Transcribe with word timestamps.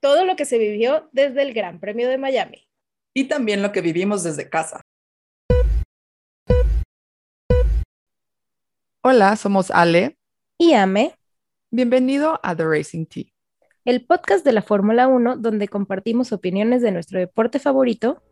todo 0.00 0.24
lo 0.24 0.34
que 0.34 0.46
se 0.46 0.58
vivió 0.58 1.08
desde 1.12 1.42
el 1.42 1.52
Gran 1.52 1.78
Premio 1.78 2.08
de 2.08 2.18
Miami. 2.18 2.66
Y 3.14 3.24
también 3.24 3.62
lo 3.62 3.70
que 3.70 3.82
vivimos 3.82 4.22
desde 4.22 4.48
casa. 4.48 4.80
Hola, 9.02 9.36
somos 9.36 9.70
Ale 9.70 10.18
y 10.58 10.72
Ame. 10.72 11.14
Bienvenido 11.70 12.40
a 12.42 12.56
The 12.56 12.64
Racing 12.64 13.06
Tea, 13.06 13.24
el 13.84 14.04
podcast 14.04 14.44
de 14.44 14.52
la 14.52 14.62
Fórmula 14.62 15.06
1 15.06 15.36
donde 15.36 15.68
compartimos 15.68 16.32
opiniones 16.32 16.82
de 16.82 16.90
nuestro 16.90 17.18
deporte 17.18 17.58
favorito, 17.58 18.22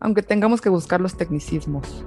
aunque 0.00 0.22
tengamos 0.22 0.60
que 0.60 0.68
buscar 0.68 1.00
los 1.00 1.16
tecnicismos. 1.16 2.04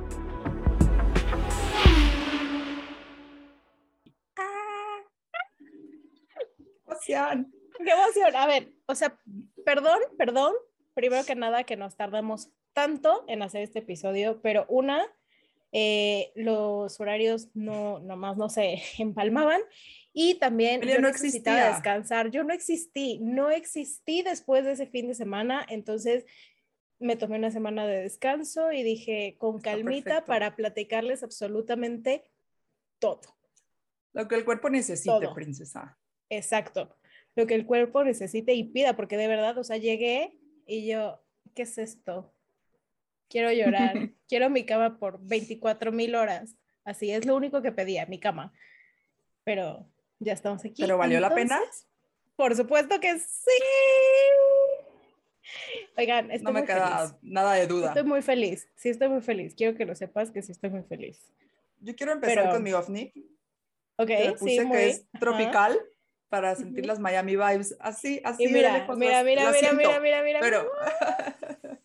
emoción! 6.86 7.51
¡Qué 7.77 7.91
emoción! 7.91 8.36
A 8.36 8.47
ver, 8.47 8.79
o 8.89 8.95
sea, 8.95 9.15
perdón, 9.63 9.99
perdón, 10.17 10.51
primero 10.95 11.23
que 11.23 11.35
nada 11.35 11.63
que 11.63 11.77
nos 11.77 11.95
tardamos 11.95 12.49
tanto 12.73 13.23
en 13.27 13.43
hacer 13.43 13.61
este 13.61 13.80
episodio, 13.80 14.41
pero 14.41 14.66
una, 14.67 15.05
eh, 15.71 16.31
los 16.34 16.99
horarios 16.99 17.49
no, 17.53 17.99
nomás 17.99 18.35
no 18.35 18.49
se 18.49 18.81
empalmaban 18.97 19.61
y 20.11 20.39
también 20.39 20.81
yo 20.81 20.99
no 20.99 21.09
necesitaba 21.09 21.70
descansar. 21.70 22.31
Yo 22.31 22.44
no 22.44 22.52
existí, 22.52 23.20
no 23.20 23.52
existí 23.52 24.23
después 24.23 24.66
de 24.66 24.71
ese 24.71 24.88
fin 24.88 25.08
de 25.08 25.13
semana, 25.13 25.63
entonces 25.69 26.25
me 26.97 27.16
tomé 27.16 27.38
una 27.38 27.52
semana 27.52 27.85
de 27.85 28.02
descanso 28.02 28.71
y 28.71 28.81
dije 28.81 29.35
con 29.38 29.61
calmita 29.61 30.25
para 30.25 30.55
platicarles 30.55 31.21
absolutamente 31.21 32.23
todo. 32.97 33.21
Lo 34.13 34.27
que 34.27 34.33
el 34.33 34.45
cuerpo 34.45 34.71
necesite, 34.71 35.30
princesa. 35.35 35.95
Exacto, 36.31 36.98
lo 37.35 37.47
que 37.47 37.55
el 37.55 37.65
cuerpo 37.65 38.03
necesite 38.03 38.53
y 38.53 38.63
pida, 38.63 38.95
porque 38.95 39.17
de 39.17 39.27
verdad, 39.27 39.57
o 39.57 39.63
sea, 39.63 39.77
llegué 39.77 40.38
y 40.65 40.88
yo, 40.88 41.21
¿qué 41.55 41.63
es 41.63 41.77
esto? 41.77 42.33
Quiero 43.30 43.52
llorar, 43.52 43.94
quiero 44.27 44.49
mi 44.49 44.66
cama 44.66 44.97
por 44.99 45.19
24 45.21 45.91
mil 45.91 46.16
horas. 46.16 46.55
Así 46.83 47.11
es 47.11 47.25
lo 47.25 47.36
único 47.36 47.61
que 47.61 47.71
pedía, 47.71 48.05
mi 48.08 48.19
cama. 48.19 48.53
Pero 49.44 49.88
ya 50.19 50.33
estamos 50.33 50.63
aquí. 50.66 50.81
¿Pero 50.81 50.97
valió 50.97 51.19
la 51.19 51.33
pena? 51.33 51.59
Por 52.36 52.55
supuesto 52.55 52.99
que 52.99 53.19
sí. 53.19 53.52
Oigan, 55.97 56.31
estoy 56.31 56.53
no 56.53 56.59
me 56.59 56.66
queda 56.66 57.17
nada 57.21 57.53
de 57.53 57.67
duda. 57.67 57.89
Estoy 57.89 58.03
muy 58.03 58.21
feliz. 58.21 58.69
Sí, 58.75 58.89
estoy 58.89 59.09
muy 59.09 59.21
feliz. 59.21 59.53
Quiero 59.55 59.75
que 59.75 59.86
lo 59.86 59.95
sepas 59.95 60.31
que 60.31 60.41
sí 60.41 60.52
estoy 60.52 60.69
muy 60.69 60.83
feliz. 60.83 61.19
Yo 61.81 61.95
quiero 61.95 62.14
empezar 62.14 62.49
con 62.49 62.64
mi 62.64 62.73
ovni. 62.73 63.11
Ok, 63.97 64.09
sí, 64.39 64.59
muy... 64.61 64.77
que 64.77 64.89
es 64.89 65.05
tropical 65.19 65.80
para 66.30 66.55
sentir 66.55 66.85
las 66.85 66.99
Miami 66.99 67.35
vibes 67.35 67.75
así, 67.80 68.22
así. 68.23 68.47
mira, 68.47 68.88
mira, 68.95 69.23
mira, 69.23 69.52
mira, 69.52 69.73
mira, 69.73 69.99
mira, 69.99 70.23
mira, 70.23 70.39
Pero... 70.39 70.69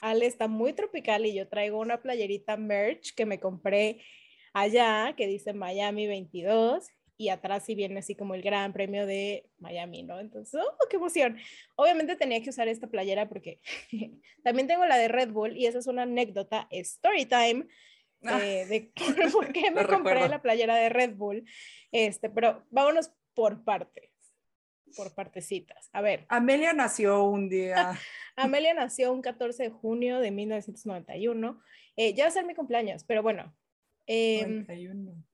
Ale 0.00 0.26
está 0.26 0.48
muy 0.48 0.72
tropical 0.72 1.26
y 1.26 1.34
yo 1.34 1.46
traigo 1.46 1.78
una 1.78 2.02
playerita 2.02 2.56
merch 2.56 3.14
que 3.14 3.24
me 3.24 3.38
compré 3.38 4.02
allá 4.52 5.14
que 5.16 5.28
dice 5.28 5.52
Miami 5.52 6.08
22 6.08 6.88
y 7.16 7.28
atrás 7.28 7.64
sí 7.64 7.76
viene 7.76 8.00
así 8.00 8.16
como 8.16 8.34
el 8.34 8.42
gran 8.42 8.72
premio 8.72 9.06
de 9.06 9.48
Miami, 9.58 10.02
¿no? 10.02 10.18
Entonces, 10.18 10.60
¡oh, 10.60 10.88
qué 10.90 10.96
emoción! 10.96 11.38
Obviamente 11.76 12.16
tenía 12.16 12.42
que 12.42 12.50
usar 12.50 12.66
esta 12.66 12.88
playera 12.88 13.28
porque 13.28 13.60
también 14.42 14.66
tengo 14.66 14.84
la 14.86 14.96
de 14.96 15.08
Red 15.08 15.30
Bull 15.30 15.56
y 15.56 15.66
esa 15.66 15.78
es 15.78 15.86
una 15.86 16.02
anécdota, 16.02 16.66
story 16.70 17.26
time, 17.26 17.66
ah. 18.24 18.40
eh, 18.42 18.66
de 18.66 18.92
por 19.32 19.52
qué 19.52 19.70
me 19.70 19.86
compré 19.86 20.28
la 20.28 20.42
playera 20.42 20.74
de 20.76 20.88
Red 20.88 21.14
Bull. 21.14 21.44
Este, 21.92 22.28
pero 22.28 22.66
vámonos 22.70 23.12
por 23.34 23.64
partes, 23.64 24.10
por 24.96 25.14
partecitas. 25.14 25.88
A 25.92 26.00
ver. 26.00 26.26
Amelia 26.28 26.72
nació 26.72 27.24
un 27.24 27.48
día. 27.48 27.98
Amelia 28.36 28.74
nació 28.74 29.12
un 29.12 29.22
14 29.22 29.64
de 29.64 29.70
junio 29.70 30.20
de 30.20 30.30
1991. 30.30 31.62
Eh, 31.96 32.14
ya 32.14 32.24
va 32.24 32.28
a 32.28 32.32
ser 32.32 32.44
mi 32.44 32.54
cumpleaños, 32.54 33.04
pero 33.04 33.22
bueno. 33.22 33.54
Em, 34.06 34.66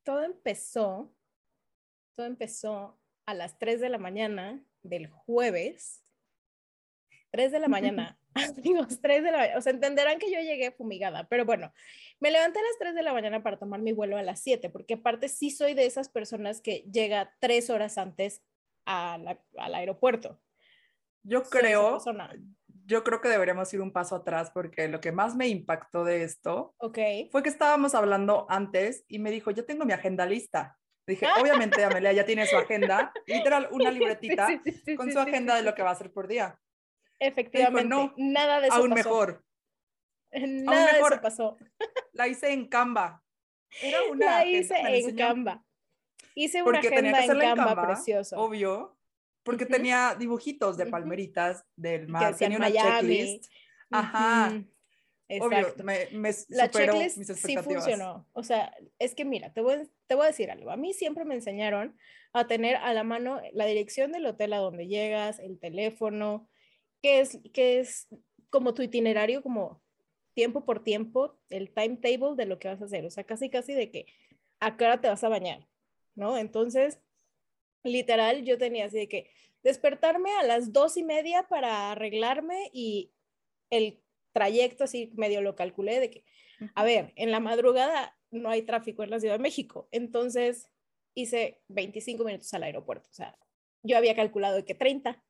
todo 0.03 0.25
empezó, 0.25 1.14
todo 2.14 2.26
empezó 2.26 3.00
a 3.25 3.34
las 3.34 3.58
3 3.58 3.81
de 3.81 3.88
la 3.88 3.98
mañana 3.98 4.62
del 4.82 5.08
jueves. 5.08 6.04
3 7.31 7.53
de 7.53 7.60
la 7.60 7.69
mañana. 7.69 8.19
Amigos, 8.34 8.98
3 9.02 9.22
de 9.22 9.30
la 9.30 9.38
mañana. 9.38 9.58
O 9.58 9.62
sea, 9.62 9.72
entenderán 9.72 10.18
que 10.18 10.30
yo 10.30 10.40
llegué 10.40 10.70
fumigada, 10.70 11.26
pero 11.28 11.44
bueno, 11.44 11.72
me 12.20 12.30
levanté 12.30 12.58
a 12.58 12.62
las 12.62 12.78
3 12.78 12.94
de 12.94 13.02
la 13.02 13.12
mañana 13.12 13.42
para 13.42 13.58
tomar 13.58 13.80
mi 13.80 13.92
vuelo 13.92 14.16
a 14.16 14.22
las 14.22 14.40
7, 14.40 14.70
porque 14.70 14.94
aparte 14.94 15.28
sí 15.28 15.50
soy 15.50 15.74
de 15.74 15.86
esas 15.86 16.08
personas 16.08 16.60
que 16.60 16.84
llega 16.90 17.34
tres 17.40 17.70
horas 17.70 17.98
antes 17.98 18.42
al 18.84 19.38
aeropuerto. 19.56 20.40
Yo 21.22 21.42
creo, 21.42 21.98
yo 22.86 23.04
creo 23.04 23.20
que 23.20 23.28
deberíamos 23.28 23.72
ir 23.74 23.82
un 23.82 23.92
paso 23.92 24.16
atrás 24.16 24.50
porque 24.50 24.88
lo 24.88 25.00
que 25.00 25.12
más 25.12 25.36
me 25.36 25.46
impactó 25.48 26.04
de 26.04 26.22
esto 26.22 26.74
okay. 26.78 27.28
fue 27.30 27.42
que 27.42 27.50
estábamos 27.50 27.94
hablando 27.94 28.46
antes 28.48 29.04
y 29.08 29.18
me 29.18 29.30
dijo, 29.30 29.50
yo 29.50 29.66
tengo 29.66 29.84
mi 29.84 29.92
agenda 29.92 30.24
lista. 30.24 30.78
Dije, 31.06 31.26
obviamente 31.40 31.84
Amelia 31.84 32.12
ya 32.12 32.24
tiene 32.24 32.46
su 32.46 32.56
agenda, 32.56 33.12
literal, 33.26 33.68
una 33.72 33.90
libretita 33.90 34.48
con 34.96 35.12
su 35.12 35.18
agenda 35.18 35.56
de 35.56 35.62
lo 35.62 35.74
que 35.74 35.82
va 35.82 35.90
a 35.90 35.92
hacer 35.92 36.12
por 36.12 36.28
día. 36.28 36.58
Efectivamente, 37.18 37.88
no, 37.88 38.14
nada 38.16 38.60
de 38.60 38.68
eso 38.68 38.76
aún 38.76 38.90
mejor. 38.90 39.44
Nada 40.32 40.92
de 40.92 41.00
eso 41.00 41.20
pasó. 41.22 41.56
La 42.12 42.28
hice 42.28 42.52
en 42.52 42.68
Canva. 42.68 43.22
Era 43.82 44.02
una 44.10 44.26
la 44.26 44.46
hice 44.46 44.74
en 44.76 45.16
Canva. 45.16 45.64
Hice 46.34 46.62
una 46.62 46.78
agenda 46.78 47.24
en 47.24 47.38
Canva, 47.38 47.86
precioso. 47.86 48.36
Obvio, 48.36 48.98
porque 49.42 49.66
tenía 49.66 50.14
dibujitos 50.18 50.76
de 50.76 50.86
palmeritas 50.86 51.64
del 51.76 52.08
mar, 52.08 52.36
tenía 52.36 52.58
una 52.58 52.70
checklist. 52.70 53.50
Ajá. 53.90 54.62
Exacto. 55.30 55.82
Obvio, 55.82 55.84
me, 55.84 56.08
me 56.12 56.30
la 56.48 56.70
checklist 56.70 57.22
sí 57.34 57.56
funcionó. 57.58 58.26
O 58.32 58.42
sea, 58.42 58.74
es 58.98 59.14
que 59.14 59.24
mira, 59.24 59.52
te 59.52 59.60
voy, 59.60 59.90
te 60.06 60.14
voy 60.14 60.24
a 60.24 60.28
decir 60.28 60.50
algo. 60.50 60.70
A 60.70 60.76
mí 60.76 60.94
siempre 60.94 61.24
me 61.24 61.34
enseñaron 61.34 61.96
a 62.32 62.46
tener 62.46 62.76
a 62.76 62.92
la 62.94 63.04
mano 63.04 63.40
la 63.52 63.66
dirección 63.66 64.12
del 64.12 64.26
hotel 64.26 64.52
a 64.54 64.58
donde 64.58 64.86
llegas, 64.86 65.38
el 65.38 65.58
teléfono, 65.58 66.48
que 67.03 67.20
es, 67.20 67.38
que 67.53 67.81
es 67.81 68.09
como 68.50 68.75
tu 68.75 68.82
itinerario, 68.82 69.42
como 69.42 69.82
tiempo 70.34 70.64
por 70.64 70.82
tiempo 70.82 71.36
el 71.50 71.72
timetable 71.72 72.36
de 72.36 72.47
lo 72.47 72.59
que 72.59 72.69
vas 72.69 72.81
a 72.81 72.84
hacer, 72.84 73.04
o 73.04 73.10
sea, 73.10 73.25
casi 73.25 73.50
casi 73.50 73.75
de 73.75 73.91
que 73.91 74.06
a 74.60 74.76
qué 74.76 74.84
hora 74.84 75.00
te 75.00 75.08
vas 75.08 75.25
a 75.25 75.28
bañar, 75.28 75.66
¿no? 76.14 76.38
Entonces, 76.38 77.00
literal, 77.82 78.44
yo 78.44 78.58
tenía 78.58 78.87
así 78.87 78.98
de 78.98 79.08
que 79.08 79.31
despertarme 79.62 80.31
a 80.37 80.44
las 80.44 80.72
dos 80.72 80.97
y 80.97 81.03
media 81.03 81.48
para 81.48 81.91
arreglarme 81.92 82.70
y 82.72 83.12
el 83.70 84.00
trayecto 84.32 84.84
así 84.84 85.12
medio 85.16 85.41
lo 85.42 85.56
calculé 85.56 85.98
de 86.00 86.10
que, 86.10 86.25
a 86.75 86.84
ver, 86.84 87.12
en 87.16 87.31
la 87.32 87.41
madrugada 87.41 88.16
no 88.31 88.50
hay 88.50 88.62
tráfico 88.62 89.03
en 89.03 89.10
la 89.10 89.20
Ciudad 89.20 89.34
de 89.34 89.42
México, 89.42 89.88
entonces 89.91 90.70
hice 91.14 91.60
25 91.69 92.25
minutos 92.25 92.54
al 92.54 92.62
aeropuerto, 92.62 93.08
o 93.10 93.14
sea, 93.14 93.37
yo 93.82 93.97
había 93.97 94.14
calculado 94.14 94.56
de 94.56 94.64
que 94.64 94.75
30, 94.75 95.22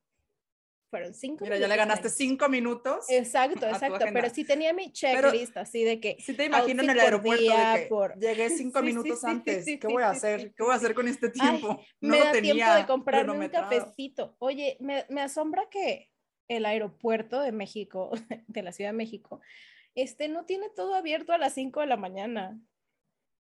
fueron 0.89 1.13
cinco 1.13 1.43
Mira, 1.43 1.57
ya 1.57 1.67
le 1.67 1.75
ganaste 1.75 2.09
cinco 2.09 2.49
minutos. 2.49 3.05
Exacto, 3.09 3.65
exacto. 3.67 4.05
Pero 4.11 4.29
sí 4.29 4.43
tenía 4.43 4.73
mi 4.73 4.91
checklist 4.91 5.55
así 5.57 5.83
de 5.83 5.99
que. 5.99 6.17
Sí, 6.19 6.33
te 6.33 6.45
imagino 6.45 6.83
en 6.83 6.89
el 6.89 6.99
aeropuerto 6.99 7.43
de 7.43 7.87
que 7.87 8.17
llegué 8.19 8.49
cinco 8.49 8.81
minutos 8.81 9.23
antes. 9.23 9.65
¿Qué 9.65 9.87
voy 9.87 10.03
a 10.03 10.11
hacer? 10.11 10.53
¿Qué 10.55 10.63
voy 10.63 10.73
a 10.73 10.75
hacer 10.75 10.93
con 10.93 11.07
este 11.07 11.29
tiempo? 11.29 11.79
no 12.01 12.09
me 12.09 12.19
da 12.19 12.31
tiempo 12.31 12.73
de 12.73 12.85
comprarme 12.85 13.45
un 13.45 13.49
cafecito. 13.49 14.35
Oye, 14.39 14.77
me, 14.79 15.05
me 15.09 15.21
asombra 15.21 15.69
que 15.69 16.09
el 16.47 16.65
aeropuerto 16.65 17.41
de 17.41 17.51
México, 17.51 18.11
de 18.47 18.63
la 18.63 18.71
Ciudad 18.71 18.89
de 18.89 18.97
México, 18.97 19.39
este 19.95 20.27
no 20.27 20.45
tiene 20.45 20.69
todo 20.69 20.95
abierto 20.95 21.33
a 21.33 21.37
las 21.37 21.53
5 21.53 21.81
de 21.81 21.87
la 21.87 21.97
mañana. 21.97 22.59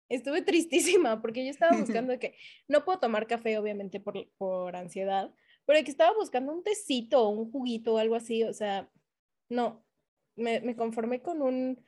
Estuve 0.08 0.42
tristísima 0.42 1.20
porque 1.20 1.44
yo 1.44 1.50
estaba 1.50 1.76
buscando 1.78 2.18
que 2.18 2.36
no 2.68 2.84
puedo 2.84 3.00
tomar 3.00 3.26
café, 3.26 3.58
obviamente, 3.58 4.00
por, 4.00 4.28
por 4.36 4.76
ansiedad, 4.76 5.34
pero 5.64 5.84
que 5.84 5.90
estaba 5.90 6.14
buscando 6.14 6.52
un 6.52 6.62
tecito 6.62 7.22
o 7.22 7.28
un 7.28 7.50
juguito 7.50 7.94
o 7.94 7.98
algo 7.98 8.14
así, 8.14 8.44
o 8.44 8.52
sea, 8.52 8.88
no, 9.48 9.84
me, 10.36 10.60
me 10.60 10.76
conformé 10.76 11.22
con 11.22 11.42
un, 11.42 11.84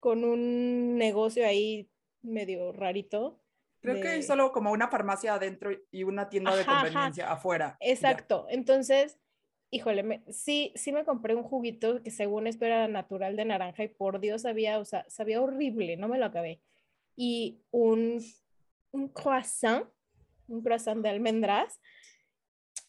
con 0.00 0.24
un 0.24 0.96
negocio 0.96 1.46
ahí 1.46 1.90
medio 2.22 2.72
rarito. 2.72 3.40
Creo 3.80 4.00
que 4.00 4.08
hay 4.08 4.22
solo 4.22 4.50
como 4.50 4.72
una 4.72 4.88
farmacia 4.88 5.34
adentro 5.34 5.70
y 5.92 6.02
una 6.02 6.28
tienda 6.28 6.56
de 6.56 6.64
conveniencia 6.64 7.30
afuera. 7.30 7.76
Exacto, 7.80 8.46
entonces, 8.48 9.18
híjole, 9.70 10.22
sí, 10.28 10.72
sí 10.74 10.90
me 10.90 11.04
compré 11.04 11.36
un 11.36 11.44
juguito 11.44 12.02
que 12.02 12.10
según 12.10 12.48
esto 12.48 12.64
era 12.64 12.88
natural 12.88 13.36
de 13.36 13.44
naranja 13.44 13.84
y 13.84 13.88
por 13.88 14.18
Dios 14.18 14.42
sabía, 14.42 14.80
o 14.80 14.84
sea, 14.84 15.04
sabía 15.08 15.40
horrible, 15.40 15.96
no 15.96 16.08
me 16.08 16.18
lo 16.18 16.26
acabé. 16.26 16.60
Y 17.14 17.62
un, 17.70 18.20
un 18.90 19.08
croissant, 19.08 19.88
un 20.48 20.62
croissant 20.62 21.00
de 21.00 21.08
almendras, 21.08 21.80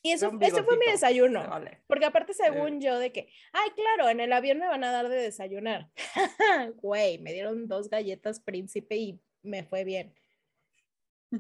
y 0.02 0.12
eso, 0.12 0.32
fue 0.32 0.78
mi 0.78 0.92
desayuno. 0.92 1.44
Porque 1.88 2.06
aparte, 2.06 2.34
según 2.34 2.80
yo, 2.80 2.98
de 3.00 3.12
que, 3.12 3.30
ay, 3.52 3.70
claro, 3.72 4.10
en 4.10 4.20
el 4.20 4.32
avión 4.32 4.60
me 4.60 4.68
van 4.68 4.84
a 4.84 4.92
dar 4.92 5.10
de 5.10 5.18
desayunar. 5.18 5.90
Güey, 6.82 7.18
me 7.20 7.34
dieron 7.34 7.68
dos 7.68 7.90
galletas 7.90 8.40
príncipe 8.40 8.96
y 8.96 9.20
me 9.42 9.64
fue 9.64 9.84
bien. 9.84 10.14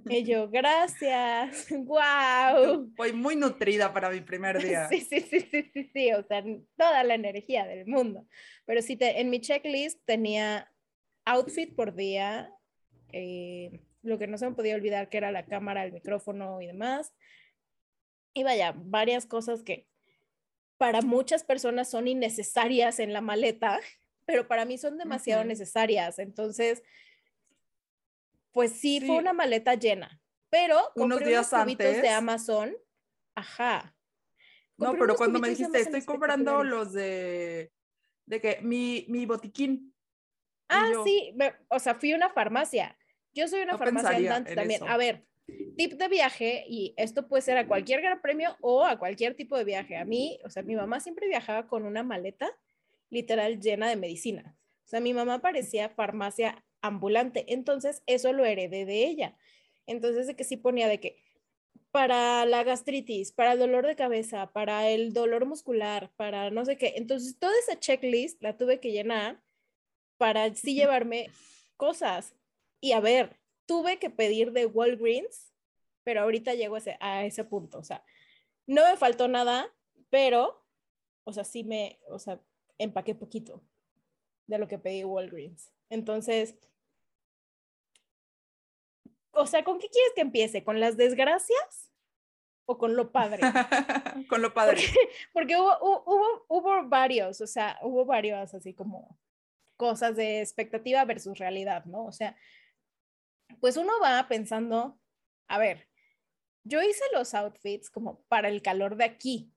Y 0.09 0.23
yo, 0.23 0.49
gracias, 0.51 1.67
wow. 1.71 2.91
Voy 2.95 3.13
muy 3.13 3.35
nutrida 3.35 3.93
para 3.93 4.09
mi 4.09 4.21
primer 4.21 4.61
día. 4.61 4.87
Sí, 4.89 5.01
sí, 5.01 5.21
sí, 5.21 5.41
sí, 5.41 5.69
sí, 5.73 5.89
sí, 5.93 6.13
o 6.13 6.23
sea, 6.23 6.43
toda 6.75 7.03
la 7.03 7.15
energía 7.15 7.65
del 7.65 7.85
mundo. 7.85 8.25
Pero 8.65 8.81
sí, 8.81 8.97
te, 8.97 9.21
en 9.21 9.29
mi 9.29 9.39
checklist 9.39 10.03
tenía 10.05 10.71
outfit 11.25 11.75
por 11.75 11.93
día, 11.95 12.51
eh, 13.11 13.81
lo 14.01 14.17
que 14.17 14.27
no 14.27 14.37
se 14.37 14.49
me 14.49 14.55
podía 14.55 14.75
olvidar 14.75 15.09
que 15.09 15.17
era 15.17 15.31
la 15.31 15.45
cámara, 15.45 15.83
el 15.83 15.93
micrófono 15.93 16.61
y 16.61 16.67
demás. 16.67 17.13
Y 18.37 18.43
vaya, 18.43 18.71
varias 18.75 19.25
cosas 19.25 19.63
que 19.63 19.87
para 20.77 21.01
muchas 21.01 21.43
personas 21.43 21.89
son 21.89 22.07
innecesarias 22.07 22.99
en 22.99 23.11
la 23.11 23.19
maleta, 23.19 23.79
pero 24.25 24.47
para 24.47 24.63
mí 24.63 24.77
son 24.77 24.99
demasiado 24.99 25.43
necesarias. 25.43 26.19
Entonces, 26.19 26.83
pues 28.51 28.73
sí, 28.73 29.01
fue 29.01 29.17
una 29.17 29.33
maleta 29.33 29.73
llena, 29.73 30.21
pero 30.51 30.79
unos 30.95 31.17
días 31.17 31.51
unos 31.51 31.63
antes 31.63 31.99
de 31.99 32.09
Amazon, 32.09 32.77
ajá. 33.33 33.95
no, 34.77 34.91
pero 34.91 35.15
cuando 35.15 35.39
me 35.39 35.49
dijiste, 35.49 35.79
estoy 35.79 36.05
comprando 36.05 36.63
los 36.63 36.93
de, 36.93 37.71
de 38.27 38.39
que 38.39 38.59
mi, 38.61 39.07
mi 39.09 39.25
botiquín. 39.25 39.95
Ah, 40.69 40.91
sí, 41.03 41.35
o 41.69 41.79
sea, 41.79 41.95
fui 41.95 42.11
a 42.11 42.15
una 42.15 42.29
farmacia. 42.29 42.95
Yo 43.33 43.47
soy 43.47 43.61
una 43.61 43.79
farmacia 43.79 44.15
andante 44.15 44.53
también. 44.53 44.87
A 44.87 44.95
ver, 44.97 45.25
tip 45.77 45.93
de 45.93 46.07
viaje, 46.07 46.65
y 46.67 46.93
esto 46.97 47.27
puede 47.27 47.41
ser 47.41 47.57
a 47.57 47.67
cualquier 47.67 48.01
gran 48.01 48.21
premio 48.21 48.57
o 48.61 48.83
a 48.83 48.97
cualquier 48.97 49.35
tipo 49.35 49.57
de 49.57 49.63
viaje. 49.63 49.95
A 49.97 50.05
mí, 50.05 50.39
o 50.43 50.49
sea, 50.49 50.63
mi 50.63 50.75
mamá 50.75 50.99
siempre 50.99 51.27
viajaba 51.27 51.67
con 51.67 51.85
una 51.85 52.03
maleta 52.03 52.49
literal 53.09 53.59
llena 53.59 53.87
de 53.89 53.95
medicina. 53.95 54.57
O 54.85 54.87
sea, 54.87 54.99
mi 54.99 55.13
mamá 55.13 55.39
parecía 55.39 55.89
farmacia 55.89 56.63
ambulante, 56.81 57.45
entonces 57.53 58.03
eso 58.05 58.33
lo 58.33 58.45
heredé 58.45 58.85
de 58.85 59.05
ella. 59.05 59.37
Entonces, 59.85 60.27
de 60.27 60.35
que 60.35 60.43
sí 60.43 60.57
ponía 60.57 60.87
de 60.87 60.99
que 60.99 61.23
para 61.91 62.45
la 62.45 62.63
gastritis, 62.63 63.31
para 63.31 63.53
el 63.53 63.59
dolor 63.59 63.87
de 63.87 63.95
cabeza, 63.95 64.51
para 64.51 64.89
el 64.89 65.13
dolor 65.13 65.45
muscular, 65.45 66.11
para 66.15 66.49
no 66.51 66.65
sé 66.65 66.77
qué. 66.77 66.93
Entonces, 66.95 67.39
toda 67.39 67.53
esa 67.59 67.79
checklist 67.79 68.41
la 68.41 68.57
tuve 68.57 68.79
que 68.79 68.91
llenar 68.91 69.41
para 70.17 70.53
sí 70.53 70.75
llevarme 70.75 71.29
cosas. 71.77 72.35
Y 72.81 72.91
a 72.91 72.99
ver, 72.99 73.37
tuve 73.67 73.99
que 73.99 74.09
pedir 74.09 74.51
de 74.53 74.65
Walgreens, 74.65 75.53
pero 76.03 76.21
ahorita 76.21 76.55
llego 76.55 76.75
a 76.75 76.79
ese, 76.79 76.97
a 76.99 77.25
ese 77.25 77.43
punto. 77.43 77.77
O 77.77 77.83
sea, 77.83 78.03
no 78.65 78.83
me 78.89 78.97
faltó 78.97 79.27
nada, 79.27 79.71
pero, 80.09 80.65
o 81.25 81.33
sea, 81.33 81.43
sí 81.43 81.63
me, 81.63 81.99
o 82.09 82.17
sea, 82.17 82.41
empaqué 82.79 83.13
poquito 83.13 83.63
de 84.47 84.57
lo 84.57 84.67
que 84.67 84.79
pedí 84.79 85.03
Walgreens. 85.03 85.71
Entonces, 85.89 86.55
o 89.31 89.45
sea, 89.45 89.63
¿con 89.63 89.79
qué 89.79 89.89
quieres 89.89 90.13
que 90.15 90.21
empiece? 90.21 90.63
¿Con 90.63 90.79
las 90.79 90.97
desgracias 90.97 91.91
o 92.65 92.77
con 92.77 92.95
lo 92.95 93.11
padre? 93.11 93.41
con 94.29 94.41
lo 94.41 94.53
padre. 94.53 94.81
Porque, 95.33 95.57
hubo, 95.57 95.77
hubo, 95.81 96.45
hubo 96.47 96.87
varios, 96.87 97.41
o 97.41 97.47
sea, 97.47 97.77
hubo 97.83 98.05
varios 98.05 98.53
así 98.53 98.73
como 98.73 99.19
cosas 99.75 100.15
de 100.15 100.41
expectativa 100.41 101.05
versus 101.05 101.37
realidad, 101.37 101.85
¿no? 101.85 102.05
O 102.05 102.11
sea, 102.11 102.35
pues 103.59 103.77
uno 103.77 103.93
va 104.01 104.27
pensando, 104.27 104.99
a 105.47 105.57
ver, 105.57 105.87
yo 106.63 106.81
hice 106.81 107.03
los 107.13 107.33
outfits 107.33 107.89
como 107.89 108.23
para 108.27 108.49
el 108.49 108.61
calor 108.61 108.97
de 108.97 109.05
aquí, 109.05 109.53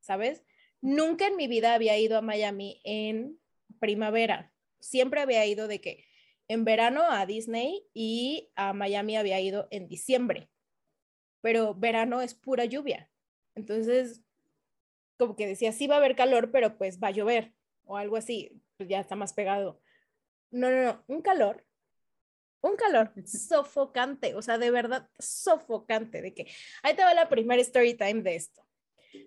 ¿sabes? 0.00 0.42
Nunca 0.80 1.26
en 1.26 1.36
mi 1.36 1.48
vida 1.48 1.74
había 1.74 1.98
ido 1.98 2.16
a 2.16 2.22
Miami 2.22 2.80
en 2.84 3.38
primavera. 3.78 4.52
Siempre 4.80 5.20
había 5.20 5.44
ido 5.46 5.68
de 5.68 5.80
que 5.80 6.06
en 6.48 6.64
verano 6.64 7.02
a 7.10 7.26
Disney 7.26 7.86
y 7.92 8.50
a 8.54 8.72
Miami 8.72 9.16
había 9.16 9.40
ido 9.40 9.68
en 9.70 9.88
diciembre. 9.88 10.50
Pero 11.40 11.74
verano 11.74 12.22
es 12.22 12.34
pura 12.34 12.64
lluvia. 12.64 13.10
Entonces, 13.54 14.22
como 15.18 15.36
que 15.36 15.46
decía, 15.46 15.72
sí 15.72 15.86
va 15.86 15.96
a 15.96 15.98
haber 15.98 16.14
calor, 16.14 16.50
pero 16.52 16.76
pues 16.78 17.00
va 17.02 17.08
a 17.08 17.12
llover 17.12 17.52
o 17.84 17.96
algo 17.96 18.16
así, 18.16 18.62
pues 18.76 18.88
ya 18.88 19.00
está 19.00 19.16
más 19.16 19.32
pegado. 19.32 19.80
No, 20.50 20.70
no, 20.70 20.84
no, 20.84 21.04
un 21.06 21.22
calor, 21.22 21.65
un 22.66 22.76
calor 22.76 23.12
sofocante, 23.24 24.34
o 24.34 24.42
sea, 24.42 24.58
de 24.58 24.70
verdad 24.70 25.08
sofocante, 25.18 26.22
de 26.22 26.34
que 26.34 26.46
ahí 26.82 26.94
te 26.94 27.02
va 27.02 27.14
la 27.14 27.28
primera 27.28 27.60
story 27.62 27.94
time 27.94 28.22
de 28.22 28.36
esto. 28.36 28.62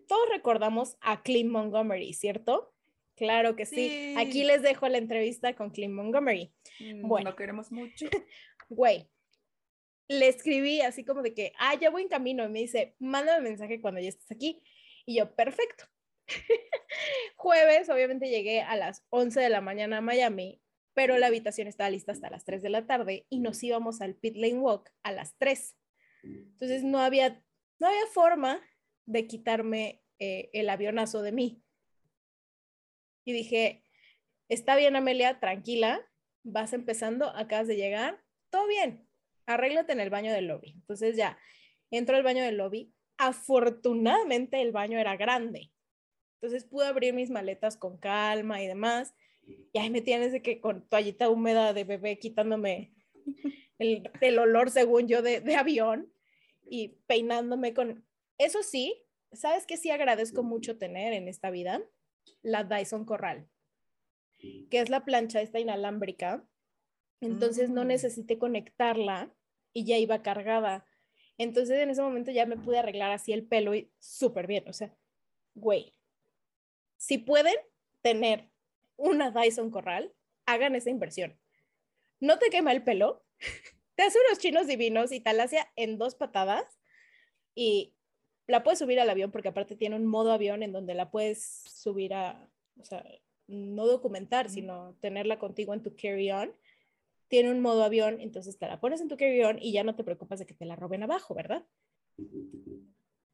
Todos 0.07 0.30
recordamos 0.30 0.97
a 1.01 1.21
Clint 1.21 1.50
Montgomery, 1.50 2.13
¿cierto? 2.13 2.74
Claro 3.15 3.56
que 3.56 3.65
sí. 3.65 4.15
Aquí 4.18 4.44
les 4.44 4.62
dejo 4.62 4.88
la 4.88 4.97
entrevista 4.97 5.53
con 5.56 5.71
Clint 5.71 5.94
Montgomery. 5.94 6.53
Mm, 6.80 7.07
bueno. 7.07 7.31
Lo 7.31 7.36
queremos 7.36 7.71
mucho. 7.71 8.06
Güey, 8.71 9.09
le 10.07 10.27
escribí 10.27 10.81
así 10.81 11.03
como 11.03 11.24
de 11.24 11.33
que, 11.33 11.53
ah, 11.57 11.74
ya 11.74 11.89
voy 11.89 12.03
en 12.03 12.07
camino. 12.07 12.45
Y 12.45 12.50
me 12.50 12.59
dice, 12.59 12.95
mándame 13.00 13.50
mensaje 13.50 13.81
cuando 13.81 14.00
ya 14.00 14.09
estés 14.09 14.31
aquí. 14.31 14.62
Y 15.07 15.18
yo, 15.18 15.35
perfecto. 15.35 15.85
Jueves, 17.35 17.89
obviamente 17.89 18.30
llegué 18.30 18.62
a 18.62 18.75
las 18.75 19.03
11 19.09 19.39
de 19.39 19.50
la 19.50 19.59
mañana 19.59 19.97
a 19.97 20.01
Miami, 20.01 20.62
pero 20.99 21.17
la 21.17 21.27
habitación 21.27 21.69
estaba 21.69 21.89
lista 21.89 22.11
hasta 22.11 22.29
las 22.29 22.43
3 22.43 22.61
de 22.61 22.67
la 22.67 22.85
tarde 22.85 23.25
y 23.29 23.39
nos 23.39 23.63
íbamos 23.63 24.01
al 24.01 24.15
Pit 24.15 24.35
Lane 24.35 24.59
Walk 24.59 24.91
a 25.01 25.13
las 25.13 25.33
3. 25.37 25.77
Entonces 26.23 26.83
no 26.83 26.99
había, 26.99 27.41
no 27.79 27.87
había 27.87 28.05
forma 28.07 28.59
de 29.05 29.25
quitarme 29.25 30.03
eh, 30.19 30.49
el 30.51 30.69
avionazo 30.69 31.21
de 31.21 31.31
mí. 31.31 31.63
Y 33.23 33.31
dije, 33.31 33.85
está 34.49 34.75
bien 34.75 34.97
Amelia, 34.97 35.39
tranquila, 35.39 36.05
vas 36.43 36.73
empezando, 36.73 37.29
acabas 37.33 37.67
de 37.67 37.77
llegar, 37.77 38.21
todo 38.49 38.67
bien, 38.67 39.07
arréglate 39.45 39.93
en 39.93 40.01
el 40.01 40.09
baño 40.09 40.33
del 40.33 40.47
lobby. 40.47 40.71
Entonces 40.71 41.15
ya, 41.15 41.39
entro 41.91 42.17
al 42.17 42.23
baño 42.23 42.43
del 42.43 42.57
lobby, 42.57 42.93
afortunadamente 43.17 44.61
el 44.61 44.73
baño 44.73 44.99
era 44.99 45.15
grande, 45.15 45.71
entonces 46.41 46.65
pude 46.65 46.87
abrir 46.87 47.13
mis 47.13 47.29
maletas 47.29 47.77
con 47.77 47.97
calma 47.97 48.61
y 48.61 48.67
demás. 48.67 49.13
Y 49.71 49.79
ahí 49.79 49.89
me 49.89 50.01
tienes 50.01 50.31
de 50.31 50.41
que 50.41 50.59
con 50.59 50.87
toallita 50.87 51.29
húmeda 51.29 51.73
de 51.73 51.83
bebé 51.83 52.19
quitándome 52.19 52.93
el, 53.79 54.09
el 54.21 54.39
olor, 54.39 54.69
según 54.69 55.07
yo, 55.07 55.21
de, 55.21 55.41
de, 55.41 55.55
avión 55.55 56.11
y 56.67 56.99
peinándome 57.07 57.73
con... 57.73 58.05
Eso 58.37 58.63
sí, 58.63 59.05
¿sabes 59.31 59.65
qué 59.65 59.77
sí 59.77 59.91
agradezco 59.91 60.43
mucho 60.43 60.77
tener 60.77 61.13
en 61.13 61.27
esta 61.27 61.49
vida? 61.51 61.81
La 62.41 62.63
Dyson 62.63 63.05
Corral, 63.05 63.47
que 64.37 64.79
es 64.79 64.89
la 64.89 65.05
plancha 65.05 65.41
esta 65.41 65.59
inalámbrica. 65.59 66.45
Entonces 67.21 67.69
no 67.69 67.83
mm. 67.83 67.87
necesité 67.87 68.37
conectarla 68.37 69.33
y 69.73 69.85
ya 69.85 69.97
iba 69.97 70.21
cargada. 70.21 70.85
Entonces 71.37 71.79
en 71.79 71.89
ese 71.89 72.01
momento 72.01 72.31
ya 72.31 72.45
me 72.45 72.57
pude 72.57 72.79
arreglar 72.79 73.11
así 73.11 73.33
el 73.33 73.45
pelo 73.45 73.75
y 73.75 73.91
súper 73.99 74.47
bien. 74.47 74.67
O 74.67 74.73
sea, 74.73 74.93
güey, 75.55 75.93
si 76.97 77.17
pueden 77.17 77.55
tener 78.01 78.48
una 78.99 79.31
Dyson 79.31 79.71
Corral, 79.71 80.13
hagan 80.45 80.75
esa 80.75 80.89
inversión. 80.89 81.39
No 82.19 82.37
te 82.37 82.49
quema 82.49 82.71
el 82.71 82.83
pelo, 82.83 83.23
te 83.95 84.03
hace 84.03 84.18
unos 84.27 84.39
chinos 84.39 84.68
divinos 84.68 85.11
y 85.11 85.19
talacia 85.19 85.71
en 85.75 85.97
dos 85.97 86.15
patadas 86.15 86.79
y 87.56 87.95
la 88.47 88.63
puedes 88.63 88.79
subir 88.79 88.99
al 88.99 89.09
avión 89.09 89.31
porque 89.31 89.49
aparte 89.49 89.75
tiene 89.75 89.95
un 89.95 90.06
modo 90.06 90.31
avión 90.31 90.63
en 90.63 90.71
donde 90.71 90.95
la 90.95 91.11
puedes 91.11 91.63
subir 91.65 92.13
a, 92.13 92.49
o 92.79 92.85
sea, 92.85 93.06
no 93.47 93.85
documentar, 93.87 94.49
sino 94.49 94.95
tenerla 95.01 95.39
contigo 95.39 95.73
en 95.73 95.83
tu 95.83 95.95
carry-on. 95.95 96.53
Tiene 97.27 97.51
un 97.51 97.59
modo 97.59 97.83
avión, 97.83 98.19
entonces 98.21 98.57
te 98.57 98.68
la 98.68 98.79
pones 98.79 99.01
en 99.01 99.07
tu 99.07 99.18
carry-on 99.18 99.59
y 99.61 99.71
ya 99.71 99.83
no 99.83 99.95
te 99.95 100.03
preocupas 100.03 100.39
de 100.39 100.45
que 100.45 100.53
te 100.53 100.65
la 100.65 100.75
roben 100.75 101.03
abajo, 101.03 101.35
¿verdad? 101.35 101.65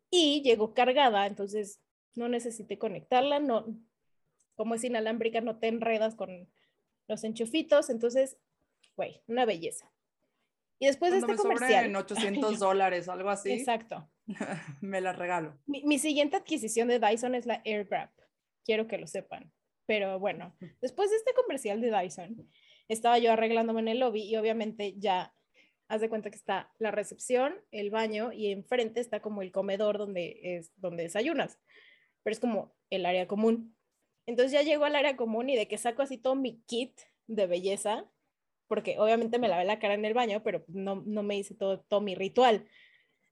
Y 0.09 0.41
llegó 0.41 0.73
cargada, 0.73 1.27
entonces 1.27 1.81
no 2.13 2.27
necesité 2.27 2.77
conectarla, 2.77 3.39
no, 3.39 3.77
como 4.55 4.75
es 4.75 4.83
inalámbrica, 4.83 5.41
no 5.41 5.59
te 5.59 5.67
enredas 5.67 6.15
con 6.15 6.49
los 7.07 7.23
enchufitos, 7.23 7.89
entonces, 7.89 8.37
güey, 8.95 9.21
una 9.27 9.45
belleza. 9.45 9.91
Y 10.79 10.87
después 10.87 11.11
de 11.11 11.19
este 11.19 11.31
me 11.31 11.37
comercial. 11.37 11.85
en 11.85 11.95
800 11.95 12.59
dólares, 12.59 13.07
algo 13.07 13.29
así. 13.29 13.51
Exacto. 13.51 14.09
me 14.81 15.01
la 15.01 15.13
regalo. 15.13 15.57
Mi, 15.65 15.83
mi, 15.83 15.99
siguiente 15.99 16.35
adquisición 16.35 16.87
de 16.87 16.99
Dyson 16.99 17.35
es 17.35 17.45
la 17.45 17.61
AirGrab. 17.65 18.11
Quiero 18.65 18.87
que 18.87 18.97
lo 18.97 19.07
sepan. 19.07 19.51
Pero 19.85 20.19
bueno, 20.19 20.55
después 20.81 21.11
de 21.11 21.17
este 21.17 21.33
comercial 21.33 21.79
de 21.79 21.91
Dyson, 21.91 22.49
estaba 22.87 23.19
yo 23.19 23.31
arreglándome 23.31 23.81
en 23.81 23.87
el 23.89 23.99
lobby 23.99 24.23
y 24.23 24.35
obviamente 24.35 24.95
ya 24.97 25.35
haz 25.87 26.01
de 26.01 26.09
cuenta 26.09 26.31
que 26.31 26.37
está 26.37 26.73
la 26.79 26.89
recepción, 26.89 27.53
el 27.69 27.91
baño 27.91 28.33
y 28.33 28.51
enfrente 28.51 28.99
está 28.99 29.21
como 29.21 29.43
el 29.43 29.51
comedor 29.51 29.99
donde 29.99 30.39
es 30.41 30.71
donde 30.77 31.03
desayunas 31.03 31.59
pero 32.25 32.33
es 32.33 32.39
como 32.39 32.75
el 32.89 33.05
área 33.05 33.27
común. 33.27 33.74
Entonces 34.25 34.51
ya 34.51 34.61
llego 34.61 34.85
al 34.85 34.95
área 34.95 35.15
común 35.15 35.49
y 35.49 35.55
de 35.55 35.67
que 35.67 35.77
saco 35.77 36.01
así 36.01 36.17
todo 36.17 36.35
mi 36.35 36.61
kit 36.61 36.99
de 37.27 37.47
belleza, 37.47 38.09
porque 38.67 38.97
obviamente 38.99 39.39
me 39.39 39.47
lavé 39.47 39.65
la 39.65 39.79
cara 39.79 39.93
en 39.93 40.05
el 40.05 40.13
baño, 40.13 40.41
pero 40.43 40.63
no, 40.67 41.03
no 41.05 41.23
me 41.23 41.37
hice 41.37 41.55
todo, 41.55 41.81
todo 41.81 42.01
mi 42.01 42.15
ritual. 42.15 42.67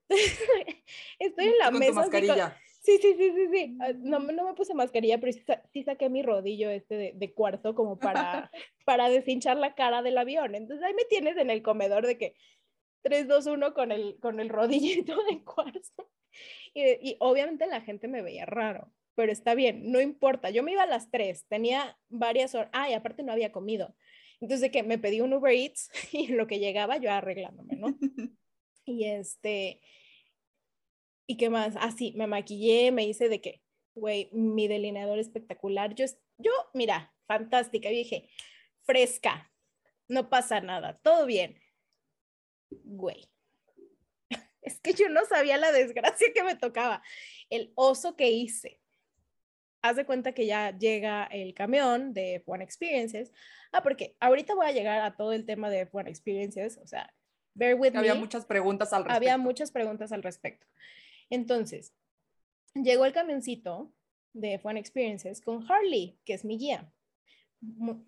Estoy 1.19 1.45
en 1.45 1.57
la 1.57 1.71
mesa. 1.71 1.93
mascarilla. 1.93 2.57
Sí, 2.81 2.97
sí, 3.01 3.15
sí, 3.17 3.31
sí, 3.31 3.47
sí. 3.51 3.77
Ah, 3.79 3.93
no, 3.95 4.19
no 4.19 4.45
me 4.45 4.53
puse 4.55 4.73
mascarilla, 4.73 5.17
pero 5.17 5.31
sí, 5.71 5.83
saqué 5.83 6.09
mi 6.09 6.21
rodillo 6.21 6.69
este 6.69 6.95
de, 6.95 7.13
de 7.15 7.33
cuarzo 7.33 7.75
como 7.75 7.97
para, 7.97 8.51
para 8.85 9.09
deshinchar 9.09 9.55
la 9.57 9.73
cara 9.73 10.01
del 10.01 10.17
avión. 10.17 10.53
Entonces 10.53 10.85
ahí 10.85 10.93
me 10.93 11.05
tienes 11.05 11.37
en 11.37 11.49
el 11.49 11.63
comedor 11.63 12.05
de 12.05 12.17
que 12.17 12.35
3, 13.03 13.27
2, 13.27 13.45
1 13.47 13.73
con 13.73 13.91
el, 13.91 14.17
con 14.19 14.39
el 14.39 14.49
rodillito 14.49 15.15
de 15.29 15.43
cuarzo. 15.43 16.09
Y, 16.75 17.11
y, 17.11 17.17
obviamente 17.19 17.67
la 17.67 17.81
gente 17.81 18.07
me 18.07 18.23
veía 18.23 18.47
raro, 18.47 18.91
pero 19.15 19.31
está 19.31 19.55
bien, 19.55 19.91
no 19.91 20.01
importa. 20.01 20.49
Yo 20.49 20.63
me 20.63 20.71
iba 20.71 20.83
a 20.83 20.87
las 20.87 21.09
3, 21.11 21.45
tenía 21.47 21.97
varias 22.09 22.55
horas. 22.55 22.69
Ah, 22.73 22.89
y 22.89 22.93
aparte 22.93 23.23
no 23.23 23.31
había 23.31 23.51
comido. 23.51 23.95
Entonces, 24.41 24.71
que 24.71 24.83
me 24.83 24.97
pedí 24.97 25.21
un 25.21 25.33
Uber 25.33 25.53
Eats 25.53 25.89
y 26.11 26.25
en 26.31 26.37
lo 26.37 26.47
que 26.47 26.59
llegaba 26.59 26.97
yo 26.97 27.11
arreglándome, 27.11 27.75
¿no? 27.75 27.97
y 28.85 29.05
este, 29.05 29.81
¿y 31.27 31.37
qué 31.37 31.49
más? 31.49 31.75
Ah, 31.79 31.91
sí, 31.91 32.13
me 32.15 32.27
maquillé, 32.27 32.91
me 32.91 33.05
hice 33.05 33.29
de 33.29 33.41
qué, 33.41 33.61
güey, 33.95 34.29
mi 34.33 34.67
delineador 34.67 35.19
espectacular. 35.19 35.95
Yo, 35.95 36.05
yo, 36.37 36.51
mira, 36.73 37.13
fantástica. 37.25 37.89
Y 37.89 37.97
dije, 37.97 38.29
fresca, 38.81 39.51
no 40.07 40.29
pasa 40.29 40.59
nada, 40.61 40.99
todo 41.01 41.25
bien. 41.25 41.59
Güey, 42.69 43.29
es 44.61 44.79
que 44.79 44.93
yo 44.93 45.09
no 45.09 45.25
sabía 45.25 45.57
la 45.57 45.71
desgracia 45.71 46.33
que 46.33 46.43
me 46.43 46.55
tocaba, 46.55 47.01
el 47.49 47.71
oso 47.75 48.15
que 48.15 48.29
hice. 48.31 48.82
Haz 49.83 49.97
de 49.97 50.05
cuenta 50.05 50.31
que 50.31 50.47
ya 50.47 50.75
llega 50.75 51.25
el 51.25 51.53
camión 51.53 52.13
de 52.13 52.41
One 52.47 52.63
Experiences. 52.63 53.31
Ah, 53.71 53.83
porque 53.83 54.15
ahorita 54.19 54.55
voy 54.55 54.65
a 54.65 54.71
llegar 54.71 55.01
a 55.01 55.15
todo 55.15 55.33
el 55.33 55.45
tema 55.45 55.69
de 55.69 55.87
One 55.91 56.09
Experiences, 56.09 56.79
o 56.81 56.87
sea, 56.87 57.13
bear 57.53 57.75
with 57.75 57.95
Había 57.95 58.15
muchas 58.15 58.45
preguntas 58.45 58.91
al 58.93 59.03
respecto. 59.03 59.17
Había 59.17 59.37
muchas 59.37 59.71
preguntas 59.71 60.11
al 60.11 60.23
respecto. 60.23 60.65
Entonces, 61.29 61.93
llegó 62.73 63.05
el 63.05 63.13
camioncito 63.13 63.93
de 64.33 64.59
One 64.63 64.79
Experiences 64.79 65.41
con 65.41 65.69
Harley, 65.71 66.17
que 66.25 66.33
es 66.33 66.43
mi 66.43 66.57
guía 66.57 66.91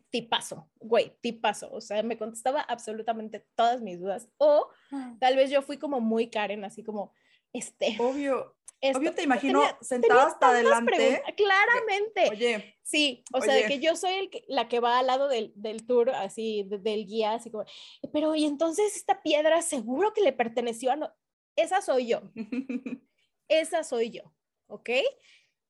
tipazo, 0.09 0.69
güey, 0.79 1.17
tipazo. 1.21 1.71
O 1.71 1.81
sea, 1.81 2.03
me 2.03 2.17
contestaba 2.17 2.61
absolutamente 2.61 3.45
todas 3.55 3.81
mis 3.81 3.99
dudas. 3.99 4.29
O 4.37 4.67
ah. 4.91 5.15
tal 5.19 5.35
vez 5.35 5.49
yo 5.49 5.61
fui 5.61 5.77
como 5.77 6.01
muy 6.01 6.29
Karen, 6.29 6.63
así 6.63 6.83
como, 6.83 7.13
este. 7.53 7.95
Obvio. 7.99 8.54
Obvio 8.81 9.13
te 9.13 9.23
imagino 9.23 9.61
sentada 9.81 10.27
hasta 10.27 10.49
adelante. 10.49 11.23
Claramente. 11.35 12.29
Oye. 12.29 12.77
Sí, 12.83 13.23
o 13.33 13.41
sea, 13.41 13.55
de 13.55 13.65
que 13.65 13.79
yo 13.79 13.95
soy 13.95 14.13
el 14.13 14.29
la 14.47 14.67
que 14.67 14.79
va 14.79 14.99
al 14.99 15.07
lado 15.07 15.27
del, 15.27 15.51
del 15.55 15.87
tour, 15.87 16.11
así, 16.11 16.67
del 16.69 17.05
guía, 17.05 17.33
así 17.33 17.49
como, 17.49 17.65
pero 18.13 18.35
y 18.35 18.45
entonces 18.45 18.95
esta 18.95 19.23
piedra 19.23 19.61
seguro 19.61 20.13
que 20.13 20.21
le 20.21 20.33
perteneció 20.33 20.91
a... 20.91 20.95
No? 20.95 21.11
Esa 21.55 21.81
soy 21.81 22.07
yo. 22.07 22.21
Esa 23.47 23.83
soy 23.83 24.11
yo, 24.11 24.23
¿ok? 24.67 24.89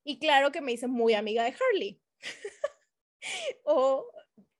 Y 0.03 0.19
claro 0.19 0.51
que 0.51 0.61
me 0.61 0.73
hice 0.73 0.87
muy 0.87 1.13
amiga 1.13 1.43
de 1.43 1.53
Harley. 1.53 2.01
o 3.63 4.07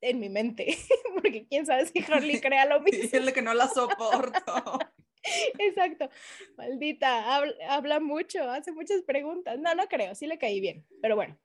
en 0.02 0.20
mi 0.20 0.30
mente, 0.30 0.78
porque 1.14 1.48
quién 1.48 1.66
sabe 1.66 1.86
si 1.88 2.00
Harley 2.00 2.40
crea 2.40 2.66
lo 2.66 2.80
mismo. 2.82 3.02
Decirle 3.02 3.34
que 3.34 3.42
no 3.42 3.54
la 3.54 3.68
soporto. 3.68 4.80
Exacto, 5.60 6.10
maldita, 6.58 7.36
habla, 7.70 8.00
mucho, 8.00 8.50
hace 8.50 8.72
muchas 8.72 9.02
preguntas. 9.04 9.60
No, 9.60 9.76
no 9.76 9.88
creo, 9.88 10.16
sí 10.16 10.28
le 10.28 10.38
caí 10.38 10.60
bien, 10.60 10.86
pero 11.02 11.16
bueno. 11.16 11.38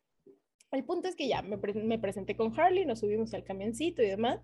El 0.71 0.85
punto 0.85 1.09
es 1.09 1.17
que 1.17 1.27
ya 1.27 1.43
me, 1.43 1.59
presenté 1.99 2.37
con 2.37 2.59
Harley, 2.59 2.85
nos 2.85 3.01
subimos 3.01 3.35
al 3.35 3.43
camioncito 3.43 4.03
y 4.03 4.07
demás. 4.07 4.41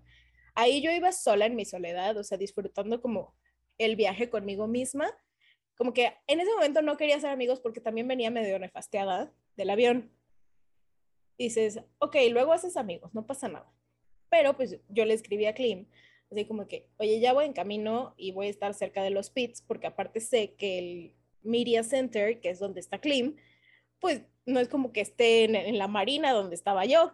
Ahí 0.55 0.81
yo 0.81 0.91
iba 0.91 1.13
sola 1.13 1.45
en 1.45 1.55
mi 1.55 1.63
soledad, 1.63 2.17
o 2.17 2.23
sea, 2.23 2.37
disfrutando 2.37 3.01
como 3.01 3.33
el 3.77 3.95
viaje 3.95 4.29
conmigo 4.29 4.67
misma. 4.67 5.09
Como 5.77 5.93
que 5.93 6.13
en 6.27 6.41
ese 6.41 6.51
momento 6.51 6.81
no 6.81 6.97
quería 6.97 7.17
ser 7.19 7.29
amigos 7.29 7.61
porque 7.61 7.79
también 7.79 8.09
venía 8.09 8.29
medio 8.29 8.59
nefasteada 8.59 9.31
del 9.55 9.69
avión 9.69 10.11
dices, 11.37 11.79
ok, 11.99 12.15
luego 12.31 12.53
haces 12.53 12.77
amigos, 12.77 13.13
no 13.13 13.25
pasa 13.25 13.47
nada. 13.47 13.71
Pero 14.29 14.55
pues 14.55 14.79
yo 14.89 15.05
le 15.05 15.13
escribí 15.13 15.45
a 15.45 15.53
Klim, 15.53 15.87
así 16.31 16.45
como 16.45 16.67
que, 16.67 16.87
oye, 16.97 17.19
ya 17.19 17.33
voy 17.33 17.45
en 17.45 17.53
camino 17.53 18.13
y 18.17 18.31
voy 18.31 18.47
a 18.47 18.49
estar 18.49 18.73
cerca 18.73 19.03
de 19.03 19.09
los 19.09 19.29
pits, 19.29 19.61
porque 19.61 19.87
aparte 19.87 20.19
sé 20.19 20.53
que 20.55 20.79
el 20.79 21.15
Media 21.43 21.83
Center, 21.83 22.39
que 22.41 22.49
es 22.49 22.59
donde 22.59 22.79
está 22.79 22.99
Klim, 22.99 23.35
pues 23.99 24.21
no 24.45 24.59
es 24.59 24.67
como 24.67 24.91
que 24.91 25.01
esté 25.01 25.43
en, 25.45 25.77
la 25.77 25.87
marina 25.87 26.33
donde 26.33 26.55
estaba 26.55 26.85
yo, 26.85 27.13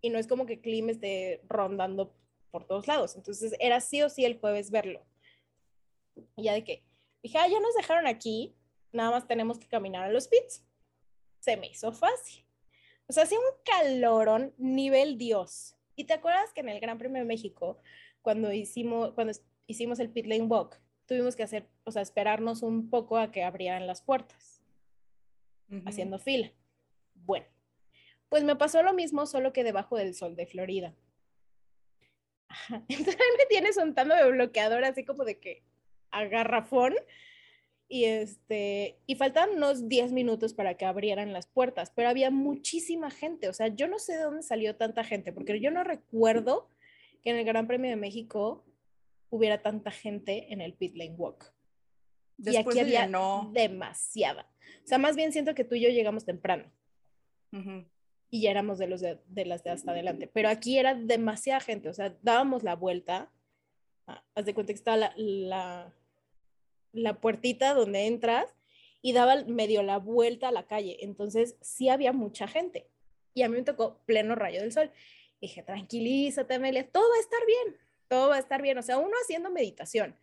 y 0.00 0.10
no 0.10 0.18
es 0.18 0.26
como 0.26 0.46
que 0.46 0.60
Klim 0.60 0.88
esté 0.90 1.42
rondando 1.48 2.14
por 2.50 2.66
todos 2.66 2.86
lados. 2.86 3.16
Entonces 3.16 3.54
era 3.60 3.80
sí 3.80 4.02
o 4.02 4.08
sí 4.08 4.24
el 4.24 4.38
jueves 4.38 4.70
verlo. 4.70 5.04
Y 6.36 6.44
ya 6.44 6.54
de 6.54 6.64
que, 6.64 6.82
dije, 7.22 7.38
ah, 7.38 7.48
ya 7.48 7.60
nos 7.60 7.74
dejaron 7.74 8.06
aquí, 8.06 8.54
nada 8.92 9.10
más 9.10 9.26
tenemos 9.26 9.58
que 9.58 9.68
caminar 9.68 10.04
a 10.04 10.12
los 10.12 10.28
pits. 10.28 10.64
Se 11.40 11.56
me 11.56 11.68
hizo 11.68 11.92
fácil. 11.92 12.44
O 13.08 13.12
sea, 13.12 13.24
hacía 13.24 13.38
un 13.38 13.44
calorón 13.64 14.54
nivel 14.56 15.18
Dios. 15.18 15.76
¿Y 15.96 16.04
te 16.04 16.14
acuerdas 16.14 16.52
que 16.52 16.60
en 16.60 16.68
el 16.68 16.80
Gran 16.80 16.96
Premio 16.96 17.18
de 17.18 17.26
México, 17.26 17.78
cuando 18.22 18.52
hicimos, 18.52 19.12
cuando 19.12 19.32
hicimos 19.66 20.00
el 20.00 20.10
pit 20.10 20.26
lane 20.26 20.42
walk, 20.42 20.80
tuvimos 21.06 21.36
que 21.36 21.42
hacer, 21.42 21.68
o 21.84 21.90
sea, 21.90 22.02
esperarnos 22.02 22.62
un 22.62 22.88
poco 22.88 23.18
a 23.18 23.32
que 23.32 23.42
abrieran 23.42 23.86
las 23.86 24.02
puertas, 24.02 24.62
haciendo 25.84 26.18
fila? 26.18 26.52
Bueno, 27.14 27.46
pues 28.28 28.44
me 28.44 28.56
pasó 28.56 28.82
lo 28.82 28.94
mismo, 28.94 29.26
solo 29.26 29.52
que 29.52 29.64
debajo 29.64 29.96
del 29.96 30.14
sol 30.14 30.36
de 30.36 30.46
Florida. 30.46 30.94
Entonces 32.88 33.16
me 33.38 33.46
tienes 33.48 33.76
untando 33.76 34.14
de 34.14 34.30
bloqueador, 34.30 34.84
así 34.84 35.04
como 35.04 35.24
de 35.24 35.38
que 35.38 35.62
a 36.10 36.24
garrafón 36.24 36.94
y, 37.88 38.04
este, 38.04 39.00
y 39.06 39.16
faltaban 39.16 39.56
unos 39.56 39.88
10 39.88 40.12
minutos 40.12 40.54
para 40.54 40.74
que 40.76 40.84
abrieran 40.84 41.32
las 41.32 41.48
puertas, 41.48 41.90
pero 41.90 42.08
había 42.08 42.30
muchísima 42.30 43.10
gente, 43.10 43.48
o 43.48 43.52
sea, 43.52 43.66
yo 43.66 43.88
no 43.88 43.98
sé 43.98 44.16
de 44.16 44.22
dónde 44.22 44.42
salió 44.44 44.76
tanta 44.76 45.02
gente, 45.02 45.32
porque 45.32 45.60
yo 45.60 45.72
no 45.72 45.82
recuerdo 45.82 46.70
que 47.22 47.30
en 47.30 47.36
el 47.36 47.44
Gran 47.44 47.66
Premio 47.66 47.90
de 47.90 47.96
México 47.96 48.64
hubiera 49.28 49.62
tanta 49.62 49.90
gente 49.90 50.52
en 50.52 50.60
el 50.60 50.74
pit 50.74 50.96
lane 50.96 51.14
walk. 51.16 51.52
y 52.38 52.56
aquí 52.56 52.78
había 52.78 53.10
demasiada. 53.52 54.50
O 54.84 54.86
sea, 54.86 54.98
más 54.98 55.16
bien 55.16 55.32
siento 55.32 55.54
que 55.54 55.64
tú 55.64 55.74
y 55.74 55.82
yo 55.82 55.88
llegamos 55.90 56.24
temprano. 56.24 56.64
Y 58.30 58.42
ya 58.42 58.50
éramos 58.50 58.78
de 58.78 58.86
los 58.86 59.00
de, 59.00 59.18
las 59.44 59.64
de 59.64 59.70
hasta 59.70 59.90
adelante. 59.90 60.28
Pero 60.28 60.48
aquí 60.48 60.78
era 60.78 60.94
demasiada 60.94 61.60
gente. 61.60 61.88
O 61.88 61.94
sea, 61.94 62.16
dábamos 62.22 62.62
la 62.62 62.76
vuelta. 62.76 63.30
Ah, 64.06 64.24
haz 64.34 64.44
de 64.44 64.54
cuenta 64.54 64.72
que 64.72 64.78
estaba 64.78 65.12
la 65.16 65.92
la 66.92 67.20
puertita 67.20 67.74
donde 67.74 68.06
entras 68.06 68.46
y 69.02 69.12
daba 69.12 69.44
medio 69.44 69.82
la 69.82 69.98
vuelta 69.98 70.48
a 70.48 70.52
la 70.52 70.66
calle. 70.66 70.98
Entonces 71.00 71.56
sí 71.60 71.88
había 71.88 72.12
mucha 72.12 72.46
gente. 72.48 72.86
Y 73.34 73.42
a 73.42 73.48
mí 73.48 73.56
me 73.56 73.62
tocó 73.62 74.00
pleno 74.06 74.34
rayo 74.34 74.60
del 74.60 74.72
sol. 74.72 74.90
Dije, 75.40 75.62
tranquilízate, 75.62 76.54
Amelia, 76.54 76.90
todo 76.90 77.08
va 77.08 77.16
a 77.16 77.20
estar 77.20 77.40
bien, 77.46 77.76
todo 78.08 78.28
va 78.28 78.36
a 78.36 78.40
estar 78.40 78.62
bien. 78.62 78.78
O 78.78 78.82
sea, 78.82 78.98
uno 78.98 79.14
haciendo 79.22 79.50
meditación. 79.50 80.16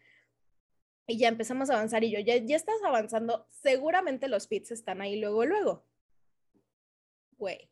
Y 1.07 1.17
ya 1.17 1.29
empezamos 1.29 1.69
a 1.69 1.75
avanzar 1.75 2.03
y 2.03 2.11
yo, 2.11 2.19
ya, 2.19 2.37
ya 2.37 2.55
estás 2.55 2.81
avanzando, 2.83 3.47
seguramente 3.49 4.27
los 4.27 4.47
pits 4.47 4.71
están 4.71 5.01
ahí 5.01 5.19
luego, 5.19 5.45
luego. 5.45 5.85
Güey. 7.37 7.69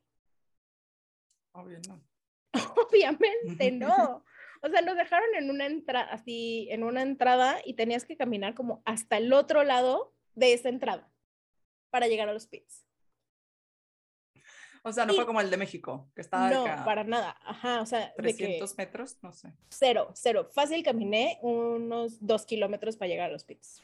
Obviamente 1.51 3.71
no. 3.71 4.23
O 4.61 4.69
sea, 4.69 4.81
nos 4.81 4.95
dejaron 4.95 5.27
en 5.35 5.51
una 5.51 5.67
entrada, 5.67 6.11
así, 6.11 6.67
en 6.71 6.83
una 6.83 7.03
entrada 7.03 7.61
y 7.65 7.75
tenías 7.75 8.03
que 8.03 8.17
caminar 8.17 8.55
como 8.55 8.81
hasta 8.83 9.17
el 9.17 9.31
otro 9.31 9.63
lado 9.63 10.15
de 10.33 10.53
esa 10.53 10.69
entrada 10.69 11.11
para 11.91 12.07
llegar 12.07 12.29
a 12.29 12.33
los 12.33 12.47
pits. 12.47 12.84
O 14.87 14.93
sea, 14.93 15.03
no 15.07 15.15
fue 15.15 15.25
como 15.25 15.41
el 15.41 15.49
de 15.49 15.57
México, 15.57 16.11
que 16.13 16.21
estaba 16.21 16.47
No, 16.51 16.63
para 16.85 17.03
nada. 17.03 17.35
Ajá, 17.43 17.81
o 17.81 17.87
sea. 17.87 18.13
300 18.17 18.77
metros, 18.77 19.17
no 19.23 19.33
sé. 19.33 19.51
Cero, 19.67 20.11
cero. 20.13 20.47
Fácil 20.51 20.83
caminé 20.83 21.39
unos 21.41 22.23
dos 22.23 22.45
kilómetros 22.45 22.95
para 22.95 23.09
llegar 23.09 23.29
a 23.29 23.33
los 23.33 23.43
pits. 23.43 23.81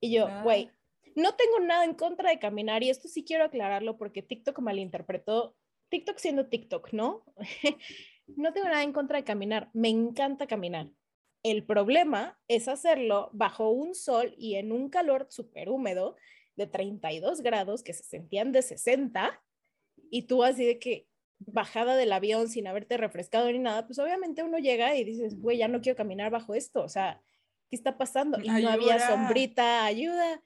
Y 0.00 0.12
yo, 0.12 0.26
ah. 0.26 0.42
güey, 0.42 0.68
no 1.14 1.36
tengo 1.36 1.60
nada 1.60 1.84
en 1.84 1.94
contra 1.94 2.30
de 2.30 2.40
caminar 2.40 2.82
y 2.82 2.90
esto 2.90 3.06
sí 3.06 3.22
quiero 3.22 3.44
aclararlo 3.44 3.96
porque 3.98 4.20
TikTok 4.20 4.58
malinterpretó, 4.58 5.54
TikTok 5.90 6.18
siendo 6.18 6.48
TikTok, 6.48 6.92
¿no? 6.92 7.24
no 8.26 8.52
tengo 8.52 8.66
nada 8.66 8.82
en 8.82 8.92
contra 8.92 9.18
de 9.18 9.24
caminar, 9.24 9.70
me 9.74 9.90
encanta 9.90 10.48
caminar. 10.48 10.88
El 11.44 11.64
problema 11.64 12.36
es 12.48 12.66
hacerlo 12.66 13.30
bajo 13.32 13.70
un 13.70 13.94
sol 13.94 14.34
y 14.36 14.56
en 14.56 14.72
un 14.72 14.90
calor 14.90 15.28
súper 15.30 15.68
húmedo 15.68 16.16
de 16.56 16.66
32 16.66 17.42
grados 17.42 17.84
que 17.84 17.92
se 17.92 18.02
sentían 18.02 18.50
de 18.50 18.62
60 18.62 19.40
y 20.10 20.22
tú 20.22 20.44
así 20.44 20.66
de 20.66 20.78
que 20.78 21.06
bajada 21.38 21.96
del 21.96 22.12
avión 22.12 22.48
sin 22.48 22.66
haberte 22.66 22.96
refrescado 22.96 23.50
ni 23.50 23.58
nada, 23.58 23.86
pues 23.86 23.98
obviamente 23.98 24.42
uno 24.42 24.58
llega 24.58 24.94
y 24.96 25.04
dices, 25.04 25.40
güey, 25.40 25.58
ya 25.58 25.68
no 25.68 25.80
quiero 25.80 25.96
caminar 25.96 26.30
bajo 26.30 26.54
esto, 26.54 26.82
o 26.82 26.88
sea, 26.88 27.22
¿qué 27.70 27.76
está 27.76 27.96
pasando? 27.96 28.38
Y 28.40 28.48
no 28.48 28.68
había 28.68 28.98
sombrita, 28.98 29.84
ayuda. 29.84 30.42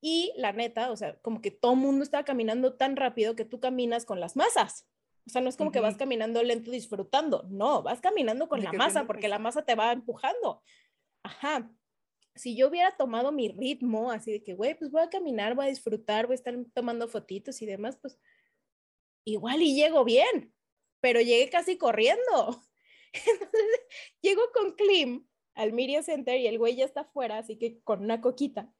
Y 0.00 0.32
la 0.36 0.52
neta, 0.52 0.90
o 0.90 0.96
sea, 0.96 1.18
como 1.20 1.40
que 1.40 1.50
todo 1.50 1.72
el 1.72 1.80
mundo 1.80 2.04
estaba 2.04 2.24
caminando 2.24 2.74
tan 2.74 2.96
rápido 2.96 3.34
que 3.34 3.44
tú 3.44 3.60
caminas 3.60 4.04
con 4.04 4.20
las 4.20 4.36
masas. 4.36 4.86
O 5.26 5.30
sea, 5.30 5.42
no 5.42 5.48
es 5.48 5.56
como 5.56 5.72
que 5.72 5.80
vas 5.80 5.96
caminando 5.96 6.42
lento 6.42 6.70
disfrutando, 6.70 7.44
no, 7.50 7.82
vas 7.82 8.00
caminando 8.00 8.48
con 8.48 8.62
la 8.62 8.72
masa 8.72 9.06
porque 9.06 9.28
la 9.28 9.38
masa 9.38 9.62
te 9.62 9.74
va 9.74 9.92
empujando. 9.92 10.62
Ajá. 11.22 11.70
Si 12.34 12.56
yo 12.56 12.68
hubiera 12.68 12.96
tomado 12.96 13.32
mi 13.32 13.48
ritmo, 13.48 14.10
así 14.10 14.32
de 14.32 14.42
que, 14.42 14.54
güey, 14.54 14.78
pues 14.78 14.90
voy 14.90 15.02
a 15.02 15.10
caminar, 15.10 15.54
voy 15.54 15.66
a 15.66 15.68
disfrutar, 15.68 16.26
voy 16.26 16.34
a 16.34 16.36
estar 16.36 16.54
tomando 16.72 17.08
fotitos 17.08 17.60
y 17.60 17.66
demás, 17.66 17.98
pues 18.00 18.18
igual 19.24 19.62
y 19.62 19.74
llego 19.74 20.04
bien, 20.04 20.52
pero 21.00 21.20
llegué 21.20 21.48
casi 21.50 21.76
corriendo. 21.76 22.62
Entonces, 23.12 23.80
llego 24.20 24.42
con 24.52 24.74
Klim, 24.74 25.26
al 25.54 25.72
Media 25.72 26.02
Center 26.02 26.38
y 26.38 26.46
el 26.46 26.58
güey 26.58 26.76
ya 26.76 26.84
está 26.84 27.00
afuera, 27.00 27.38
así 27.38 27.58
que 27.58 27.80
con 27.82 28.04
una 28.04 28.20
coquita. 28.20 28.72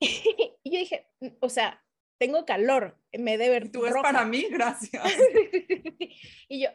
y 0.00 0.70
yo 0.70 0.78
dije, 0.78 1.08
o 1.40 1.48
sea, 1.48 1.84
tengo 2.18 2.44
calor, 2.44 2.98
me 3.12 3.38
debe 3.38 3.68
Tú 3.70 3.86
es 3.86 3.94
para 3.94 4.24
mí, 4.24 4.46
gracias. 4.50 5.02
y 6.48 6.62
yo, 6.62 6.70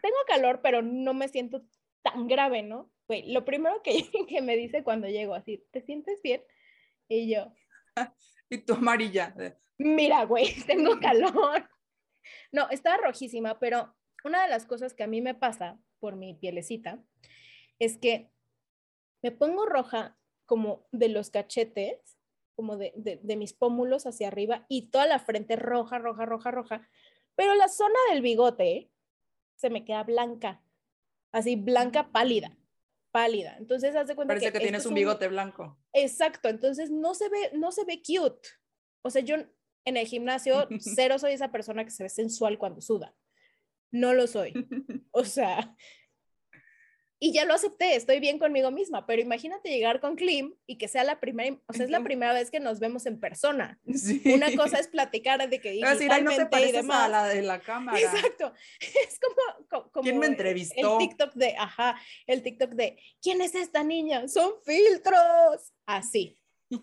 tengo 0.00 0.16
calor, 0.26 0.60
pero 0.62 0.82
no 0.82 1.14
me 1.14 1.28
siento 1.28 1.62
tan 2.02 2.26
grave, 2.26 2.62
¿no? 2.62 2.92
Güey, 3.06 3.32
lo 3.32 3.44
primero 3.44 3.80
que, 3.82 4.10
que 4.28 4.42
me 4.42 4.56
dice 4.56 4.82
cuando 4.82 5.08
llego 5.08 5.34
así, 5.34 5.64
¿te 5.70 5.80
sientes 5.82 6.20
bien? 6.22 6.42
Y 7.08 7.32
yo. 7.32 7.52
y 8.50 8.58
tú 8.58 8.74
amarilla. 8.74 9.34
Mira, 9.78 10.24
güey, 10.24 10.54
tengo 10.66 10.98
calor. 11.00 11.68
No, 12.50 12.68
estaba 12.70 12.96
rojísima, 12.98 13.58
pero 13.58 13.94
una 14.24 14.42
de 14.42 14.48
las 14.48 14.66
cosas 14.66 14.94
que 14.94 15.02
a 15.02 15.06
mí 15.06 15.20
me 15.20 15.34
pasa 15.34 15.78
por 15.98 16.16
mi 16.16 16.34
pielecita 16.34 17.02
es 17.78 17.98
que 17.98 18.30
me 19.22 19.30
pongo 19.30 19.66
roja 19.66 20.16
como 20.46 20.86
de 20.92 21.08
los 21.08 21.30
cachetes, 21.30 22.18
como 22.54 22.76
de, 22.76 22.92
de, 22.96 23.36
mis 23.36 23.54
pómulos 23.54 24.06
hacia 24.06 24.28
arriba 24.28 24.66
y 24.68 24.90
toda 24.90 25.06
la 25.06 25.18
frente 25.18 25.56
roja, 25.56 25.98
roja, 25.98 26.26
roja, 26.26 26.50
roja, 26.50 26.88
pero 27.34 27.54
la 27.54 27.68
zona 27.68 27.98
del 28.10 28.20
bigote 28.20 28.90
se 29.56 29.70
me 29.70 29.84
queda 29.84 30.02
blanca, 30.04 30.62
así 31.32 31.56
blanca 31.56 32.12
pálida, 32.12 32.56
pálida. 33.10 33.56
Entonces, 33.58 33.96
haz 33.96 34.08
de 34.08 34.14
cuenta 34.14 34.34
Parece 34.34 34.52
que, 34.52 34.60
tienes 34.60 34.84
un 34.86 34.94
bigote 34.94 35.28
blanco. 35.28 35.78
Exacto, 35.92 36.48
entonces 36.48 36.90
no 36.90 37.14
se 37.14 37.28
ve, 37.28 37.52
no 37.54 37.72
se 37.72 37.84
ve 37.84 38.02
cute. 38.02 38.48
O 39.02 39.10
sea, 39.10 39.22
yo 39.22 39.36
en 39.84 39.96
el 39.96 40.06
gimnasio 40.06 40.68
cero 40.80 41.18
soy 41.18 41.32
esa 41.32 41.50
persona 41.50 41.84
que 41.84 41.90
se 41.90 42.02
ve 42.02 42.08
sensual 42.08 42.58
cuando 42.58 42.80
suda. 42.80 43.14
No 43.90 44.14
lo 44.14 44.26
soy. 44.26 44.52
O 45.14 45.24
sea, 45.24 45.76
y 47.24 47.32
ya 47.32 47.44
lo 47.44 47.54
acepté, 47.54 47.94
estoy 47.94 48.18
bien 48.18 48.40
conmigo 48.40 48.72
misma, 48.72 49.06
pero 49.06 49.22
imagínate 49.22 49.68
llegar 49.68 50.00
con 50.00 50.16
Klim 50.16 50.56
y 50.66 50.76
que 50.76 50.88
sea 50.88 51.04
la 51.04 51.20
primera, 51.20 51.56
o 51.66 51.72
sea, 51.72 51.84
es 51.84 51.90
la 51.92 52.02
primera 52.02 52.32
vez 52.32 52.50
que 52.50 52.58
nos 52.58 52.80
vemos 52.80 53.06
en 53.06 53.20
persona. 53.20 53.78
Una 54.24 54.52
cosa 54.56 54.80
es 54.80 54.88
platicar 54.88 55.48
de 55.48 55.60
que 55.60 55.70
digitalmente 55.70 56.24
no 56.24 56.36
te 56.36 56.46
pareces 56.46 56.90
a 56.90 57.08
la 57.08 57.28
de 57.28 57.42
la 57.42 57.60
cámara. 57.60 57.96
Exacto. 57.96 58.52
Es 59.06 59.20
como, 59.20 59.86
como 59.92 60.02
¿Quién 60.02 60.18
me 60.18 60.26
entrevistó? 60.26 60.98
El 60.98 61.06
TikTok 61.06 61.34
de, 61.34 61.54
ajá, 61.56 61.96
el 62.26 62.42
TikTok 62.42 62.70
de, 62.70 62.98
¿quién 63.22 63.40
es 63.40 63.54
esta 63.54 63.84
niña? 63.84 64.26
Son 64.26 64.54
filtros. 64.64 65.72
Así. 65.86 66.40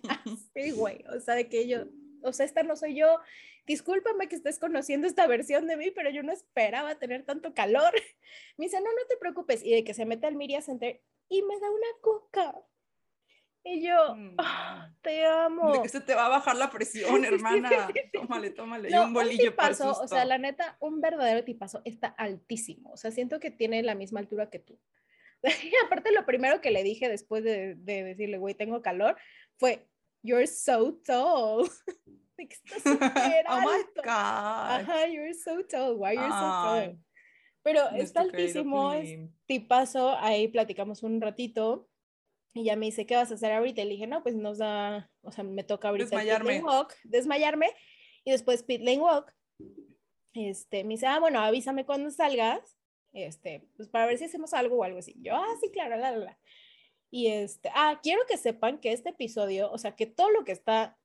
Así, 0.08 0.72
güey. 0.72 1.03
O 1.13 1.20
sea, 1.20 1.36
de 1.36 1.50
que 1.50 1.68
yo, 1.68 1.84
o 2.23 2.33
sea, 2.33 2.45
esta 2.45 2.63
no 2.63 2.75
soy 2.75 2.95
yo, 2.95 3.19
discúlpame 3.65 4.27
que 4.27 4.35
estés 4.35 4.59
conociendo 4.59 5.07
esta 5.07 5.27
versión 5.27 5.67
de 5.67 5.77
mí, 5.77 5.91
pero 5.91 6.09
yo 6.09 6.23
no 6.23 6.31
esperaba 6.31 6.95
tener 6.95 7.23
tanto 7.23 7.53
calor. 7.53 7.93
Me 8.57 8.65
dice, 8.65 8.79
no, 8.79 8.88
no 8.88 9.07
te 9.07 9.17
preocupes. 9.17 9.63
Y 9.63 9.71
de 9.71 9.83
que 9.83 9.93
se 9.93 10.05
mete 10.05 10.27
al 10.27 10.35
Media 10.35 10.61
Center 10.61 11.01
y 11.29 11.43
me 11.43 11.59
da 11.59 11.69
una 11.69 11.88
coca. 12.01 12.55
Y 13.63 13.85
yo, 13.85 14.15
ah, 14.38 14.89
te 15.01 15.25
amo. 15.25 15.73
De 15.73 15.81
que 15.83 15.89
se 15.89 16.01
te 16.01 16.15
va 16.15 16.25
a 16.25 16.29
bajar 16.29 16.55
la 16.55 16.71
presión, 16.71 17.23
hermana. 17.25 17.89
tómale, 18.13 18.49
tómale. 18.51 18.89
y 18.89 18.93
un 18.95 19.13
bolillo 19.13 19.55
para 19.55 19.73
O 19.73 20.07
sea, 20.07 20.25
la 20.25 20.38
neta, 20.38 20.77
un 20.79 21.01
verdadero 21.01 21.43
tipazo 21.43 21.81
está 21.85 22.07
altísimo. 22.07 22.91
O 22.91 22.97
sea, 22.97 23.11
siento 23.11 23.39
que 23.39 23.51
tiene 23.51 23.83
la 23.83 23.95
misma 23.95 24.19
altura 24.19 24.49
que 24.49 24.59
tú. 24.59 24.79
Y 25.63 25.73
aparte, 25.85 26.11
lo 26.11 26.25
primero 26.25 26.61
que 26.61 26.71
le 26.71 26.83
dije 26.83 27.07
después 27.07 27.43
de, 27.43 27.75
de 27.75 28.03
decirle, 28.03 28.38
güey, 28.38 28.55
tengo 28.55 28.81
calor, 28.81 29.17
fue, 29.57 29.88
you're 30.23 30.47
so 30.47 30.93
tall. 31.05 31.69
estás 32.38 32.83
súper 32.83 33.45
Oh 33.49 33.61
my 33.61 33.83
God. 33.95 34.05
Ajá, 34.05 35.07
you're 35.07 35.33
so 35.33 35.61
tall. 35.63 35.97
Why 35.97 36.13
you're 36.13 36.29
so 36.29 36.29
tall? 36.29 36.97
Pero 37.63 37.89
está 37.91 38.21
altísimo, 38.21 38.93
es 38.93 39.19
tipazo. 39.45 40.15
Ahí 40.17 40.47
platicamos 40.47 41.03
un 41.03 41.19
ratito. 41.21 41.88
Y 42.53 42.63
ya 42.63 42.75
me 42.75 42.88
dice, 42.88 43.05
¿qué 43.05 43.15
vas 43.15 43.31
a 43.31 43.35
hacer 43.35 43.51
ahorita? 43.51 43.81
Y 43.81 43.85
le 43.85 43.91
dije, 43.91 44.07
no, 44.07 44.23
pues 44.23 44.35
nos 44.35 44.57
da, 44.57 45.11
o 45.21 45.31
sea, 45.31 45.43
me 45.43 45.63
toca 45.63 45.89
ahorita 45.89 46.05
desmayarme. 46.05 46.63
walk, 46.63 46.95
desmayarme. 47.03 47.69
Y 48.23 48.31
después 48.31 48.63
pit 48.63 48.81
lane 48.81 48.99
walk. 48.99 49.31
Este, 50.33 50.83
me 50.83 50.95
dice, 50.95 51.05
ah, 51.05 51.19
bueno, 51.19 51.39
avísame 51.39 51.85
cuando 51.85 52.09
salgas. 52.09 52.77
Este, 53.13 53.67
pues 53.75 53.89
para 53.89 54.05
ver 54.05 54.17
si 54.17 54.25
hacemos 54.25 54.53
algo 54.53 54.77
o 54.77 54.84
algo 54.84 54.99
así. 54.99 55.15
Yo, 55.21 55.36
ah, 55.36 55.55
sí, 55.62 55.69
claro, 55.71 55.97
la, 55.97 56.12
la, 56.12 56.17
la. 56.17 56.39
Y 57.12 57.28
este, 57.28 57.72
ah, 57.74 58.00
quiero 58.04 58.22
que 58.28 58.38
sepan 58.38 58.80
que 58.80 58.91
este 58.91 59.10
episodio, 59.10 59.72
o 59.72 59.78
sea, 59.78 59.95
que 59.95 60.06
todo 60.06 60.30
lo 60.30 60.43
que 60.43 60.52
está 60.52 60.98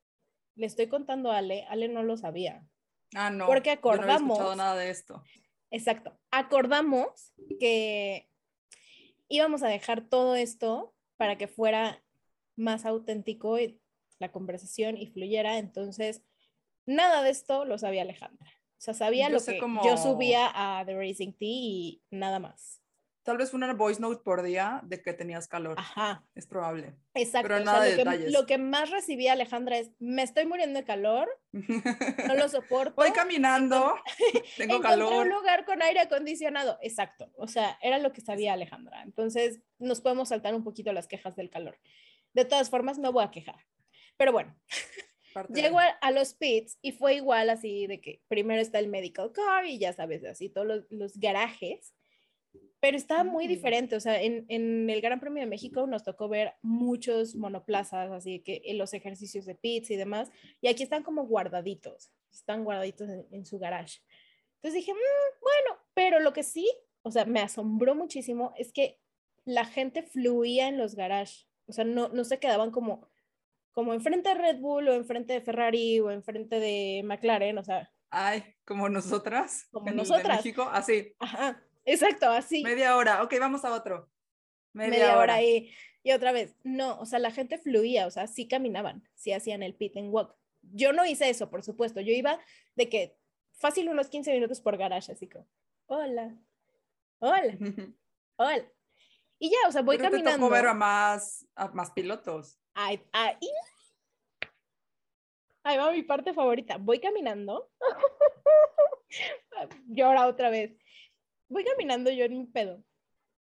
le 0.54 0.66
estoy 0.66 0.86
contando 0.86 1.32
a 1.32 1.38
Ale, 1.38 1.64
Ale 1.68 1.88
no 1.88 2.02
lo 2.02 2.16
sabía. 2.16 2.66
Ah, 3.14 3.30
no. 3.30 3.46
Porque 3.46 3.70
acordamos. 3.70 4.38
no 4.38 4.54
nada 4.54 4.76
de 4.76 4.90
esto. 4.90 5.22
Exacto. 5.70 6.16
Acordamos 6.30 7.32
que 7.58 8.28
íbamos 9.28 9.62
a 9.62 9.68
dejar 9.68 10.08
todo 10.08 10.36
esto 10.36 10.94
para 11.16 11.36
que 11.38 11.48
fuera 11.48 12.02
más 12.56 12.84
auténtico 12.84 13.58
y 13.58 13.80
la 14.18 14.30
conversación 14.30 14.96
y 14.96 15.08
fluyera. 15.08 15.58
Entonces, 15.58 16.22
nada 16.86 17.22
de 17.22 17.30
esto 17.30 17.64
lo 17.64 17.78
sabía 17.78 18.02
Alejandra. 18.02 18.50
O 18.78 18.82
sea, 18.84 18.94
sabía 18.94 19.30
lo 19.30 19.42
que 19.42 19.58
yo 19.84 19.96
subía 19.96 20.50
a 20.52 20.84
The 20.84 20.96
Racing 20.96 21.32
Tea 21.32 21.48
y 21.48 22.02
nada 22.10 22.38
más 22.38 22.83
tal 23.24 23.38
vez 23.38 23.54
una 23.54 23.72
voice 23.72 24.00
note 24.00 24.22
por 24.22 24.42
día 24.42 24.80
de 24.84 25.02
que 25.02 25.14
tenías 25.14 25.48
calor. 25.48 25.76
Ajá. 25.78 26.24
Es 26.34 26.46
probable. 26.46 26.94
Exacto. 27.14 27.48
Pero 27.48 27.64
nada 27.64 27.82
de 27.82 28.04
lo, 28.04 28.10
que, 28.10 28.30
lo 28.30 28.46
que 28.46 28.58
más 28.58 28.90
recibí 28.90 29.28
Alejandra 29.28 29.78
es, 29.78 29.90
me 29.98 30.22
estoy 30.22 30.46
muriendo 30.46 30.78
de 30.78 30.84
calor, 30.84 31.28
no 31.52 32.34
lo 32.34 32.48
soporto. 32.48 32.94
Voy 32.96 33.10
caminando, 33.12 33.94
tengo 34.56 34.80
calor. 34.80 35.26
un 35.26 35.30
lugar 35.30 35.64
con 35.64 35.82
aire 35.82 36.00
acondicionado. 36.00 36.78
Exacto. 36.82 37.32
O 37.36 37.48
sea, 37.48 37.78
era 37.82 37.98
lo 37.98 38.12
que 38.12 38.20
sabía 38.20 38.52
Alejandra. 38.52 39.02
Entonces, 39.02 39.60
nos 39.78 40.00
podemos 40.00 40.28
saltar 40.28 40.54
un 40.54 40.62
poquito 40.62 40.92
las 40.92 41.08
quejas 41.08 41.34
del 41.34 41.50
calor. 41.50 41.78
De 42.34 42.44
todas 42.44 42.68
formas, 42.68 42.98
no 42.98 43.10
voy 43.10 43.24
a 43.24 43.30
quejar. 43.30 43.66
Pero 44.16 44.32
bueno. 44.32 44.54
Llego 45.52 45.80
a, 45.80 46.10
los 46.12 46.34
pits 46.34 46.78
y 46.80 46.92
fue 46.92 47.16
igual 47.16 47.50
así 47.50 47.88
de 47.88 48.00
que 48.00 48.22
primero 48.28 48.62
está 48.62 48.78
el 48.78 48.86
medical 48.86 49.32
car 49.32 49.66
y 49.66 49.80
ya 49.80 49.92
sabes, 49.92 50.24
así 50.24 50.48
todos 50.48 50.64
los, 50.64 50.86
los 50.90 51.18
garajes 51.18 51.92
pero 52.84 52.98
estaba 52.98 53.24
muy 53.24 53.46
diferente, 53.46 53.96
o 53.96 54.00
sea, 54.00 54.20
en, 54.20 54.44
en, 54.48 54.90
el 54.90 55.00
Gran 55.00 55.18
Premio 55.18 55.42
de 55.42 55.48
México 55.48 55.86
nos 55.86 56.02
tocó 56.02 56.28
ver 56.28 56.52
muchos 56.60 57.34
monoplazas, 57.34 58.10
así 58.12 58.40
que 58.40 58.60
en 58.66 58.76
los 58.76 58.92
ejercicios 58.92 59.46
de 59.46 59.54
pits 59.54 59.90
y 59.90 59.96
demás, 59.96 60.30
y 60.60 60.68
aquí 60.68 60.82
están 60.82 61.02
como 61.02 61.24
guardaditos, 61.24 62.10
están 62.30 62.62
guardaditos 62.62 63.08
en, 63.08 63.46
su 63.46 63.58
garage. 63.58 64.00
Entonces 64.56 64.82
dije, 64.82 64.92
mm, 64.92 65.40
bueno, 65.40 65.82
pero 65.94 66.20
lo 66.20 66.34
que 66.34 66.42
sí, 66.42 66.70
o 67.00 67.10
sea, 67.10 67.24
me 67.24 67.40
asombró 67.40 67.94
muchísimo 67.94 68.52
es 68.58 68.70
que 68.70 69.00
la 69.46 69.64
gente 69.64 70.02
fluía 70.02 70.68
en 70.68 70.76
los 70.76 70.94
garages, 70.94 71.48
o 71.64 71.72
sea, 71.72 71.86
no, 71.86 72.10
no 72.10 72.22
se 72.24 72.38
quedaban 72.38 72.70
como, 72.70 73.08
como 73.72 73.94
enfrente 73.94 74.28
de 74.28 74.34
Red 74.34 74.58
Bull 74.58 74.90
o 74.90 74.92
enfrente 74.92 75.32
de 75.32 75.40
Ferrari 75.40 76.00
o 76.00 76.10
enfrente 76.10 76.60
de 76.60 77.00
McLaren, 77.02 77.56
o 77.56 77.64
sea. 77.64 77.90
Ay, 78.10 78.44
como 78.66 78.90
nosotras. 78.90 79.68
Como 79.72 79.90
nosotras. 79.90 80.26
En 80.26 80.36
México, 80.36 80.68
así. 80.70 81.14
Ajá 81.18 81.64
Exacto, 81.84 82.30
así. 82.30 82.62
Media 82.62 82.96
hora, 82.96 83.22
ok, 83.22 83.34
vamos 83.38 83.64
a 83.64 83.72
otro. 83.72 84.10
Media, 84.72 85.18
hora. 85.18 85.42
y, 85.42 85.70
y 86.02 86.12
otra 86.12 86.32
vez, 86.32 86.56
no, 86.64 86.98
o 86.98 87.06
sea, 87.06 87.18
la 87.18 87.30
gente 87.30 87.58
fluía, 87.58 88.06
o 88.06 88.10
sea, 88.10 88.26
sí 88.26 88.48
caminaban, 88.48 89.08
sí 89.14 89.32
hacían 89.32 89.62
el 89.62 89.74
pit 89.74 89.96
and 89.96 90.12
walk. 90.12 90.34
Yo 90.62 90.92
no 90.92 91.06
hice 91.06 91.28
eso, 91.28 91.50
por 91.50 91.62
supuesto, 91.62 92.00
yo 92.00 92.12
iba 92.12 92.40
de 92.74 92.88
que 92.88 93.16
fácil 93.52 93.88
unos 93.88 94.08
15 94.08 94.32
minutos 94.32 94.60
por 94.60 94.76
garage, 94.76 95.12
así 95.12 95.28
como, 95.28 95.46
hola, 95.86 96.36
hola, 97.20 97.56
hola. 98.36 98.64
Y 99.38 99.50
ya, 99.50 99.68
o 99.68 99.72
sea, 99.72 99.82
voy 99.82 99.98
caminando. 99.98 100.30
Te 100.30 100.36
tocó 100.36 100.50
ver 100.50 100.66
a 100.66 100.74
más, 100.74 101.46
a 101.54 101.68
más 101.68 101.92
pilotos. 101.92 102.58
Ay, 102.74 103.00
ahí 103.12 103.36
va 105.76 105.90
mi 105.90 106.02
parte 106.02 106.34
favorita. 106.34 106.76
Voy 106.78 107.00
caminando. 107.00 107.70
Llora 109.86 110.26
otra 110.26 110.50
vez 110.50 110.76
voy 111.54 111.64
caminando 111.64 112.10
yo 112.10 112.24
en 112.24 112.36
mi 112.36 112.46
pedo 112.46 112.84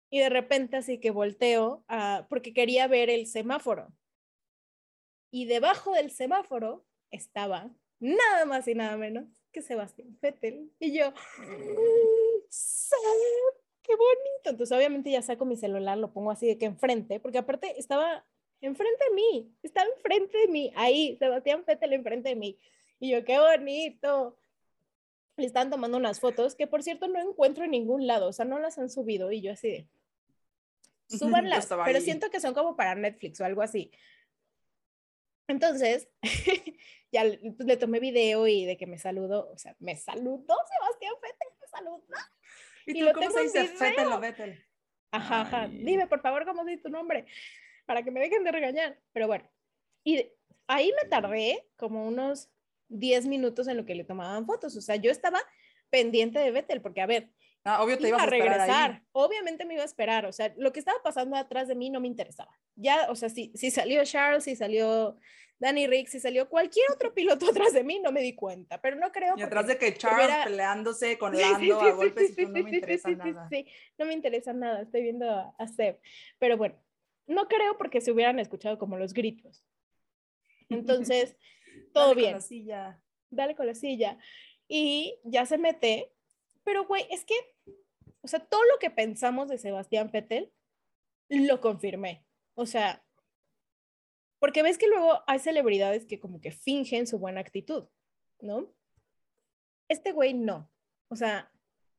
y 0.09 0.19
de 0.19 0.29
repente 0.29 0.77
así 0.77 0.99
que 0.99 1.11
volteo 1.11 1.83
porque 2.29 2.53
quería 2.53 2.87
ver 2.87 3.09
el 3.09 3.25
semáforo. 3.25 3.91
Y 5.31 5.45
debajo 5.45 5.93
del 5.93 6.11
semáforo 6.11 6.85
estaba 7.09 7.71
nada 7.99 8.45
más 8.45 8.67
y 8.67 8.75
nada 8.75 8.95
menos 8.97 9.25
que 9.51 9.63
Sebastián 9.63 10.15
Vettel. 10.21 10.71
Y 10.79 10.95
yo, 10.95 11.11
¡qué 13.81 13.95
bonito! 13.95 14.49
Entonces 14.51 14.77
obviamente 14.77 15.09
ya 15.09 15.23
saco 15.23 15.45
mi 15.45 15.57
celular, 15.57 15.97
lo 15.97 16.13
pongo 16.13 16.29
así 16.29 16.45
de 16.45 16.59
que 16.59 16.65
enfrente, 16.65 17.19
porque 17.19 17.39
aparte 17.39 17.79
estaba 17.79 18.23
enfrente 18.61 19.03
de 19.09 19.15
mí, 19.15 19.55
estaba 19.63 19.87
enfrente 19.95 20.37
de 20.37 20.47
mí, 20.47 20.71
ahí, 20.75 21.17
Sebastián 21.17 21.63
Vettel 21.65 21.93
enfrente 21.93 22.29
de 22.29 22.35
mí. 22.35 22.59
Y 22.99 23.09
yo, 23.09 23.25
qué 23.25 23.39
bonito 23.39 24.37
le 25.35 25.45
están 25.45 25.69
tomando 25.69 25.97
unas 25.97 26.19
fotos 26.19 26.55
que 26.55 26.67
por 26.67 26.83
cierto 26.83 27.07
no 27.07 27.19
encuentro 27.19 27.63
en 27.63 27.71
ningún 27.71 28.07
lado, 28.07 28.27
o 28.27 28.33
sea, 28.33 28.45
no 28.45 28.59
las 28.59 28.77
han 28.77 28.89
subido 28.89 29.31
y 29.31 29.41
yo 29.41 29.51
así 29.51 29.69
de, 29.69 29.87
súbanlas, 31.07 31.67
pero 31.85 32.01
siento 32.01 32.29
que 32.29 32.39
son 32.39 32.53
como 32.53 32.75
para 32.75 32.95
Netflix 32.95 33.41
o 33.41 33.45
algo 33.45 33.61
así. 33.61 33.91
Entonces, 35.47 36.07
ya 37.11 37.23
pues, 37.23 37.67
le 37.67 37.77
tomé 37.77 37.99
video 37.99 38.47
y 38.47 38.65
de 38.65 38.77
que 38.77 38.87
me 38.87 38.97
saludó, 38.97 39.49
o 39.51 39.57
sea, 39.57 39.75
me 39.79 39.95
saludó 39.95 40.55
Sebastián 40.71 41.13
Vettel, 41.21 41.47
me 41.59 41.67
saludó. 41.67 42.03
¿Y, 42.85 42.99
tú 42.99 43.11
cómo 43.13 43.31
se 43.31 43.43
dice 43.43 43.73
Vettel 43.79 44.07
o 44.07 44.19
Vettel? 44.19 44.65
Ajá, 45.11 45.41
ajá. 45.41 45.67
Dime, 45.67 46.07
por 46.07 46.21
favor, 46.21 46.45
cómo 46.45 46.67
es 46.67 46.81
tu 46.81 46.89
nombre, 46.89 47.25
para 47.85 48.03
que 48.03 48.11
me 48.11 48.19
dejen 48.19 48.43
de 48.43 48.51
regañar. 48.51 48.99
Pero 49.11 49.27
bueno, 49.27 49.49
y 50.03 50.27
ahí 50.67 50.91
me 51.01 51.09
tardé 51.09 51.67
como 51.75 52.07
unos 52.07 52.49
10 52.89 53.27
minutos 53.27 53.67
en 53.67 53.77
lo 53.77 53.85
que 53.85 53.95
le 53.95 54.03
tomaban 54.03 54.45
fotos. 54.45 54.75
O 54.75 54.81
sea, 54.81 54.95
yo 54.95 55.11
estaba 55.11 55.39
pendiente 55.89 56.39
de 56.39 56.51
Vettel, 56.51 56.81
porque 56.81 57.01
a 57.01 57.05
ver, 57.05 57.29
ah, 57.63 57.83
obvio 57.83 57.97
te 57.97 58.07
iba 58.07 58.21
a, 58.21 58.25
regresar. 58.25 59.03
Obviamente 59.11 59.65
me 59.65 59.75
iba 59.75 59.83
a 59.83 59.85
esperar. 59.85 60.25
O 60.25 60.31
sea, 60.31 60.53
lo 60.57 60.73
que 60.73 60.79
estaba 60.79 60.97
pasando 61.03 61.35
atrás 61.35 61.67
de 61.67 61.75
mí 61.75 61.89
no 61.89 61.99
me 61.99 62.07
interesaba. 62.07 62.51
Ya, 62.75 63.07
o 63.09 63.15
sea, 63.15 63.29
si, 63.29 63.51
si 63.55 63.71
salió 63.71 64.03
Charles, 64.03 64.43
si 64.43 64.55
salió 64.55 65.17
Danny 65.59 65.87
Rick, 65.87 66.07
si 66.07 66.19
salió 66.19 66.49
cualquier 66.49 66.91
otro 66.91 67.13
piloto 67.15 67.49
atrás 67.49 67.73
de 67.73 67.83
mí, 67.83 67.99
no 67.99 68.11
me 68.11 68.21
di 68.21 68.35
cuenta, 68.35 68.81
pero 68.81 68.97
no 68.97 69.11
creo. 69.11 69.35
Y 69.37 69.41
atrás 69.41 69.67
de 69.67 69.77
que 69.77 69.93
Charles 69.95 70.29
peleándose 70.43 71.17
con 71.17 71.37
Lando 71.37 71.79
a 71.79 71.91
golpes 71.91 72.37
y 72.37 72.45
no 72.45 72.51
me 72.51 72.69
interesa 72.69 73.09
nada. 73.11 73.47
Sí, 73.49 73.67
no 73.97 74.05
me 74.05 74.13
interesa 74.13 74.53
nada, 74.53 74.81
estoy 74.81 75.03
viendo 75.03 75.29
a, 75.29 75.55
a 75.57 75.67
Seb. 75.67 75.99
Pero 76.39 76.57
bueno, 76.57 76.75
no 77.27 77.47
creo 77.47 77.77
porque 77.77 78.01
se 78.01 78.11
hubieran 78.11 78.39
escuchado 78.39 78.77
como 78.77 78.97
los 78.97 79.13
gritos. 79.13 79.63
Entonces, 80.69 81.37
todo 81.93 82.09
Dale 82.09 82.15
bien. 82.15 82.31
Con 82.31 82.39
la 82.39 82.41
silla. 82.41 83.01
Dale 83.29 83.55
con 83.55 83.67
la 83.67 83.75
silla. 83.75 84.17
Y 84.67 85.19
ya 85.23 85.45
se 85.45 85.57
mete, 85.57 86.11
pero 86.63 86.85
güey, 86.85 87.05
es 87.09 87.25
que, 87.25 87.35
o 88.21 88.27
sea, 88.27 88.39
todo 88.39 88.63
lo 88.63 88.79
que 88.79 88.89
pensamos 88.89 89.49
de 89.49 89.57
Sebastián 89.57 90.09
Vettel, 90.11 90.51
lo 91.29 91.61
confirmé. 91.61 92.25
O 92.55 92.65
sea, 92.65 93.03
porque 94.39 94.63
ves 94.63 94.77
que 94.77 94.87
luego 94.87 95.21
hay 95.25 95.39
celebridades 95.39 96.05
que 96.05 96.19
como 96.19 96.41
que 96.41 96.51
fingen 96.51 97.07
su 97.07 97.17
buena 97.17 97.41
actitud, 97.41 97.87
¿no? 98.41 98.73
Este 99.87 100.11
güey 100.11 100.33
no. 100.33 100.69
O 101.07 101.15
sea, 101.15 101.51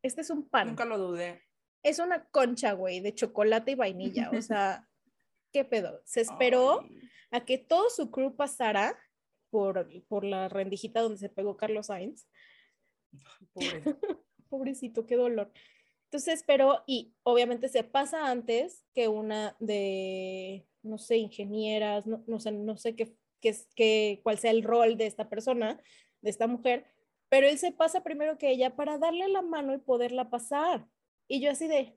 este 0.02 0.20
es 0.20 0.30
un 0.30 0.48
pan. 0.48 0.68
Nunca 0.68 0.84
lo 0.84 0.98
dudé. 0.98 1.42
Es 1.82 1.98
una 1.98 2.24
concha, 2.26 2.72
güey, 2.72 3.00
de 3.00 3.14
chocolate 3.14 3.72
y 3.72 3.74
vainilla. 3.74 4.30
O 4.30 4.42
sea, 4.42 4.88
¿qué 5.52 5.64
pedo? 5.64 6.02
Se 6.04 6.20
esperó 6.20 6.86
a 7.30 7.44
que 7.44 7.58
todo 7.58 7.90
su 7.90 8.10
crew 8.10 8.36
pasara 8.36 8.98
por, 9.54 9.88
por 10.08 10.24
la 10.24 10.48
rendijita 10.48 11.00
donde 11.00 11.18
se 11.18 11.28
pegó 11.28 11.56
Carlos 11.56 11.86
Sainz. 11.86 12.26
Pobre. 13.52 13.82
Pobrecito, 14.48 15.06
qué 15.06 15.14
dolor. 15.14 15.52
Entonces 16.06 16.34
esperó 16.34 16.82
y 16.88 17.14
obviamente 17.22 17.68
se 17.68 17.84
pasa 17.84 18.32
antes 18.32 18.84
que 18.94 19.06
una 19.06 19.56
de 19.60 20.66
no 20.82 20.98
sé, 20.98 21.18
ingenieras, 21.18 22.04
no, 22.04 22.24
no 22.26 22.40
sé, 22.40 22.50
no 22.50 22.76
sé 22.76 22.96
qué, 22.96 23.14
qué, 23.40 23.56
qué, 23.76 24.20
cuál 24.24 24.38
sea 24.38 24.50
el 24.50 24.64
rol 24.64 24.96
de 24.96 25.06
esta 25.06 25.28
persona, 25.28 25.80
de 26.20 26.30
esta 26.30 26.48
mujer, 26.48 26.86
pero 27.28 27.46
él 27.46 27.56
se 27.58 27.70
pasa 27.70 28.02
primero 28.02 28.36
que 28.36 28.50
ella 28.50 28.74
para 28.74 28.98
darle 28.98 29.28
la 29.28 29.42
mano 29.42 29.72
y 29.72 29.78
poderla 29.78 30.30
pasar. 30.30 30.84
Y 31.28 31.40
yo 31.40 31.52
así 31.52 31.68
de, 31.68 31.96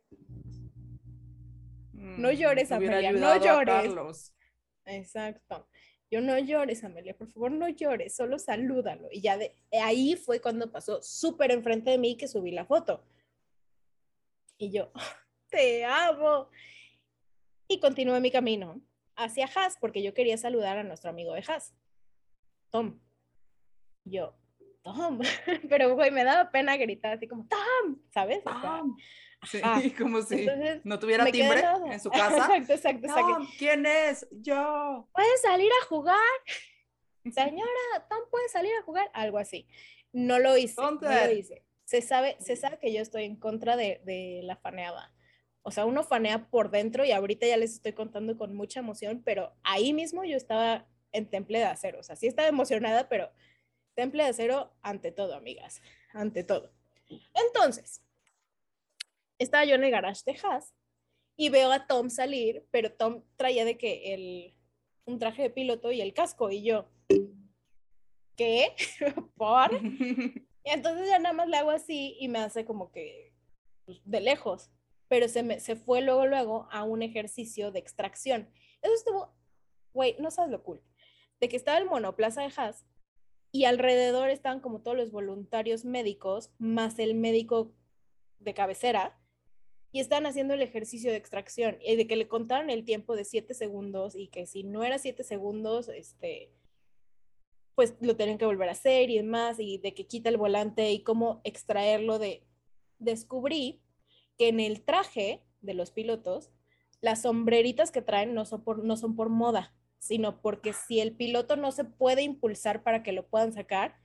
no 1.94 2.30
mm, 2.30 2.36
llores, 2.36 2.72
Amelia, 2.72 3.14
no 3.14 3.36
llores. 3.44 4.36
Exacto. 4.86 5.68
Yo 6.10 6.22
no 6.22 6.38
llores, 6.40 6.84
Amelia, 6.84 7.18
por 7.18 7.28
favor, 7.28 7.52
no 7.52 7.68
llores, 7.68 8.16
solo 8.16 8.40
salúdalo. 8.40 9.10
Y 9.12 9.22
ya 9.22 9.38
de 9.38 9.54
ahí 9.82 10.16
fue 10.16 10.40
cuando 10.40 10.72
pasó 10.72 11.02
súper 11.02 11.52
enfrente 11.52 11.92
de 11.92 11.98
mí 11.98 12.16
que 12.16 12.28
subí 12.28 12.52
la 12.52 12.66
foto. 12.66 13.04
Y 14.58 14.72
yo, 14.72 14.92
te 15.50 15.84
amo 15.86 16.50
y 17.68 17.80
continué 17.80 18.20
mi 18.22 18.32
camino 18.32 18.82
hacia 19.16 19.50
Haas 19.54 19.78
porque 19.80 20.02
yo 20.02 20.14
quería 20.14 20.38
saludar 20.38 20.78
a 20.78 20.84
nuestro 20.84 21.10
amigo 21.10 21.34
de 21.34 21.44
Haas, 21.46 21.76
Tom. 22.70 23.00
Yo, 24.06 24.34
Tom, 24.84 25.20
pero 25.70 25.94
güey, 25.96 26.12
me 26.12 26.24
daba 26.24 26.52
pena 26.52 26.78
gritar 26.78 27.14
así 27.14 27.28
como, 27.28 27.46
Tom, 27.48 28.00
¿sabes? 28.10 28.44
Tom. 28.44 28.96
Sí, 29.44 29.62
como 29.98 30.22
si 30.22 30.48
no 30.84 31.00
tuviera 31.00 31.26
timbre 31.26 31.64
en 31.92 32.00
su 32.00 32.10
casa. 32.10 32.36
exacto, 32.58 32.74
exacto, 32.74 33.48
¿quién 33.58 33.86
es? 33.86 34.28
Yo. 34.32 35.08
¿Puedes 35.14 35.42
salir 35.42 35.72
a 35.82 35.86
jugar? 35.86 36.18
Señora, 37.32 38.08
Tom 38.10 38.20
puede 38.32 38.48
salir 38.50 38.72
a 38.80 38.84
jugar, 38.84 39.10
algo 39.14 39.38
así. 39.38 39.68
No 40.14 40.40
lo 40.40 40.58
hice, 40.58 40.82
no 40.82 40.98
lo 41.00 41.32
hice. 41.32 41.64
Se 41.84 42.02
sabe, 42.02 42.38
se 42.40 42.56
sabe 42.56 42.80
que 42.80 42.94
yo 42.94 43.02
estoy 43.02 43.26
en 43.26 43.36
contra 43.36 43.76
de, 43.76 44.02
de 44.06 44.42
la 44.44 44.56
faneada. 44.56 45.14
O 45.62 45.72
sea, 45.72 45.86
uno 45.86 46.04
fanea 46.04 46.50
por 46.50 46.72
dentro 46.72 47.04
y 47.04 47.12
ahorita 47.12 47.46
ya 47.46 47.58
les 47.58 47.74
estoy 47.74 47.92
contando 47.92 48.38
con 48.38 48.56
mucha 48.56 48.80
emoción, 48.80 49.22
pero 49.24 49.54
ahí 49.64 49.92
mismo 49.92 50.24
yo 50.24 50.38
estaba 50.38 50.88
en 51.12 51.30
temple 51.30 51.60
de 51.60 51.66
acero. 51.66 52.00
O 52.00 52.04
sea, 52.04 52.16
sí 52.16 52.28
estaba 52.28 52.48
emocionada, 52.48 53.10
pero 53.10 53.30
temple 53.94 54.24
de 54.24 54.30
acero 54.30 54.74
ante 54.82 55.12
todo, 55.12 55.36
amigas, 55.36 55.82
ante 56.14 56.44
todo. 56.44 56.72
Entonces, 57.34 58.02
estaba 59.40 59.66
yo 59.66 59.76
en 59.76 59.84
el 59.84 59.92
garage 59.92 60.22
de 60.26 60.38
Haas 60.44 60.74
y 61.36 61.50
veo 61.50 61.72
a 61.72 61.88
Tom 61.88 62.10
salir, 62.10 62.66
pero 62.72 62.92
Tom 62.92 63.24
traía 63.36 63.66
de 63.66 63.78
que 63.78 64.14
el, 64.14 64.56
un 65.06 65.20
traje 65.20 65.44
de 65.44 65.50
piloto 65.50 65.92
y 65.92 66.02
el 66.02 66.14
casco 66.14 66.50
y 66.50 66.64
yo, 66.64 66.90
¿qué? 68.36 68.74
¿Por? 69.36 69.74
Y 69.74 70.48
entonces 70.64 71.08
ya 71.08 71.20
nada 71.20 71.34
más 71.34 71.48
le 71.48 71.58
hago 71.58 71.72
así 71.72 72.18
y 72.20 72.28
me 72.28 72.40
hace 72.40 72.66
como 72.66 72.92
que 72.92 73.34
pues, 73.86 74.02
de 74.06 74.22
lejos 74.22 74.72
pero 75.08 75.28
se, 75.28 75.44
me, 75.44 75.60
se 75.60 75.76
fue 75.76 76.02
luego, 76.02 76.26
luego 76.26 76.68
a 76.72 76.84
un 76.84 77.02
ejercicio 77.02 77.72
de 77.72 77.80
extracción. 77.80 78.50
Eso 78.82 78.94
estuvo, 78.94 79.34
güey, 79.94 80.16
no 80.20 80.32
sabes 80.32 80.52
lo 80.52 80.64
cool, 80.64 80.82
de 81.40 81.50
que 81.50 81.56
estaba 81.56 81.78
el 81.78 81.86
monoplaza 81.86 82.42
de 82.42 82.54
Haas 82.56 82.86
y 83.52 83.66
alrededor 83.66 84.30
estaban 84.30 84.60
como 84.60 84.82
todos 84.82 84.98
los 84.98 85.12
voluntarios 85.12 85.86
médicos, 85.86 86.52
más 86.58 87.00
el 87.00 87.16
médico 87.16 87.74
de 88.40 88.54
cabecera, 88.54 89.18
y 89.98 90.00
están 90.00 90.28
haciendo 90.28 90.54
el 90.54 90.62
ejercicio 90.62 91.10
de 91.10 91.18
extracción, 91.18 91.80
y 91.84 91.96
de 91.96 92.06
que 92.06 92.16
le 92.16 92.28
contaron 92.28 92.70
el 92.70 92.86
tiempo 92.86 93.16
de 93.16 93.26
siete 93.26 93.56
segundos 93.56 94.14
y 94.16 94.28
que 94.28 94.46
si 94.46 94.62
no 94.64 94.84
era 94.84 95.00
siete 95.00 95.24
segundos, 95.24 95.90
este, 95.90 96.52
pues 97.74 97.96
lo 98.00 98.16
tienen 98.16 98.38
que 98.38 98.46
volver 98.46 98.70
a 98.70 98.74
hacer 98.74 99.10
y 99.10 99.18
demás, 99.18 99.60
y 99.60 99.80
de 99.80 99.96
que 99.96 100.06
quita 100.06 100.30
el 100.30 100.38
volante 100.38 100.92
y 100.92 101.02
cómo 101.02 101.42
extraerlo 101.44 102.20
de... 102.20 102.44
Descubrí 103.00 103.82
que 104.38 104.50
en 104.50 104.60
el 104.60 104.84
traje 104.84 105.44
de 105.62 105.74
los 105.74 105.90
pilotos, 105.90 106.52
las 107.02 107.24
sombreritas 107.24 107.90
que 107.90 108.04
traen 108.04 108.36
no 108.36 108.46
son 108.46 108.64
por, 108.64 108.84
no 108.84 108.98
son 108.98 109.16
por 109.16 109.30
moda, 109.30 109.74
sino 109.98 110.44
porque 110.44 110.74
si 110.74 111.00
el 111.00 111.16
piloto 111.16 111.56
no 111.56 111.72
se 111.72 111.86
puede 111.86 112.22
impulsar 112.22 112.84
para 112.84 113.02
que 113.02 113.14
lo 113.14 113.26
puedan 113.26 113.52
sacar, 113.52 113.96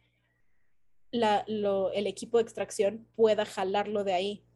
la, 1.10 1.44
el 1.46 2.06
equipo 2.06 2.38
de 2.38 2.44
extracción 2.44 3.06
pueda 3.14 3.44
jalarlo 3.44 4.04
de 4.04 4.14
ahí. 4.14 4.46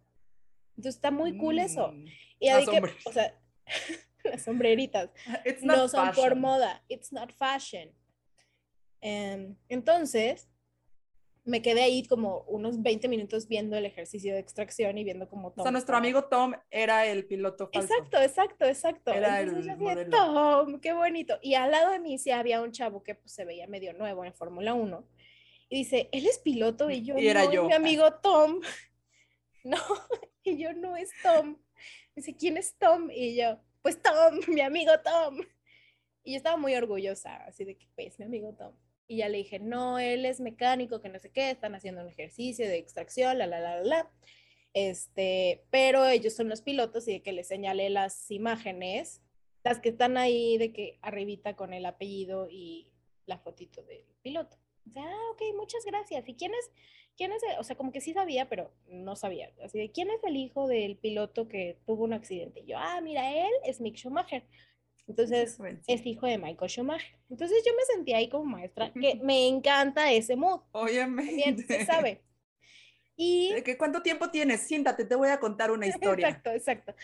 Entonces 0.77 0.97
está 0.97 1.11
muy 1.11 1.37
cool 1.39 1.59
eso. 1.59 1.89
Mm, 1.89 2.07
y 2.41 2.49
las, 2.49 2.69
que, 2.69 2.83
o 3.05 3.13
sea, 3.13 3.35
las 4.25 4.43
sombreritas 4.43 5.11
no 5.63 5.89
son 5.89 6.13
por 6.13 6.37
moda, 6.37 6.83
it's 6.89 7.13
not 7.13 7.33
fashion. 7.33 7.91
Em, 9.01 9.57
entonces, 9.69 10.49
me 11.47 11.63
quedé 11.63 11.83
ahí 11.83 12.05
como 12.07 12.41
unos 12.49 12.83
20 12.83 13.07
minutos 13.09 13.47
viendo 13.47 13.77
el 13.77 13.87
ejercicio 13.87 14.35
de 14.35 14.41
extracción 14.41 14.99
y 14.99 15.05
viendo 15.05 15.29
cómo 15.29 15.53
Tom. 15.53 15.61
O 15.61 15.63
sea, 15.63 15.71
nuestro 15.71 15.97
amigo 15.97 16.25
Tom 16.25 16.55
era 16.71 17.07
el 17.07 17.25
piloto 17.25 17.71
falso. 17.73 17.89
Exacto, 17.95 18.21
exacto, 18.21 18.65
exacto. 18.65 19.13
Era 19.13 19.41
el 19.41 20.11
Tom, 20.11 20.81
qué 20.81 20.93
bonito. 20.93 21.39
Y 21.41 21.55
al 21.55 21.71
lado 21.71 21.93
de 21.93 22.01
mí 22.01 22.19
sí 22.19 22.33
había 22.33 22.61
un 22.61 22.73
chavo 22.73 23.03
que 23.05 23.15
pues, 23.15 23.33
se 23.33 23.45
veía 23.45 23.69
medio 23.69 23.93
nuevo 23.93 24.25
en 24.25 24.35
Fórmula 24.35 24.75
1. 24.75 25.09
Y 25.69 25.79
dice, 25.79 26.09
él 26.13 26.27
es 26.27 26.39
piloto 26.39 26.91
y 26.91 27.03
yo, 27.05 27.17
y 27.17 27.29
era 27.29 27.51
yo. 27.51 27.65
mi 27.65 27.73
amigo 27.73 28.13
Tom. 28.15 28.61
No, 29.65 29.79
y 30.47 30.57
yo 30.59 30.73
no 30.73 30.97
es 30.97 31.11
Tom. 31.23 31.59
Dice, 32.15 32.35
¿quién 32.37 32.57
es 32.57 32.75
Tom? 32.79 33.11
Y 33.11 33.37
yo, 33.37 33.59
pues 33.83 34.01
Tom, 34.01 34.41
mi 34.49 34.61
amigo 34.61 34.93
Tom. 35.05 35.41
Y 36.23 36.33
yo 36.33 36.37
estaba 36.39 36.57
muy 36.57 36.75
orgullosa, 36.75 37.37
así 37.45 37.65
de 37.65 37.77
que, 37.77 37.87
pues, 37.95 38.19
mi 38.19 38.25
amigo 38.25 38.55
Tom. 38.55 38.75
Y 39.09 39.19
ya 39.19 39.29
le 39.29 39.39
dije, 39.39 39.61
no, 39.61 39.99
él 39.99 40.25
es 40.25 40.41
mecánico, 40.41 41.01
que 41.01 41.09
no 41.09 41.19
sé 41.19 41.31
qué, 41.31 41.51
están 41.51 41.75
haciendo 41.75 42.03
un 42.03 42.09
ejercicio 42.09 42.67
de 42.67 42.79
extracción, 42.79 43.39
la, 43.39 43.47
la, 43.47 43.61
la, 43.61 43.83
la, 43.83 44.11
Este, 44.73 45.65
pero 45.71 46.07
ellos 46.07 46.35
son 46.35 46.49
los 46.49 46.63
pilotos 46.63 47.07
y 47.07 47.13
de 47.13 47.23
que 47.23 47.33
les 47.33 47.47
señalé 47.47 47.91
las 47.91 48.31
imágenes, 48.31 49.23
las 49.63 49.81
que 49.81 49.91
están 49.91 50.17
ahí 50.17 50.59
de 50.59 50.73
que 50.73 50.99
arribita 51.03 51.55
con 51.55 51.73
el 51.73 51.87
apellido 51.87 52.49
y 52.51 52.93
la 53.27 53.39
fotito 53.39 53.83
del 53.83 54.05
piloto. 54.23 54.57
O 54.89 54.93
sea, 54.93 55.05
ah, 55.05 55.31
ok, 55.33 55.43
muchas 55.57 55.85
gracias. 55.85 56.29
¿Y 56.29 56.35
quién 56.35 56.53
es, 56.55 56.71
quién 57.17 57.33
es, 57.33 57.43
o 57.59 57.65
sea, 57.65 57.77
como 57.77 57.93
que 57.93 58.01
sí 58.01 58.13
sabía, 58.13 58.49
pero 58.49 58.73
no 58.89 59.17
sabía. 59.17 59.51
Así 59.63 59.79
de, 59.79 59.91
¿quién 59.91 60.11
es 60.11 60.23
el 60.25 60.37
hijo 60.37 60.69
del 60.69 60.97
piloto 60.97 61.49
que 61.49 61.79
tuvo 61.87 62.05
un 62.05 62.13
accidente? 62.13 62.61
Y 62.61 62.67
yo, 62.67 62.79
ah, 62.79 63.01
mira, 63.01 63.33
él 63.33 63.53
es 63.65 63.81
Mick 63.81 63.97
Schumacher. 63.97 64.45
Entonces, 65.09 65.59
es 65.87 66.05
hijo 66.05 66.27
de 66.27 66.39
Michael 66.39 66.71
Schumacher. 66.71 67.19
Entonces, 67.31 67.63
yo 67.65 67.73
me 67.75 67.85
sentí 67.85 68.13
ahí 68.13 68.29
como 68.29 68.45
maestra, 68.45 68.93
que 69.01 69.17
me 69.23 69.49
encanta 69.49 70.13
ese 70.13 70.37
mood. 70.37 70.61
Obviamente. 70.73 71.63
se 71.65 71.87
sabe. 71.87 72.23
Y... 73.17 73.53
¿De 73.53 73.79
¿Cuánto 73.79 74.03
tiempo 74.03 74.31
tienes? 74.31 74.61
Siéntate, 74.61 75.05
te 75.05 75.15
voy 75.15 75.31
a 75.31 75.41
contar 75.41 75.71
una 75.71 75.87
historia. 75.87 76.29
Exacto, 76.29 76.51
exacto. 76.51 76.95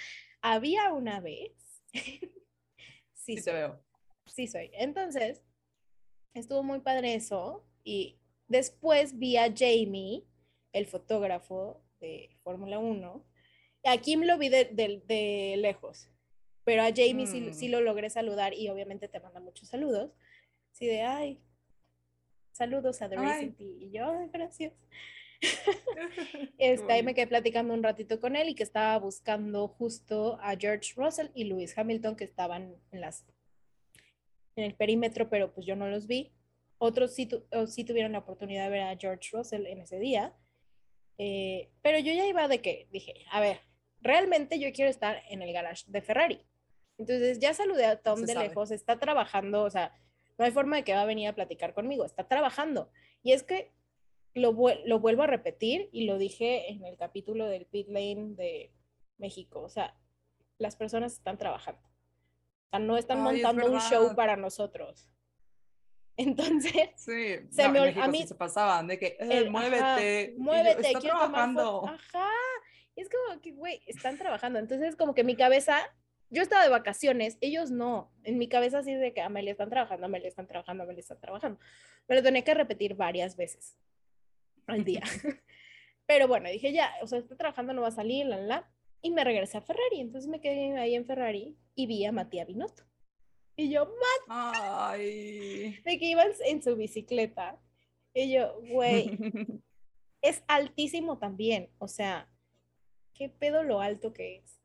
Había 0.43 0.93
una 0.93 1.21
vez... 1.21 1.53
sí, 3.15 3.39
sí, 3.39 3.51
veo. 3.51 3.83
Sí 4.27 4.47
soy. 4.47 4.71
Entonces, 4.75 5.43
estuvo 6.35 6.63
muy 6.63 6.81
padre 6.81 7.15
eso. 7.15 7.65
Y 7.85 8.19
después 8.53 9.19
vi 9.19 9.37
a 9.37 9.53
Jamie, 9.53 10.25
el 10.73 10.87
fotógrafo 10.87 11.83
de 12.01 12.31
Fórmula 12.45 12.79
1, 12.79 13.25
A 13.85 13.97
Kim 13.99 14.23
lo 14.23 14.39
vi 14.39 14.49
de, 14.49 15.55
lejos, 15.59 16.09
pero 16.63 16.83
a 16.83 16.93
Jamie 16.95 17.27
sí, 17.27 17.69
mm. 17.69 17.71
lo 17.73 17.81
logré 17.81 18.11
saludar 18.11 18.55
y 18.55 18.69
obviamente 18.69 19.09
te 19.09 19.19
manda 19.19 19.41
muchos 19.41 19.69
saludos. 19.69 20.13
Sí, 20.71 20.87
de 20.87 21.03
ay, 21.03 21.41
saludos 22.53 23.03
a 23.03 23.09
The 23.09 23.17
Racing 23.17 23.53
Y 23.59 23.91
yo, 23.91 24.29
gracias. 24.33 24.73
este, 26.59 26.93
ahí 26.93 27.03
me 27.03 27.15
quedé 27.15 27.27
platicando 27.27 27.75
un 27.75 27.83
ratito 27.83 28.21
con 28.21 28.37
él 28.37 28.51
y 28.51 28.55
que 28.55 28.63
estaba 28.63 28.97
buscando 28.99 29.67
justo 29.67 30.39
a 30.41 30.57
George 30.57 30.93
Russell 30.95 31.31
y 31.35 31.45
Lewis 31.45 31.77
Hamilton 31.77 32.15
que 32.15 32.25
estaban 32.25 32.77
en 32.93 33.01
las 33.01 33.27
en 34.55 34.65
el 34.65 34.75
perímetro, 34.75 35.29
pero 35.29 35.53
pues 35.53 35.67
yo 35.67 35.77
no 35.77 35.89
los 35.89 36.07
vi. 36.07 36.31
Otros 36.85 37.15
sí, 37.15 37.29
sí 37.69 37.85
tuvieron 37.85 38.11
la 38.11 38.19
oportunidad 38.19 38.65
de 38.65 38.71
ver 38.71 38.81
a 38.83 38.97
George 38.97 39.31
Russell 39.33 39.67
en 39.67 39.79
ese 39.79 40.01
día. 40.01 40.35
Eh, 41.17 41.71
pero 41.81 42.01
yo 42.01 42.13
ya 42.13 42.27
iba 42.27 42.49
de 42.49 42.61
que 42.61 42.89
dije, 42.91 43.25
a 43.31 43.41
ver, 43.41 43.61
realmente 44.01 44.59
yo 44.59 44.73
quiero 44.73 44.91
estar 44.91 45.23
en 45.31 45.43
el 45.43 45.53
garage 45.53 45.85
de 45.87 46.03
Ferrari. 46.03 46.45
Entonces 46.99 47.39
ya 47.39 47.55
saludé 47.55 47.87
a 47.87 48.03
Tom 48.03 48.23
de 48.23 48.35
lejos, 48.35 48.73
está 48.73 48.99
trabajando, 48.99 49.63
o 49.63 49.71
sea, 49.71 49.95
no 50.39 50.45
hay 50.45 50.51
forma 50.51 50.75
de 50.75 50.83
que 50.83 50.93
va 50.93 51.03
a 51.03 51.07
venir 51.07 51.29
a 51.29 51.37
platicar 51.37 51.73
conmigo, 51.73 52.05
está 52.05 52.27
trabajando. 52.27 52.91
Y 53.23 53.31
es 53.31 53.45
que 53.45 53.71
lo, 54.35 54.53
lo 54.85 54.99
vuelvo 54.99 55.23
a 55.23 55.29
repetir 55.29 55.89
y 55.93 56.07
lo 56.07 56.19
dije 56.19 56.69
en 56.69 56.85
el 56.85 56.97
capítulo 56.97 57.47
del 57.47 57.65
pit 57.65 57.87
lane 57.91 58.35
de 58.35 58.73
México, 59.19 59.63
o 59.63 59.69
sea, 59.69 59.97
las 60.59 60.75
personas 60.75 61.13
están 61.13 61.39
trabajando. 61.39 61.81
O 62.67 62.71
sea, 62.71 62.81
no 62.81 62.97
están 62.97 63.21
montando 63.23 63.71
un 63.71 63.79
show 63.79 64.17
para 64.17 64.35
nosotros. 64.37 65.09
Entonces, 66.23 66.91
sí, 66.97 67.37
se 67.51 67.69
me, 67.69 68.01
a 68.01 68.09
mí 68.09 68.27
se 68.27 68.35
pasaban 68.35 68.87
de 68.87 68.99
que 68.99 69.17
eh, 69.19 69.49
muévete, 69.51 70.35
muévete, 70.39 70.87
está 70.89 71.01
trabajando. 71.01 71.87
Ajá, 71.87 72.31
es 72.97 73.09
como 73.09 73.41
que, 73.41 73.53
güey, 73.53 73.83
están 73.87 74.19
trabajando. 74.19 74.59
Entonces, 74.59 74.97
como 74.97 75.15
que 75.15 75.25
mi 75.25 75.37
cabeza, 75.37 75.79
yo 76.31 76.43
estaba 76.43 76.63
de 76.63 76.71
vacaciones, 76.71 77.39
ellos 77.41 77.71
no. 77.71 78.13
En 78.25 78.39
mi 78.39 78.49
cabeza 78.49 78.79
así 78.79 78.95
de 78.95 79.13
que 79.13 79.21
Amelia 79.21 79.53
están 79.53 79.71
trabajando, 79.71 80.07
Amelia 80.07 80.29
están 80.29 80.47
trabajando, 80.47 80.85
Amelia 80.85 81.01
están 81.01 81.21
trabajando. 81.21 81.59
Pero 82.07 82.23
tenía 82.23 82.43
que 82.43 82.55
repetir 82.55 82.95
varias 82.95 83.37
veces 83.37 83.79
al 84.67 84.85
día. 84.85 85.03
Pero 86.07 86.29
bueno, 86.29 86.49
dije 86.51 86.73
ya, 86.73 86.93
o 87.03 87.07
sea, 87.07 87.19
está 87.19 87.37
trabajando, 87.37 87.73
no 87.73 87.83
va 87.83 87.89
a 87.89 87.93
salir, 87.93 88.27
la, 88.27 88.37
la. 88.37 88.71
Y 89.01 89.11
me 89.11 89.25
regresé 89.25 89.59
a 89.59 89.63
Ferrari. 89.63 90.01
Entonces 90.01 90.31
me 90.31 90.41
quedé 90.41 90.79
ahí 90.79 90.95
en 90.95 91.07
Ferrari 91.07 91.57
y 91.75 91.87
vi 91.87 92.05
a 92.05 92.13
Matías 92.13 92.47
Binotto. 92.47 92.85
Y 93.57 93.71
yo, 93.71 93.85
Mat. 93.85 94.23
Ay. 94.29 95.42
De 95.85 95.99
que 95.99 96.07
iban 96.07 96.29
en 96.47 96.63
su 96.63 96.77
bicicleta. 96.77 97.59
Y 98.15 98.33
yo, 98.33 98.61
güey, 98.63 99.19
es 100.23 100.43
altísimo 100.49 101.19
también. 101.19 101.71
O 101.79 101.89
sea, 101.89 102.29
qué 103.15 103.29
pedo 103.29 103.63
lo 103.63 103.81
alto 103.81 104.13
que 104.13 104.37
es. 104.37 104.61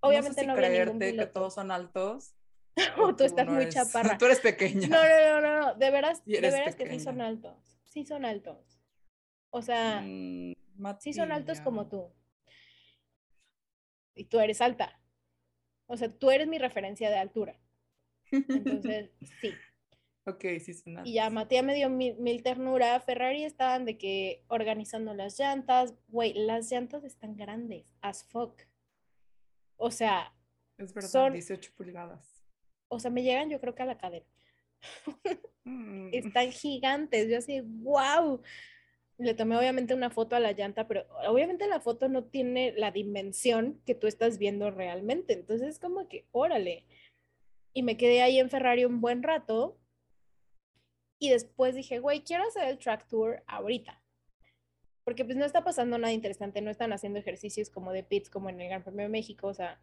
Obviamente 0.00 0.44
no, 0.46 0.54
sé 0.56 0.60
si 0.60 0.66
creerte 0.66 1.16
que 1.16 1.26
todos 1.26 1.54
son 1.54 1.70
altos. 1.70 2.34
o 2.98 3.14
tú, 3.14 3.24
estás 3.24 3.46
muy 3.46 3.68
chaparra. 3.68 4.18
Tú 4.18 4.24
eres 4.24 4.40
pequeña. 4.40 4.88
No, 4.88 4.96
no, 4.96 5.40
no, 5.40 5.60
no, 5.60 5.74
de 5.74 5.90
veras, 5.90 6.24
de 6.24 6.40
veras 6.40 6.74
que 6.74 6.88
sí 6.88 7.00
son 7.00 7.20
altos. 7.20 7.78
Sí 7.84 8.04
son 8.04 8.24
altos. 8.24 8.80
O 9.50 9.60
sea, 9.60 10.00
mm, 10.02 10.54
sí 10.98 11.12
son 11.12 11.30
altos 11.30 11.60
como 11.60 11.88
tú. 11.88 12.10
Y 14.14 14.24
tú 14.24 14.40
eres 14.40 14.60
alta. 14.60 14.98
O 15.86 15.96
sea, 15.96 16.08
tú 16.10 16.30
eres 16.30 16.48
mi 16.48 16.58
referencia 16.58 17.10
de 17.10 17.16
altura. 17.16 17.60
Entonces, 18.30 19.10
sí. 19.40 19.52
Ok, 20.26 20.44
sí 20.60 20.74
son 20.74 20.98
altos. 20.98 21.10
Y 21.10 21.14
ya 21.14 21.30
Matías 21.30 21.64
me 21.64 21.74
dio 21.74 21.88
mil, 21.90 22.42
ternura. 22.42 22.98
Ferrari 23.00 23.44
estaban 23.44 23.84
de 23.84 23.98
que 23.98 24.44
organizando 24.48 25.14
las 25.14 25.38
llantas. 25.38 25.94
Güey, 26.08 26.34
las 26.34 26.70
llantas 26.70 27.04
están 27.04 27.36
grandes, 27.36 27.94
as 28.00 28.24
fuck. 28.24 28.60
O 29.76 29.90
sea, 29.90 30.32
es 30.78 30.94
verdad, 30.94 31.08
son 31.08 31.32
18 31.32 31.72
pulgadas. 31.76 32.44
O 32.88 33.00
sea, 33.00 33.10
me 33.10 33.22
llegan 33.22 33.50
yo 33.50 33.60
creo 33.60 33.74
que 33.74 33.82
a 33.82 33.86
la 33.86 33.98
cadera. 33.98 34.26
Mm. 35.64 36.08
Están 36.12 36.50
gigantes. 36.50 37.30
Yo 37.30 37.38
así, 37.38 37.60
wow 37.60 38.42
le 39.22 39.34
tomé 39.34 39.56
obviamente 39.56 39.94
una 39.94 40.10
foto 40.10 40.36
a 40.36 40.40
la 40.40 40.52
llanta, 40.52 40.86
pero 40.88 41.04
obviamente 41.26 41.66
la 41.66 41.80
foto 41.80 42.08
no 42.08 42.24
tiene 42.24 42.72
la 42.76 42.90
dimensión 42.90 43.80
que 43.86 43.94
tú 43.94 44.06
estás 44.06 44.38
viendo 44.38 44.70
realmente. 44.70 45.32
Entonces 45.32 45.68
es 45.68 45.78
como 45.78 46.08
que, 46.08 46.26
órale. 46.32 46.84
Y 47.72 47.82
me 47.82 47.96
quedé 47.96 48.22
ahí 48.22 48.38
en 48.38 48.50
Ferrari 48.50 48.84
un 48.84 49.00
buen 49.00 49.22
rato. 49.22 49.78
Y 51.22 51.30
después 51.30 51.76
dije, 51.76 52.00
güey, 52.00 52.24
quiero 52.24 52.42
hacer 52.42 52.66
el 52.66 52.80
track 52.80 53.06
tour 53.06 53.44
ahorita. 53.46 54.02
Porque 55.04 55.24
pues 55.24 55.36
no 55.36 55.44
está 55.44 55.62
pasando 55.62 55.96
nada 55.96 56.12
interesante, 56.12 56.60
no 56.60 56.68
están 56.68 56.92
haciendo 56.92 57.20
ejercicios 57.20 57.70
como 57.70 57.92
de 57.92 58.02
pits, 58.02 58.28
como 58.28 58.48
en 58.48 58.60
el 58.60 58.68
Gran 58.68 58.82
Premio 58.82 59.02
de 59.04 59.08
México, 59.08 59.46
o 59.46 59.54
sea, 59.54 59.80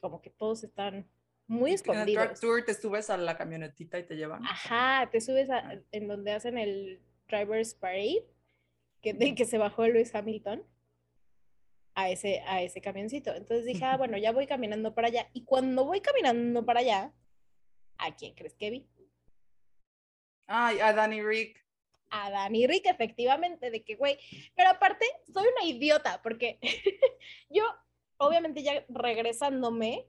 como 0.00 0.20
que 0.20 0.28
todos 0.28 0.64
están 0.64 1.08
muy 1.46 1.72
escondidos. 1.72 2.08
En 2.08 2.18
el 2.20 2.26
track 2.26 2.40
tour 2.40 2.62
te 2.62 2.74
subes 2.74 3.08
a 3.08 3.16
la 3.16 3.38
camionetita 3.38 3.98
y 3.98 4.02
te 4.02 4.16
llevan. 4.16 4.44
Ajá, 4.44 5.08
te 5.10 5.22
subes 5.22 5.48
a, 5.48 5.80
en 5.92 6.08
donde 6.08 6.32
hacen 6.32 6.58
el 6.58 7.00
Drivers 7.26 7.72
Parade, 7.72 8.26
que, 9.00 9.14
de 9.14 9.34
que 9.34 9.46
se 9.46 9.56
bajó 9.56 9.88
Luis 9.88 10.14
Hamilton 10.14 10.62
a 11.94 12.10
ese, 12.10 12.42
a 12.46 12.60
ese 12.60 12.82
camioncito. 12.82 13.34
Entonces 13.34 13.64
dije, 13.64 13.82
ah, 13.82 13.96
bueno, 13.96 14.18
ya 14.18 14.30
voy 14.30 14.46
caminando 14.46 14.94
para 14.94 15.08
allá. 15.08 15.30
Y 15.32 15.44
cuando 15.44 15.86
voy 15.86 16.02
caminando 16.02 16.66
para 16.66 16.80
allá, 16.80 17.14
¿a 17.96 18.14
quién 18.14 18.34
crees 18.34 18.54
que 18.56 18.68
vi? 18.68 18.86
Ay, 20.46 20.78
a 20.80 20.92
Danny 20.92 21.22
Rick. 21.22 21.64
A 22.10 22.30
Danny 22.30 22.66
Rick, 22.66 22.86
efectivamente, 22.86 23.70
de 23.70 23.84
que, 23.84 23.96
güey. 23.96 24.18
Pero 24.54 24.70
aparte, 24.70 25.06
soy 25.32 25.46
una 25.48 25.64
idiota, 25.64 26.20
porque 26.22 26.58
yo, 27.50 27.64
obviamente, 28.18 28.62
ya 28.62 28.84
regresándome, 28.88 30.06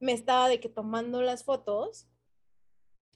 me 0.00 0.12
estaba 0.12 0.48
de 0.48 0.60
que 0.60 0.68
tomando 0.68 1.22
las 1.22 1.44
fotos. 1.44 2.08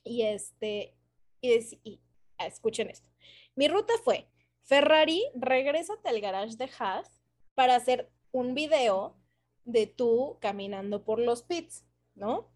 Y 0.05 0.23
este, 0.23 0.97
y, 1.41 1.59
y 1.85 2.01
escuchen 2.39 2.91
esto. 2.91 3.09
Mi 3.55 3.69
ruta 3.69 3.93
fue 4.05 4.29
Ferrari, 4.63 5.25
regrésate 5.35 6.09
al 6.09 6.21
garage 6.21 6.57
de 6.57 6.71
Haas 6.79 7.21
para 7.55 7.75
hacer 7.75 8.11
un 8.33 8.55
video 8.55 9.17
de 9.65 9.87
tú 9.87 10.39
caminando 10.41 11.05
por 11.05 11.19
los 11.19 11.43
pits, 11.43 11.85
¿no? 12.15 12.51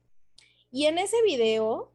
Y 0.70 0.86
en 0.86 0.98
ese 0.98 1.20
video, 1.22 1.91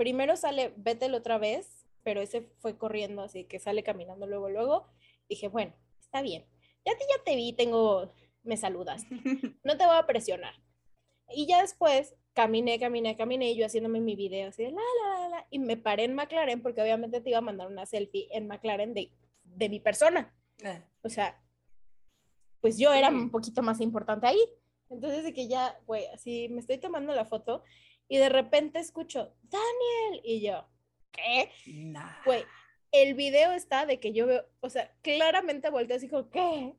primero 0.00 0.34
sale 0.34 0.72
Vettel 0.78 1.14
otra 1.14 1.36
vez, 1.36 1.84
pero 2.02 2.22
ese 2.22 2.48
fue 2.60 2.78
corriendo, 2.78 3.20
así 3.20 3.44
que 3.44 3.58
sale 3.58 3.82
caminando 3.82 4.26
luego, 4.26 4.48
luego. 4.48 4.86
Dije, 5.28 5.48
bueno, 5.48 5.74
está 6.00 6.22
bien. 6.22 6.46
Ya 6.86 6.96
te, 6.96 7.00
ya 7.00 7.22
te 7.22 7.36
vi, 7.36 7.52
tengo, 7.52 8.10
me 8.42 8.56
saludas. 8.56 9.04
No 9.62 9.76
te 9.76 9.84
voy 9.84 9.98
a 9.98 10.06
presionar. 10.06 10.54
Y 11.28 11.46
ya 11.46 11.60
después 11.60 12.16
caminé, 12.32 12.78
caminé, 12.80 13.14
caminé, 13.14 13.50
y 13.50 13.56
yo 13.56 13.66
haciéndome 13.66 14.00
mi 14.00 14.16
video 14.16 14.48
así 14.48 14.62
de 14.62 14.70
la, 14.70 14.80
la, 15.02 15.28
la, 15.28 15.46
y 15.50 15.58
me 15.58 15.76
paré 15.76 16.04
en 16.04 16.14
McLaren 16.14 16.62
porque 16.62 16.80
obviamente 16.80 17.20
te 17.20 17.28
iba 17.28 17.38
a 17.38 17.42
mandar 17.42 17.66
una 17.68 17.84
selfie 17.84 18.26
en 18.32 18.48
McLaren 18.48 18.94
de, 18.94 19.12
de 19.42 19.68
mi 19.68 19.80
persona. 19.80 20.34
O 21.02 21.10
sea, 21.10 21.38
pues 22.62 22.78
yo 22.78 22.94
era 22.94 23.10
un 23.10 23.30
poquito 23.30 23.60
más 23.60 23.82
importante 23.82 24.26
ahí. 24.26 24.40
Entonces 24.88 25.24
de 25.24 25.34
que 25.34 25.46
ya, 25.46 25.78
güey, 25.86 26.06
así 26.06 26.48
me 26.48 26.60
estoy 26.60 26.78
tomando 26.78 27.14
la 27.14 27.26
foto 27.26 27.62
y 28.10 28.18
de 28.18 28.28
repente 28.28 28.80
escucho, 28.80 29.32
Daniel, 29.44 30.20
y 30.24 30.40
yo, 30.40 30.66
¿qué? 31.12 31.48
Güey, 32.24 32.44
el 32.90 33.14
video 33.14 33.52
está 33.52 33.86
de 33.86 34.00
que 34.00 34.12
yo 34.12 34.26
veo, 34.26 34.44
o 34.58 34.68
sea, 34.68 34.92
claramente 35.00 35.70
volteé 35.70 35.96
así 35.96 36.08
como, 36.08 36.28
¿qué? 36.28 36.74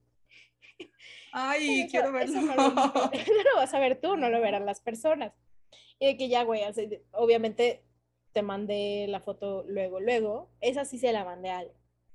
Ay, 1.31 1.87
quiero 1.89 2.11
verlo. 2.11 2.41
no, 2.41 2.53
lo, 2.73 3.55
vas 3.55 3.73
a 3.73 3.79
ver 3.79 4.01
tú, 4.01 4.17
no 4.17 4.29
lo 4.29 4.41
verán 4.41 4.65
las 4.65 4.81
personas. 4.81 5.31
Y 5.99 6.07
de 6.07 6.17
que 6.17 6.27
ya, 6.27 6.43
güey, 6.43 6.63
obviamente 7.13 7.85
te 8.33 8.41
mandé 8.41 9.05
la 9.07 9.21
foto 9.21 9.63
luego, 9.65 10.01
luego. 10.01 10.51
Esa 10.59 10.83
sí 10.83 10.99
se 10.99 11.13
la 11.13 11.23
mandé 11.23 11.49
a 11.49 11.65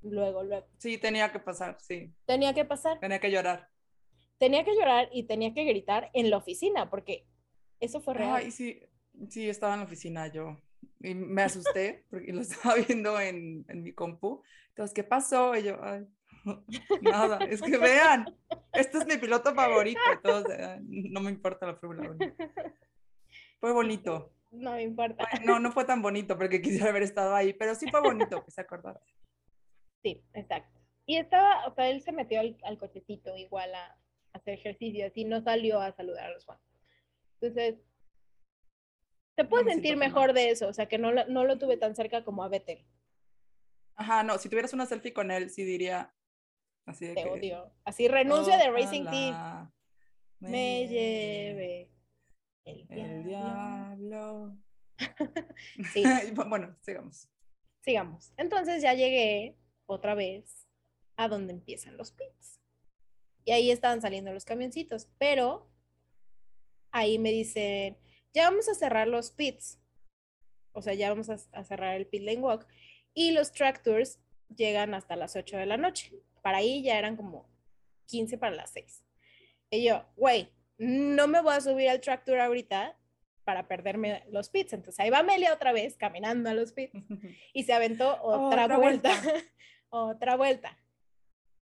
luego, 0.02 0.42
luego. 0.42 0.66
Sí, 0.76 0.98
tenía 0.98 1.32
que 1.32 1.38
pasar, 1.38 1.78
sí. 1.80 2.12
Tenía 2.26 2.52
que 2.52 2.66
pasar. 2.66 3.00
Tenía 3.00 3.18
que 3.18 3.30
llorar. 3.30 3.70
Tenía 4.36 4.62
que 4.62 4.74
llorar 4.74 5.08
y 5.10 5.22
tenía 5.22 5.54
que 5.54 5.64
gritar 5.64 6.10
en 6.12 6.28
la 6.28 6.36
oficina, 6.36 6.90
porque 6.90 7.26
eso 7.80 8.02
fue 8.02 8.12
real. 8.12 8.36
Ay, 8.36 8.50
sí, 8.50 8.82
sí, 9.28 9.48
estaba 9.48 9.74
en 9.74 9.80
la 9.80 9.86
oficina 9.86 10.26
yo. 10.28 10.56
Y 11.00 11.14
me 11.14 11.42
asusté 11.42 12.04
porque 12.10 12.32
lo 12.32 12.40
estaba 12.40 12.76
viendo 12.76 13.18
en, 13.20 13.64
en 13.68 13.82
mi 13.82 13.92
compu. 13.92 14.42
Entonces, 14.70 14.94
¿qué 14.94 15.04
pasó? 15.04 15.56
Y 15.56 15.64
yo, 15.64 15.82
ay, 15.82 16.06
Nada, 17.02 17.38
es 17.44 17.60
que 17.60 17.76
vean, 17.76 18.26
este 18.72 18.98
es 18.98 19.06
mi 19.06 19.16
piloto 19.16 19.54
favorito. 19.54 20.00
no 20.84 21.20
me 21.20 21.30
importa 21.30 21.66
la 21.66 21.74
Fórmula 21.76 22.10
1. 22.10 22.34
Fue 23.60 23.72
bonito. 23.72 24.32
No 24.52 24.72
me 24.72 24.82
importa. 24.82 25.28
No, 25.44 25.58
no 25.58 25.72
fue 25.72 25.84
tan 25.84 26.02
bonito 26.02 26.38
porque 26.38 26.60
quisiera 26.60 26.90
haber 26.90 27.02
estado 27.02 27.34
ahí, 27.34 27.52
pero 27.52 27.74
sí 27.74 27.86
fue 27.90 28.00
bonito 28.00 28.44
que 28.44 28.50
se 28.50 28.60
acordara. 28.60 29.00
Sí, 30.02 30.22
exacto. 30.34 30.80
Y 31.04 31.16
estaba, 31.16 31.66
o 31.66 31.74
sea, 31.74 31.88
él 31.88 32.00
se 32.02 32.12
metió 32.12 32.40
al, 32.40 32.56
al 32.64 32.78
cochecito 32.78 33.36
igual 33.36 33.74
a, 33.74 33.96
hacer 34.32 34.54
ejercicio, 34.54 35.06
así 35.06 35.24
no 35.24 35.40
salió 35.40 35.80
a 35.80 35.92
saludar 35.92 36.26
a 36.26 36.32
los 36.32 36.44
fans. 36.44 36.60
Entonces, 37.40 37.76
te 39.36 39.44
puedes 39.44 39.66
sentir 39.72 39.96
mejor 39.96 40.32
de 40.32 40.50
eso, 40.50 40.66
o 40.68 40.72
sea, 40.72 40.86
que 40.88 40.98
no, 40.98 41.12
no 41.12 41.44
lo 41.44 41.58
tuve 41.58 41.76
tan 41.76 41.94
cerca 41.94 42.24
como 42.24 42.42
a 42.42 42.48
Vettel. 42.48 42.84
Ajá, 43.94 44.22
no, 44.22 44.36
si 44.38 44.48
tuvieras 44.48 44.72
una 44.72 44.86
selfie 44.86 45.12
con 45.12 45.30
él, 45.30 45.50
sí 45.50 45.64
diría, 45.64 46.12
Así 46.86 47.06
de 47.06 47.14
Te 47.14 47.24
que, 47.24 47.28
odio. 47.30 47.72
Así 47.84 48.06
renuncio 48.08 48.56
de 48.56 48.70
Racing 48.70 49.04
Team. 49.06 49.34
"Ojalá 49.34 49.72
Me 50.38 50.86
lleve 50.86 51.90
el 52.64 52.86
el 52.90 53.24
diablo. 53.24 54.56
Sí. 55.92 56.02
Bueno, 56.48 56.76
sigamos. 56.82 57.28
Sigamos. 57.80 58.32
Entonces 58.36 58.82
ya 58.82 58.94
llegué 58.94 59.56
otra 59.86 60.14
vez 60.14 60.66
a 61.16 61.28
donde 61.28 61.52
empiezan 61.52 61.96
los 61.96 62.12
pits. 62.12 62.60
Y 63.44 63.52
ahí 63.52 63.70
estaban 63.70 64.00
saliendo 64.00 64.32
los 64.32 64.44
camioncitos, 64.44 65.08
pero 65.18 65.68
ahí 66.92 67.18
me 67.18 67.30
dicen, 67.30 67.96
ya 68.36 68.50
vamos 68.50 68.68
a 68.68 68.74
cerrar 68.74 69.08
los 69.08 69.30
pits. 69.30 69.80
O 70.72 70.82
sea, 70.82 70.92
ya 70.92 71.08
vamos 71.08 71.30
a, 71.30 71.38
a 71.52 71.64
cerrar 71.64 71.96
el 71.96 72.06
pit 72.06 72.22
lane 72.22 72.40
walk. 72.42 72.66
Y 73.14 73.30
los 73.30 73.50
tractors 73.50 74.20
llegan 74.54 74.92
hasta 74.92 75.16
las 75.16 75.36
8 75.36 75.56
de 75.56 75.64
la 75.64 75.78
noche. 75.78 76.12
Para 76.42 76.58
ahí 76.58 76.82
ya 76.82 76.98
eran 76.98 77.16
como 77.16 77.48
15 78.08 78.36
para 78.36 78.54
las 78.54 78.70
6. 78.72 79.02
Y 79.70 79.84
yo, 79.84 80.04
güey, 80.16 80.52
no 80.76 81.26
me 81.28 81.40
voy 81.40 81.54
a 81.54 81.62
subir 81.62 81.88
al 81.88 82.02
tractor 82.02 82.38
ahorita 82.38 82.98
para 83.44 83.68
perderme 83.68 84.22
los 84.28 84.50
pits. 84.50 84.74
Entonces 84.74 85.00
ahí 85.00 85.08
va 85.08 85.20
Amelia 85.20 85.54
otra 85.54 85.72
vez 85.72 85.96
caminando 85.96 86.50
a 86.50 86.54
los 86.54 86.72
pits 86.72 86.92
y 87.54 87.64
se 87.64 87.72
aventó 87.72 88.20
otra, 88.22 88.64
Otra 88.66 88.76
vuelta. 88.76 89.20
vuelta. 89.22 89.44
otra 89.88 90.36
vuelta. 90.36 90.78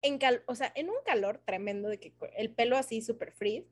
En 0.01 0.17
cal 0.17 0.43
o 0.47 0.53
sea, 0.55 0.69
en 0.75 0.89
un 0.89 0.97
calor 1.05 1.41
tremendo 1.45 1.87
de 1.87 1.97
que 1.99 2.13
el 2.35 2.53
pelo 2.53 2.75
así 2.75 3.01
súper 3.01 3.31
freeze. 3.31 3.69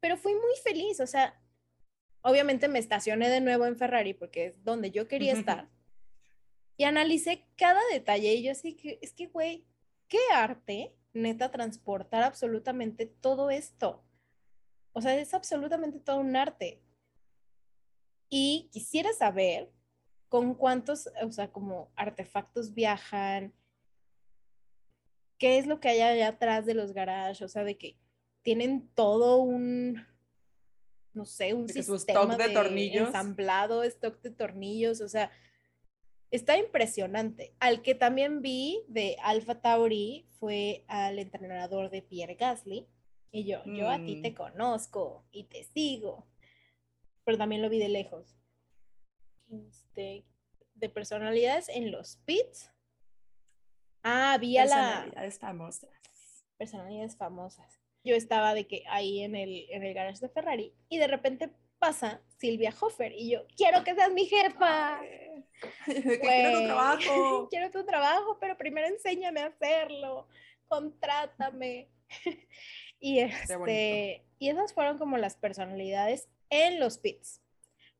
Pero 0.00 0.16
fui 0.16 0.34
muy 0.34 0.56
feliz, 0.64 0.98
o 0.98 1.06
sea, 1.06 1.38
obviamente 2.22 2.68
me 2.68 2.78
estacioné 2.78 3.28
de 3.28 3.40
nuevo 3.40 3.66
en 3.66 3.76
Ferrari 3.76 4.14
porque 4.14 4.46
es 4.46 4.64
donde 4.64 4.90
yo 4.90 5.08
quería 5.08 5.32
estar. 5.32 5.68
Y 6.76 6.84
analicé 6.84 7.46
cada 7.56 7.80
detalle 7.92 8.34
y 8.34 8.42
yo 8.42 8.52
así 8.52 8.74
que, 8.74 8.98
es 9.02 9.12
que, 9.12 9.26
güey, 9.26 9.66
qué 10.08 10.18
arte, 10.34 10.94
neta, 11.12 11.50
transportar 11.50 12.22
absolutamente 12.22 13.06
todo 13.06 13.50
esto. 13.50 14.02
O 14.92 15.00
sea, 15.00 15.16
es 15.16 15.34
absolutamente 15.34 16.00
todo 16.00 16.18
un 16.18 16.36
arte. 16.36 16.82
Y 18.28 18.68
quisiera 18.72 19.12
saber 19.12 19.70
con 20.28 20.54
cuántos, 20.54 21.10
o 21.22 21.30
sea, 21.30 21.52
como 21.52 21.92
artefactos 21.94 22.72
viajan, 22.72 23.52
qué 25.38 25.58
es 25.58 25.66
lo 25.66 25.80
que 25.80 25.88
hay 25.88 26.00
allá 26.00 26.28
atrás 26.28 26.64
de 26.64 26.74
los 26.74 26.92
garages, 26.92 27.42
o 27.42 27.48
sea, 27.48 27.64
de 27.64 27.76
que 27.76 27.98
tienen 28.42 28.88
todo 28.94 29.36
un, 29.36 30.06
no 31.14 31.24
sé, 31.26 31.52
un 31.54 31.66
De 31.66 31.74
sistema 31.82 32.34
stock 32.34 32.36
de 32.46 32.54
tornillos. 32.54 33.06
ensamblado, 33.08 33.82
stock 33.84 34.20
de 34.22 34.30
tornillos, 34.30 35.00
o 35.00 35.08
sea, 35.08 35.30
está 36.30 36.56
impresionante. 36.56 37.54
Al 37.60 37.82
que 37.82 37.94
también 37.94 38.40
vi 38.42 38.82
de 38.88 39.16
Alpha 39.22 39.60
Tauri 39.60 40.26
fue 40.40 40.84
al 40.88 41.18
entrenador 41.18 41.90
de 41.90 42.02
Pierre 42.02 42.34
Gasly, 42.36 42.86
y 43.30 43.44
yo, 43.44 43.62
yo 43.64 43.88
a 43.90 43.96
ti 44.04 44.20
te 44.20 44.30
Mm. 44.30 44.34
conozco 44.34 45.24
y 45.32 45.44
te 45.44 45.64
sigo, 45.64 46.26
pero 47.24 47.38
también 47.38 47.62
lo 47.62 47.68
vi 47.70 47.78
de 47.78 47.88
lejos. 47.88 48.36
Este, 49.50 50.24
de 50.74 50.88
personalidades 50.88 51.68
en 51.68 51.90
los 51.90 52.16
pits. 52.24 52.70
Ah, 54.02 54.36
vi 54.40 54.56
a 54.58 54.64
la 54.64 54.76
Personalidades 54.76 55.38
famosas. 55.38 55.90
personalidades 56.56 57.16
famosas. 57.16 57.80
Yo 58.04 58.16
estaba 58.16 58.54
de 58.54 58.66
que 58.66 58.84
ahí 58.88 59.22
en 59.22 59.36
el, 59.36 59.66
en 59.70 59.84
el 59.84 59.94
garage 59.94 60.20
de 60.20 60.28
Ferrari 60.28 60.74
y 60.88 60.98
de 60.98 61.06
repente 61.06 61.50
pasa 61.78 62.20
Silvia 62.38 62.72
Hofer 62.80 63.12
y 63.12 63.30
yo, 63.30 63.46
quiero 63.56 63.82
que 63.82 63.94
seas 63.94 64.12
mi 64.12 64.26
jefa. 64.26 65.00
Ay, 65.00 65.44
de 65.86 66.02
que 66.02 66.20
quiero 66.20 66.58
tu 66.58 66.64
trabajo. 66.64 67.48
quiero 67.50 67.70
tu 67.70 67.84
trabajo, 67.84 68.38
pero 68.40 68.56
primero 68.56 68.86
enséñame 68.86 69.40
a 69.40 69.46
hacerlo. 69.46 70.28
Contrátame. 70.68 71.88
y 73.00 73.18
este, 73.18 74.24
y 74.38 74.48
esas 74.48 74.72
fueron 74.72 74.98
como 74.98 75.18
las 75.18 75.36
personalidades 75.36 76.28
en 76.50 76.78
los 76.78 76.98
pits. 76.98 77.40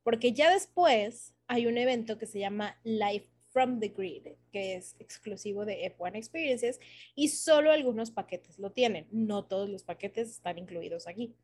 Porque 0.03 0.33
ya 0.33 0.49
después 0.51 1.33
hay 1.47 1.67
un 1.67 1.77
evento 1.77 2.17
que 2.17 2.25
se 2.25 2.39
llama 2.39 2.79
Live 2.83 3.32
from 3.53 3.79
the 3.79 3.89
Grid, 3.89 4.33
que 4.51 4.75
es 4.75 4.95
exclusivo 4.99 5.63
de 5.63 5.95
F1 5.95 6.17
Experiences 6.17 6.79
y 7.15 7.29
solo 7.29 7.71
algunos 7.71 8.09
paquetes 8.11 8.57
lo 8.57 8.71
tienen. 8.71 9.07
No 9.11 9.45
todos 9.45 9.69
los 9.69 9.83
paquetes 9.83 10.29
están 10.31 10.57
incluidos 10.57 11.07
aquí. 11.07 11.35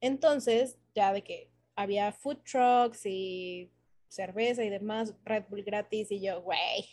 Entonces, 0.00 0.78
ya 0.94 1.12
de 1.12 1.24
que 1.24 1.50
había 1.74 2.12
food 2.12 2.38
trucks 2.44 3.06
y 3.06 3.72
cerveza 4.08 4.62
y 4.62 4.68
demás, 4.68 5.14
Red 5.24 5.44
Bull 5.48 5.62
gratis 5.62 6.12
y 6.12 6.20
yo, 6.20 6.42
güey, 6.42 6.86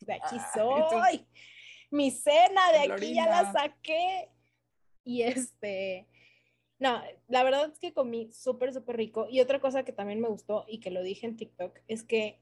de 0.00 0.14
aquí 0.14 0.36
tú- 0.52 0.60
soy. 0.90 1.26
Mi 1.90 2.10
cena 2.10 2.72
de 2.72 2.92
aquí 2.92 3.14
ya 3.14 3.26
la 3.26 3.52
saqué. 3.52 4.28
Y 5.04 5.22
este, 5.22 6.08
no, 6.78 7.00
la 7.28 7.44
verdad 7.44 7.70
es 7.70 7.78
que 7.78 7.92
comí 7.92 8.32
súper, 8.32 8.72
súper 8.72 8.96
rico. 8.96 9.28
Y 9.30 9.40
otra 9.40 9.60
cosa 9.60 9.84
que 9.84 9.92
también 9.92 10.20
me 10.20 10.28
gustó 10.28 10.64
y 10.66 10.80
que 10.80 10.90
lo 10.90 11.02
dije 11.02 11.26
en 11.26 11.36
TikTok 11.36 11.78
es 11.86 12.02
que 12.02 12.40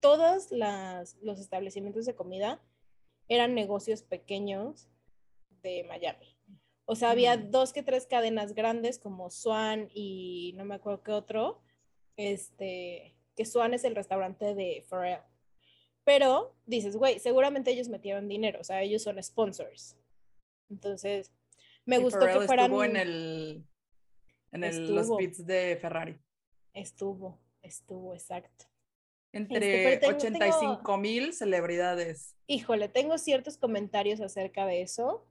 todos 0.00 0.50
las, 0.50 1.16
los 1.22 1.38
establecimientos 1.40 2.06
de 2.06 2.14
comida 2.14 2.62
eran 3.28 3.54
negocios 3.54 4.02
pequeños 4.02 4.88
de 5.62 5.84
Miami. 5.84 6.36
O 6.86 6.94
sea, 6.96 7.10
había 7.10 7.36
dos 7.36 7.72
que 7.72 7.82
tres 7.82 8.06
cadenas 8.06 8.54
grandes 8.54 8.98
como 8.98 9.30
Swan 9.30 9.90
y 9.92 10.54
no 10.56 10.64
me 10.64 10.76
acuerdo 10.76 11.02
qué 11.02 11.12
otro. 11.12 11.60
Este, 12.16 13.14
que 13.36 13.44
Swan 13.44 13.74
es 13.74 13.84
el 13.84 13.94
restaurante 13.94 14.54
de 14.54 14.84
Pharrell. 14.88 15.20
Pero 16.04 16.56
dices, 16.64 16.96
güey, 16.96 17.18
seguramente 17.18 17.70
ellos 17.70 17.88
metieron 17.88 18.28
dinero, 18.28 18.60
o 18.60 18.64
sea, 18.64 18.82
ellos 18.82 19.02
son 19.02 19.22
sponsors. 19.22 19.96
Entonces, 20.70 21.30
me 21.84 21.98
gustó 21.98 22.20
Pharrell 22.20 22.40
que 22.40 22.46
fueran. 22.46 22.64
estuvo 22.66 22.84
en 22.84 22.96
el 22.96 23.64
en 24.52 24.64
el- 24.64 24.94
los 24.94 25.10
pits 25.18 25.44
de 25.46 25.76
Ferrari. 25.78 26.18
Estuvo, 26.72 27.38
estuvo, 27.60 28.14
exacto. 28.14 28.64
Entre 29.32 29.98
pero 29.98 30.00
tengo- 30.00 30.16
85 30.16 30.96
mil 30.98 31.32
celebridades. 31.34 32.34
Híjole, 32.46 32.88
tengo 32.88 33.18
ciertos 33.18 33.58
comentarios 33.58 34.20
acerca 34.20 34.64
de 34.66 34.80
eso, 34.82 35.26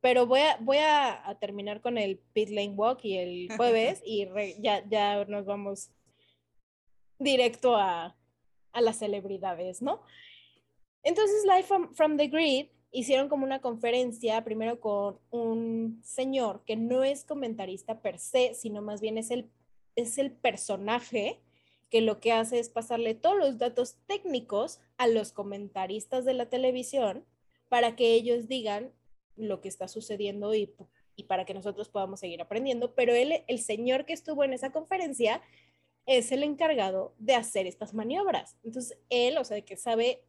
pero 0.00 0.26
voy 0.26 0.40
a, 0.40 0.56
voy 0.60 0.78
a, 0.78 1.28
a 1.28 1.38
terminar 1.38 1.80
con 1.80 1.98
el 1.98 2.18
Pit 2.32 2.50
Lane 2.50 2.70
Walk 2.76 3.00
y 3.04 3.18
el 3.18 3.48
jueves 3.56 4.00
y 4.06 4.24
re- 4.26 4.56
ya, 4.60 4.84
ya 4.88 5.24
nos 5.24 5.44
vamos 5.46 5.90
directo 7.18 7.76
a, 7.76 8.16
a 8.72 8.80
las 8.80 8.98
celebridades, 8.98 9.82
¿no? 9.82 10.02
Entonces, 11.02 11.44
Live 11.44 11.64
from, 11.64 11.94
from 11.94 12.16
the 12.16 12.28
Grid 12.28 12.68
hicieron 12.92 13.28
como 13.28 13.44
una 13.44 13.60
conferencia, 13.60 14.42
primero 14.44 14.80
con 14.80 15.18
un 15.30 16.00
señor 16.04 16.64
que 16.64 16.76
no 16.76 17.04
es 17.04 17.24
comentarista 17.24 18.00
per 18.00 18.18
se, 18.18 18.54
sino 18.54 18.82
más 18.82 19.00
bien 19.00 19.16
es 19.18 19.30
el, 19.30 19.50
es 19.96 20.18
el 20.18 20.32
personaje 20.32 21.40
que 21.90 22.00
lo 22.00 22.20
que 22.20 22.32
hace 22.32 22.58
es 22.58 22.68
pasarle 22.68 23.14
todos 23.14 23.36
los 23.36 23.58
datos 23.58 23.96
técnicos 24.06 24.80
a 24.96 25.06
los 25.08 25.32
comentaristas 25.32 26.24
de 26.24 26.34
la 26.34 26.48
televisión 26.48 27.26
para 27.68 27.96
que 27.96 28.14
ellos 28.14 28.48
digan 28.48 28.92
lo 29.36 29.60
que 29.60 29.68
está 29.68 29.88
sucediendo 29.88 30.54
y, 30.54 30.74
y 31.16 31.24
para 31.24 31.44
que 31.44 31.54
nosotros 31.54 31.88
podamos 31.88 32.20
seguir 32.20 32.40
aprendiendo. 32.40 32.94
Pero 32.94 33.14
él, 33.14 33.44
el 33.46 33.58
señor 33.58 34.06
que 34.06 34.12
estuvo 34.12 34.44
en 34.44 34.52
esa 34.52 34.70
conferencia 34.70 35.42
es 36.06 36.32
el 36.32 36.42
encargado 36.42 37.14
de 37.18 37.34
hacer 37.34 37.66
estas 37.66 37.92
maniobras. 37.94 38.56
Entonces, 38.64 38.98
él, 39.10 39.36
o 39.38 39.44
sea, 39.44 39.56
de 39.56 39.64
que 39.64 39.76
sabe... 39.76 40.24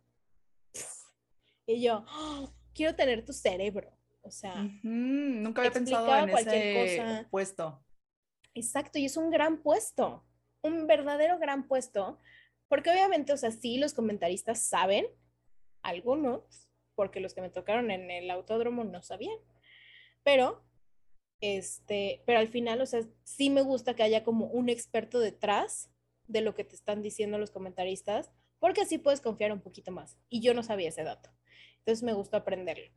Y 1.68 1.82
yo, 1.82 2.06
"Oh, 2.12 2.52
quiero 2.74 2.96
tener 2.96 3.24
tu 3.24 3.34
cerebro. 3.34 3.92
O 4.24 4.32
sea, 4.32 4.54
Ujú, 4.64 4.80
Nunca 4.84 5.62
había 5.62 5.72
pensado 5.72 6.16
en 6.18 6.30
cualquier 6.30 6.62
ese 6.62 6.74
cosa. 6.74 7.28
puesto. 7.30 7.84
Exacto, 8.54 9.00
y 9.00 9.06
es 9.06 9.18
un 9.18 9.30
gran 9.32 9.62
puesto, 9.62 10.24
un 10.64 10.88
verdadero 10.88 11.40
gran 11.40 11.68
puesto, 11.68 12.20
porque 12.68 12.90
obviamente, 12.90 13.34
o 13.34 13.38
sea, 13.38 13.52
sí, 13.52 13.78
los 13.78 13.94
comentaristas 13.94 14.64
saben, 14.64 15.06
algunos, 15.82 16.70
porque 16.96 17.20
los 17.20 17.34
que 17.34 17.42
me 17.42 17.50
tocaron 17.50 17.92
en 17.92 18.12
el 18.12 18.30
autódromo 18.30 18.84
no 18.84 19.02
sabían, 19.02 19.38
pero, 20.24 20.64
este, 21.42 22.22
pero 22.26 22.40
al 22.40 22.48
final, 22.48 22.82
o 22.82 22.86
sea, 22.86 23.02
sí 23.24 23.50
me 23.50 23.64
gusta 23.64 23.96
que 23.96 24.04
haya 24.04 24.24
como 24.24 24.46
un 24.46 24.70
experto 24.70 25.20
detrás 25.20 25.92
de 26.28 26.42
lo 26.42 26.54
que 26.54 26.64
te 26.64 26.76
están 26.76 27.02
diciendo 27.02 27.40
los 27.40 27.52
comentaristas, 27.52 28.32
porque 28.60 28.82
así 28.82 29.00
puedes 29.00 29.22
confiar 29.22 29.52
un 29.52 29.62
poquito 29.62 29.92
más, 29.92 30.18
y 30.30 30.42
yo 30.42 30.54
no 30.54 30.64
sabía 30.64 30.90
ese 30.90 31.04
dato, 31.04 31.32
entonces 31.80 32.04
me 32.04 32.14
gustó 32.14 32.38
aprenderlo. 32.38 32.92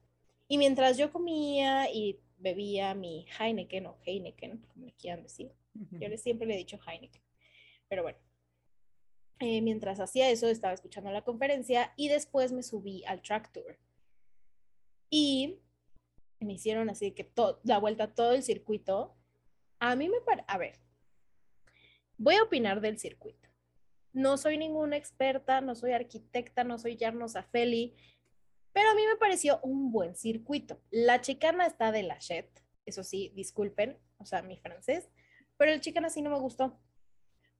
Y 0.47 0.59
mientras 0.59 0.99
yo 0.99 1.11
comía 1.11 1.91
y 1.91 2.21
bebía 2.37 2.95
mi 2.95 3.27
Heineken 3.39 3.87
o 3.87 3.97
Heineken, 4.05 4.59
como 4.67 4.85
le 4.85 4.93
quieran 4.93 5.23
decir, 5.23 5.51
yo 5.73 6.17
siempre 6.19 6.47
le 6.47 6.55
he 6.55 6.59
dicho 6.59 6.79
Heineken. 6.87 7.24
Pero 7.89 8.03
bueno, 8.03 8.19
eh, 9.41 9.61
mientras 9.63 10.01
hacía 10.01 10.31
eso, 10.31 10.49
estaba 10.49 10.75
escuchando 10.75 11.11
la 11.11 11.23
conferencia 11.23 11.93
y 11.97 12.09
después 12.09 12.53
me 12.53 12.63
subí 12.63 13.05
al 13.05 13.23
track 13.23 13.53
tour. 13.53 13.79
Y 15.11 15.61
me 16.41 16.55
hicieron 16.55 16.91
así 16.91 17.13
que 17.13 17.31
la 17.65 17.79
vuelta 17.79 18.15
todo 18.15 18.33
el 18.33 18.43
circuito. 18.43 19.17
A 19.79 19.97
mí 19.97 20.09
me 20.09 20.21
parece, 20.21 20.45
a 20.49 20.59
ver, 20.59 20.81
voy 22.17 22.37
a 22.37 22.45
opinar 22.45 22.81
del 22.81 22.99
circuito. 22.99 23.49
No 24.13 24.37
soy 24.37 24.59
ninguna 24.59 24.97
experta, 24.97 25.61
no 25.61 25.75
soy 25.75 25.93
arquitecta, 25.93 26.63
no 26.63 26.79
soy 26.79 26.97
Yarno 26.97 27.29
Zafeli, 27.29 27.97
pero 28.73 28.91
a 28.91 28.95
mí 28.95 29.03
me 29.07 29.17
pareció 29.17 29.61
un 29.63 29.91
buen 29.91 30.15
circuito. 30.15 30.81
La 30.91 31.21
chicana 31.21 31.67
está 31.67 31.91
de 31.91 32.05
la 32.05 32.19
shit, 32.19 32.47
eso 32.87 33.03
sí, 33.03 33.33
disculpen, 33.35 33.99
o 34.19 34.25
sea, 34.25 34.43
mi 34.43 34.57
francés, 34.57 35.11
pero 35.57 35.73
el 35.73 35.81
chicana 35.81 36.11
sí 36.11 36.23
no 36.23 36.31
me 36.31 36.39
gustó. 36.39 36.79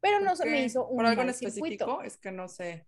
Pero 0.05 0.21
no 0.21 0.37
se 0.37 0.45
me 0.45 0.63
hizo 0.63 0.87
un 0.87 0.97
¿Por 0.99 1.07
algo 1.07 1.23
en 1.23 1.31
específico? 1.31 1.67
circuito. 1.67 2.03
Es 2.03 2.19
que 2.19 2.31
no 2.31 2.47
sé. 2.49 2.87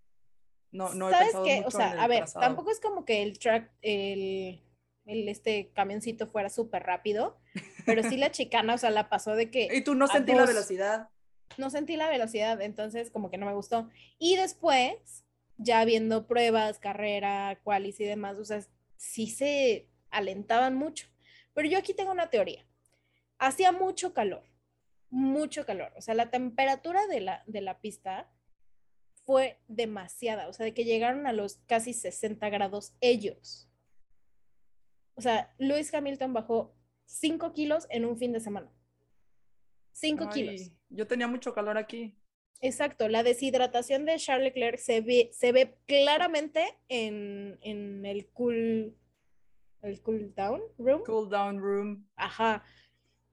No, 0.70 0.92
no 0.94 1.08
he 1.08 1.12
¿Sabes 1.12 1.28
pensado 1.28 1.44
qué? 1.44 1.56
mucho 1.56 1.68
O 1.68 1.70
sea, 1.70 1.92
a 1.92 2.06
ver, 2.08 2.18
trazado. 2.18 2.40
tampoco 2.44 2.70
es 2.70 2.80
como 2.80 3.04
que 3.06 3.22
el 3.22 3.38
track, 3.38 3.72
el, 3.80 4.62
el 5.06 5.28
este 5.28 5.72
camioncito 5.72 6.26
fuera 6.26 6.50
súper 6.50 6.82
rápido, 6.82 7.38
pero 7.86 8.02
sí 8.02 8.18
la 8.18 8.30
chicana, 8.30 8.74
o 8.74 8.78
sea, 8.78 8.90
la 8.90 9.08
pasó 9.08 9.34
de 9.34 9.50
que 9.50 9.68
Y 9.72 9.82
tú 9.82 9.94
no 9.94 10.06
sentí 10.08 10.34
la 10.34 10.44
velocidad. 10.44 11.08
no 11.56 11.70
sentí 11.70 11.96
la 11.96 12.10
velocidad, 12.10 12.60
entonces 12.60 13.10
como 13.10 13.30
que 13.30 13.38
no 13.38 13.46
me 13.46 13.54
gustó. 13.54 13.88
Y 14.18 14.36
después, 14.36 15.24
ya 15.56 15.84
viendo 15.86 16.26
pruebas, 16.26 16.78
carrera, 16.78 17.58
qualis 17.64 17.98
y 18.00 18.04
demás, 18.04 18.36
o 18.38 18.44
sea, 18.44 18.60
sí 18.96 19.28
se 19.28 19.88
alentaban 20.10 20.74
mucho. 20.76 21.08
Pero 21.54 21.68
yo 21.68 21.78
aquí 21.78 21.94
tengo 21.94 22.12
una 22.12 22.28
teoría. 22.28 22.66
Hacía 23.38 23.72
mucho 23.72 24.12
calor, 24.12 24.44
mucho 25.10 25.64
calor. 25.66 25.92
O 25.96 26.00
sea, 26.00 26.14
la 26.14 26.30
temperatura 26.30 27.06
de 27.06 27.20
la, 27.20 27.42
de 27.46 27.60
la 27.60 27.80
pista 27.80 28.30
fue 29.24 29.60
demasiada, 29.66 30.48
o 30.48 30.52
sea, 30.52 30.64
de 30.64 30.72
que 30.74 30.84
llegaron 30.84 31.26
a 31.26 31.32
los 31.32 31.56
casi 31.66 31.92
60 31.92 32.48
grados 32.48 32.94
ellos. 33.00 33.68
O 35.14 35.20
sea, 35.20 35.52
Lewis 35.58 35.92
Hamilton 35.92 36.32
bajó 36.32 36.76
5 37.06 37.52
kilos 37.52 37.86
en 37.90 38.04
un 38.04 38.16
fin 38.16 38.32
de 38.32 38.40
semana. 38.40 38.72
5 39.92 40.28
kilos. 40.28 40.70
Yo 40.90 41.06
tenía 41.06 41.26
mucho 41.26 41.54
calor 41.54 41.78
aquí. 41.78 42.16
Exacto, 42.60 43.08
la 43.08 43.22
deshidratación 43.22 44.04
de 44.06 44.16
Charles 44.16 44.44
Leclerc 44.44 44.78
se 44.78 45.00
ve, 45.00 45.30
se 45.32 45.52
ve 45.52 45.76
claramente 45.86 46.64
en, 46.88 47.58
en 47.62 48.06
el 48.06 48.28
cool, 48.28 48.96
el 49.82 50.02
cool 50.02 50.34
down 50.34 50.62
room. 50.78 51.02
Cool 51.04 51.28
down 51.28 51.60
room. 51.60 52.08
Ajá. 52.16 52.64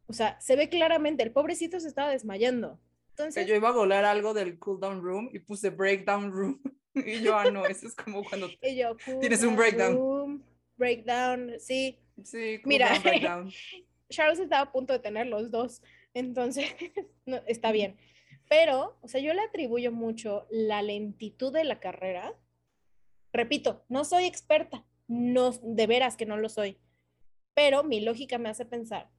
O 0.08 0.14
sea, 0.14 0.40
se 0.42 0.56
ve 0.56 0.70
claramente, 0.70 1.24
el 1.24 1.32
pobrecito 1.32 1.80
se 1.80 1.88
estaba 1.88 2.12
desmayando. 2.12 2.80
Que 2.80 3.10
Entonces, 3.24 3.48
yo 3.48 3.56
iba 3.56 3.70
a 3.70 3.74
volar 3.74 4.06
algo 4.06 4.34
del 4.34 4.58
cool 4.60 4.80
down 4.80 5.02
room 5.02 5.30
y 5.32 5.40
puse 5.40 5.70
breakdown 5.70 6.32
room. 6.32 6.62
Y 6.96 7.22
yo, 7.22 7.36
ah, 7.36 7.50
no, 7.50 7.66
eso 7.66 7.88
es 7.88 7.96
como 7.96 8.24
cuando. 8.24 8.48
yo, 8.62 8.96
cool 9.04 9.20
Tienes 9.20 9.42
un 9.42 9.48
down 9.48 9.58
breakdown. 9.58 9.96
room, 9.96 10.44
breakdown, 10.78 11.54
sí. 11.58 11.98
Sí, 12.24 12.60
cool 12.62 12.70
Mira. 12.70 12.90
down, 12.90 13.02
breakdown. 13.02 13.52
Charles 14.12 14.40
estaba 14.40 14.62
a 14.62 14.72
punto 14.72 14.94
de 14.94 15.00
tener 15.00 15.26
los 15.26 15.50
dos, 15.50 15.82
entonces 16.14 16.72
no, 17.26 17.38
está 17.48 17.72
bien. 17.72 17.98
Pero, 18.48 18.96
o 19.02 19.08
sea, 19.08 19.22
yo 19.22 19.34
le 19.34 19.42
atribuyo 19.42 19.92
mucho 19.92 20.46
la 20.52 20.84
lentitud 20.84 21.52
de 21.52 21.64
la 21.64 21.80
carrera. 21.80 22.36
Repito, 23.32 23.84
no 23.90 24.06
soy 24.06 24.26
experta, 24.26 24.86
no, 25.08 25.50
de 25.50 25.88
veras 25.88 26.16
que 26.16 26.28
no 26.28 26.38
lo 26.38 26.50
soy, 26.50 26.78
pero 27.56 27.84
mi 27.84 28.02
lógica 28.02 28.38
me 28.38 28.50
hace 28.50 28.66
pensar 28.66 29.10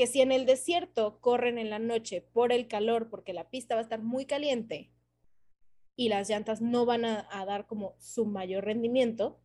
que 0.00 0.06
si 0.06 0.22
en 0.22 0.32
el 0.32 0.46
desierto 0.46 1.20
corren 1.20 1.58
en 1.58 1.68
la 1.68 1.78
noche 1.78 2.22
por 2.32 2.52
el 2.52 2.68
calor, 2.68 3.10
porque 3.10 3.34
la 3.34 3.50
pista 3.50 3.74
va 3.74 3.80
a 3.80 3.82
estar 3.82 4.00
muy 4.00 4.24
caliente 4.24 4.90
y 5.94 6.08
las 6.08 6.30
llantas 6.30 6.62
no 6.62 6.86
van 6.86 7.04
a, 7.04 7.28
a 7.30 7.44
dar 7.44 7.66
como 7.66 7.96
su 7.98 8.24
mayor 8.24 8.64
rendimiento, 8.64 9.42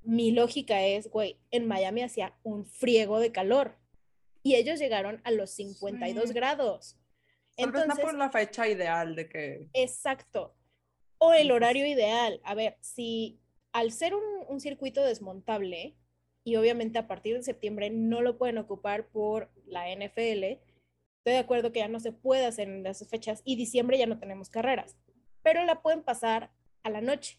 mi 0.00 0.30
lógica 0.30 0.82
es, 0.82 1.10
güey, 1.10 1.36
en 1.50 1.66
Miami 1.68 2.00
hacía 2.00 2.38
un 2.42 2.64
friego 2.64 3.20
de 3.20 3.32
calor 3.32 3.76
y 4.42 4.54
ellos 4.54 4.78
llegaron 4.78 5.20
a 5.24 5.30
los 5.30 5.50
52 5.50 6.28
Sí. 6.28 6.32
grados. 6.34 6.96
Tal 7.58 7.70
vez 7.70 7.86
no 7.86 7.92
Entonces, 7.92 8.02
por 8.02 8.14
la 8.14 8.30
fecha 8.30 8.66
ideal 8.66 9.14
de 9.14 9.28
que. 9.28 9.68
exacto. 9.74 10.56
O 11.18 11.34
el 11.34 11.50
horario 11.50 11.84
ideal. 11.86 12.40
A 12.44 12.54
ver, 12.54 12.78
si 12.80 13.42
al 13.72 13.92
ser 13.92 14.14
un, 14.14 14.22
un 14.48 14.58
circuito 14.58 15.04
desmontable, 15.04 15.98
y 16.44 16.56
obviamente 16.56 16.98
a 16.98 17.06
partir 17.06 17.36
de 17.36 17.42
septiembre 17.42 17.90
no 17.90 18.20
lo 18.20 18.38
pueden 18.38 18.58
ocupar 18.58 19.08
por 19.08 19.50
la 19.66 19.88
NFL, 19.94 20.44
estoy 20.44 21.34
de 21.34 21.38
acuerdo 21.38 21.72
que 21.72 21.80
ya 21.80 21.88
no 21.88 22.00
se 22.00 22.12
puede 22.12 22.46
hacer 22.46 22.68
en 22.68 22.86
esas 22.86 23.08
fechas 23.08 23.42
y 23.44 23.56
diciembre 23.56 23.98
ya 23.98 24.06
no 24.06 24.18
tenemos 24.18 24.50
carreras, 24.50 24.96
pero 25.42 25.64
la 25.64 25.82
pueden 25.82 26.02
pasar 26.02 26.52
a 26.82 26.90
la 26.90 27.00
noche. 27.00 27.38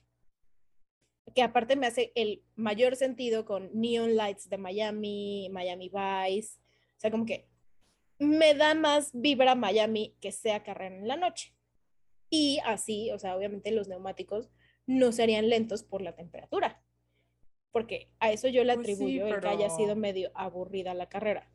Que 1.36 1.42
aparte 1.42 1.76
me 1.76 1.88
hace 1.88 2.12
el 2.16 2.44
mayor 2.56 2.96
sentido 2.96 3.46
con 3.46 3.70
Neon 3.74 4.16
Lights 4.16 4.50
de 4.50 4.58
Miami, 4.58 5.50
Miami 5.52 5.90
Vice. 5.90 6.60
O 6.98 7.00
sea, 7.00 7.12
como 7.12 7.26
que 7.26 7.48
me 8.20 8.54
da 8.54 8.74
más 8.74 9.12
vibra 9.14 9.56
Miami 9.56 10.16
que 10.20 10.32
sea 10.32 10.64
carrera 10.64 10.96
en 10.96 11.08
la 11.08 11.16
noche. 11.16 11.56
Y 12.30 12.60
así, 12.66 13.12
o 13.12 13.20
sea, 13.20 13.36
obviamente 13.38 13.72
los 13.72 13.88
neumáticos 13.88 14.50
no 14.86 15.12
serían 15.12 15.50
lentos 15.50 15.84
por 15.84 16.02
la 16.02 16.16
temperatura. 16.16 16.84
Porque 17.74 18.08
a 18.20 18.32
eso 18.32 18.48
yo 18.48 18.64
le 18.64 18.76
Pues 18.76 18.88
sí, 18.88 18.94
atribuyo 18.94 19.28
el 19.28 19.42
que 19.42 19.48
haya 19.50 19.70
sido 19.70 19.96
medio 19.98 20.32
aburrida 20.36 20.94
la 20.94 21.10
carrera. 21.10 21.50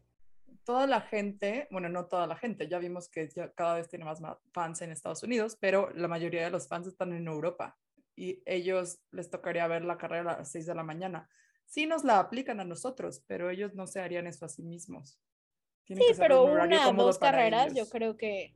toda 0.65 0.87
la 0.87 1.01
gente, 1.01 1.67
bueno, 1.71 1.89
no 1.89 2.07
toda 2.09 2.27
la 2.27 2.37
gente, 2.37 2.69
ya 2.69 2.79
vimos 2.79 3.09
que 3.09 3.27
ya 3.35 3.51
cada 3.55 3.77
vez 3.77 3.89
tiene 3.89 4.05
más 4.05 4.21
fans 4.53 4.83
en 4.83 4.91
Estados 4.93 5.23
Unidos, 5.23 5.57
pero 5.59 5.91
la 5.95 6.09
mayoría 6.09 6.45
de 6.45 6.51
los 6.51 6.69
fans 6.69 6.87
están 6.87 7.15
en 7.15 7.27
Europa 7.27 7.79
y 8.15 8.43
ellos 8.45 9.01
les 9.11 9.31
tocaría 9.31 9.67
ver 9.67 9.85
la 9.85 9.97
carrera 9.97 10.35
a 10.35 10.39
las 10.41 10.51
6 10.51 10.67
de 10.67 10.75
la 10.75 10.83
mañana. 10.83 11.31
Sí 11.65 11.87
nos 11.87 12.05
la 12.05 12.19
aplican 12.19 12.61
a 12.61 12.65
nosotros, 12.65 13.23
pero 13.27 13.49
ellos 13.49 13.75
no 13.75 13.87
se 13.87 14.01
harían 14.01 14.27
eso 14.27 14.45
a 14.45 14.49
sí 14.51 14.63
mismos. 14.63 15.19
Tienen 15.85 16.05
Sí, 16.05 16.13
pero 16.19 16.45
un 16.45 16.51
una, 16.61 16.85
cómodo 16.85 17.07
dos 17.07 17.19
carreras, 17.19 17.69
yo 17.69 17.73
ellos. 17.85 17.91
creo 17.91 18.17
que, 18.19 18.55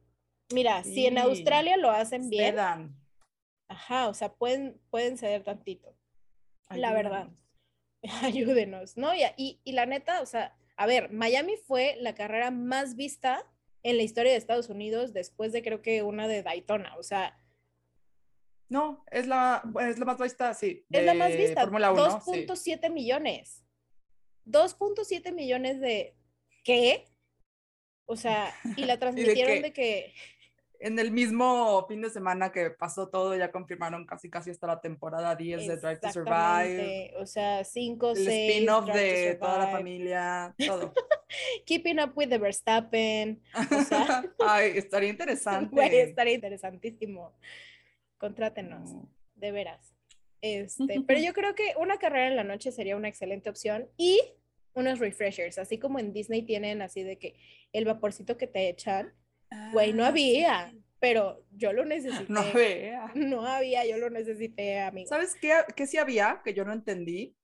mira, 0.52 0.82
si 0.84 1.06
en 1.06 1.14
Sí, 1.14 1.20
Australia 1.22 1.76
lo 1.78 1.90
hacen 1.90 2.28
bien, 2.28 2.52
Cedan. 2.56 2.96
ajá, 3.68 4.08
o 4.08 4.14
sea, 4.14 4.34
pueden, 4.34 4.78
pueden 4.90 5.16
ceder 5.16 5.44
tantito. 5.44 5.96
La 6.70 6.92
verdad. 6.92 7.28
Ayúdenos, 8.22 8.96
¿no? 8.96 9.14
Y, 9.14 9.22
y, 9.36 9.60
y 9.64 9.72
la 9.72 9.86
neta, 9.86 10.20
o 10.20 10.26
sea, 10.26 10.56
a 10.76 10.86
ver, 10.86 11.12
Miami 11.12 11.56
fue 11.56 11.96
la 12.00 12.14
carrera 12.14 12.50
más 12.50 12.96
vista 12.96 13.46
en 13.82 13.96
la 13.96 14.02
historia 14.02 14.32
de 14.32 14.38
Estados 14.38 14.68
Unidos 14.68 15.12
después 15.12 15.52
de 15.52 15.62
creo 15.62 15.82
que 15.82 16.02
una 16.02 16.28
de 16.28 16.42
Daytona, 16.42 16.96
o 16.96 17.02
sea, 17.02 17.36
No, 18.68 19.04
es 19.10 19.26
la, 19.26 19.62
es 19.80 19.98
la 19.98 20.04
más 20.04 20.18
vista, 20.18 20.54
sí. 20.54 20.84
es 20.90 21.04
la 21.04 21.14
más 21.14 21.30
de 21.30 21.36
vista, 21.36 21.62
Fórmula 21.62 21.92
1, 21.92 22.20
sí. 22.20 22.46
2.7 22.46 22.90
millones. 22.90 23.64
2.7 24.46 25.32
millones 25.32 25.80
de 25.80 26.16
¿qué? 26.64 27.04
O 28.06 28.16
sea, 28.16 28.52
y 28.76 28.84
la 28.84 28.98
transmitieron 28.98 29.56
qué? 29.56 29.62
de 29.62 29.72
que 29.72 30.14
En 30.84 30.98
el 30.98 31.12
mismo 31.12 31.86
fin 31.86 32.02
de 32.02 32.10
semana 32.10 32.50
que 32.50 32.70
pasó 32.70 33.08
todo, 33.08 33.36
ya 33.36 33.52
confirmaron 33.52 34.04
casi 34.04 34.28
casi 34.28 34.50
hasta 34.50 34.66
la 34.66 34.80
temporada 34.80 35.36
10 35.36 35.68
de 35.68 35.76
Drive 35.76 35.98
to 36.00 36.10
Survive. 36.10 37.14
o 37.18 37.24
sea, 37.24 37.62
5, 37.62 38.10
El 38.10 38.16
6 38.16 38.28
spin-off 38.28 38.86
de 38.92 39.36
toda 39.40 39.58
la 39.58 39.68
familia, 39.68 40.54
todo. 40.66 40.92
Keeping 41.66 42.00
up 42.00 42.12
with 42.16 42.30
the 42.30 42.38
Verstappen, 42.38 43.40
o 43.54 43.82
sea, 43.84 44.24
Ay, 44.40 44.72
estaría 44.74 45.08
interesante. 45.10 45.70
güey, 45.72 45.96
estaría 45.98 46.34
interesantísimo. 46.34 47.32
Contrátenos. 48.18 48.90
No. 48.90 49.08
de 49.36 49.52
veras. 49.52 49.94
Este, 50.40 51.00
pero 51.06 51.20
yo 51.20 51.32
creo 51.32 51.54
que 51.54 51.74
una 51.78 51.98
carrera 51.98 52.26
en 52.26 52.34
la 52.34 52.42
noche 52.42 52.72
sería 52.72 52.96
una 52.96 53.06
excelente 53.08 53.48
opción 53.48 53.88
y 53.96 54.20
unos 54.74 54.98
refreshers, 54.98 55.58
así 55.58 55.78
como 55.78 56.00
en 56.00 56.12
Disney 56.12 56.42
tienen 56.42 56.82
así 56.82 57.04
de 57.04 57.18
que 57.18 57.36
el 57.72 57.84
vaporcito 57.84 58.36
que 58.36 58.48
te 58.48 58.68
echan, 58.68 59.14
güey, 59.72 59.92
no 59.92 60.04
Ah, 60.04 60.08
había, 60.08 60.70
sí. 60.70 60.82
pero 61.00 61.44
yo 61.52 61.72
lo 61.72 61.84
necesité. 61.84 62.32
No 63.14 63.46
había, 63.46 63.84
yo 63.86 63.98
lo 63.98 64.10
necesité, 64.10 64.80
amigo. 64.80 65.08
¿Sabes 65.08 65.34
qué, 65.40 65.52
qué 65.76 65.86
sí 65.86 65.98
había 65.98 66.40
que 66.44 66.54
yo 66.54 66.64
no 66.64 66.72
entendí? 66.72 67.36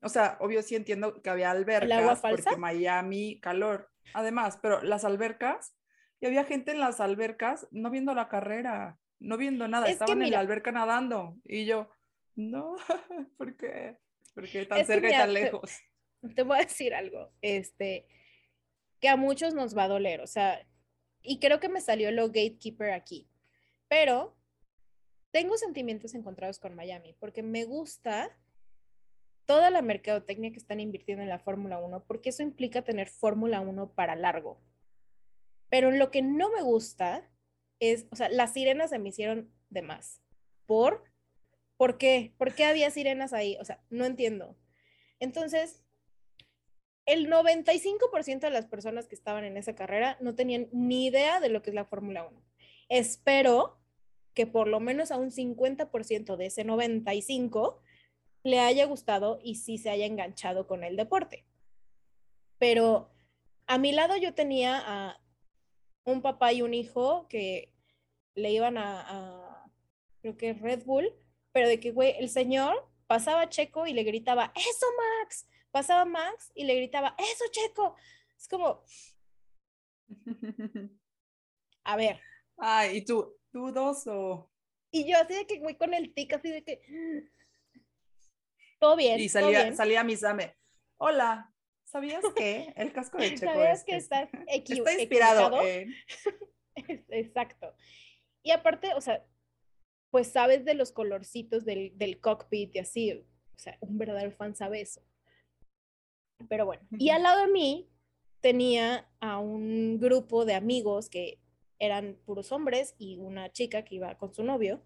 O 0.00 0.08
sea, 0.08 0.36
obvio 0.40 0.62
sí 0.62 0.74
entiendo 0.74 1.22
que 1.22 1.30
había 1.30 1.50
albercas 1.50 1.92
agua 1.92 2.16
falsa? 2.16 2.50
porque 2.50 2.60
Miami, 2.60 3.38
calor. 3.40 3.88
Además, 4.14 4.58
pero 4.60 4.82
las 4.82 5.04
albercas, 5.04 5.74
y 6.20 6.26
había 6.26 6.44
gente 6.44 6.72
en 6.72 6.80
las 6.80 7.00
albercas 7.00 7.68
no 7.70 7.88
viendo 7.90 8.12
la 8.14 8.28
carrera, 8.28 8.98
no 9.20 9.36
viendo 9.36 9.68
nada, 9.68 9.86
Es 9.86 9.92
estaban 9.92 10.20
en 10.22 10.32
la 10.32 10.40
alberca 10.40 10.72
nadando. 10.72 11.36
Y 11.44 11.64
yo, 11.66 11.88
no, 12.34 12.74
¿por 13.38 13.56
qué? 13.56 13.96
¿Por 14.34 14.48
qué 14.48 14.66
tan 14.66 14.84
cerca 14.84 15.08
y 15.08 15.12
tan 15.12 15.26
te- 15.28 15.32
lejos? 15.34 15.70
Te 16.34 16.42
voy 16.42 16.58
a 16.58 16.62
decir 16.62 16.94
algo, 16.94 17.32
este, 17.42 18.06
que 19.00 19.08
a 19.08 19.16
muchos 19.16 19.54
nos 19.54 19.76
va 19.76 19.84
a 19.84 19.88
doler, 19.88 20.20
o 20.20 20.26
sea, 20.26 20.64
y 21.22 21.38
creo 21.38 21.60
que 21.60 21.68
me 21.68 21.80
salió 21.80 22.10
lo 22.10 22.28
gatekeeper 22.28 22.92
aquí, 22.92 23.28
pero 23.88 24.36
tengo 25.30 25.56
sentimientos 25.56 26.14
encontrados 26.14 26.58
con 26.58 26.74
Miami, 26.74 27.14
porque 27.18 27.42
me 27.42 27.64
gusta 27.64 28.36
toda 29.46 29.70
la 29.70 29.82
mercadotecnia 29.82 30.52
que 30.52 30.58
están 30.58 30.80
invirtiendo 30.80 31.22
en 31.22 31.28
la 31.28 31.38
Fórmula 31.38 31.78
1, 31.78 32.04
porque 32.06 32.30
eso 32.30 32.42
implica 32.42 32.82
tener 32.82 33.08
Fórmula 33.08 33.60
1 33.60 33.92
para 33.94 34.14
largo. 34.14 34.60
Pero 35.68 35.90
lo 35.90 36.10
que 36.10 36.22
no 36.22 36.50
me 36.50 36.62
gusta 36.62 37.30
es, 37.80 38.06
o 38.10 38.16
sea, 38.16 38.28
las 38.28 38.52
sirenas 38.52 38.90
se 38.90 38.98
me 38.98 39.08
hicieron 39.08 39.50
de 39.70 39.82
más. 39.82 40.22
¿Por? 40.66 41.04
¿Por 41.76 41.98
qué? 41.98 42.34
¿Por 42.38 42.54
qué 42.54 42.64
había 42.64 42.90
sirenas 42.90 43.32
ahí? 43.32 43.56
O 43.60 43.64
sea, 43.64 43.82
no 43.90 44.04
entiendo. 44.04 44.56
Entonces, 45.18 45.81
el 47.06 47.28
95% 47.28 48.40
de 48.40 48.50
las 48.50 48.66
personas 48.66 49.08
que 49.08 49.14
estaban 49.14 49.44
en 49.44 49.56
esa 49.56 49.74
carrera 49.74 50.16
no 50.20 50.34
tenían 50.34 50.68
ni 50.72 51.06
idea 51.06 51.40
de 51.40 51.48
lo 51.48 51.62
que 51.62 51.70
es 51.70 51.74
la 51.74 51.84
Fórmula 51.84 52.24
1. 52.24 52.42
Espero 52.88 53.78
que 54.34 54.46
por 54.46 54.68
lo 54.68 54.80
menos 54.80 55.10
a 55.10 55.16
un 55.16 55.30
50% 55.30 56.36
de 56.36 56.46
ese 56.46 56.64
95 56.64 57.82
le 58.44 58.60
haya 58.60 58.86
gustado 58.86 59.38
y 59.42 59.56
sí 59.56 59.78
se 59.78 59.90
haya 59.90 60.06
enganchado 60.06 60.66
con 60.66 60.84
el 60.84 60.96
deporte. 60.96 61.44
Pero 62.58 63.10
a 63.66 63.78
mi 63.78 63.92
lado 63.92 64.16
yo 64.16 64.34
tenía 64.34 64.82
a 64.84 65.20
un 66.04 66.22
papá 66.22 66.52
y 66.52 66.62
un 66.62 66.74
hijo 66.74 67.26
que 67.28 67.72
le 68.34 68.50
iban 68.50 68.78
a, 68.78 69.66
creo 70.20 70.36
que 70.36 70.52
Red 70.54 70.84
Bull, 70.84 71.12
pero 71.52 71.68
de 71.68 71.78
que, 71.80 71.90
güey, 71.90 72.14
el 72.18 72.28
señor 72.28 72.88
pasaba 73.06 73.48
Checo 73.48 73.86
y 73.86 73.92
le 73.92 74.04
gritaba, 74.04 74.52
eso 74.56 74.86
Max, 75.20 75.46
pasaba 75.72 76.04
Max 76.04 76.52
y 76.54 76.64
le 76.64 76.76
gritaba, 76.76 77.16
eso 77.18 77.44
Checo. 77.50 77.96
Es 78.38 78.46
como, 78.46 78.84
a 81.84 81.96
ver. 81.96 82.20
Ay, 82.58 82.98
¿y 82.98 83.04
tú, 83.04 83.36
dudoso? 83.52 84.50
Y 84.92 85.10
yo 85.10 85.18
así 85.18 85.34
de 85.34 85.46
que, 85.46 85.58
güey, 85.58 85.76
con 85.76 85.94
el 85.94 86.14
tic, 86.14 86.34
así 86.34 86.50
de 86.50 86.62
que, 86.62 86.82
todo 88.78 88.96
bien. 88.96 89.18
Y 89.18 89.28
salía, 89.28 89.74
salía 89.74 90.04
mi 90.04 90.16
Same, 90.16 90.54
hola, 90.98 91.52
¿sabías 91.84 92.22
que 92.36 92.72
el 92.76 92.92
casco 92.92 93.18
de 93.18 93.34
Checo 93.34 93.52
¿Sabías 93.52 93.84
que 93.84 93.96
está, 93.96 94.22
está 94.46 94.92
inspirado 94.92 95.62
en... 95.66 95.94
Exacto. 97.08 97.74
Y 98.42 98.50
aparte, 98.50 98.94
o 98.94 99.00
sea, 99.00 99.24
pues 100.10 100.30
sabes 100.30 100.64
de 100.64 100.74
los 100.74 100.92
colorcitos 100.92 101.64
del, 101.64 101.96
del 101.96 102.20
cockpit 102.20 102.74
y 102.76 102.80
así, 102.80 103.12
o 103.12 103.58
sea, 103.58 103.78
un 103.80 103.98
verdadero 103.98 104.32
fan 104.32 104.54
sabe 104.54 104.80
eso. 104.80 105.00
Pero 106.48 106.66
bueno, 106.66 106.82
y 106.98 107.10
al 107.10 107.22
lado 107.22 107.46
de 107.46 107.52
mí 107.52 107.88
tenía 108.40 109.08
a 109.20 109.38
un 109.38 109.98
grupo 110.00 110.44
de 110.44 110.54
amigos 110.54 111.08
que 111.08 111.38
eran 111.78 112.16
puros 112.24 112.52
hombres 112.52 112.94
y 112.98 113.18
una 113.18 113.50
chica 113.50 113.84
que 113.84 113.96
iba 113.96 114.16
con 114.16 114.32
su 114.32 114.44
novio, 114.44 114.82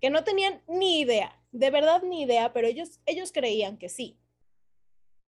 que 0.00 0.10
no 0.10 0.22
tenían 0.24 0.62
ni 0.68 1.00
idea, 1.00 1.40
de 1.50 1.70
verdad 1.70 2.02
ni 2.02 2.22
idea, 2.22 2.52
pero 2.52 2.68
ellos, 2.68 3.00
ellos 3.06 3.32
creían 3.32 3.78
que 3.78 3.88
sí. 3.88 4.18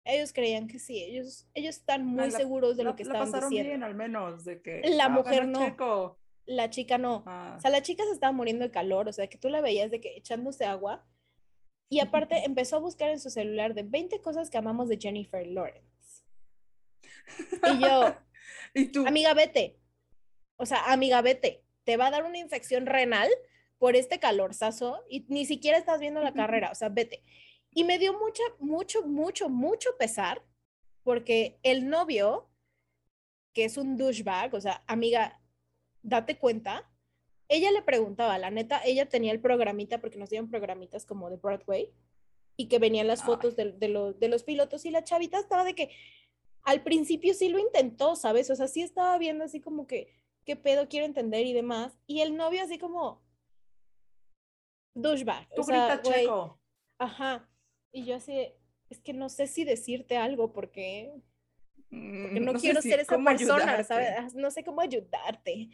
Ellos 0.03 0.31
creían 0.31 0.67
que 0.67 0.79
sí, 0.79 1.03
ellos, 1.03 1.47
ellos 1.53 1.75
están 1.77 2.05
muy 2.05 2.31
seguros 2.31 2.77
de 2.77 2.85
lo 2.85 2.95
que 2.95 3.03
estaban 3.03 3.29
pasaron 3.29 3.49
diciendo. 3.49 3.71
bien, 3.71 3.83
al 3.83 3.93
menos, 3.93 4.45
de 4.45 4.61
que 4.61 4.81
la 4.89 5.05
ah, 5.05 5.09
mujer 5.09 5.47
no. 5.47 6.17
La 6.45 6.69
chica 6.69 6.97
no. 6.97 7.23
Ah. 7.25 7.55
O 7.57 7.61
sea, 7.61 7.71
la 7.71 7.81
chica 7.81 8.05
se 8.05 8.11
estaba 8.11 8.31
muriendo 8.31 8.63
de 8.63 8.71
calor, 8.71 9.09
o 9.09 9.13
sea, 9.13 9.27
que 9.27 9.37
tú 9.37 9.49
la 9.49 9.59
veías 9.59 9.91
de 9.91 9.99
que 9.99 10.15
echándose 10.15 10.63
agua. 10.63 11.05
Y 11.89 11.99
aparte 11.99 12.43
empezó 12.45 12.77
a 12.77 12.79
buscar 12.79 13.09
en 13.09 13.19
su 13.19 13.29
celular 13.29 13.73
de 13.73 13.83
20 13.83 14.21
cosas 14.21 14.49
que 14.49 14.57
amamos 14.57 14.89
de 14.89 14.97
Jennifer 14.99 15.45
Lawrence. 15.47 16.23
Y 17.73 17.79
yo, 17.79 18.15
¿Y 18.73 18.85
tú? 18.91 19.07
amiga, 19.07 19.33
vete. 19.33 19.79
O 20.57 20.65
sea, 20.65 20.91
amiga, 20.91 21.21
vete. 21.21 21.63
Te 21.83 21.97
va 21.97 22.07
a 22.07 22.11
dar 22.11 22.25
una 22.25 22.37
infección 22.37 22.85
renal 22.85 23.29
por 23.77 23.95
este 23.95 24.19
calorzazo 24.19 25.03
y 25.09 25.25
ni 25.29 25.45
siquiera 25.45 25.77
estás 25.77 25.99
viendo 25.99 26.21
la 26.21 26.33
carrera, 26.33 26.71
o 26.71 26.75
sea, 26.75 26.89
vete. 26.89 27.23
Y 27.71 27.83
me 27.83 27.99
dio 27.99 28.17
mucha, 28.17 28.43
mucho, 28.59 29.03
mucho, 29.03 29.49
mucho 29.49 29.89
pesar 29.97 30.43
porque 31.03 31.59
el 31.63 31.87
novio, 31.87 32.49
que 33.53 33.65
es 33.65 33.77
un 33.77 33.95
douchebag, 33.97 34.53
o 34.53 34.59
sea, 34.59 34.83
amiga, 34.87 35.39
date 36.01 36.37
cuenta, 36.37 36.89
ella 37.49 37.71
le 37.71 37.81
preguntaba, 37.81 38.37
la 38.37 38.51
neta, 38.51 38.81
ella 38.85 39.07
tenía 39.07 39.31
el 39.31 39.39
programita, 39.39 39.99
porque 39.99 40.17
nos 40.17 40.29
dieron 40.29 40.49
programitas 40.49 41.05
como 41.05 41.29
de 41.29 41.37
Broadway, 41.37 41.91
y 42.55 42.67
que 42.67 42.79
venían 42.79 43.07
las 43.07 43.23
fotos 43.23 43.55
de, 43.55 43.71
de, 43.73 44.15
de 44.17 44.27
los 44.27 44.43
pilotos, 44.43 44.85
y 44.85 44.91
la 44.91 45.03
chavita 45.03 45.39
estaba 45.39 45.63
de 45.63 45.75
que 45.75 45.91
al 46.63 46.83
principio 46.83 47.33
sí 47.33 47.47
lo 47.47 47.59
intentó, 47.59 48.15
¿sabes? 48.15 48.49
O 48.49 48.55
sea, 48.55 48.67
sí 48.67 48.81
estaba 48.81 49.17
viendo 49.17 49.45
así 49.45 49.61
como 49.61 49.87
que, 49.87 50.13
¿qué 50.43 50.55
pedo 50.57 50.89
quiero 50.89 51.05
entender 51.05 51.45
y 51.45 51.53
demás? 51.53 51.97
Y 52.07 52.19
el 52.19 52.35
novio 52.35 52.61
así 52.63 52.77
como, 52.77 53.23
douchebag. 54.93 55.47
Tú 55.55 55.61
o 55.61 55.63
sea, 55.63 56.01
checo. 56.01 56.59
Ajá. 56.97 57.49
Y 57.93 58.03
yo 58.03 58.15
así, 58.15 58.51
es 58.89 58.99
que 58.99 59.13
no 59.13 59.29
sé 59.29 59.47
si 59.47 59.63
decirte 59.63 60.17
algo 60.17 60.51
porque, 60.51 61.13
porque 61.89 62.39
no, 62.41 62.53
quiero 62.53 62.81
ser 62.81 62.99
esa 62.99 63.17
persona, 63.17 63.83
¿sabes? 63.83 64.35
No 64.35 64.51
sé 64.51 64.63
cómo 64.63 64.81
ayudarte. 64.81 65.69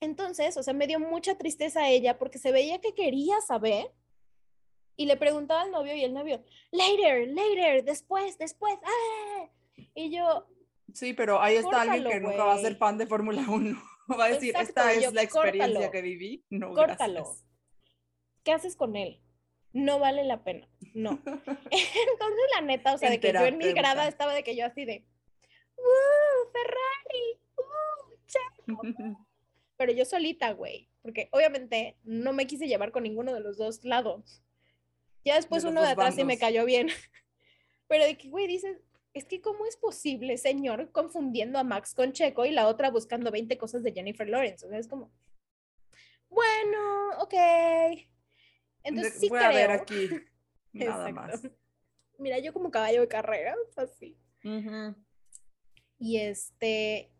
Entonces, 0.00 0.56
o 0.56 0.62
sea, 0.62 0.74
me 0.74 0.86
dio 0.86 0.98
mucha 0.98 1.36
tristeza 1.36 1.82
a 1.82 1.90
ella 1.90 2.18
porque 2.18 2.38
se 2.38 2.52
veía 2.52 2.80
que 2.80 2.94
quería 2.94 3.40
saber 3.40 3.92
y 4.96 5.06
le 5.06 5.16
preguntaba 5.16 5.62
al 5.62 5.70
novio 5.70 5.94
y 5.94 6.04
el 6.04 6.12
novio, 6.12 6.42
later, 6.70 7.28
later, 7.28 7.84
después, 7.84 8.38
después, 8.38 8.74
¡ah! 8.84 9.48
Y 9.94 10.10
yo... 10.10 10.46
Sí, 10.92 11.12
pero 11.12 11.40
ahí 11.40 11.56
está 11.56 11.82
alguien 11.82 12.04
que 12.04 12.20
nunca 12.20 12.44
va 12.44 12.54
a 12.54 12.58
ser 12.58 12.76
fan 12.76 12.98
de 12.98 13.06
Fórmula 13.06 13.44
1. 13.48 13.82
Va 14.18 14.24
a 14.24 14.28
decir, 14.30 14.52
esta 14.58 14.92
es 14.92 15.12
la 15.12 15.22
experiencia 15.22 15.88
que 15.92 16.02
viví. 16.02 16.44
No, 16.50 16.74
córtalo. 16.74 17.32
¿Qué 18.42 18.50
haces 18.50 18.74
con 18.74 18.96
él? 18.96 19.22
no 19.72 19.98
vale 19.98 20.24
la 20.24 20.42
pena, 20.42 20.68
no. 20.94 21.10
Entonces, 21.24 22.46
la 22.54 22.60
neta, 22.62 22.94
o 22.94 22.98
sea, 22.98 23.10
de 23.10 23.20
que 23.20 23.32
yo 23.32 23.44
en 23.44 23.58
mi 23.58 23.72
grada 23.72 24.08
estaba 24.08 24.34
de 24.34 24.42
que 24.42 24.56
yo 24.56 24.66
así 24.66 24.84
de, 24.84 25.06
¡Uh, 25.76 26.50
Ferrari! 26.52 27.40
¡Uh, 28.66 29.16
Pero 29.80 29.94
yo 29.94 30.04
solita, 30.04 30.52
güey, 30.52 30.90
porque 31.00 31.30
obviamente 31.32 31.96
no 32.04 32.34
me 32.34 32.46
quise 32.46 32.68
llevar 32.68 32.92
con 32.92 33.02
ninguno 33.02 33.32
de 33.32 33.40
los 33.40 33.56
dos 33.56 33.82
lados. 33.82 34.42
Ya 35.24 35.36
después 35.36 35.64
uno 35.64 35.80
de 35.80 35.88
atrás 35.88 36.16
sí 36.16 36.22
me 36.22 36.36
cayó 36.36 36.66
bien. 36.66 36.88
Pero 37.88 38.04
de 38.04 38.18
que, 38.18 38.28
güey, 38.28 38.46
dices, 38.46 38.76
es 39.14 39.24
que 39.24 39.40
cómo 39.40 39.64
es 39.64 39.78
posible, 39.78 40.36
señor, 40.36 40.92
confundiendo 40.92 41.58
a 41.58 41.64
Max 41.64 41.94
con 41.94 42.12
Checo 42.12 42.44
y 42.44 42.50
la 42.50 42.68
otra 42.68 42.90
buscando 42.90 43.30
20 43.30 43.56
cosas 43.56 43.82
de 43.82 43.94
Jennifer 43.94 44.28
Lawrence. 44.28 44.66
O 44.66 44.68
sea, 44.68 44.78
es 44.78 44.86
como, 44.86 45.10
bueno, 46.28 47.12
ok, 47.20 47.34
entonces 48.82 49.14
sí 49.18 49.30
Voy 49.30 49.38
a 49.38 49.48
ver 49.48 49.70
aquí 49.70 50.10
nada 50.74 51.10
más. 51.10 51.48
Mira, 52.18 52.38
yo 52.38 52.52
como 52.52 52.70
caballo 52.70 53.00
de 53.00 53.08
carrera, 53.08 53.56
así. 53.76 54.14
Y 55.98 56.18
este, 56.18 57.10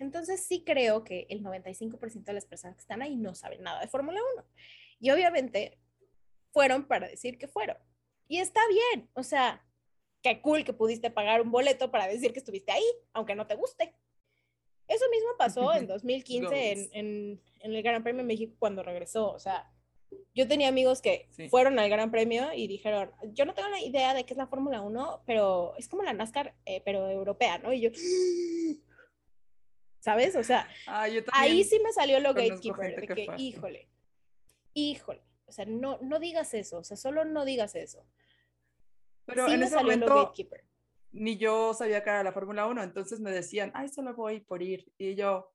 entonces 0.00 0.44
sí 0.44 0.64
creo 0.64 1.04
que 1.04 1.26
el 1.28 1.42
95% 1.42 2.24
de 2.24 2.32
las 2.32 2.46
personas 2.46 2.76
que 2.76 2.80
están 2.80 3.02
ahí 3.02 3.16
no 3.16 3.34
saben 3.34 3.62
nada 3.62 3.80
de 3.80 3.86
Fórmula 3.86 4.18
1. 4.34 4.44
Y 4.98 5.10
obviamente 5.10 5.78
fueron 6.52 6.86
para 6.86 7.06
decir 7.06 7.38
que 7.38 7.46
fueron. 7.46 7.76
Y 8.26 8.38
está 8.38 8.60
bien, 8.68 9.10
o 9.14 9.22
sea, 9.22 9.64
qué 10.22 10.40
cool 10.40 10.64
que 10.64 10.72
pudiste 10.72 11.10
pagar 11.10 11.42
un 11.42 11.50
boleto 11.50 11.90
para 11.90 12.06
decir 12.06 12.32
que 12.32 12.38
estuviste 12.38 12.72
ahí, 12.72 12.84
aunque 13.12 13.34
no 13.34 13.46
te 13.46 13.56
guste. 13.56 13.94
Eso 14.88 15.04
mismo 15.10 15.30
pasó 15.38 15.72
en 15.74 15.86
2015 15.86 16.72
en, 16.72 16.88
en, 16.92 17.40
en, 17.60 17.74
el 17.74 17.82
Gran 17.82 18.02
Premio 18.02 18.22
de 18.22 18.26
México 18.26 18.56
cuando 18.58 18.82
regresó. 18.82 19.30
O 19.32 19.38
sea, 19.38 19.70
yo 20.34 20.48
tenía 20.48 20.68
amigos 20.68 21.02
que 21.02 21.28
fueron 21.50 21.78
al 21.78 21.90
Gran 21.90 22.10
Premio 22.10 22.54
y 22.54 22.68
dijeron, 22.68 23.12
yo 23.34 23.44
no 23.44 23.52
tengo 23.52 23.68
la 23.68 23.80
idea 23.80 24.14
de 24.14 24.24
qué 24.24 24.32
es 24.32 24.38
la 24.38 24.46
Fórmula 24.46 24.80
1, 24.80 25.24
pero 25.26 25.74
es 25.76 25.88
como 25.88 26.02
la 26.02 26.14
NASCAR, 26.14 26.54
eh, 26.64 26.80
pero 26.84 27.08
europea, 27.08 27.58
¿no? 27.58 27.72
Y 27.72 27.82
yo, 27.82 27.90
¿sabes? 30.00 30.34
O 30.36 30.42
sea, 30.42 30.68
ah, 30.86 31.06
ahí 31.32 31.64
sí 31.64 31.78
me 31.78 31.92
salió 31.92 32.20
lo 32.20 32.34
gatekeeper, 32.34 33.00
de 33.00 33.06
que, 33.06 33.26
híjole, 33.38 33.88
híjole, 34.74 35.22
o 35.46 35.52
sea, 35.52 35.64
no, 35.66 35.98
no 36.02 36.18
digas 36.18 36.54
eso, 36.54 36.78
o 36.78 36.84
sea, 36.84 36.96
solo 36.96 37.24
no 37.24 37.44
digas 37.44 37.74
eso. 37.74 38.04
Pero 39.26 39.48
en 39.48 39.62
ese 39.62 39.76
momento, 39.76 40.32
ni 41.12 41.36
yo 41.36 41.74
sabía 41.74 42.02
que 42.02 42.10
era 42.10 42.24
la 42.24 42.32
Fórmula 42.32 42.66
1, 42.66 42.82
entonces 42.82 43.20
me 43.20 43.30
decían, 43.30 43.70
ay, 43.74 43.88
solo 43.88 44.14
voy 44.14 44.40
por 44.40 44.62
ir. 44.62 44.92
Y 44.98 45.14
yo, 45.14 45.52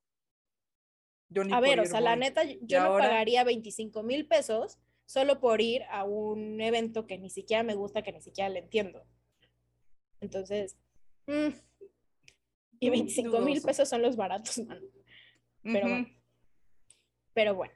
a 1.52 1.60
ver, 1.60 1.80
o 1.80 1.86
sea, 1.86 2.00
la 2.00 2.16
neta, 2.16 2.42
yo 2.44 2.82
no 2.82 2.98
pagaría 2.98 3.44
25 3.44 4.02
mil 4.02 4.26
pesos 4.26 4.78
solo 5.06 5.40
por 5.40 5.60
ir 5.60 5.82
a 5.90 6.04
un 6.04 6.60
evento 6.60 7.06
que 7.06 7.18
ni 7.18 7.30
siquiera 7.30 7.62
me 7.62 7.74
gusta, 7.74 8.02
que 8.02 8.12
ni 8.12 8.20
siquiera 8.20 8.48
le 8.48 8.60
entiendo. 8.60 9.04
Entonces, 10.20 10.76
mm, 11.26 11.48
y 12.80 12.90
25 12.90 13.40
mil 13.40 13.60
pesos 13.62 13.88
son 13.88 14.02
los 14.02 14.16
baratos, 14.16 14.58
man. 14.66 14.80
Pero 15.62 15.88
bueno. 15.88 16.06
Pero 17.34 17.54
bueno. 17.54 17.74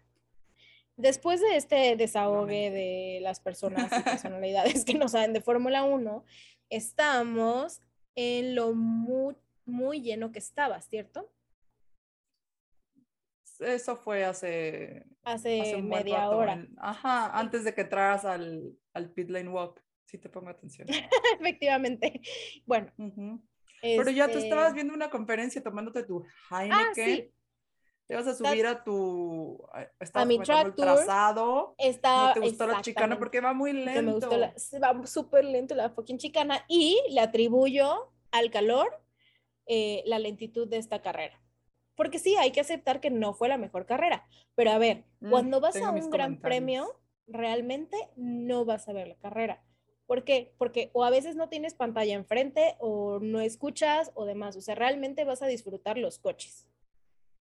Después 0.97 1.41
de 1.41 1.57
este 1.57 1.97
desahogue 1.97 2.71
de 2.71 3.19
las 3.23 3.41
personas 3.41 3.91
y 3.99 4.03
personalidades 4.03 4.85
que 4.85 4.95
no 4.95 5.09
saben 5.09 5.33
de 5.33 5.41
Fórmula 5.41 5.83
1, 5.83 6.25
estamos 6.69 7.81
en 8.15 8.55
lo 8.55 8.75
muy, 8.75 9.37
muy 9.65 10.03
lleno 10.03 10.31
que 10.31 10.39
estaba, 10.39 10.81
¿cierto? 10.83 11.33
eso 13.61 13.97
fue 13.97 14.25
hace... 14.25 15.05
Hace, 15.23 15.83
media 15.83 16.31
hora. 16.31 16.67
ajá, 16.79 17.39
antes 17.39 17.65
de 17.65 17.75
que 17.75 17.83
entraras 17.83 18.25
al, 18.25 18.75
al 18.95 19.11
pit 19.13 19.29
lane 19.31 19.51
walk. 19.51 19.83
Sí 20.07 20.19
te 20.19 20.29
pongo 20.29 20.49
atención. 20.49 20.89
Efectivamente. 21.41 22.21
Bueno. 22.67 22.91
Pero 23.81 24.11
ya 24.11 24.31
tú 24.31 24.39
estabas 24.39 24.69
este 24.69 24.75
viendo 24.75 24.95
una 24.95 25.11
conferencia 25.11 25.63
tomándote 25.63 26.03
tu 26.05 26.25
Heineken. 26.51 26.73
Ah, 26.73 26.93
sí. 26.95 27.33
Te 28.07 28.17
vas 28.17 28.27
a 28.27 28.35
subir 28.35 28.67
a 28.67 28.83
tu... 28.83 29.65
A 30.15 30.25
mi 30.25 30.41
track 30.41 30.67
el 30.67 30.75
trazado. 30.75 31.75
Está, 31.79 32.29
no 32.29 32.33
te 32.35 32.41
gustó 32.41 32.67
la 32.67 32.81
chicana 32.83 33.19
porque 33.19 33.41
va 33.41 33.53
muy 33.53 33.73
lento. 33.73 34.03
Me 34.03 34.13
gustó 34.13 34.37
la, 34.37 34.53
va 34.83 35.07
súper 35.07 35.45
lento 35.45 35.75
la 35.75 35.91
fucking 35.91 36.19
chicana 36.19 36.65
y 36.67 37.01
le 37.11 37.21
atribuyo 37.21 38.13
al 38.33 38.51
calor 38.51 39.01
eh, 39.67 40.03
la 40.07 40.19
lentitud 40.19 40.67
de 40.67 40.79
esta 40.79 41.03
carrera 41.03 41.41
porque 42.01 42.19
sí, 42.19 42.35
hay 42.37 42.51
que 42.51 42.63
aceptar 42.63 42.99
que 42.99 43.11
no 43.11 43.35
fue 43.35 43.51
la 43.51 43.59
mejor 43.59 43.85
carrera, 43.85 44.27
pero 44.55 44.71
a 44.71 44.79
ver, 44.79 45.05
mm, 45.21 45.29
cuando 45.29 45.61
vas 45.61 45.77
a 45.77 45.91
un 45.91 46.09
gran 46.09 46.41
premio, 46.41 46.99
realmente 47.27 47.95
no 48.17 48.65
vas 48.65 48.89
a 48.89 48.95
ver 48.95 49.09
la 49.09 49.17
carrera. 49.17 49.63
¿Por 50.11 50.25
qué? 50.25 50.53
Porque 50.59 50.91
o 50.93 51.05
a 51.05 51.11
veces 51.11 51.37
no 51.37 51.49
tienes 51.49 51.75
pantalla 51.75 52.15
enfrente 52.15 52.75
o 52.81 53.21
no 53.21 53.41
escuchas 53.41 54.11
o 54.15 54.25
demás. 54.25 54.57
O 54.57 54.61
sea, 54.61 54.75
realmente 54.75 55.23
vas 55.23 55.41
a 55.41 55.47
disfrutar 55.47 55.99
los 55.99 56.19
coches. 56.19 56.67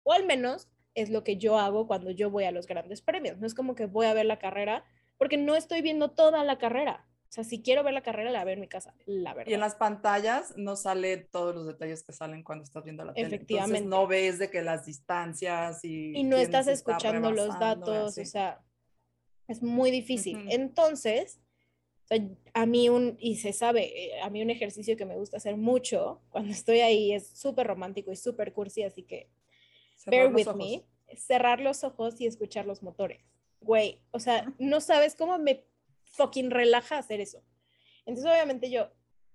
O 0.04 0.14
al 0.14 0.28
menos 0.28 0.70
es 0.94 1.10
lo 1.10 1.24
que 1.24 1.38
yo 1.38 1.58
hago 1.58 1.88
cuando 1.88 2.12
yo 2.12 2.30
voy 2.30 2.44
a 2.44 2.52
los 2.52 2.68
grandes 2.68 3.02
premios. 3.02 3.40
No 3.40 3.48
es 3.48 3.56
como 3.56 3.74
que 3.74 3.88
voy 3.88 4.06
a 4.06 4.14
ver 4.14 4.28
la 4.28 4.38
carrera 4.38 4.86
porque 5.18 5.36
no 5.36 5.56
estoy 5.56 5.82
viendo 5.82 6.12
toda 6.12 6.44
la 6.44 6.60
carrera. 6.60 7.08
O 7.28 7.32
sea, 7.32 7.44
si 7.44 7.64
quiero 7.64 7.82
ver 7.82 7.96
la 7.96 8.04
carrera, 8.04 8.30
la 8.30 8.44
veo 8.44 8.54
en 8.54 8.62
mi 8.62 8.68
casa, 8.68 8.94
la 9.08 9.34
verdad. 9.34 9.50
Y 9.50 9.56
en 9.56 9.62
las 9.62 9.74
pantallas 9.74 10.54
no 10.56 10.76
sale 10.76 11.18
todos 11.18 11.56
los 11.56 11.66
detalles 11.66 12.04
que 12.04 12.14
salen 12.14 12.44
cuando 12.44 12.66
estás 12.66 12.84
viendo 12.84 13.04
la 13.04 13.16
tele. 13.16 13.30
Efectivamente. 13.30 13.80
Entonces 13.80 14.00
no 14.00 14.06
ves 14.06 14.38
de 14.38 14.52
que 14.52 14.62
las 14.62 14.86
distancias 14.86 15.84
y... 15.84 16.16
Y 16.16 16.24
no 16.24 16.38
estás 16.38 16.68
escuchando 16.68 17.32
los 17.32 17.60
datos, 17.60 18.16
o 18.16 18.26
sea, 18.26 18.64
es 19.48 19.64
muy 19.64 19.90
difícil. 19.90 20.46
Entonces, 20.52 21.40
a 22.54 22.66
mí 22.66 22.90
un, 22.90 23.18
y 23.20 23.36
se 23.36 23.54
sabe, 23.54 24.16
eh, 24.16 24.22
a 24.22 24.30
mí 24.30 24.42
un 24.42 24.50
ejercicio 24.50 24.98
que 24.98 25.06
me 25.06 25.16
gusta 25.16 25.38
hacer 25.38 25.58
mucho 25.58 26.22
cuando 26.30 26.52
estoy 26.52 26.80
ahí 26.80 27.14
es 27.14 27.28
súper 27.28 27.68
romántico 27.68 28.12
y 28.12 28.16
súper 28.16 28.54
cursi, 28.54 28.84
así 28.84 29.04
que 29.04 29.30
bear 30.08 30.34
with 30.34 30.48
me, 30.56 30.84
cerrar 31.16 31.60
los 31.60 31.84
ojos 31.84 32.20
y 32.20 32.26
escuchar 32.26 32.66
los 32.66 32.82
motores. 32.82 33.22
Güey, 33.62 34.02
o 34.12 34.20
sea, 34.20 34.54
no 34.58 34.82
sabes 34.82 35.16
cómo 35.16 35.38
me 35.38 35.66
fucking 36.06 36.50
relaja 36.50 36.98
hacer 36.98 37.20
eso. 37.20 37.44
Entonces, 38.06 38.32
obviamente 38.32 38.72
yo 38.72 38.90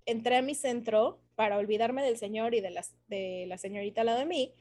entré 0.05 0.35
a 0.35 0.41
mi 0.41 0.55
centro 0.55 1.21
para 1.35 1.57
olvidarme 1.57 2.03
del 2.03 2.17
señor 2.17 2.55
y 2.55 2.61
de, 2.61 2.71
las, 2.71 2.95
de 3.07 3.45
la 3.47 3.57
señorita 3.57 4.01
al 4.01 4.07
lado 4.07 4.19
de 4.19 4.25
mí 4.25 4.53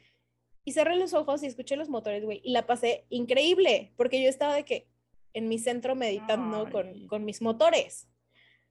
y 0.64 0.72
cerré 0.72 0.96
los 0.96 1.12
ojos 1.14 1.42
y 1.42 1.46
escuché 1.46 1.76
los 1.76 1.88
motores, 1.88 2.24
güey, 2.24 2.40
y 2.42 2.52
la 2.52 2.66
pasé 2.66 3.04
increíble, 3.10 3.92
porque 3.96 4.22
yo 4.22 4.28
estaba 4.28 4.54
de 4.54 4.64
que, 4.64 4.86
en 5.34 5.48
mi 5.48 5.58
centro 5.58 5.94
meditando 5.94 6.70
con, 6.70 7.06
con, 7.08 7.24
mis 7.24 7.42
motores. 7.42 8.08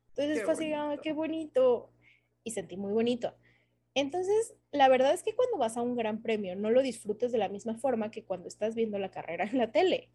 Entonces 0.09 0.43
fue 0.43 0.53
así, 0.53 0.73
qué 1.03 1.13
bonito. 1.13 1.91
Y 2.43 2.51
sentí 2.51 2.77
muy 2.77 2.91
bonito. 2.91 3.35
Entonces, 3.95 4.55
la 4.71 4.89
verdad 4.89 5.13
es 5.13 5.21
que 5.21 5.35
cuando 5.35 5.57
vas 5.57 5.77
a 5.77 5.81
un 5.81 5.95
gran 5.95 6.21
premio 6.21 6.55
no 6.55 6.71
lo 6.71 6.81
disfrutes 6.81 7.31
de 7.31 7.37
la 7.37 7.49
misma 7.49 7.75
forma 7.75 8.09
que 8.09 8.25
cuando 8.25 8.47
estás 8.47 8.73
viendo 8.73 8.97
la 8.97 9.11
carrera 9.11 9.45
en 9.45 9.57
la 9.57 9.71
tele. 9.71 10.09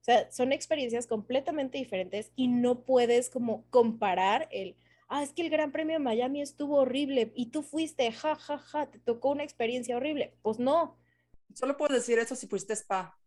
O 0.00 0.04
sea, 0.04 0.30
son 0.30 0.52
experiencias 0.52 1.06
completamente 1.06 1.76
diferentes 1.76 2.32
y 2.36 2.48
no 2.48 2.84
puedes 2.84 3.28
como 3.28 3.68
comparar 3.68 4.48
el, 4.50 4.76
ah, 5.08 5.22
es 5.22 5.32
que 5.32 5.42
el 5.42 5.50
Gran 5.50 5.72
Premio 5.72 5.94
de 5.94 6.04
Miami 6.04 6.40
estuvo 6.40 6.76
horrible 6.76 7.32
y 7.34 7.46
tú 7.46 7.62
fuiste, 7.62 8.10
ja, 8.12 8.36
ja, 8.36 8.58
ja, 8.58 8.90
te 8.90 8.98
tocó 8.98 9.30
una 9.30 9.44
experiencia 9.44 9.96
horrible. 9.96 10.34
Pues 10.40 10.58
no. 10.58 10.96
Solo 11.54 11.76
puedo 11.76 11.94
decir 11.94 12.18
eso 12.18 12.34
si 12.34 12.46
fuiste 12.46 12.74
spa. 12.74 13.18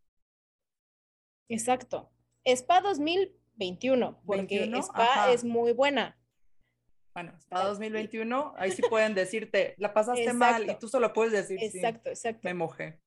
Exacto. 1.50 2.10
Spa 2.46 2.82
2021, 2.82 4.22
porque 4.26 4.72
Spa 4.82 5.32
es 5.32 5.44
muy 5.44 5.74
buena. 5.74 6.20
Bueno, 7.14 7.34
Spa 7.38 7.64
2021, 7.66 8.54
ahí 8.58 8.72
sí 8.72 8.82
pueden 8.90 9.14
decirte, 9.14 9.76
la 9.78 9.94
pasaste 9.94 10.34
mal 10.34 10.70
y 10.70 10.76
tú 10.80 10.88
solo 10.88 11.14
puedes 11.14 11.32
decir, 11.32 11.58
exacto, 11.62 12.10
exacto. 12.10 12.42
Me 12.44 12.54
mojé. 12.54 13.00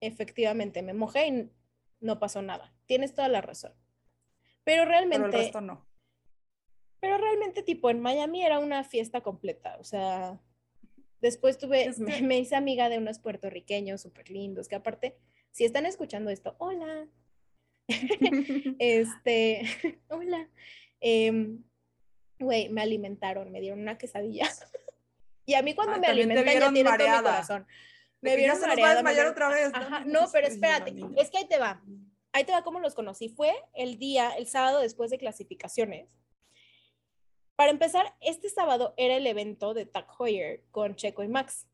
Efectivamente, 0.00 0.82
me 0.82 0.92
mojé 0.92 1.26
y 1.28 1.50
no 2.00 2.18
pasó 2.18 2.42
nada. 2.42 2.74
Tienes 2.86 3.14
toda 3.14 3.28
la 3.28 3.40
razón. 3.40 3.72
Pero 4.64 4.84
realmente... 4.84 5.24
Pero 5.24 5.36
el 5.36 5.44
resto 5.44 5.60
no. 5.60 5.86
Pero 7.00 7.16
realmente, 7.16 7.62
tipo, 7.62 7.88
en 7.90 8.00
Miami 8.00 8.44
era 8.44 8.58
una 8.58 8.84
fiesta 8.84 9.22
completa. 9.22 9.76
O 9.78 9.84
sea, 9.84 10.38
después 11.20 11.58
tuve, 11.58 11.90
me, 11.98 12.38
hice 12.38 12.56
amiga 12.56 12.88
de 12.88 12.98
unos 12.98 13.18
puertorriqueños 13.18 14.02
súper 14.02 14.30
lindos, 14.30 14.68
que 14.68 14.76
aparte, 14.76 15.16
si 15.50 15.64
están 15.64 15.86
escuchando 15.86 16.30
esto, 16.30 16.56
hola, 16.58 17.08
este, 18.78 19.62
hola. 20.08 20.48
Em, 21.00 21.62
güey, 22.38 22.68
me 22.68 22.82
alimentaron, 22.82 23.50
me 23.50 23.60
dieron 23.60 23.80
una 23.80 23.98
quesadilla. 23.98 24.48
y 25.46 25.54
a 25.54 25.62
mí 25.62 25.74
cuando 25.74 25.98
me 25.98 26.06
alimentan 26.06 26.44
ya 26.46 26.60
todo 26.60 26.72
mi 26.72 26.82
corazón. 26.82 27.66
Me 28.20 28.36
vieron 28.36 28.60
mareada. 28.60 29.30
otra 29.30 29.48
vez. 29.48 29.72
¿no? 30.06 30.30
pero 30.30 30.46
espérate, 30.46 30.94
es 31.16 31.30
que 31.30 31.38
ahí 31.38 31.48
te 31.48 31.58
va. 31.58 31.82
Ahí 32.32 32.44
te 32.44 32.52
va 32.52 32.62
cómo 32.62 32.78
los 32.78 32.94
conocí. 32.94 33.28
Fue 33.30 33.52
el 33.74 33.98
día, 33.98 34.30
el 34.36 34.46
sábado 34.46 34.80
después 34.80 35.10
de 35.10 35.18
clasificaciones. 35.18 36.20
Para 37.56 37.70
empezar, 37.70 38.14
este 38.20 38.48
sábado 38.48 38.94
era 38.96 39.16
el 39.16 39.26
evento 39.26 39.74
de 39.74 39.86
Tag 39.86 40.06
Heuer 40.18 40.62
con 40.70 40.96
Checo 40.96 41.22
y 41.22 41.28
Max. 41.28 41.66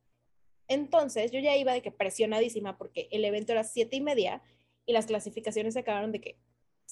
Entonces, 0.68 1.30
yo 1.30 1.38
ya 1.40 1.56
iba 1.56 1.72
de 1.72 1.82
que 1.82 1.92
presionadísima 1.92 2.76
porque 2.76 3.08
el 3.10 3.24
evento 3.24 3.52
era 3.52 3.64
siete 3.64 3.96
y 3.96 4.00
media 4.00 4.42
y 4.86 4.92
las 4.92 5.06
clasificaciones 5.06 5.74
se 5.74 5.80
acabaron 5.80 6.12
de 6.12 6.20
que 6.20 6.38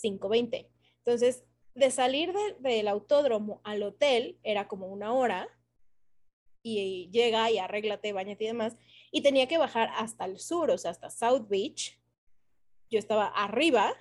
5.20. 0.02 0.68
Entonces, 0.98 1.44
de 1.74 1.90
salir 1.90 2.34
del 2.58 2.88
autódromo 2.88 3.60
al 3.64 3.82
hotel 3.82 4.38
era 4.42 4.68
como 4.68 4.88
una 4.88 5.12
hora 5.12 5.48
y 6.62 7.08
llega 7.10 7.50
y 7.50 7.58
arréglate, 7.58 8.12
bañate 8.12 8.44
y 8.44 8.48
demás. 8.48 8.76
Y 9.10 9.22
tenía 9.22 9.46
que 9.46 9.58
bajar 9.58 9.90
hasta 9.96 10.24
el 10.24 10.38
sur, 10.38 10.70
o 10.70 10.78
sea, 10.78 10.90
hasta 10.90 11.10
South 11.10 11.46
Beach. 11.48 12.00
Yo 12.90 12.98
estaba 12.98 13.26
arriba, 13.26 13.94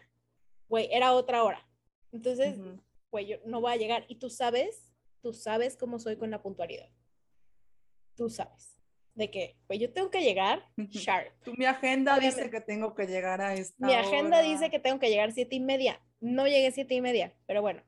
güey, 0.67 0.87
era 0.91 1.13
otra 1.13 1.43
hora. 1.43 1.67
Entonces, 2.11 2.59
güey, 3.11 3.27
yo 3.27 3.37
no 3.45 3.61
voy 3.61 3.73
a 3.73 3.77
llegar. 3.77 4.05
Y 4.07 4.15
tú 4.15 4.29
sabes, 4.29 4.93
tú 5.21 5.33
sabes 5.33 5.77
cómo 5.77 5.99
soy 5.99 6.17
con 6.17 6.31
la 6.31 6.41
puntualidad. 6.41 6.89
Tú 8.15 8.29
sabes 8.29 8.72
de 9.15 9.29
que, 9.29 9.55
pues 9.67 9.79
yo 9.79 9.91
tengo 9.91 10.09
que 10.09 10.21
llegar 10.21 10.65
sharp. 10.77 11.31
Tú, 11.43 11.53
mi 11.57 11.65
agenda 11.65 12.17
dice 12.19 12.49
que 12.49 12.61
tengo 12.61 12.95
que 12.95 13.05
llegar 13.05 13.41
a 13.41 13.53
esta 13.53 13.85
Mi 13.85 13.93
agenda 13.93 14.41
dice 14.41 14.69
que 14.69 14.79
tengo 14.79 14.99
que 14.99 15.09
llegar 15.09 15.31
siete 15.31 15.55
y 15.55 15.59
media. 15.59 16.01
No 16.19 16.47
llegué 16.47 16.71
siete 16.71 16.95
y 16.95 17.01
media, 17.01 17.33
pero 17.45 17.61
bueno. 17.61 17.83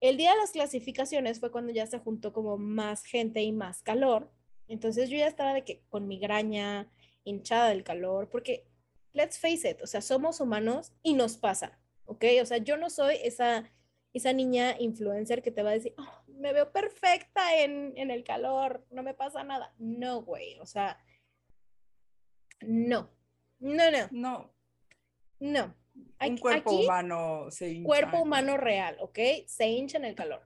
El 0.00 0.16
día 0.16 0.32
de 0.32 0.38
las 0.38 0.52
clasificaciones 0.52 1.40
fue 1.40 1.50
cuando 1.50 1.72
ya 1.72 1.86
se 1.86 1.98
juntó 1.98 2.32
como 2.32 2.56
más 2.56 3.04
gente 3.04 3.42
y 3.42 3.52
más 3.52 3.82
calor. 3.82 4.32
Entonces 4.66 5.10
yo 5.10 5.18
ya 5.18 5.26
estaba 5.26 5.52
de 5.52 5.64
que 5.64 5.82
con 5.88 6.08
migraña, 6.08 6.90
hinchada 7.24 7.68
del 7.68 7.84
calor, 7.84 8.30
porque 8.30 8.66
let's 9.12 9.38
face 9.38 9.68
it, 9.68 9.82
o 9.82 9.86
sea, 9.86 10.00
somos 10.00 10.40
humanos 10.40 10.92
y 11.02 11.14
nos 11.14 11.36
pasa, 11.36 11.78
¿ok? 12.06 12.24
O 12.40 12.46
sea, 12.46 12.58
yo 12.58 12.76
no 12.76 12.88
soy 12.88 13.16
esa 13.22 13.70
esa 14.12 14.32
niña 14.32 14.76
influencer 14.78 15.42
que 15.42 15.50
te 15.50 15.62
va 15.62 15.70
a 15.70 15.74
decir, 15.74 15.94
oh, 15.98 16.19
me 16.40 16.52
veo 16.52 16.72
perfecta 16.72 17.60
en, 17.60 17.92
en, 17.96 18.10
el 18.10 18.24
calor, 18.24 18.84
no 18.90 19.02
me 19.02 19.14
pasa 19.14 19.44
nada. 19.44 19.74
No, 19.78 20.22
güey, 20.22 20.58
o 20.58 20.66
sea, 20.66 20.98
no, 22.60 23.10
no, 23.58 23.90
no. 23.90 24.08
No. 24.10 24.54
No. 25.38 25.74
Un 26.20 26.38
cuerpo 26.38 26.72
humano 26.72 27.50
se 27.50 27.70
hincha. 27.70 27.86
Cuerpo 27.86 28.18
humano 28.20 28.56
real, 28.56 28.96
¿ok? 29.00 29.18
Se 29.46 29.68
hincha 29.68 29.98
en 29.98 30.04
el 30.04 30.14
calor. 30.14 30.42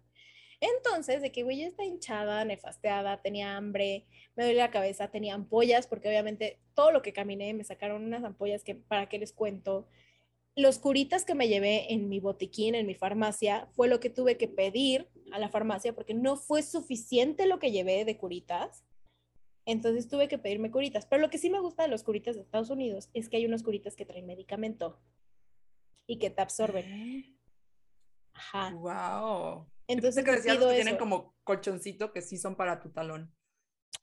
Entonces, 0.61 1.21
de 1.21 1.31
que 1.31 1.43
güey 1.43 1.63
está 1.63 1.85
hinchada, 1.85 2.45
nefasteada, 2.45 3.21
tenía 3.21 3.57
hambre, 3.57 4.07
me 4.35 4.45
duele 4.45 4.59
la 4.59 4.71
cabeza, 4.71 5.11
tenía 5.11 5.35
ampollas, 5.35 5.87
porque 5.87 6.09
obviamente 6.09 6.59
todo 6.75 6.91
lo 6.91 7.03
que 7.03 7.13
caminé 7.13 7.53
me 7.55 7.65
sacaron 7.65 8.05
unas 8.05 8.25
ampollas 8.25 8.65
que, 8.65 8.75
¿para 8.75 9.09
qué 9.09 9.19
les 9.19 9.33
cuento? 9.33 9.87
Los 10.57 10.79
curitas 10.79 11.25
que 11.25 11.35
me 11.35 11.49
llevé 11.49 11.93
en 11.93 12.09
mi 12.09 12.21
botiquín, 12.21 12.75
en 12.75 12.87
mi 12.87 12.95
farmacia, 12.95 13.69
fue 13.73 13.89
lo 13.89 13.99
que 14.01 14.11
tuve 14.11 14.37
que 14.37 14.49
pedir 14.49 15.09
a 15.33 15.39
la 15.39 15.49
farmacia 15.49 15.95
porque 15.95 16.15
no 16.15 16.37
fue 16.37 16.63
suficiente 16.63 17.47
lo 17.47 17.59
que 17.59 17.73
llevé 17.73 18.05
de 18.05 18.17
curitas. 18.17 18.85
Entonces 19.67 20.09
tuve 20.09 20.29
que 20.29 20.39
pedirme 20.39 20.71
curitas. 20.71 21.07
Pero 21.07 21.23
lo 21.23 21.31
que 21.31 21.39
sí 21.39 21.51
me 21.51 21.61
gusta 21.61 21.83
de 21.83 21.89
los 21.89 22.05
curitas 22.05 22.37
de 22.37 22.43
Estados 22.43 22.71
Unidos 22.71 23.11
es 23.15 23.29
que 23.29 23.39
hay 23.39 23.47
unos 23.47 23.63
curitas 23.63 23.97
que 23.97 24.07
traen 24.07 24.27
medicamento 24.27 25.01
y 26.07 26.19
que 26.19 26.31
te 26.31 26.43
absorben. 26.43 26.85
¿Eh? 26.85 27.39
Ajá. 28.35 28.71
Wow. 28.75 29.67
Entonces 29.89 30.25
que 30.25 30.31
decías 30.31 30.59
que 30.59 30.75
tienen 30.75 30.97
como 30.97 31.35
colchoncito 31.43 32.13
que 32.13 32.23
sí 32.23 32.37
son 32.39 32.57
para 32.57 32.81
tu 32.81 32.91
talón. 32.91 33.35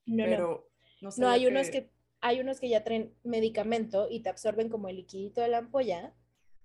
No, 0.05 0.25
pero 0.25 0.69
no. 0.99 1.09
No, 1.17 1.29
hay 1.29 1.45
unos 1.45 1.69
que 1.69 1.91
hay 2.23 2.39
unos 2.39 2.59
que 2.59 2.69
ya 2.69 2.83
traen 2.83 3.15
medicamento 3.23 4.07
y 4.09 4.21
te 4.21 4.29
absorben 4.29 4.69
como 4.69 4.89
el 4.89 4.97
liquidito 4.97 5.41
de 5.41 5.47
la 5.47 5.59
ampolla 5.59 6.13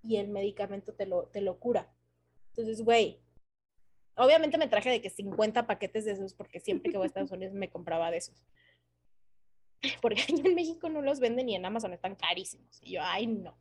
y 0.07 0.17
el 0.17 0.29
medicamento 0.29 0.93
te 0.93 1.05
lo, 1.05 1.27
te 1.27 1.41
lo 1.41 1.59
cura. 1.59 1.91
Entonces, 2.49 2.83
güey, 2.83 3.19
obviamente 4.15 4.57
me 4.57 4.67
traje 4.67 4.89
de 4.89 5.01
que 5.01 5.09
50 5.09 5.67
paquetes 5.67 6.05
de 6.05 6.13
esos 6.13 6.33
porque 6.33 6.59
siempre 6.59 6.91
que 6.91 6.97
voy 6.97 7.05
a 7.05 7.07
Estados 7.07 7.31
Unidos 7.31 7.53
me 7.53 7.69
compraba 7.69 8.09
de 8.09 8.17
esos. 8.17 8.47
Porque 10.01 10.21
en 10.29 10.55
México 10.55 10.89
no 10.89 11.01
los 11.01 11.19
venden 11.19 11.49
y 11.49 11.55
en 11.55 11.65
Amazon 11.65 11.93
están 11.93 12.15
carísimos. 12.15 12.79
Y 12.81 12.93
yo, 12.93 13.01
ay, 13.03 13.27
no. 13.27 13.57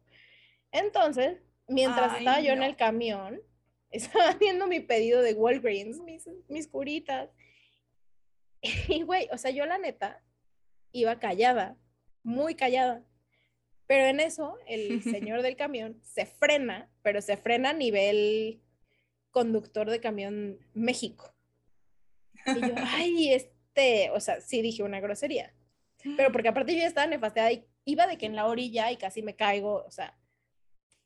Entonces, 0.71 1.43
mientras 1.67 2.19
estaba 2.19 2.41
yo 2.41 2.53
en 2.53 2.63
el 2.63 2.77
camión, 2.77 3.41
estaba 3.91 4.29
haciendo 4.29 4.69
mi 4.69 4.81
pedido 4.81 5.23
de 5.23 5.35
Walgreens, 5.35 6.01
mis, 6.01 6.29
mis 6.49 6.69
curitas. 6.69 7.31
Y, 8.89 9.03
güey, 9.03 9.29
o 9.33 9.39
sea, 9.39 9.51
yo 9.51 9.67
la 9.67 9.79
neta 9.79 10.25
iba 10.91 11.19
callada, 11.19 11.77
muy 12.23 12.55
callada. 12.55 13.05
Pero 13.87 14.07
en 14.07 14.21
eso, 14.21 14.59
el 14.67 15.03
señor 15.03 15.43
del 15.43 15.57
camión 15.57 16.01
se 16.03 16.27
frena, 16.27 16.91
pero 17.03 17.21
se 17.23 17.37
frena 17.37 17.71
a 17.71 17.75
nivel 17.75 18.61
conductor 19.31 19.91
de 19.91 20.01
camión 20.01 20.59
México. 20.75 21.35
Y 22.47 22.61
yo, 22.61 22.75
ay, 22.89 23.33
este, 23.33 24.11
o 24.11 24.21
sea, 24.21 24.41
sí 24.41 24.63
dije 24.63 24.83
una 24.83 25.01
grosería. 25.01 25.53
Pero 26.17 26.31
porque 26.31 26.49
aparte 26.49 26.73
yo 26.73 26.81
ya 26.81 26.87
estaba 26.87 27.07
nefasteada 27.09 27.51
y 27.51 27.67
iba 27.85 28.07
de 28.07 28.17
que 28.17 28.27
en 28.27 28.37
la 28.37 28.47
orilla 28.47 28.93
y 28.93 28.97
casi 28.97 29.23
me 29.23 29.35
caigo, 29.35 29.85
o 29.85 29.91
sea, 29.91 30.17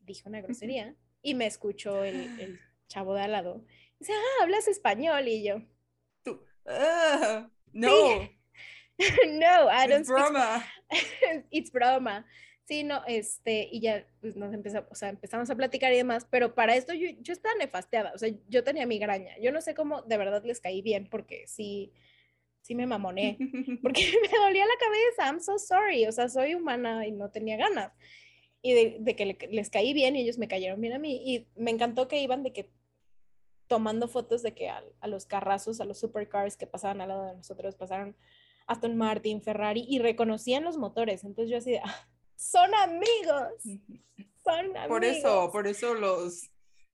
dije 0.01 0.29
una 0.29 0.43
grosería. 0.43 0.95
y 1.23 1.35
me 1.35 1.47
escuchó 1.47 2.05
el, 2.05 2.39
el 2.41 2.61
chavo 2.89 3.15
de 3.15 3.23
al 3.23 3.33
lado. 3.33 3.65
Dice, 3.99 4.13
ah, 4.13 4.43
hablas 4.43 4.69
español 4.69 5.27
y 5.29 5.43
yo. 5.43 5.63
Tú, 6.23 6.43
ah, 6.67 7.49
no. 7.73 7.89
no, 9.29 9.71
I 9.71 9.89
don't 9.89 10.03
es 10.03 10.09
broma. 10.09 10.65
It's 11.51 11.71
broma. 11.71 12.27
Sí, 12.71 12.85
no, 12.85 13.03
este, 13.09 13.69
y 13.73 13.81
ya 13.81 14.07
pues 14.21 14.37
nos 14.37 14.55
empezamos, 14.55 14.89
o 14.93 14.95
sea, 14.95 15.09
empezamos 15.09 15.51
a 15.51 15.57
platicar 15.57 15.93
y 15.93 15.97
demás, 15.97 16.25
pero 16.31 16.55
para 16.55 16.77
esto 16.77 16.95
yo, 16.95 17.09
yo 17.21 17.33
estaba 17.33 17.57
nefasteada, 17.57 18.13
o 18.15 18.19
sea, 18.19 18.31
yo 18.49 18.63
tenía 18.63 18.87
migraña. 18.87 19.37
Yo 19.43 19.51
no 19.51 19.61
sé 19.61 19.75
cómo 19.75 20.03
de 20.03 20.17
verdad 20.17 20.45
les 20.45 20.61
caí 20.61 20.81
bien, 20.81 21.09
porque 21.11 21.49
sí, 21.49 21.93
sí 22.61 22.77
me 22.77 22.87
mamoné, 22.87 23.37
porque 23.83 24.03
me 24.33 24.39
dolía 24.39 24.65
la 24.67 24.79
cabeza, 24.79 25.27
I'm 25.33 25.41
so 25.41 25.59
sorry, 25.59 26.07
o 26.07 26.13
sea, 26.13 26.29
soy 26.29 26.55
humana 26.55 27.05
y 27.09 27.11
no 27.11 27.33
tenía 27.33 27.57
ganas. 27.57 27.93
Y 28.63 28.73
de, 28.75 28.97
de 29.01 29.17
que 29.17 29.27
le- 29.27 29.49
les 29.51 29.69
caí 29.69 29.93
bien 29.93 30.15
y 30.15 30.21
ellos 30.21 30.39
me 30.39 30.47
cayeron 30.47 30.81
bien 30.81 30.93
a 30.93 31.01
mí. 31.01 31.21
Y 31.25 31.49
me 31.57 31.73
encantó 31.73 32.07
que 32.07 32.23
iban 32.23 32.45
de 32.45 32.53
que 32.53 32.71
tomando 33.67 34.07
fotos 34.07 34.43
de 34.43 34.55
que 34.55 34.69
a, 34.69 34.85
a 35.01 35.09
los 35.09 35.27
carrazos, 35.27 35.81
a 35.81 35.85
los 35.85 35.99
supercars 35.99 36.57
que 36.57 36.69
pasaban 36.69 37.01
al 37.01 37.09
lado 37.09 37.27
de 37.27 37.37
nosotros, 37.37 37.75
pasaron 37.75 38.17
Aston 38.69 38.97
Martin, 38.97 39.43
Ferrari 39.43 39.85
y 39.89 39.99
reconocían 39.99 40.63
los 40.63 40.77
motores. 40.77 41.25
Entonces 41.25 41.51
yo 41.51 41.57
así 41.59 41.73
de, 41.73 41.81
"Ah, 41.85 42.09
son 42.41 42.75
amigos, 42.75 43.53
son 44.45 44.67
amigos. 44.77 44.89
Por 44.89 45.05
eso, 45.05 45.51
por 45.53 45.67
eso 45.67 45.95
los 45.95 46.51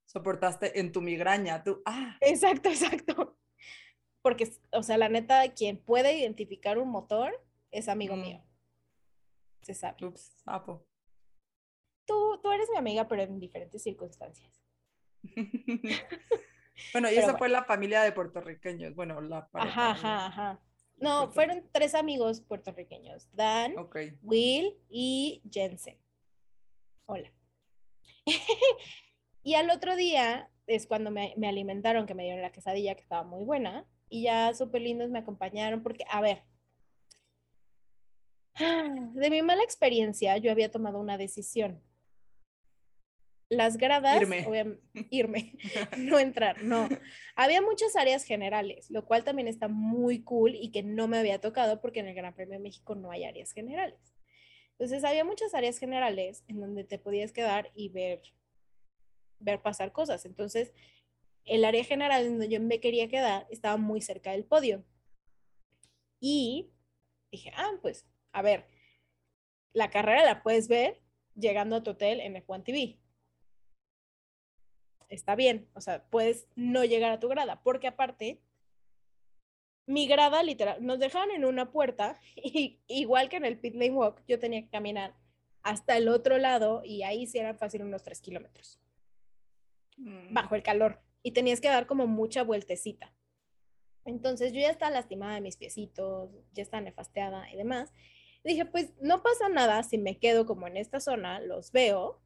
soportaste 0.06 0.80
en 0.80 0.92
tu 0.92 1.00
migraña. 1.00 1.62
Tú, 1.62 1.82
ah, 1.86 2.16
Exacto, 2.20 2.68
exacto. 2.70 3.38
Porque, 4.22 4.50
o 4.72 4.82
sea, 4.82 4.98
la 4.98 5.08
neta, 5.08 5.52
quien 5.54 5.76
puede 5.78 6.18
identificar 6.18 6.78
un 6.78 6.88
motor 6.90 7.32
es 7.70 7.88
amigo 7.88 8.16
Mm. 8.16 8.20
mío. 8.20 8.42
Se 9.62 9.74
sabe. 9.74 10.04
ups, 10.06 10.32
sapo. 10.44 10.84
Tú, 12.06 12.40
tú 12.42 12.50
eres 12.52 12.68
mi 12.70 12.76
amiga, 12.78 13.06
pero 13.08 13.22
en 13.22 13.38
diferentes 13.40 13.82
circunstancias. 13.82 14.60
bueno, 16.92 17.08
y 17.10 17.14
Pero 17.14 17.26
esa 17.26 17.36
fue 17.38 17.48
la 17.48 17.64
familia 17.64 18.02
de 18.02 18.12
puertorriqueños. 18.12 18.94
Bueno, 18.94 19.20
la 19.20 19.48
pareja. 19.48 19.90
Ajá, 19.90 20.26
ajá, 20.26 20.26
ajá. 20.26 20.60
No, 20.96 21.30
fueron 21.30 21.68
tres 21.72 21.94
amigos 21.94 22.40
puertorriqueños. 22.40 23.28
Dan, 23.32 23.76
Ok. 23.78 23.96
Will 24.22 24.76
y 24.88 25.42
Jensen. 25.50 25.98
Hola. 27.06 27.32
y 29.42 29.54
al 29.54 29.70
otro 29.70 29.94
día 29.94 30.50
es 30.66 30.86
cuando 30.86 31.10
me, 31.10 31.34
me 31.36 31.48
alimentaron, 31.48 32.06
que 32.06 32.14
me 32.14 32.24
dieron 32.24 32.42
la 32.42 32.52
quesadilla, 32.52 32.94
que 32.94 33.02
estaba 33.02 33.24
muy 33.24 33.44
buena. 33.44 33.86
Y 34.08 34.22
ya 34.22 34.54
súper 34.54 34.82
lindos 34.82 35.10
me 35.10 35.18
acompañaron, 35.18 35.82
porque, 35.82 36.04
a 36.08 36.20
ver, 36.20 36.44
de 39.14 39.30
mi 39.30 39.42
mala 39.42 39.62
experiencia, 39.62 40.36
yo 40.38 40.50
había 40.50 40.70
tomado 40.70 40.98
una 40.98 41.18
decisión. 41.18 41.82
Las 43.48 43.76
gradas, 43.76 44.20
Irme. 44.20 44.80
irme, 45.10 45.52
no 45.98 46.18
entrar, 46.18 46.64
no. 46.64 46.88
Había 47.36 47.62
muchas 47.62 47.94
áreas 47.94 48.24
generales, 48.24 48.90
lo 48.90 49.04
cual 49.06 49.22
también 49.22 49.46
está 49.46 49.68
muy 49.68 50.24
cool 50.24 50.54
y 50.54 50.72
que 50.72 50.82
no 50.82 51.06
me 51.06 51.18
había 51.18 51.40
tocado 51.40 51.80
porque 51.80 52.00
en 52.00 52.08
el 52.08 52.14
Gran 52.14 52.34
Premio 52.34 52.54
de 52.54 52.62
México 52.62 52.96
no 52.96 53.10
hay 53.10 53.24
áreas 53.24 53.52
generales. 53.52 54.16
Entonces 54.72 55.04
había 55.04 55.24
muchas 55.24 55.54
áreas 55.54 55.78
generales 55.78 56.44
en 56.48 56.60
donde 56.60 56.84
te 56.84 56.98
podías 56.98 57.32
quedar 57.32 57.70
y 57.74 57.88
ver, 57.88 58.20
ver 59.38 59.62
pasar 59.62 59.92
cosas. 59.92 60.26
Entonces, 60.26 60.72
el 61.44 61.64
área 61.64 61.84
general 61.84 62.24
en 62.24 62.30
donde 62.32 62.48
yo 62.48 62.60
me 62.60 62.80
quería 62.80 63.08
quedar 63.08 63.46
estaba 63.48 63.76
muy 63.76 64.00
cerca 64.00 64.32
del 64.32 64.44
podio. 64.44 64.84
Y 66.20 66.72
dije, 67.30 67.52
ah, 67.56 67.72
pues, 67.80 68.06
a 68.32 68.42
ver, 68.42 68.66
la 69.72 69.90
carrera 69.90 70.24
la 70.24 70.42
puedes 70.42 70.68
ver 70.68 71.00
llegando 71.34 71.76
a 71.76 71.82
tu 71.82 71.92
hotel 71.92 72.20
en 72.20 72.34
F1 72.34 72.64
TV. 72.64 72.98
Está 75.08 75.36
bien, 75.36 75.68
o 75.74 75.80
sea, 75.80 76.04
puedes 76.08 76.48
no 76.56 76.84
llegar 76.84 77.12
a 77.12 77.20
tu 77.20 77.28
grada, 77.28 77.62
porque 77.62 77.86
aparte, 77.86 78.40
mi 79.86 80.08
grada 80.08 80.42
literal, 80.42 80.84
nos 80.84 80.98
dejaban 80.98 81.30
en 81.30 81.44
una 81.44 81.70
puerta, 81.70 82.20
y 82.36 82.80
igual 82.88 83.28
que 83.28 83.36
en 83.36 83.44
el 83.44 83.58
pit 83.58 83.74
lane 83.74 83.92
walk, 83.92 84.22
yo 84.26 84.38
tenía 84.38 84.62
que 84.62 84.70
caminar 84.70 85.14
hasta 85.62 85.96
el 85.96 86.08
otro 86.08 86.38
lado 86.38 86.82
y 86.84 87.02
ahí 87.02 87.26
sí 87.26 87.38
eran 87.38 87.58
fácil 87.58 87.82
unos 87.82 88.02
3 88.02 88.20
kilómetros, 88.20 88.80
Mm, 89.96 90.34
bajo 90.34 90.54
el 90.54 90.62
calor, 90.62 91.00
y 91.22 91.32
tenías 91.32 91.60
que 91.60 91.68
dar 91.68 91.86
como 91.86 92.06
mucha 92.06 92.42
vueltecita. 92.42 93.14
Entonces 94.04 94.52
yo 94.52 94.60
ya 94.60 94.70
estaba 94.70 94.90
lastimada 94.92 95.34
de 95.34 95.40
mis 95.40 95.56
piecitos, 95.56 96.30
ya 96.52 96.62
estaba 96.62 96.82
nefasteada 96.82 97.50
y 97.50 97.56
demás. 97.56 97.92
Y 98.44 98.50
dije, 98.50 98.66
pues 98.66 98.92
no 99.00 99.22
pasa 99.22 99.48
nada 99.48 99.82
si 99.82 99.98
me 99.98 100.18
quedo 100.18 100.46
como 100.46 100.66
en 100.66 100.76
esta 100.76 101.00
zona, 101.00 101.40
los 101.40 101.72
veo, 101.72 102.20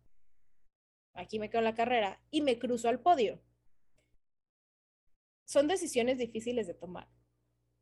aquí 1.14 1.38
me 1.38 1.48
quedo 1.50 1.60
en 1.60 1.64
la 1.66 1.74
carrera 1.74 2.20
y 2.30 2.40
me 2.42 2.58
cruzo 2.58 2.88
al 2.88 3.00
podio. 3.00 3.40
Son 5.44 5.66
decisiones 5.68 6.18
difíciles 6.18 6.66
de 6.66 6.74
tomar, 6.74 7.08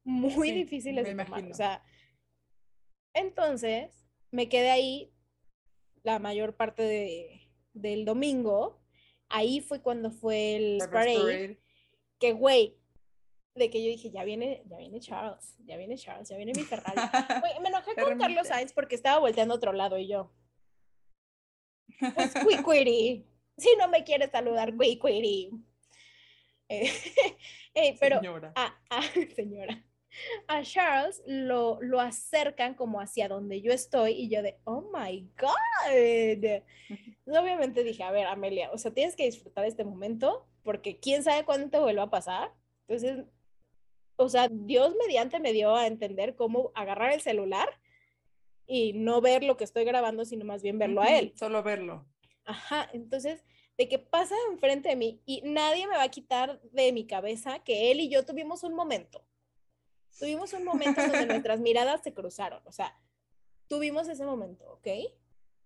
muy 0.05 0.49
Sí, 0.49 0.55
difíciles 0.55 1.03
me 1.05 1.11
de 1.11 1.15
tomar. 1.25 1.27
imagino. 1.29 1.51
O 1.51 1.55
sea, 1.55 1.85
entonces 3.15 4.07
me 4.31 4.49
quedé 4.49 4.71
ahí 4.71 5.13
la 6.03 6.19
mayor 6.19 6.57
parte 6.57 6.83
de- 6.83 7.51
del 7.75 8.05
domingo. 8.05 8.81
Ahí 9.29 9.61
fue 9.61 9.83
cuando 9.83 10.11
fue 10.11 10.57
el 10.57 10.79
parade 10.91 11.15
Parade. 11.19 11.63
que 12.19 12.33
güey, 12.33 12.79
de 13.55 13.69
que 13.71 13.83
yo 13.85 13.91
dije, 13.91 14.11
ya 14.11 14.25
viene, 14.25 14.63
ya 14.67 14.79
viene 14.79 15.01
Charles, 15.01 15.57
ya 15.65 15.77
viene 15.77 15.97
Charles, 15.99 16.29
ya 16.29 16.37
viene 16.37 16.53
mi 16.57 16.63
Ferrari. 16.63 16.97
Me 17.63 17.69
enojé 17.69 17.95
con 17.95 18.17
Carlos. 18.19 18.47
Sainz 18.49 18.73
porque 18.73 18.95
estaba 18.95 19.19
volteando 19.19 19.53
a 19.55 19.57
otro 19.59 19.73
lado 19.73 19.99
y 19.99 20.07
yo, 20.07 20.33
pues 22.15 22.35
Quiquiri, 22.47 23.27
si 23.57 23.69
no 23.79 23.89
me 23.89 24.05
quiere 24.05 24.29
saludar, 24.31 24.77
Quiquiri. 24.77 25.51
Eh, 26.71 26.93
eh, 27.75 27.97
pero 27.99 28.17
Señora. 28.17 28.53
a, 28.55 28.79
a- 28.91 29.03
señora, 29.35 29.83
a 30.49 30.63
Charles 30.63 31.23
lo, 31.27 31.79
lo 31.81 31.99
acercan 31.99 32.75
como 32.75 33.01
hacia 33.01 33.27
donde 33.27 33.63
yo 33.63 33.73
estoy 33.73 34.13
y 34.13 34.29
yo 34.29 34.43
de, 34.43 34.59
oh 34.65 34.91
my 34.93 35.31
God. 35.39 36.63
Obviamente 37.27 37.85
dije, 37.85 38.03
a 38.03 38.11
ver, 38.11 38.27
Amelia, 38.27 38.71
o 38.71 38.77
sea, 38.77 38.93
tienes 38.93 39.17
que 39.17 39.25
disfrutar 39.25 39.65
este 39.65 39.85
momento 39.85 40.47
porque 40.63 40.99
quién 41.01 41.23
sabe 41.23 41.47
cuándo 41.47 41.71
te 41.71 41.79
vuelva 41.79 42.03
a 42.03 42.11
pasar. 42.11 42.53
Entonces, 42.87 43.25
o 44.17 44.29
sea, 44.29 44.49
Dios 44.51 44.95
mediante 45.07 45.41
me 45.41 45.55
dio 45.55 45.75
a 45.75 45.87
entender 45.87 46.35
cómo 46.37 46.71
agarrar 46.75 47.13
el 47.13 47.23
celular 47.23 47.69
y 48.69 48.93
no 48.93 49.21
ver 49.23 49.43
lo 49.43 49.57
que 49.57 49.65
estoy 49.65 49.85
grabando, 49.85 50.27
sino 50.27 50.45
más 50.45 50.63
bien 50.63 50.79
verlo 50.79 51.01
a 51.01 51.19
él. 51.19 51.33
Solo 51.37 51.63
verlo. 51.63 52.07
Ajá, 52.45 52.89
entonces, 52.93 53.43
de 53.79 53.89
que 53.89 53.99
pasa 53.99 54.35
enfrente 54.51 54.91
de 54.91 54.97
mí 54.97 55.23
y 55.25 55.41
nadie 55.43 55.87
me 55.87 55.97
va 55.97 56.03
a 56.03 56.11
quitar 56.11 56.61
de 56.61 56.93
mi 56.93 57.07
cabeza 57.07 57.61
que 57.61 57.91
él 57.91 58.01
y 58.01 58.11
yo 58.11 58.27
tuvimos 58.27 58.63
un 58.63 58.75
momento. 58.75 59.27
Tuvimos 60.19 60.53
un 60.53 60.65
momento 60.65 61.01
en 61.01 61.13
donde 61.13 61.27
nuestras 61.43 61.61
miradas 61.61 62.03
se 62.03 62.13
cruzaron, 62.13 62.61
o 62.67 62.73
sea, 62.73 62.95
tuvimos 63.69 64.07
ese 64.07 64.27
momento, 64.27 64.71
¿ok? 64.71 64.89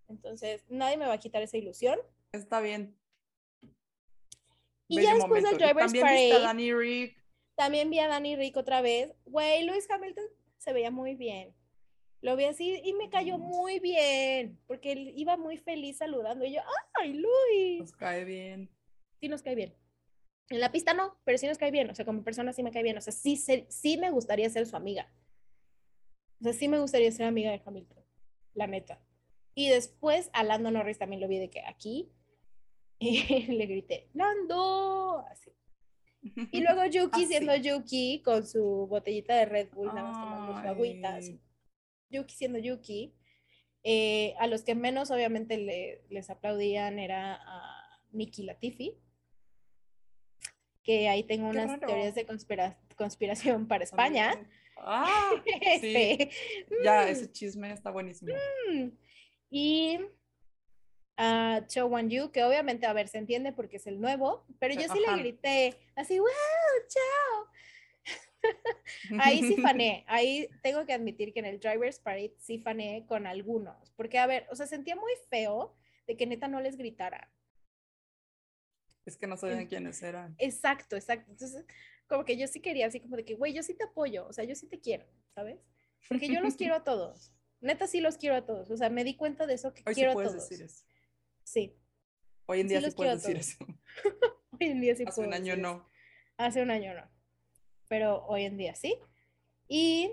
Entonces, 0.09 0.65
nadie 0.69 0.97
me 0.97 1.07
va 1.07 1.15
a 1.15 1.19
quitar 1.19 1.43
esa 1.43 1.57
ilusión. 1.57 1.99
Está 2.33 2.61
bien. 2.61 2.97
Y 4.87 4.97
Bello 4.97 5.09
ya 5.09 5.15
después 5.15 5.43
del 5.43 5.53
momento. 5.53 5.65
¿Y 5.65 5.69
Drivers 5.69 5.93
También 5.93 6.07
viste 6.07 6.33
a 6.33 6.35
Parade, 6.35 6.47
Danny 6.47 6.73
Rick. 6.73 7.25
también 7.57 7.91
vi 7.91 7.99
a 7.99 8.09
Danny 8.09 8.37
Rick 8.37 8.57
otra 8.59 8.81
vez. 8.81 9.13
Güey, 9.25 9.65
Lewis 9.65 9.91
Hamilton 9.91 10.25
se 10.59 10.73
veía 10.73 10.91
muy 10.91 11.17
bien. 11.17 11.55
Lo 12.23 12.37
vi 12.37 12.45
así 12.45 12.81
y 12.85 12.93
me 12.95 13.11
cayó 13.11 13.37
Mm. 13.37 13.41
muy 13.43 13.79
bien, 13.81 14.59
porque 14.67 14.93
él 14.93 15.13
iba 15.17 15.37
muy 15.37 15.59
feliz 15.59 15.99
saludando. 15.99 16.45
Y 16.45 16.55
yo, 16.55 16.61
¡ay, 16.95 17.13
Luis! 17.15 17.81
Nos 17.81 17.93
cae 17.93 18.25
bien. 18.25 18.71
sí 19.21 19.29
nos 19.29 19.43
cae 19.43 19.55
bien. 19.55 19.75
En 20.49 20.61
la 20.61 20.73
pista 20.73 20.95
no, 20.95 21.17
pero 21.25 21.37
sí 21.39 21.47
nos 21.47 21.59
cae 21.59 21.71
bien. 21.71 21.91
O 21.91 21.95
sea, 21.95 22.05
como 22.05 22.23
persona 22.25 22.53
sí 22.53 22.63
me 22.63 22.71
cae 22.73 22.83
bien. 22.83 22.97
O 22.97 23.01
sea, 23.01 23.13
sí, 23.13 23.37
sí 23.37 23.97
me 23.99 24.11
gustaría 24.11 24.49
ser 24.51 24.67
su 24.67 24.77
amiga. 24.77 25.13
O 26.41 26.45
sea, 26.45 26.53
sí 26.53 26.69
me 26.69 26.79
gustaría 26.81 27.11
ser 27.13 27.27
amiga 27.27 27.51
de 27.53 27.63
Hamilton, 27.65 28.05
la 28.55 28.67
neta. 28.67 29.01
Y 29.55 29.69
después 29.69 30.31
a 30.33 30.43
Lando 30.45 30.71
Norris 30.71 30.99
también 30.99 31.21
lo 31.21 31.29
vi 31.29 31.39
de 31.39 31.51
que 31.51 31.61
aquí 31.61 32.11
y 32.99 33.47
le 33.47 33.67
grité, 33.67 34.09
Lando, 34.15 35.25
así. 35.31 35.53
Y 36.53 36.61
luego 36.61 36.85
Yuki 36.91 37.27
siendo 37.27 37.55
Yuki 37.57 38.23
con 38.25 38.47
su 38.47 38.87
botellita 38.89 39.35
de 39.37 39.45
Red 39.47 39.71
Bull, 39.73 39.89
nada 39.89 40.03
más 40.03 40.21
tomando 40.21 40.63
su 40.63 40.69
agüita. 40.69 41.17
Así. 41.17 41.41
Yuki 42.13 42.35
siendo 42.35 42.59
Yuki. 42.59 43.15
Eh, 43.85 44.35
a 44.39 44.47
los 44.47 44.63
que 44.63 44.77
menos 44.77 45.11
obviamente 45.11 45.57
le- 45.59 46.05
les 46.09 46.31
aplaudían 46.31 47.01
era 47.01 47.35
a 47.35 48.01
Nikki 48.13 48.45
Latifi, 48.45 48.97
que 50.85 51.09
ahí 51.09 51.25
tengo 51.25 51.49
unas 51.49 51.81
teorías 51.81 52.15
de 52.15 52.27
conspira- 52.27 52.79
conspiración 52.97 53.67
para 53.67 53.85
España. 53.85 54.31
También. 54.33 54.53
Ah, 54.77 55.31
Este, 55.63 56.31
ya, 56.83 57.05
mm, 57.05 57.09
ese 57.09 57.31
chisme 57.33 57.73
está 57.73 57.91
buenísimo. 57.91 58.35
mm. 58.71 58.89
Y 59.51 59.99
a 61.17 61.63
Cho 61.69 61.87
Wan 61.87 62.09
Yu, 62.09 62.31
que 62.33 62.43
obviamente, 62.43 62.87
a 62.87 62.93
ver, 62.93 63.07
se 63.09 63.19
entiende 63.19 63.53
porque 63.53 63.77
es 63.77 63.87
el 63.87 64.01
nuevo, 64.01 64.47
pero 64.59 64.75
yo 64.75 64.83
sí 64.93 64.99
Ajá. 65.05 65.17
le 65.17 65.23
grité 65.23 65.77
así, 65.95 66.19
wow, 66.19 66.29
chao. 66.89 67.47
Ahí 69.21 69.43
sí 69.43 69.57
fané, 69.63 70.05
ahí 70.09 70.49
tengo 70.63 70.85
que 70.87 70.93
admitir 70.93 71.33
que 71.33 71.41
en 71.41 71.47
el 71.47 71.61
Drivers 71.61 71.99
Parade 72.01 72.35
sí 72.39 72.59
fané 72.59 73.07
con 73.07 73.27
algunos, 73.27 73.91
porque 73.93 74.19
a 74.19 74.27
ver, 74.27 74.47
o 74.51 74.57
sea, 74.57 74.67
sentía 74.67 74.97
muy 74.97 75.13
feo 75.31 75.77
de 76.07 76.17
que 76.17 76.27
neta 76.27 76.49
no 76.49 76.61
les 76.61 76.77
gritaran. 76.77 77.29
Es 79.05 79.17
que 79.17 79.27
no 79.27 79.37
sabían 79.37 79.67
quiénes 79.67 80.03
eran. 80.03 80.35
Exacto, 80.39 80.97
exacto. 80.97 81.31
Entonces, 81.33 81.65
como 82.07 82.25
que 82.25 82.37
yo 82.37 82.47
sí 82.47 82.61
quería, 82.61 82.87
así 82.87 83.01
como 83.01 83.17
de 83.17 83.25
que, 83.25 83.35
güey, 83.35 83.53
yo 83.53 83.63
sí 83.63 83.75
te 83.75 83.85
apoyo, 83.85 84.27
o 84.29 84.33
sea, 84.33 84.45
yo 84.45 84.55
sí 84.55 84.69
te 84.69 84.81
quiero, 84.81 85.07
¿sabes? 85.35 85.59
Porque 86.09 86.29
yo 86.29 86.41
los 86.41 86.57
quiero 86.57 86.75
a 86.77 86.85
todos. 86.85 87.33
Neta, 87.61 87.87
sí 87.87 88.01
los 88.01 88.17
quiero 88.17 88.37
a 88.37 88.47
todos. 88.47 88.71
O 88.71 88.77
sea, 88.77 88.91
me 88.91 89.05
di 89.05 89.17
cuenta 89.17 89.47
de 89.47 89.55
eso 89.55 89.73
que 89.75 89.85
Hoy 89.87 89.95
quiero 89.95 90.13
sí 90.13 90.15
puedes 90.15 90.35
a 90.35 90.37
todos. 90.37 90.49
decir 90.49 90.65
eso. 90.65 90.85
Sí, 91.45 91.79
Hoy 92.47 92.61
en 92.61 92.69
Sí 92.69 92.69
día 92.69 92.81
sí, 92.81 92.87
los 92.87 92.95
puedes 92.95 93.15
decir 93.15 93.37
eso. 93.37 93.57
hoy 94.53 94.67
en 94.69 94.81
día 94.81 94.95
sí 94.97 95.05
Hace 95.05 95.15
puedo 95.17 95.29
un 95.29 95.35
año 95.35 95.57
decir 95.57 95.59
eso. 95.59 95.75
no. 95.77 95.91
Hace 96.37 96.63
un 96.63 96.71
año 96.71 96.95
no. 96.95 97.12
Pero 97.93 98.25
hoy 98.25 98.45
en 98.45 98.57
día 98.57 98.75
sí. 98.75 98.97
Y. 99.69 100.13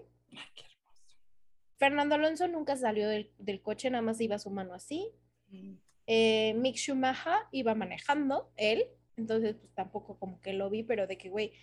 Fernando 1.77 2.15
Alonso 2.15 2.45
nunca 2.49 2.75
salió 2.75 3.07
del, 3.07 3.31
del 3.37 3.61
coche, 3.61 3.89
nada 3.89 4.01
más 4.01 4.19
iba 4.19 4.37
su 4.37 4.49
mano 4.49 4.73
así. 4.73 5.09
Mm. 5.47 5.75
Eh, 6.05 6.53
Mick 6.55 6.75
Schumacher 6.75 7.45
iba 7.53 7.73
manejando, 7.75 8.51
él, 8.57 8.83
entonces 9.15 9.55
pues 9.55 9.73
tampoco 9.75 10.19
como 10.19 10.41
que 10.41 10.51
lo 10.51 10.69
vi, 10.69 10.83
pero 10.83 11.07
de 11.07 11.17
que, 11.17 11.29
güey, 11.29 11.53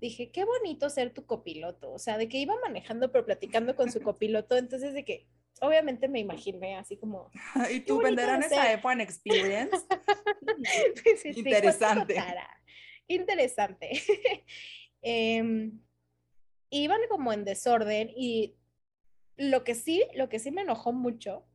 dije, 0.00 0.30
qué 0.30 0.46
bonito 0.46 0.88
ser 0.88 1.12
tu 1.12 1.26
copiloto, 1.26 1.92
o 1.92 1.98
sea, 1.98 2.16
de 2.16 2.26
que 2.26 2.38
iba 2.38 2.54
manejando 2.62 3.12
pero 3.12 3.26
platicando 3.26 3.76
con 3.76 3.92
su 3.92 4.00
copiloto, 4.02 4.56
entonces 4.56 4.94
de 4.94 5.04
que 5.04 5.26
obviamente 5.60 6.08
me 6.08 6.20
imaginé 6.20 6.76
así 6.76 6.96
como, 6.96 7.30
¿Y 7.70 7.80
tú 7.80 7.98
venderán 8.00 8.40
de 8.40 8.46
esa 8.46 8.62
ser. 8.62 8.80
F1 8.80 9.02
Experience? 9.02 9.76
Sí, 11.04 11.16
sí, 11.16 11.32
sí, 11.34 11.40
Interesante. 11.40 12.16
Interesante. 13.10 13.90
Em, 15.02 15.80
iban 16.70 17.00
como 17.08 17.32
en 17.32 17.44
desorden 17.44 18.10
y 18.14 18.56
lo 19.36 19.64
que 19.64 19.74
sí, 19.74 20.04
lo 20.14 20.28
que 20.28 20.38
sí 20.38 20.50
me 20.50 20.62
enojó 20.62 20.92
mucho 20.92 21.46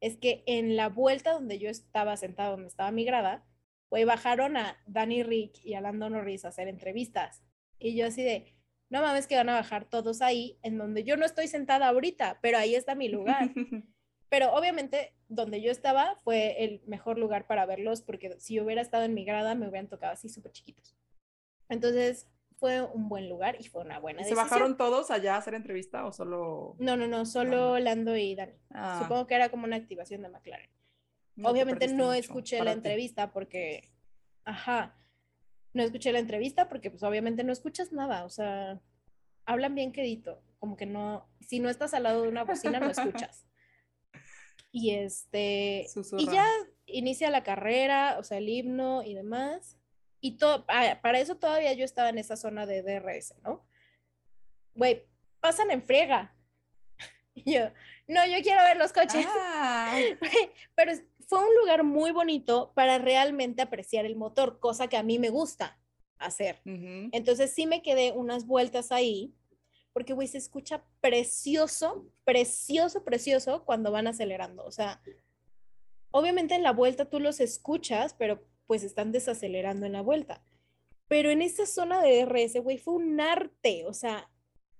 es 0.00 0.16
que 0.16 0.42
en 0.46 0.76
la 0.76 0.88
vuelta 0.88 1.32
donde 1.32 1.58
yo 1.58 1.70
estaba 1.70 2.16
sentada, 2.16 2.50
donde 2.50 2.68
estaba 2.68 2.90
mi 2.90 3.04
grada, 3.04 3.46
güey, 3.90 4.04
bajaron 4.04 4.56
a 4.56 4.82
Danny 4.86 5.22
Rick 5.22 5.64
y 5.64 5.74
a 5.74 5.80
Lando 5.80 6.10
Norris 6.10 6.44
a 6.44 6.48
hacer 6.48 6.68
entrevistas. 6.68 7.42
Y 7.78 7.96
yo 7.96 8.06
así 8.06 8.22
de, 8.22 8.54
no 8.90 9.02
mames 9.02 9.26
que 9.26 9.36
van 9.36 9.48
a 9.48 9.54
bajar 9.54 9.88
todos 9.88 10.22
ahí, 10.22 10.58
en 10.62 10.78
donde 10.78 11.04
yo 11.04 11.16
no 11.16 11.24
estoy 11.24 11.48
sentada 11.48 11.88
ahorita, 11.88 12.38
pero 12.42 12.58
ahí 12.58 12.74
está 12.74 12.94
mi 12.94 13.08
lugar. 13.08 13.50
Pero 14.30 14.52
obviamente 14.52 15.14
donde 15.28 15.62
yo 15.62 15.70
estaba 15.70 16.20
fue 16.24 16.64
el 16.64 16.82
mejor 16.86 17.18
lugar 17.18 17.46
para 17.46 17.66
verlos 17.66 18.02
porque 18.02 18.34
si 18.40 18.54
yo 18.54 18.64
hubiera 18.64 18.82
estado 18.82 19.04
en 19.04 19.14
mi 19.14 19.24
grada 19.24 19.54
me 19.54 19.68
hubieran 19.68 19.88
tocado 19.88 20.12
así 20.12 20.28
súper 20.28 20.50
chiquitos. 20.50 20.96
Entonces 21.68 22.28
fue 22.56 22.82
un 22.82 23.08
buen 23.08 23.28
lugar 23.28 23.56
y 23.60 23.64
fue 23.64 23.82
una 23.82 23.98
buena 23.98 24.22
¿Y 24.22 24.24
se 24.24 24.34
bajaron 24.34 24.76
todos 24.76 25.10
allá 25.10 25.34
a 25.34 25.38
hacer 25.38 25.54
entrevista 25.54 26.06
o 26.06 26.12
solo...? 26.12 26.76
No, 26.78 26.96
no, 26.96 27.06
no, 27.06 27.26
solo 27.26 27.78
Lando 27.78 28.16
y 28.16 28.34
Dani. 28.34 28.54
Ah, 28.70 29.00
Supongo 29.02 29.26
que 29.26 29.34
era 29.34 29.48
como 29.50 29.64
una 29.64 29.76
activación 29.76 30.22
de 30.22 30.28
McLaren. 30.28 30.70
no 31.36 31.48
Obviamente 31.48 31.88
no 31.88 32.12
escuché 32.12 32.58
la 32.62 32.72
ti. 32.72 32.78
entrevista 32.78 33.32
porque, 33.32 33.92
ajá, 34.44 34.96
no 35.72 35.82
escuché 35.82 36.12
la 36.12 36.20
entrevista 36.20 36.68
porque 36.68 36.90
pues 36.90 37.02
obviamente 37.02 37.44
no 37.44 37.52
escuchas 37.52 37.92
nada, 37.92 38.24
o 38.24 38.30
sea, 38.30 38.80
hablan 39.44 39.74
bien 39.74 39.92
quedito, 39.92 40.42
como 40.58 40.76
que 40.76 40.86
no, 40.86 41.28
si 41.40 41.58
no 41.60 41.68
estás 41.68 41.92
al 41.94 42.04
lado 42.04 42.22
de 42.22 42.28
una 42.28 42.44
bocina 42.44 42.80
no 42.80 42.90
escuchas. 42.90 43.46
Y 44.70 44.90
este, 44.92 45.86
y 46.18 46.26
ya 46.26 46.46
inicia 46.86 47.30
la 47.30 47.42
carrera, 47.44 48.16
o 48.18 48.22
sea, 48.22 48.38
el 48.38 48.48
himno 48.48 49.02
y 49.02 49.14
demás. 49.14 49.78
Y 50.24 50.38
todo, 50.38 50.64
ah, 50.68 50.98
para 51.02 51.20
eso 51.20 51.36
todavía 51.36 51.74
yo 51.74 51.84
estaba 51.84 52.08
en 52.08 52.16
esa 52.16 52.34
zona 52.34 52.64
de 52.64 52.80
DRS, 52.80 53.34
¿no? 53.42 53.62
Güey, 54.74 55.06
pasan 55.38 55.70
en 55.70 55.82
friega. 55.82 56.34
Y 57.34 57.52
yo, 57.52 57.64
no, 58.08 58.24
yo 58.24 58.40
quiero 58.42 58.62
ver 58.62 58.78
los 58.78 58.90
coches. 58.94 59.26
Ah, 59.28 60.00
Pero 60.74 60.92
fue 61.28 61.40
un 61.40 61.54
lugar 61.56 61.84
muy 61.84 62.10
bonito 62.10 62.72
para 62.74 62.96
realmente 62.96 63.60
apreciar 63.60 64.06
el 64.06 64.16
motor, 64.16 64.60
cosa 64.60 64.88
que 64.88 64.96
a 64.96 65.02
mí 65.02 65.18
me 65.18 65.28
gusta 65.28 65.78
hacer. 66.16 66.62
Entonces 66.64 67.52
sí 67.52 67.66
me 67.66 67.82
quedé 67.82 68.12
unas 68.12 68.46
vueltas 68.46 68.92
ahí, 68.92 69.34
porque, 69.92 70.14
güey, 70.14 70.26
se 70.26 70.38
escucha 70.38 70.86
precioso, 71.02 72.10
precioso, 72.24 73.04
precioso 73.04 73.62
cuando 73.66 73.92
van 73.92 74.06
acelerando. 74.06 74.64
O 74.64 74.70
sea, 74.70 75.02
obviamente 76.12 76.54
en 76.54 76.62
la 76.62 76.72
vuelta 76.72 77.10
tú 77.10 77.20
los 77.20 77.40
escuchas, 77.40 78.14
pero 78.14 78.42
pues 78.66 78.82
están 78.82 79.12
desacelerando 79.12 79.86
en 79.86 79.92
la 79.92 80.00
vuelta. 80.00 80.42
Pero 81.08 81.30
en 81.30 81.42
esa 81.42 81.66
zona 81.66 82.00
de 82.02 82.24
DRS, 82.24 82.62
güey, 82.62 82.78
fue 82.78 82.94
un 82.94 83.20
arte. 83.20 83.84
O 83.86 83.92
sea, 83.92 84.30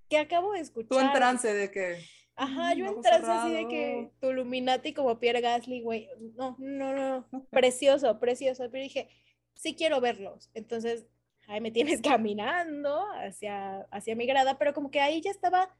que 0.08 0.18
acabo 0.18 0.52
de 0.52 0.60
escuchar. 0.60 0.88
Tú 0.88 0.98
en 1.00 1.12
trance 1.12 1.52
de 1.52 1.70
que... 1.70 1.98
Ajá, 2.36 2.74
Mm, 2.74 2.78
yo 2.78 2.86
en 2.86 3.00
trance 3.00 3.30
así 3.30 3.52
de 3.52 3.68
que 3.68 4.10
tu 4.20 4.30
Illuminati 4.30 4.92
como 4.92 5.18
Pierre 5.20 5.40
Gasly, 5.40 5.82
güey. 5.82 6.08
No, 6.34 6.56
no, 6.58 6.92
no, 6.92 7.46
precioso, 7.50 8.18
precioso. 8.18 8.68
Pero 8.70 8.82
dije, 8.82 9.08
sí 9.54 9.74
quiero 9.74 10.00
verlos. 10.00 10.50
Entonces, 10.54 11.06
ahí 11.46 11.60
me 11.60 11.70
tienes 11.70 12.00
caminando 12.02 13.06
hacia, 13.12 13.82
hacia 13.90 14.16
mi 14.16 14.26
grada, 14.26 14.58
pero 14.58 14.74
como 14.74 14.90
que 14.90 15.00
ahí 15.00 15.20
ya 15.20 15.30
estaba 15.30 15.76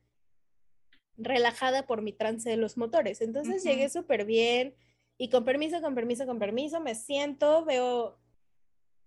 relajada 1.17 1.87
por 1.87 2.03
mi 2.03 2.13
trance 2.13 2.49
de 2.49 2.57
los 2.57 2.77
motores. 2.77 3.21
Entonces 3.21 3.63
llegué 3.65 3.89
súper 3.89 4.25
bien 4.25 4.75
y 5.19 5.31
con 5.31 5.45
permiso, 5.45 5.81
con 5.81 5.95
permiso, 5.95 6.27
con 6.27 6.39
permiso, 6.39 6.81
me 6.81 6.95
siento, 6.95 7.65
veo, 7.65 8.19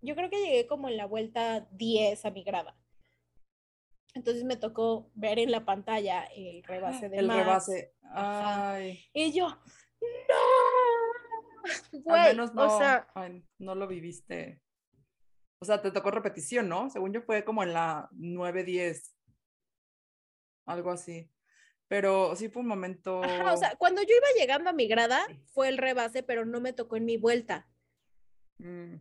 yo 0.01 0.15
creo 0.15 0.29
que 0.29 0.41
llegué 0.41 0.67
como 0.67 0.87
en 0.89 0.97
la 0.97 1.05
vuelta 1.05 1.67
10 1.71 2.25
a 2.25 2.31
mi 2.31 2.43
grada. 2.43 2.77
Entonces 4.13 4.43
me 4.45 4.55
tocó 4.57 5.11
ver 5.13 5.37
en 5.37 5.51
la 5.51 5.65
pantalla 5.65 6.23
el 6.35 6.63
rebase 6.63 7.09
de 7.09 7.17
El 7.17 7.27
Max. 7.27 7.39
rebase. 7.39 7.93
Ay, 8.13 8.99
Y 9.13 9.31
yo, 9.31 9.47
¡no! 9.47 9.57
al 11.93 12.01
Güey, 12.03 12.23
menos 12.29 12.53
no, 12.53 12.65
o 12.65 12.77
sea, 12.79 13.07
ay, 13.13 13.43
no 13.59 13.75
lo 13.75 13.87
viviste. 13.87 14.61
O 15.59 15.65
sea, 15.65 15.81
te 15.81 15.91
tocó 15.91 16.11
repetición, 16.11 16.69
¿no? 16.69 16.89
Según 16.89 17.13
yo 17.13 17.21
fue 17.21 17.43
como 17.43 17.63
en 17.63 17.73
la 17.73 18.09
9-10. 18.13 19.13
Algo 20.65 20.91
así. 20.91 21.29
Pero 21.87 22.35
sí 22.35 22.49
fue 22.49 22.61
un 22.61 22.67
momento. 22.67 23.23
ajá, 23.23 23.53
o 23.53 23.57
sea, 23.57 23.75
cuando 23.77 24.01
yo 24.01 24.09
iba 24.09 24.41
llegando 24.41 24.69
a 24.69 24.73
mi 24.73 24.87
grada, 24.87 25.25
fue 25.45 25.69
el 25.69 25.77
rebase, 25.77 26.21
pero 26.23 26.45
no 26.45 26.59
me 26.59 26.73
tocó 26.73 26.97
en 26.97 27.05
mi 27.05 27.17
vuelta, 27.17 27.67
mm, 28.57 28.95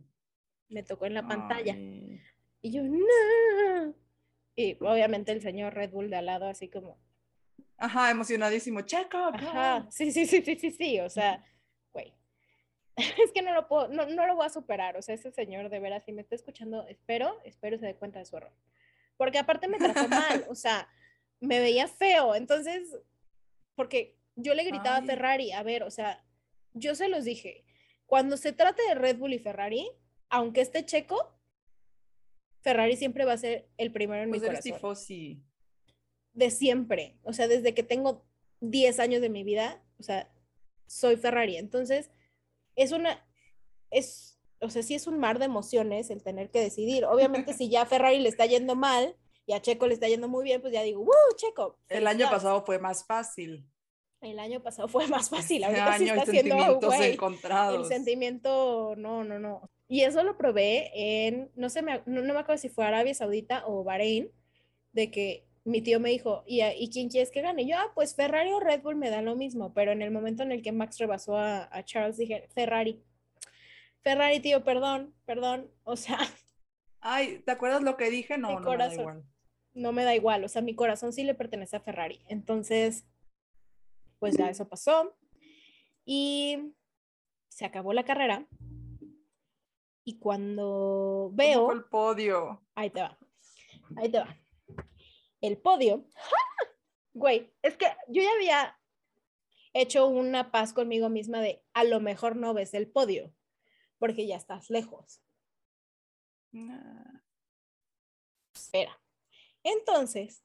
me 0.69 0.83
tocó 0.83 1.05
en 1.05 1.13
la 1.13 1.27
pantalla. 1.27 1.75
Y 1.75 2.71
yo, 2.71 2.83
no. 2.83 3.93
Y 4.55 4.75
obviamente 4.81 5.31
el 5.31 5.41
señor 5.41 5.73
Red 5.75 5.91
Bull 5.91 6.09
de 6.09 6.15
al 6.17 6.25
lado, 6.25 6.47
así 6.47 6.69
como, 6.69 6.97
Ajá, 7.77 8.09
emocionadísimo. 8.09 8.81
Checo, 8.81 9.17
ajá, 9.17 9.81
go". 9.81 9.91
sí, 9.91 10.11
sí, 10.11 10.25
sí, 10.25 10.41
sí, 10.41 10.55
sí, 10.55 10.71
sí, 10.71 10.99
o 10.99 11.09
sea, 11.09 11.43
güey. 11.93 12.13
Es 13.23 13.31
que 13.33 13.43
no 13.43 13.53
lo 13.53 13.67
puedo, 13.67 13.87
no, 13.89 14.07
no 14.07 14.25
lo 14.25 14.35
voy 14.35 14.45
a 14.47 14.49
superar, 14.49 14.97
o 14.97 15.01
sea, 15.01 15.13
ese 15.13 15.31
señor 15.31 15.69
de 15.69 15.79
veras, 15.79 16.03
si 16.05 16.11
me 16.11 16.21
está 16.21 16.35
escuchando, 16.35 16.87
espero, 16.87 17.39
espero 17.43 17.77
se 17.77 17.85
dé 17.85 17.95
cuenta 17.95 18.19
de 18.19 18.25
su 18.25 18.37
error. 18.37 18.53
Porque 19.17 19.37
aparte 19.37 19.67
me 19.67 19.77
trató 19.77 20.07
mal, 20.09 20.45
o 20.49 20.55
sea, 20.55 20.87
me 21.39 21.59
veía 21.59 21.87
feo, 21.87 22.35
entonces, 22.35 22.97
porque 23.75 24.17
yo 24.35 24.53
le 24.53 24.63
gritaba 24.63 24.97
a. 24.97 25.03
Ferrari, 25.03 25.51
a 25.51 25.63
ver, 25.63 25.83
o 25.83 25.91
sea, 25.91 26.23
yo 26.73 26.95
se 26.95 27.09
los 27.09 27.23
dije, 27.25 27.65
cuando 28.05 28.37
se 28.37 28.53
trate 28.53 28.81
de 28.83 28.95
Red 28.95 29.17
Bull 29.17 29.33
y 29.33 29.39
Ferrari, 29.39 29.89
aunque 30.29 30.61
esté 30.61 30.85
checo, 30.85 31.33
Ferrari 32.61 32.97
siempre 32.97 33.25
va 33.25 33.33
a 33.33 33.37
ser 33.37 33.69
el 33.77 33.91
primero 33.91 34.23
en 34.23 34.29
Pues 34.29 34.41
mi 34.41 34.47
eres 34.47 34.59
corazón 34.59 34.73
tifosi. 34.79 35.43
de 36.33 36.49
siempre, 36.51 37.17
o 37.23 37.33
sea, 37.33 37.47
desde 37.47 37.73
que 37.73 37.83
tengo 37.83 38.25
10 38.61 38.99
años 38.99 39.21
de 39.21 39.29
mi 39.29 39.43
vida, 39.43 39.83
o 39.99 40.03
sea, 40.03 40.31
soy 40.87 41.17
Ferrari. 41.17 41.57
Entonces, 41.57 42.09
es 42.75 42.91
una, 42.91 43.25
es, 43.91 44.39
o 44.59 44.69
sea, 44.69 44.83
sí 44.83 44.95
es 44.95 45.07
un 45.07 45.19
mar 45.19 45.39
de 45.39 45.45
emociones 45.45 46.09
el 46.09 46.23
tener 46.23 46.49
que 46.49 46.61
decidir. 46.61 47.05
Obviamente, 47.05 47.53
si 47.53 47.69
ya 47.69 47.83
a 47.83 47.85
Ferrari 47.85 48.19
le 48.19 48.29
está 48.29 48.45
yendo 48.45 48.75
mal 48.75 49.15
y 49.47 49.53
a 49.53 49.61
Checo 49.61 49.87
le 49.87 49.93
está 49.93 50.07
yendo 50.09 50.27
muy 50.27 50.43
bien, 50.43 50.59
pues 50.61 50.73
ya 50.73 50.83
digo, 50.83 50.99
¡Woo, 50.99 51.13
Checo! 51.37 51.79
El 51.87 52.05
año 52.05 52.17
felicidades". 52.17 52.31
pasado 52.31 52.65
fue 52.65 52.79
más 52.79 53.05
fácil. 53.05 53.65
El 54.19 54.39
año 54.39 54.61
pasado 54.61 54.87
fue 54.89 55.07
más 55.07 55.29
fácil, 55.29 55.63
ahorita 55.63 55.97
sí 55.97 56.03
año 56.03 56.13
hay 56.13 56.19
está 56.19 56.31
siendo, 56.31 56.55
sentimientos 56.55 56.95
güey, 56.95 57.75
el 57.75 57.85
sentimiento, 57.85 58.95
no, 58.97 59.23
no, 59.23 59.39
no. 59.39 59.69
Y 59.87 60.01
eso 60.01 60.21
lo 60.23 60.37
probé 60.37 60.91
en, 60.93 61.49
no 61.55 61.69
sé, 61.69 61.81
me, 61.81 62.01
no, 62.05 62.21
no 62.21 62.33
me 62.33 62.39
acuerdo 62.41 62.61
si 62.61 62.67
fue 62.67 62.85
Arabia 62.85 63.13
Saudita 63.13 63.63
o 63.65 63.85
Bahrein, 63.85 64.29
de 64.91 65.11
que 65.11 65.47
mi 65.63 65.81
tío 65.81 66.01
me 66.01 66.09
dijo, 66.09 66.43
¿y, 66.45 66.61
¿y 66.61 66.89
quién 66.89 67.07
quieres 67.07 67.31
que 67.31 67.41
gane? 67.41 67.61
Y 67.61 67.69
yo, 67.69 67.77
ah, 67.77 67.91
pues 67.95 68.15
Ferrari 68.15 68.51
o 68.51 68.59
Red 68.59 68.81
Bull 68.81 68.97
me 68.97 69.09
da 69.09 69.21
lo 69.21 69.35
mismo, 69.37 69.73
pero 69.73 69.93
en 69.93 70.01
el 70.01 70.11
momento 70.11 70.43
en 70.43 70.51
el 70.51 70.61
que 70.61 70.73
Max 70.73 70.97
rebasó 70.97 71.37
a, 71.37 71.69
a 71.71 71.85
Charles, 71.85 72.17
dije, 72.17 72.49
Ferrari. 72.53 73.01
Ferrari, 74.01 74.41
tío, 74.41 74.63
perdón, 74.65 75.13
perdón, 75.25 75.71
o 75.83 75.95
sea, 75.95 76.19
Ay, 76.99 77.39
¿te 77.45 77.51
acuerdas 77.51 77.83
lo 77.83 77.95
que 77.95 78.09
dije? 78.09 78.37
No, 78.37 78.49
no 78.49 78.55
me 78.55 78.61
da 78.61 78.65
corazón. 78.65 78.99
igual. 78.99 79.23
No 79.77 79.91
me 79.91 80.03
da 80.03 80.15
igual, 80.15 80.43
o 80.43 80.49
sea, 80.49 80.61
mi 80.61 80.75
corazón 80.75 81.13
sí 81.13 81.23
le 81.23 81.35
pertenece 81.35 81.75
a 81.77 81.81
Ferrari. 81.81 82.19
Entonces, 82.27 83.05
pues 84.19 84.35
ya 84.35 84.49
eso 84.49 84.67
pasó. 84.67 85.15
Y 86.03 86.73
se 87.49 87.65
acabó 87.65 87.93
la 87.93 88.03
carrera. 88.03 88.47
Y 90.03 90.19
cuando 90.19 91.27
¿Cómo 91.27 91.35
veo, 91.35 91.71
el 91.71 91.83
podio? 91.85 92.65
ahí 92.75 92.89
te 92.89 93.01
va, 93.01 93.19
ahí 93.97 94.09
te 94.09 94.19
va. 94.19 94.37
El 95.41 95.57
podio, 95.57 96.07
güey, 97.13 97.53
es 97.61 97.77
que 97.77 97.85
yo 98.07 98.21
ya 98.21 98.31
había 98.35 98.79
hecho 99.73 100.07
una 100.07 100.49
paz 100.49 100.73
conmigo 100.73 101.09
misma 101.09 101.41
de 101.41 101.63
a 101.73 101.83
lo 101.83 101.99
mejor 101.99 102.35
no 102.35 102.53
ves 102.53 102.73
el 102.73 102.89
podio, 102.89 103.33
porque 103.99 104.25
ya 104.25 104.37
estás 104.37 104.69
lejos. 104.69 105.21
Nah. 106.51 107.21
Espera. 108.55 108.97
Entonces, 109.67 110.43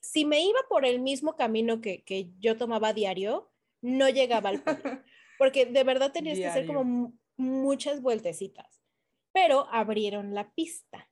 si 0.00 0.24
me 0.24 0.42
iba 0.42 0.58
por 0.68 0.84
el 0.84 1.00
mismo 1.00 1.36
camino 1.36 1.80
que, 1.80 2.02
que 2.02 2.30
yo 2.40 2.56
tomaba 2.56 2.92
diario, 2.92 3.52
no 3.80 4.08
llegaba 4.08 4.50
al 4.50 4.62
podio, 4.62 4.82
porque 5.38 5.66
de 5.66 5.84
verdad 5.84 6.12
tenías 6.12 6.38
que 6.38 6.46
hacer 6.46 6.66
como 6.66 7.12
muchas 7.36 8.02
vueltecitas, 8.02 8.82
pero 9.32 9.68
abrieron 9.70 10.34
la 10.34 10.52
pista. 10.54 11.08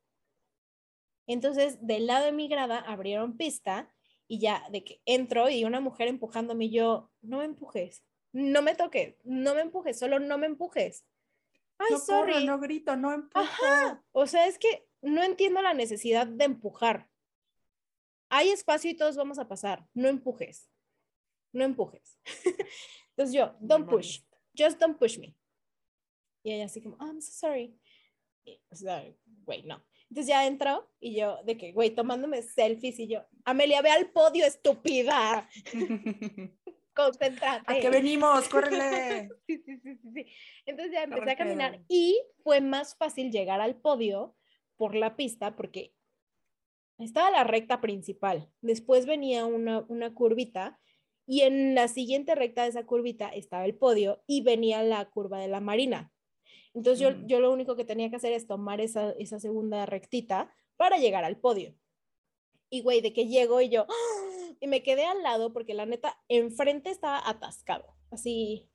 Entonces, 1.29 1.79
del 1.87 2.07
lado 2.07 2.27
de 2.27 2.33
mi 2.33 2.49
grada 2.49 2.79
abrieron 2.81 3.37
pista 3.37 3.95
y 4.27 4.41
ya 4.41 4.67
de 4.71 4.83
que 4.83 5.01
entro 5.05 5.49
y 5.49 5.65
una 5.65 5.81
mujer 5.81 6.09
empujándome 6.09 6.65
y 6.65 6.73
yo, 6.73 7.13
no 7.23 7.39
me 7.39 7.45
empujes, 7.45 8.05
no 8.33 8.61
me 8.61 8.75
toques, 8.75 9.17
no 9.23 9.55
me 9.55 9.61
empujes, 9.61 9.99
solo 9.99 10.19
no 10.19 10.37
me 10.37 10.47
empujes. 10.47 11.07
Ay, 11.79 11.89
no 11.93 12.01
corro, 12.01 12.33
sorry. 12.33 12.47
no 12.47 12.59
grito, 12.59 12.97
no 12.97 13.13
empujo. 13.13 13.45
Ajá. 13.45 14.03
O 14.11 14.27
sea, 14.27 14.47
es 14.49 14.59
que 14.59 14.89
no 15.03 15.23
entiendo 15.23 15.63
la 15.63 15.75
necesidad 15.75 16.27
de 16.27 16.45
empujar. 16.45 17.09
Hay 18.37 18.51
espacio 18.51 18.91
y 18.91 18.95
todos 18.95 19.17
vamos 19.17 19.39
a 19.39 19.49
pasar. 19.49 19.87
No 19.95 20.09
empujes. 20.09 20.71
No 21.55 21.65
empujes. 21.65 22.21
Entonces 23.17 23.35
yo, 23.35 23.57
don't 23.61 23.89
push. 23.89 24.21
Just 24.55 24.79
don't 24.79 24.99
push 24.99 25.19
me. 25.19 25.35
Y 26.43 26.53
ella 26.53 26.67
así 26.67 26.83
como, 26.83 26.97
"Oh, 27.01 27.07
I'm 27.07 27.23
so 27.23 27.33
sorry. 27.33 27.75
Y, 28.45 28.61
o 28.71 28.77
sea, 28.77 29.11
güey, 29.43 29.63
no. 29.63 29.83
Entonces 30.11 30.29
ya 30.29 30.47
entró 30.47 30.87
y 31.01 31.17
yo, 31.17 31.39
de 31.45 31.57
que, 31.57 31.73
güey, 31.73 31.95
tomándome 31.95 32.43
selfies 32.43 32.99
y 32.99 33.09
yo, 33.09 33.25
Amelia, 33.47 33.81
ve 33.81 33.91
al 33.91 34.11
podio, 34.11 34.45
estúpida. 34.45 35.49
Concéntrate. 36.95 37.65
¿A 37.73 37.81
qué 37.81 37.89
venimos? 37.89 38.51
¡Córrele! 38.51 39.31
Sí, 39.47 39.63
sí, 39.65 39.81
sí, 39.83 39.97
sí, 39.97 40.11
sí. 40.13 40.27
Entonces 40.67 40.93
ya 40.93 41.05
empecé 41.05 41.21
Corre 41.21 41.33
a 41.33 41.37
caminar 41.37 41.81
y 41.89 42.21
fue 42.45 42.61
más 42.61 42.97
fácil 42.97 43.33
llegar 43.33 43.63
al 43.63 43.77
podio 43.77 44.37
por 44.77 44.95
la 44.95 45.17
pista 45.17 45.57
porque 45.57 45.96
estaba 46.99 47.31
la 47.31 47.45
recta 47.45 47.81
principal. 47.81 48.51
Después 48.61 49.07
venía 49.07 49.45
una, 49.47 49.85
una 49.89 50.15
curvita 50.15 50.79
y 51.27 51.41
en 51.43 51.75
la 51.75 51.89
siguiente 51.89 52.35
recta 52.35 52.63
de 52.63 52.69
esa 52.71 52.87
curvita 52.87 53.29
estaba 53.29 53.65
el 53.65 53.75
podio 53.77 54.23
y 54.27 54.43
venía 54.43 54.83
la 54.83 55.05
curva 55.11 55.39
de 55.41 55.49
la 55.49 55.61
marina. 55.61 56.13
Entonces 56.75 57.01
yo, 57.01 57.27
yo 57.27 57.41
lo 57.41 57.53
único 57.53 57.75
que 57.77 57.85
tenía 57.85 58.11
que 58.11 58.17
hacer 58.17 58.33
es 58.33 58.47
tomar 58.47 58.81
esa, 58.81 59.11
esa 59.13 59.41
segunda 59.41 59.87
rectita 59.87 60.55
para 60.77 60.99
llegar 60.99 61.25
al 61.25 61.39
podio. 61.39 61.75
Y 62.69 62.83
güey, 62.83 63.01
de 63.01 63.13
que 63.13 63.27
llego 63.27 63.61
y 63.61 63.69
yo, 63.69 63.87
¡ah! 63.89 64.55
y 64.61 64.67
me 64.67 64.83
quedé 64.83 65.05
al 65.05 65.23
lado 65.23 65.53
porque 65.53 65.75
la 65.75 65.87
neta, 65.87 66.21
enfrente 66.29 66.91
estaba 66.91 67.29
atascado, 67.29 67.97
así, 68.11 68.69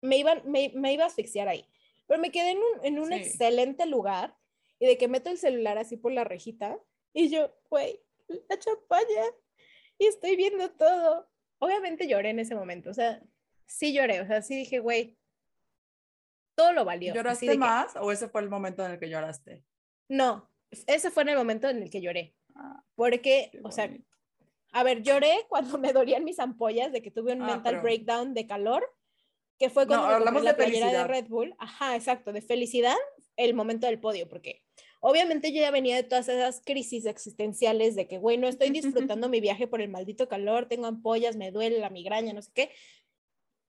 me 0.00 0.16
iba, 0.18 0.36
me, 0.44 0.72
me 0.74 0.92
iba 0.92 1.04
a 1.04 1.08
asfixiar 1.08 1.48
ahí. 1.48 1.64
Pero 2.06 2.20
me 2.20 2.30
quedé 2.30 2.50
en 2.50 2.58
un, 2.58 2.84
en 2.84 2.98
un 2.98 3.08
Sí. 3.08 3.14
excelente 3.14 3.86
lugar 3.86 4.36
y 4.78 4.86
de 4.86 4.98
que 4.98 5.08
meto 5.08 5.30
el 5.30 5.38
celular 5.38 5.78
así 5.78 5.96
por 5.96 6.12
la 6.12 6.24
rejita 6.24 6.78
y 7.14 7.30
yo, 7.30 7.50
güey, 7.70 7.98
la 8.50 8.58
champaña 8.58 9.24
y 9.98 10.06
estoy 10.06 10.36
viendo 10.36 10.70
todo. 10.72 11.30
Obviamente 11.60 12.06
lloré 12.06 12.30
en 12.30 12.40
ese 12.40 12.54
momento, 12.54 12.90
o 12.90 12.94
sea, 12.94 13.22
sí 13.66 13.94
lloré, 13.94 14.20
o 14.20 14.26
sea, 14.26 14.42
sí 14.42 14.54
dije, 14.56 14.80
güey, 14.80 15.16
todo 16.54 16.72
lo 16.72 16.84
valió. 16.84 17.14
¿Lloraste 17.14 17.46
que- 17.46 17.58
más 17.58 17.96
o 17.96 18.12
ese 18.12 18.28
fue 18.28 18.40
el 18.42 18.50
momento 18.50 18.84
en 18.84 18.92
el 18.92 18.98
que 18.98 19.08
lloraste? 19.08 19.64
no, 20.08 20.50
ese 20.86 21.10
fue 21.10 21.22
en 21.22 21.30
el 21.30 21.36
momento 21.36 21.68
en 21.68 21.82
el 21.82 21.90
que 21.90 22.00
lloré. 22.00 22.34
Ah, 22.56 22.82
Porque, 22.94 23.50
o 23.64 23.70
sea, 23.70 23.90
a 24.72 24.82
ver, 24.82 25.02
lloré 25.02 25.46
cuando 25.48 25.78
me 25.78 25.92
dolían 25.92 26.24
mis 26.24 26.38
ampollas 26.38 26.92
de 26.92 27.00
que 27.02 27.10
tuve 27.10 27.32
un 27.32 27.42
Ah, 27.42 27.46
mental 27.46 27.74
pero- 27.74 27.82
breakdown 27.82 28.34
de 28.34 28.46
calor, 28.46 28.84
que 29.58 29.70
fue 29.70 29.84
No, 29.84 29.88
cuando 29.88 30.06
me 30.08 30.12
compré 30.14 30.28
hablamos 30.28 30.42
la 30.44 30.50
de 30.52 30.56
playera 30.56 31.02
de. 31.02 31.04
Red 31.06 31.26
Bull. 31.28 31.54
Ajá, 31.58 31.94
exacto, 31.96 32.32
de 32.32 32.42
felicidad, 32.42 32.96
el 33.36 33.54
momento 33.54 33.86
del 33.86 34.00
podio, 34.00 34.28
porque 34.28 34.63
obviamente 35.06 35.52
yo 35.52 35.60
ya 35.60 35.70
venía 35.70 35.96
de 35.96 36.02
todas 36.02 36.28
esas 36.28 36.62
crisis 36.64 37.04
existenciales 37.04 37.94
de 37.94 38.08
que, 38.08 38.16
güey, 38.16 38.38
no 38.38 38.48
estoy 38.48 38.70
disfrutando 39.10 39.28
mi 39.28 39.40
viaje 39.40 39.66
por 39.68 39.82
el 39.82 39.90
maldito 39.90 40.28
calor, 40.28 40.66
tengo 40.66 40.86
ampollas, 40.86 41.36
me 41.36 41.50
duele 41.50 41.78
la 41.78 41.90
migraña, 41.90 42.32
no 42.32 42.40
sé 42.40 42.50
qué. 42.54 42.70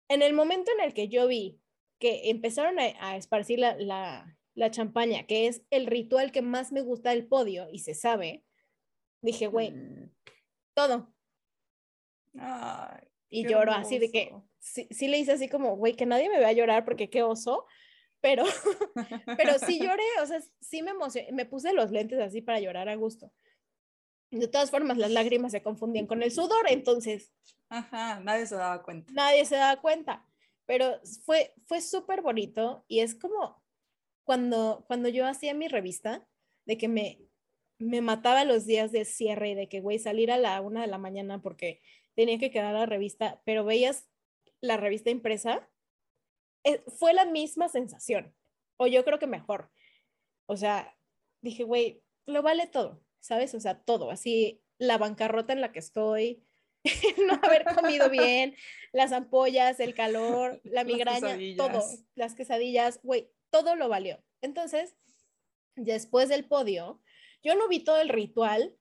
En 0.07 0.21
el 0.21 0.33
momento 0.33 0.71
en 0.71 0.85
el 0.85 0.93
que 0.93 1.09
yo 1.09 1.27
vi 1.27 1.59
que 1.99 2.29
empezaron 2.29 2.79
a, 2.79 2.83
a 2.99 3.17
esparcir 3.17 3.59
la, 3.59 3.75
la, 3.75 4.37
la 4.53 4.71
champaña, 4.71 5.25
que 5.25 5.47
es 5.47 5.63
el 5.71 5.87
ritual 5.87 6.31
que 6.31 6.41
más 6.41 6.71
me 6.71 6.81
gusta 6.81 7.09
del 7.09 7.27
podio 7.27 7.67
y 7.69 7.79
se 7.79 7.93
sabe, 7.95 8.45
dije, 9.21 9.47
güey, 9.47 9.71
Mm. 9.71 10.11
todo. 10.73 11.13
Ay, 12.37 13.07
Y 13.29 13.43
qué 13.43 13.49
lloro 13.51 13.71
así 13.73 13.97
de 13.97 14.11
que, 14.11 14.31
sí, 14.59 14.87
sí 14.91 15.07
le 15.07 15.17
hice 15.17 15.33
así 15.33 15.49
como, 15.49 15.75
güey, 15.75 15.95
que 15.95 16.05
nadie 16.05 16.29
me 16.29 16.39
vea 16.39 16.51
llorar 16.53 16.85
porque 16.85 17.09
qué 17.09 17.23
oso, 17.23 17.65
pero, 18.25 18.43
pero 19.37 19.59
sí 19.59 19.77
lloré, 19.79 20.01
o 20.19 20.25
sea, 20.25 20.41
sí 20.59 20.81
me 20.81 20.89
emocioné, 20.89 21.31
me 21.31 21.45
puse 21.45 21.73
los 21.73 21.91
lentes 21.91 22.19
así 22.19 22.41
para 22.41 22.59
llorar 22.59 22.89
a 22.89 22.95
gusto. 22.95 23.31
De 24.31 24.47
todas 24.47 24.71
formas, 24.71 24.97
las 24.97 25.11
lágrimas 25.11 25.51
se 25.51 25.61
confundían 25.61 26.07
con 26.07 26.23
el 26.23 26.31
sudor, 26.31 26.65
entonces 26.69 27.31
Ajá, 27.69 28.19
nadie 28.21 28.47
se 28.47 28.55
daba 28.55 28.81
cuenta. 28.81 29.13
nadie 29.13 29.45
se 29.45 29.57
daba 29.57 29.79
cuenta, 29.79 30.25
pero 30.65 30.99
fue, 31.23 31.53
fue 31.67 31.81
súper 31.81 32.23
bonito 32.23 32.83
y 32.87 33.01
es 33.01 33.13
como 33.13 33.63
cuando, 34.23 34.85
cuando 34.87 35.07
yo 35.09 35.27
hacía 35.27 35.53
mi 35.53 35.67
revista, 35.67 36.27
de 36.65 36.79
que 36.79 36.87
me, 36.87 37.19
me 37.77 38.01
mataba 38.01 38.43
los 38.43 38.65
días 38.65 38.91
de 38.91 39.05
cierre 39.05 39.49
y 39.49 39.53
de 39.53 39.69
que, 39.69 39.81
güey, 39.81 39.99
salir 39.99 40.31
a 40.31 40.39
la 40.39 40.59
una 40.61 40.81
de 40.81 40.87
la 40.87 40.97
mañana 40.97 41.43
porque 41.43 41.79
tenía 42.15 42.39
que 42.39 42.49
quedar 42.49 42.73
la 42.73 42.87
revista, 42.87 43.43
pero 43.45 43.63
veías 43.65 44.09
la 44.61 44.77
revista 44.77 45.11
impresa, 45.11 45.69
fue 46.87 47.13
la 47.13 47.25
misma 47.25 47.69
sensación, 47.69 48.33
o 48.77 48.87
yo 48.87 49.03
creo 49.03 49.19
que 49.19 49.27
mejor. 49.27 49.71
O 50.47 50.57
sea, 50.57 50.95
dije, 51.41 51.63
güey, 51.63 52.01
lo 52.25 52.41
vale 52.41 52.67
todo, 52.67 53.01
¿sabes? 53.19 53.53
O 53.55 53.59
sea, 53.59 53.79
todo, 53.79 54.11
así 54.11 54.61
la 54.77 54.97
bancarrota 54.97 55.53
en 55.53 55.61
la 55.61 55.71
que 55.71 55.79
estoy, 55.79 56.43
no 57.27 57.39
haber 57.41 57.65
comido 57.75 58.09
bien, 58.09 58.55
las 58.91 59.11
ampollas, 59.11 59.79
el 59.79 59.93
calor, 59.95 60.59
la 60.63 60.83
Las 60.83 60.85
migraña, 60.85 61.19
todo, 61.57 61.69
quesadillas. 61.69 62.05
las 62.15 62.35
quesadillas, 62.35 62.99
güey, 63.03 63.31
todo 63.49 63.75
lo 63.75 63.89
valió. 63.89 64.23
Entonces, 64.41 64.95
después 65.75 66.29
del 66.29 66.45
podio, 66.45 67.01
yo 67.43 67.55
no 67.55 67.67
vi 67.67 67.79
todo 67.79 67.99
el 68.01 68.09
ritual 68.09 68.75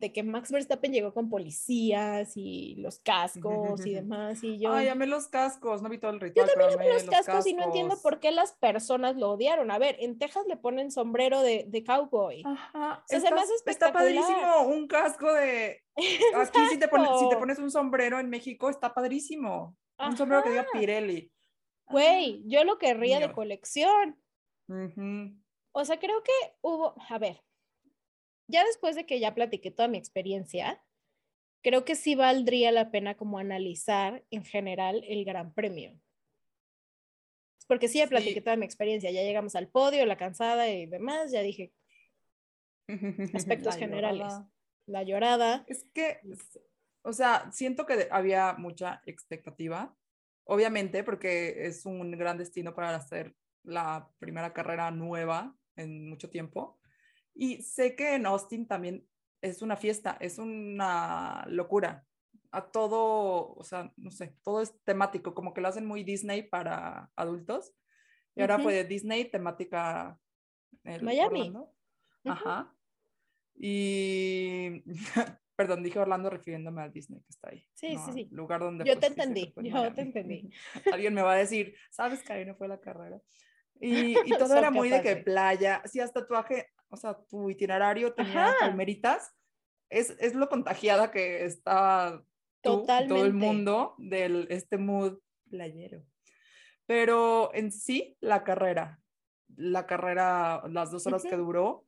de 0.00 0.12
que 0.12 0.22
Max 0.22 0.50
Verstappen 0.50 0.92
llegó 0.92 1.12
con 1.12 1.28
policías 1.28 2.32
y 2.34 2.74
los 2.76 2.98
cascos 2.98 3.84
y 3.84 3.94
demás, 3.94 4.42
y 4.42 4.58
yo... 4.58 4.72
Ay, 4.72 4.88
amé 4.88 5.06
los 5.06 5.28
cascos, 5.28 5.82
no 5.82 5.90
vi 5.90 5.98
todo 5.98 6.10
el 6.12 6.18
Yo 6.18 6.26
ritual. 6.26 6.48
también 6.48 6.70
pero 6.70 6.80
amé 6.80 6.92
los 6.94 7.04
cascos, 7.04 7.46
y 7.46 7.52
no 7.52 7.64
entiendo 7.64 7.94
cascos. 7.94 8.02
por 8.02 8.20
qué 8.20 8.30
las 8.30 8.52
personas 8.54 9.16
lo 9.16 9.30
odiaron. 9.32 9.70
A 9.70 9.78
ver, 9.78 9.96
en 10.00 10.18
Texas 10.18 10.46
le 10.48 10.56
ponen 10.56 10.90
sombrero 10.90 11.42
de, 11.42 11.66
de 11.68 11.84
cowboy. 11.84 12.42
Ajá, 12.46 13.04
sea, 13.06 13.20
se 13.20 13.30
me 13.30 13.40
está, 13.40 13.42
hace 13.42 13.70
está 13.70 13.92
padrísimo 13.92 14.62
un 14.66 14.88
casco 14.88 15.32
de... 15.32 15.82
Aquí 16.34 16.58
si 16.70 16.78
te, 16.78 16.88
pones, 16.88 17.10
si 17.20 17.28
te 17.28 17.36
pones 17.36 17.58
un 17.58 17.70
sombrero 17.70 18.18
en 18.18 18.30
México 18.30 18.70
está 18.70 18.94
padrísimo. 18.94 19.76
Un 19.98 20.16
sombrero 20.16 20.42
que 20.42 20.48
diga 20.48 20.62
Ajá. 20.62 20.70
Pirelli. 20.72 21.30
Güey, 21.90 22.42
yo 22.46 22.64
lo 22.64 22.78
querría 22.78 23.20
de 23.20 23.32
colección. 23.32 24.18
Ujú. 24.68 25.36
O 25.72 25.84
sea, 25.84 25.98
creo 25.98 26.22
que 26.22 26.32
hubo, 26.62 26.94
a 27.08 27.18
ver, 27.18 27.42
ya 28.50 28.64
después 28.64 28.96
de 28.96 29.06
que 29.06 29.20
ya 29.20 29.34
platiqué 29.34 29.70
toda 29.70 29.88
mi 29.88 29.98
experiencia, 29.98 30.82
creo 31.62 31.84
que 31.84 31.94
sí 31.94 32.14
valdría 32.14 32.72
la 32.72 32.90
pena 32.90 33.16
como 33.16 33.38
analizar 33.38 34.24
en 34.30 34.44
general 34.44 35.02
el 35.06 35.24
Gran 35.24 35.52
Premio. 35.54 35.98
Porque 37.66 37.86
sí 37.88 37.98
ya 37.98 38.08
platiqué 38.08 38.34
Sí. 38.34 38.40
toda 38.40 38.56
mi 38.56 38.64
experiencia, 38.64 39.10
ya 39.10 39.22
llegamos 39.22 39.54
al 39.54 39.68
podio, 39.68 40.04
la 40.06 40.16
cansada 40.16 40.68
y 40.68 40.86
demás, 40.86 41.30
ya 41.30 41.40
dije 41.42 41.72
Aspectos 43.34 43.74
La 43.74 43.78
generales. 43.80 44.20
llorada. 44.22 44.50
la 44.86 45.02
llorada. 45.04 45.64
Es 45.68 45.84
que, 45.94 46.18
o 47.02 47.12
sea, 47.12 47.48
siento 47.52 47.86
que 47.86 48.08
había 48.10 48.54
mucha 48.54 49.00
expectativa, 49.06 49.94
obviamente, 50.44 51.04
porque 51.04 51.66
es 51.66 51.86
un 51.86 52.10
gran 52.12 52.38
destino 52.38 52.74
para 52.74 52.96
hacer 52.96 53.36
la 53.62 54.10
primera 54.18 54.52
carrera 54.52 54.90
nueva 54.90 55.54
en 55.76 56.08
mucho 56.08 56.28
tiempo. 56.30 56.79
Y 57.34 57.62
sé 57.62 57.96
que 57.96 58.14
en 58.14 58.26
Austin 58.26 58.66
también 58.66 59.06
es 59.40 59.62
una 59.62 59.76
fiesta, 59.76 60.16
es 60.20 60.38
una 60.38 61.44
locura. 61.48 62.06
A 62.52 62.70
todo, 62.70 63.52
o 63.54 63.62
sea, 63.62 63.92
no 63.96 64.10
sé, 64.10 64.36
todo 64.42 64.60
es 64.60 64.74
temático, 64.84 65.34
como 65.34 65.54
que 65.54 65.60
lo 65.60 65.68
hacen 65.68 65.86
muy 65.86 66.02
Disney 66.02 66.42
para 66.42 67.10
adultos. 67.16 67.74
Y 68.34 68.40
ahora 68.40 68.56
Ujú. 68.56 68.64
fue 68.64 68.74
de 68.74 68.84
Disney, 68.84 69.30
temática 69.30 70.20
el 70.84 71.02
Miami. 71.02 71.40
Orlando. 71.40 71.74
Ujú. 72.24 72.32
Ajá. 72.32 72.76
Y, 73.54 74.82
perdón, 75.56 75.82
dije 75.82 75.98
Orlando 75.98 76.30
refiriéndome 76.30 76.82
al 76.82 76.92
Disney 76.92 77.20
que 77.20 77.30
está 77.30 77.50
ahí. 77.50 77.66
Sí, 77.74 77.94
no 77.94 78.06
sí, 78.06 78.12
sí. 78.12 78.28
Lugar 78.32 78.60
donde 78.60 78.84
Yo 78.84 78.94
te 78.94 79.00
pues, 79.00 79.14
se 79.14 79.22
entendí, 79.22 79.54
yo 79.56 79.92
te 79.92 80.00
entendí. 80.02 80.50
Alguien 80.92 81.14
me 81.14 81.22
va 81.22 81.34
a 81.34 81.36
decir, 81.36 81.76
¿sabes 81.90 82.22
que 82.22 82.32
ahí 82.32 82.44
no 82.44 82.54
fue 82.54 82.68
la 82.68 82.80
carrera? 82.80 83.20
Y, 83.80 84.16
y 84.24 84.30
todo 84.38 84.56
era 84.56 84.70
muy 84.70 84.88
de 84.88 85.02
que 85.02 85.16
playa, 85.16 85.82
sí, 85.84 86.00
hasta 86.00 86.20
tatuaje, 86.20 86.68
o 86.90 86.96
sea, 86.96 87.14
tu 87.28 87.48
itinerario 87.50 88.12
tenía 88.12 88.48
Ajá. 88.48 88.56
palmeritas. 88.60 89.32
Es, 89.88 90.10
es 90.18 90.34
lo 90.34 90.48
contagiada 90.48 91.10
que 91.10 91.44
está 91.44 92.22
tú 92.62 92.84
todo 92.84 93.24
el 93.24 93.32
mundo 93.32 93.94
del 93.98 94.46
este 94.50 94.76
mood 94.76 95.18
playero. 95.48 96.02
Pero 96.86 97.54
en 97.54 97.72
sí, 97.72 98.16
la 98.20 98.42
carrera, 98.42 99.00
la 99.56 99.86
carrera, 99.86 100.62
las 100.68 100.90
dos 100.90 101.06
horas 101.06 101.22
que 101.22 101.36
duró, 101.36 101.86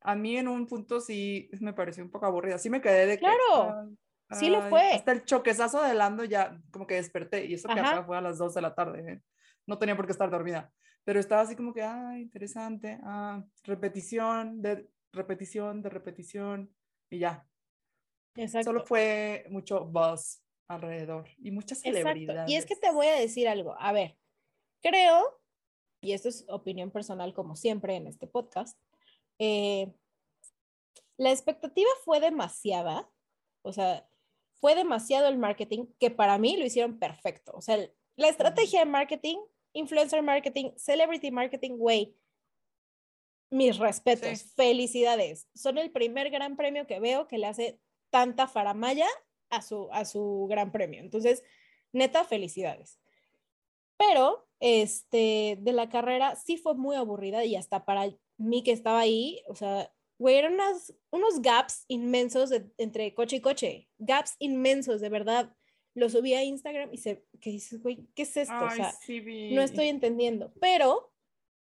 a 0.00 0.14
mí 0.14 0.36
en 0.36 0.48
un 0.48 0.66
punto 0.66 1.00
sí 1.00 1.48
me 1.60 1.72
pareció 1.72 2.04
un 2.04 2.10
poco 2.10 2.26
aburrida. 2.26 2.58
Sí 2.58 2.68
me 2.68 2.82
quedé 2.82 3.06
de 3.06 3.18
Claro, 3.18 3.90
sí 4.30 4.50
lo 4.50 4.62
fue. 4.68 4.92
Hasta 4.92 5.12
el 5.12 5.24
choquezazo 5.24 5.82
de 5.82 5.94
Lando 5.94 6.24
ya 6.24 6.60
como 6.70 6.86
que 6.86 6.94
desperté 6.94 7.46
y 7.46 7.54
eso 7.54 7.68
que 7.68 7.80
acá 7.80 8.04
fue 8.04 8.18
a 8.18 8.20
las 8.20 8.36
2 8.36 8.54
de 8.54 8.60
la 8.60 8.74
tarde. 8.74 9.12
¿eh? 9.12 9.22
No 9.66 9.78
tenía 9.78 9.96
por 9.96 10.04
qué 10.04 10.12
estar 10.12 10.30
dormida, 10.30 10.70
pero 11.04 11.20
estaba 11.20 11.42
así 11.42 11.54
como 11.54 11.72
que, 11.72 11.82
ah, 11.82 12.18
interesante, 12.18 12.98
ah, 13.02 13.44
repetición, 13.62 14.60
de 14.62 14.88
repetición, 15.12 15.82
de 15.82 15.88
repetición 15.90 16.74
y 17.10 17.18
ya. 17.20 17.46
Exacto. 18.36 18.70
Solo 18.70 18.84
fue 18.84 19.46
mucho 19.50 19.84
buzz 19.84 20.42
alrededor 20.68 21.28
y 21.38 21.50
muchas 21.50 21.80
celebridades. 21.80 22.50
Y 22.50 22.56
es 22.56 22.66
que 22.66 22.76
te 22.76 22.90
voy 22.90 23.06
a 23.06 23.14
decir 23.14 23.48
algo. 23.48 23.76
A 23.78 23.92
ver, 23.92 24.16
creo, 24.82 25.40
y 26.00 26.12
esto 26.12 26.28
es 26.28 26.44
opinión 26.48 26.90
personal 26.90 27.32
como 27.34 27.54
siempre 27.54 27.96
en 27.96 28.06
este 28.06 28.26
podcast, 28.26 28.78
eh, 29.38 29.92
la 31.16 31.30
expectativa 31.30 31.88
fue 32.04 32.20
demasiada, 32.20 33.08
o 33.62 33.72
sea, 33.72 34.08
fue 34.54 34.74
demasiado 34.74 35.28
el 35.28 35.38
marketing 35.38 35.86
que 35.98 36.10
para 36.10 36.38
mí 36.38 36.56
lo 36.56 36.64
hicieron 36.64 36.98
perfecto. 36.98 37.52
O 37.54 37.60
sea, 37.60 37.78
la 38.16 38.28
estrategia 38.28 38.80
de 38.80 38.86
marketing, 38.86 39.36
influencer 39.74 40.22
marketing, 40.22 40.70
celebrity 40.76 41.30
marketing, 41.30 41.76
güey, 41.76 42.16
mis 43.50 43.78
respetos, 43.78 44.42
felicidades. 44.54 45.48
Son 45.54 45.78
el 45.78 45.90
primer 45.90 46.30
gran 46.30 46.56
premio 46.56 46.86
que 46.86 46.98
veo 46.98 47.28
que 47.28 47.38
le 47.38 47.46
hace 47.46 47.78
tanta 48.10 48.48
faramaya 48.48 49.06
a 49.50 49.62
su, 49.62 49.88
a 49.92 50.04
su 50.04 50.46
gran 50.48 50.72
premio. 50.72 51.00
Entonces, 51.00 51.44
neta, 51.92 52.24
felicidades. 52.24 52.98
Pero, 53.96 54.48
este, 54.60 55.58
de 55.60 55.72
la 55.72 55.88
carrera 55.88 56.36
sí 56.36 56.56
fue 56.56 56.74
muy 56.74 56.96
aburrida 56.96 57.44
y 57.44 57.54
hasta 57.54 57.84
para 57.84 58.10
mí 58.38 58.62
que 58.62 58.72
estaba 58.72 59.00
ahí, 59.00 59.42
o 59.48 59.54
sea, 59.54 59.92
güey, 60.18 60.36
eran 60.36 60.58
unos 61.10 61.42
gaps 61.42 61.84
inmensos 61.88 62.50
entre 62.78 63.14
coche 63.14 63.36
y 63.36 63.40
coche, 63.40 63.88
gaps 63.98 64.34
inmensos, 64.38 65.00
de 65.00 65.08
verdad. 65.08 65.54
Lo 65.94 66.08
subí 66.08 66.34
a 66.34 66.42
Instagram 66.42 66.90
y 66.92 66.98
se, 66.98 67.24
¿qué 67.40 67.50
dices, 67.50 67.80
güey? 67.80 68.06
¿Qué 68.14 68.22
es 68.22 68.36
esto? 68.36 68.64
o 68.64 68.70
sea, 68.70 68.92
no 69.52 69.62
estoy 69.62 69.86
entendiendo. 69.86 70.52
Pero 70.60 71.12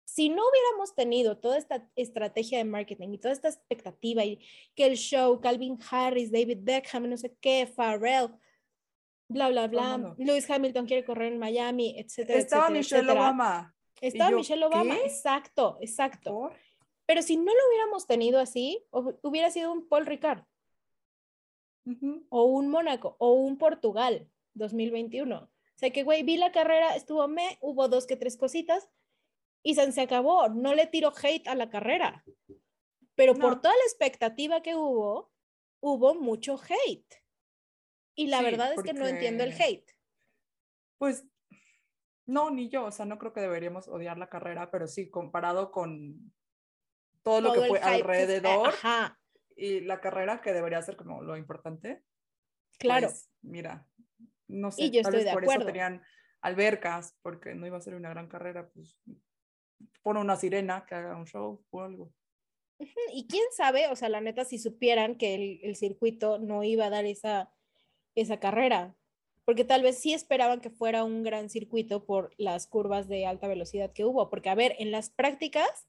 si 0.07 0.29
no 0.29 0.41
hubiéramos 0.49 0.95
tenido 0.95 1.37
toda 1.37 1.57
esta 1.57 1.87
estrategia 1.95 2.57
de 2.57 2.63
marketing 2.63 3.09
y 3.13 3.17
toda 3.17 3.33
esta 3.33 3.49
expectativa 3.49 4.23
y 4.23 4.39
que 4.73 4.85
el 4.85 4.95
show, 4.95 5.39
Calvin 5.41 5.77
Harris, 5.91 6.31
David 6.31 6.59
Beckham, 6.61 7.09
no 7.09 7.17
sé 7.17 7.35
qué, 7.41 7.67
Pharrell, 7.67 8.29
bla, 9.27 9.49
bla, 9.49 9.67
bla, 9.67 10.15
Lewis 10.17 10.49
Hamilton 10.49 10.85
quiere 10.87 11.05
correr 11.05 11.33
en 11.33 11.39
Miami, 11.39 11.95
etcétera. 11.97 12.39
Estaba 12.39 12.69
Michelle 12.69 13.11
Obama. 13.11 13.75
Estaba 13.99 14.31
Michelle 14.31 14.65
Obama, 14.65 14.95
exacto, 15.03 15.77
exacto. 15.81 16.51
Pero 17.05 17.21
si 17.21 17.37
no 17.37 17.45
lo 17.45 17.67
hubiéramos 17.69 18.07
tenido 18.07 18.39
así, 18.39 18.83
hubiera 19.21 19.51
sido 19.51 19.71
un 19.71 19.87
Paul 19.87 20.05
Ricard. 20.05 20.43
O 22.29 22.45
un 22.45 22.69
Mónaco, 22.69 23.15
o 23.19 23.33
un 23.33 23.57
Portugal 23.57 24.29
2021. 24.53 25.37
O 25.37 25.49
sea 25.75 25.91
que, 25.91 26.03
güey, 26.03 26.23
vi 26.23 26.37
la 26.37 26.51
carrera, 26.51 26.95
estuvo 26.95 27.27
me, 27.27 27.57
hubo 27.61 27.87
dos 27.87 28.07
que 28.07 28.15
tres 28.15 28.35
cositas 28.35 28.89
y 29.63 29.75
se, 29.75 30.01
acabó. 30.01 30.49
No 30.49 30.73
le 30.73 30.87
tiro 30.87 31.13
hate 31.21 31.47
a 31.47 31.55
la 31.55 31.69
carrera. 31.69 32.23
Pero 33.15 33.35
por 33.35 33.61
toda 33.61 33.73
la 33.73 33.83
expectativa 33.83 34.61
que 34.61 34.75
hubo, 34.75 35.31
hubo 35.79 36.15
mucho 36.15 36.59
hate. 36.59 37.23
Y 38.15 38.27
la 38.27 38.41
verdad 38.41 38.73
es 38.73 38.83
que 38.83 38.93
no 38.93 39.07
entiendo 39.07 39.43
el 39.43 39.53
hate. 39.53 39.91
Pues 40.97 41.25
no, 42.25 42.49
ni 42.49 42.69
yo, 42.69 42.85
o 42.85 42.91
sea, 42.91 43.05
no 43.05 43.17
creo 43.17 43.33
que 43.33 43.41
deberíamos 43.41 43.87
odiar 43.87 44.17
la 44.17 44.29
carrera, 44.29 44.69
pero 44.71 44.87
sí, 44.87 45.09
comparado 45.09 45.71
con 45.71 46.33
todo 47.21 47.41
lo 47.41 47.53
que 47.53 47.67
fue 47.67 47.79
alrededor 47.79 48.73
y 49.57 49.81
la 49.81 49.99
carrera 49.99 50.41
que 50.41 50.53
debería 50.53 50.81
ser 50.81 50.95
como 50.95 51.21
lo 51.21 51.35
importante. 51.35 52.03
Claro. 52.77 53.07
Pues, 53.07 53.29
mira, 53.41 53.87
no 54.47 54.71
sé, 54.71 54.89
tal 55.01 55.13
vez 55.13 55.33
por 55.33 55.43
eso 55.43 55.65
tenían 55.65 56.03
albercas, 56.41 57.17
porque 57.21 57.55
no 57.55 57.65
iba 57.65 57.77
a 57.77 57.81
ser 57.81 57.95
una 57.95 58.09
gran 58.09 58.27
carrera, 58.27 58.69
pues 58.69 58.97
pone 60.01 60.19
una 60.19 60.35
sirena 60.35 60.85
que 60.85 60.95
haga 60.95 61.17
un 61.17 61.25
show 61.25 61.65
o 61.69 61.81
algo. 61.81 62.13
Y 63.11 63.27
quién 63.27 63.43
sabe, 63.51 63.87
o 63.87 63.95
sea, 63.95 64.07
la 64.07 64.21
neta, 64.21 64.45
si 64.45 64.59
supieran 64.59 65.17
que 65.17 65.33
el, 65.33 65.59
el 65.63 65.75
circuito 65.75 66.37
no 66.37 66.63
iba 66.63 66.85
a 66.85 66.89
dar 66.91 67.05
esa, 67.05 67.51
esa 68.15 68.39
carrera, 68.39 68.95
porque 69.45 69.63
tal 69.63 69.81
vez 69.81 69.97
sí 69.97 70.13
esperaban 70.13 70.61
que 70.61 70.69
fuera 70.69 71.03
un 71.03 71.23
gran 71.23 71.49
circuito 71.49 72.05
por 72.05 72.33
las 72.37 72.67
curvas 72.67 73.07
de 73.07 73.25
alta 73.25 73.47
velocidad 73.47 73.91
que 73.91 74.05
hubo, 74.05 74.29
porque 74.29 74.49
a 74.49 74.55
ver, 74.55 74.75
en 74.77 74.91
las 74.91 75.09
prácticas, 75.09 75.87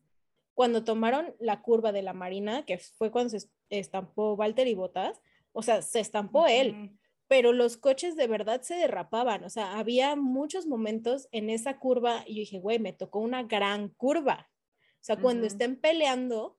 cuando 0.58 0.82
tomaron 0.82 1.36
la 1.38 1.62
curva 1.62 1.92
de 1.92 2.02
la 2.02 2.14
Marina, 2.14 2.64
que 2.64 2.78
fue 2.78 3.12
cuando 3.12 3.38
se 3.38 3.48
estampó 3.70 4.34
Walter 4.34 4.66
y 4.66 4.74
Botas, 4.74 5.22
o 5.52 5.62
sea, 5.62 5.82
se 5.82 6.00
estampó 6.00 6.48
él, 6.48 6.98
pero 7.28 7.52
los 7.52 7.76
coches 7.76 8.16
de 8.16 8.26
verdad 8.26 8.62
se 8.62 8.74
derrapaban, 8.74 9.44
o 9.44 9.50
sea, 9.50 9.78
había 9.78 10.16
muchos 10.16 10.66
momentos 10.66 11.28
en 11.30 11.48
esa 11.48 11.78
curva 11.78 12.24
y 12.26 12.34
yo 12.34 12.40
dije, 12.40 12.58
güey, 12.58 12.80
me 12.80 12.92
tocó 12.92 13.20
una 13.20 13.44
gran 13.44 13.90
curva. 13.90 14.50
O 14.94 15.04
sea, 15.04 15.16
cuando 15.16 15.46
estén 15.46 15.76
peleando 15.76 16.58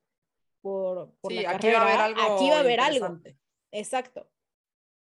por, 0.62 1.12
por 1.20 1.30
la 1.30 1.50
aquí 1.50 1.68
carrera, 1.68 1.80
va 1.80 1.84
a 1.84 1.88
haber 1.88 2.00
algo 2.00 2.34
aquí 2.34 2.48
va 2.48 2.56
a 2.56 2.60
haber 2.60 2.80
algo. 2.80 3.20
Exacto. 3.70 4.30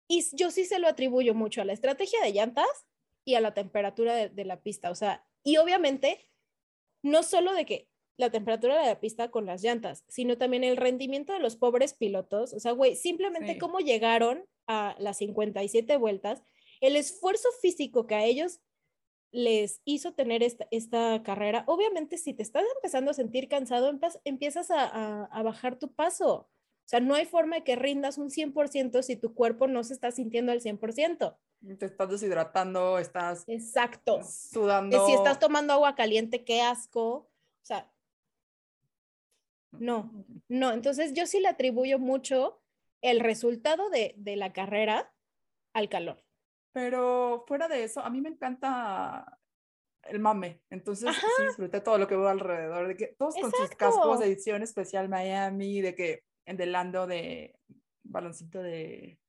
Y 0.07 0.23
yo 0.35 0.51
sí 0.51 0.65
se 0.65 0.77
lo 0.77 0.87
atribuyo 0.87 1.33
mucho 1.33 1.63
a 1.63 1.65
la 1.65 1.73
estrategia 1.73 2.21
de 2.21 2.31
llantas 2.31 2.85
y 3.25 3.33
a 3.33 3.41
la 3.41 3.55
temperatura 3.55 4.29
de, 4.29 4.45
la 4.45 4.61
pista. 4.61 4.91
O 4.91 4.95
sea, 4.95 5.25
y 5.43 5.57
obviamente, 5.57 6.29
no 7.01 7.23
solo 7.23 7.53
de 7.53 7.65
que 7.65 7.89
la 8.18 8.30
temperatura 8.30 8.80
de 8.80 8.88
la 8.88 8.99
pista 8.99 9.32
con 9.32 9.45
las 9.45 9.64
llantas, 9.64 10.03
sino 10.07 10.38
también 10.38 10.64
el 10.64 10.78
rendimiento 10.78 11.34
de 11.34 11.39
los 11.39 11.55
pobres 11.55 11.93
pilotos. 11.93 12.53
O 12.53 12.59
sea, 12.59 12.72
güey, 12.72 12.95
simplemente 12.95 13.57
cómo 13.57 13.80
llegaron 13.80 14.45
a 14.68 14.95
las 14.99 15.18
57 15.18 15.97
vueltas, 15.97 16.43
el 16.80 16.95
esfuerzo 16.95 17.49
físico 17.61 18.07
que 18.07 18.16
a 18.16 18.24
ellos 18.24 18.61
les 19.32 19.82
hizo 19.84 20.14
tener 20.14 20.43
esta, 20.43 20.68
esta 20.70 21.24
carrera. 21.24 21.64
Obviamente, 21.66 22.18
si 22.18 22.34
te 22.34 22.43
estás 22.43 22.64
empezando 22.76 23.11
a 23.11 23.16
sentir 23.16 23.47
cansado, 23.47 23.91
empiezas 24.24 24.70
a, 24.70 25.26
a 25.26 25.43
bajar 25.43 25.80
tu 25.80 25.91
paso. 25.93 26.49
O 26.86 26.88
sea, 26.88 26.99
no 26.99 27.16
hay 27.16 27.26
forma 27.26 27.55
de 27.57 27.64
que 27.64 27.76
rindas 27.76 28.18
un 28.18 28.30
100% 28.30 29.01
si 29.01 29.16
tu 29.16 29.34
cuerpo 29.34 29.68
no 29.68 29.84
se 29.84 29.93
está 29.93 30.11
sintiendo 30.11 30.51
al 30.51 30.61
100%. 30.61 31.38
Te 31.80 31.86
estás 31.86 32.09
deshidratando, 32.09 32.99
estás 32.99 33.45
Exacto. 33.47 34.20
sudando. 34.24 35.05
Si 35.07 35.14
estás 35.14 35.39
tomando 35.39 35.72
agua 35.74 35.95
caliente, 35.95 36.43
qué 36.43 36.61
asco. 36.61 37.09
O 37.09 37.66
sea, 37.66 37.89
no, 39.80 40.26
no. 40.47 40.71
Entonces 40.71 41.13
yo 41.13 41.26
sí 41.26 41.39
le 41.39 41.47
atribuyo 41.47 41.99
mucho 41.99 42.61
el 43.01 43.19
resultado 43.19 43.89
de, 43.89 44.13
de 44.17 44.35
la 44.35 44.53
carrera 44.53 45.14
al 45.73 45.89
calor. 45.89 46.23
Pero 46.72 47.43
fuera 47.47 47.68
de 47.68 47.84
eso, 47.84 48.02
a 48.02 48.10
mí 48.10 48.22
me 48.22 48.30
encanta 48.30 49.39
el 50.03 50.19
mame. 50.19 50.61
Entonces 50.69 51.15
sí 51.15 51.43
disfruté 51.45 51.81
todo 51.81 51.97
lo 51.97 52.07
que 52.07 52.15
veo 52.15 52.27
alrededor, 52.27 52.88
de 52.88 52.97
que 52.97 53.07
todos 53.18 53.35
con 53.35 53.52
sus 53.52 53.69
cascos 53.72 54.19
de 54.19 54.27
edición 54.27 54.64
especial 54.64 55.10
Miami, 55.10 55.81
de 55.81 55.95
que 55.95 56.23
en 56.45 56.57
delando 56.57 57.07
de 57.07 57.56
baloncito 58.03 58.61
de, 58.61 59.19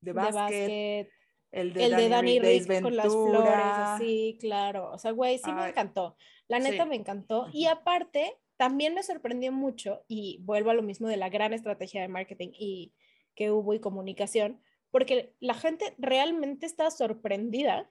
de 0.00 0.12
básquet. 0.12 1.10
El 1.50 1.72
de, 1.72 1.84
el 1.86 2.10
Danny, 2.10 2.40
de 2.40 2.82
con 2.82 2.94
las 2.94 3.06
flores, 3.06 3.52
así, 3.54 4.36
claro. 4.38 4.90
O 4.92 4.98
sea, 4.98 5.12
güey, 5.12 5.38
sí 5.38 5.50
me 5.50 5.68
encantó. 5.68 6.14
La 6.46 6.58
neta 6.58 6.84
me 6.84 6.96
encantó. 6.96 7.48
Y 7.54 7.64
aparte, 7.64 8.36
también 8.58 8.92
me 8.92 9.02
sorprendió 9.02 9.52
mucho, 9.52 10.04
y 10.08 10.40
vuelvo 10.42 10.70
a 10.70 10.74
lo 10.74 10.82
mismo 10.82 11.08
de 11.08 11.16
la 11.16 11.30
gran 11.30 11.54
estrategia 11.54 12.02
de 12.02 12.08
marketing 12.08 12.50
y 12.52 12.92
que 13.34 13.52
hubo 13.52 13.72
y 13.72 13.80
comunicación, 13.80 14.60
porque 14.90 15.34
la 15.38 15.54
gente 15.54 15.94
realmente 15.96 16.66
está 16.66 16.90
sorprendida 16.90 17.90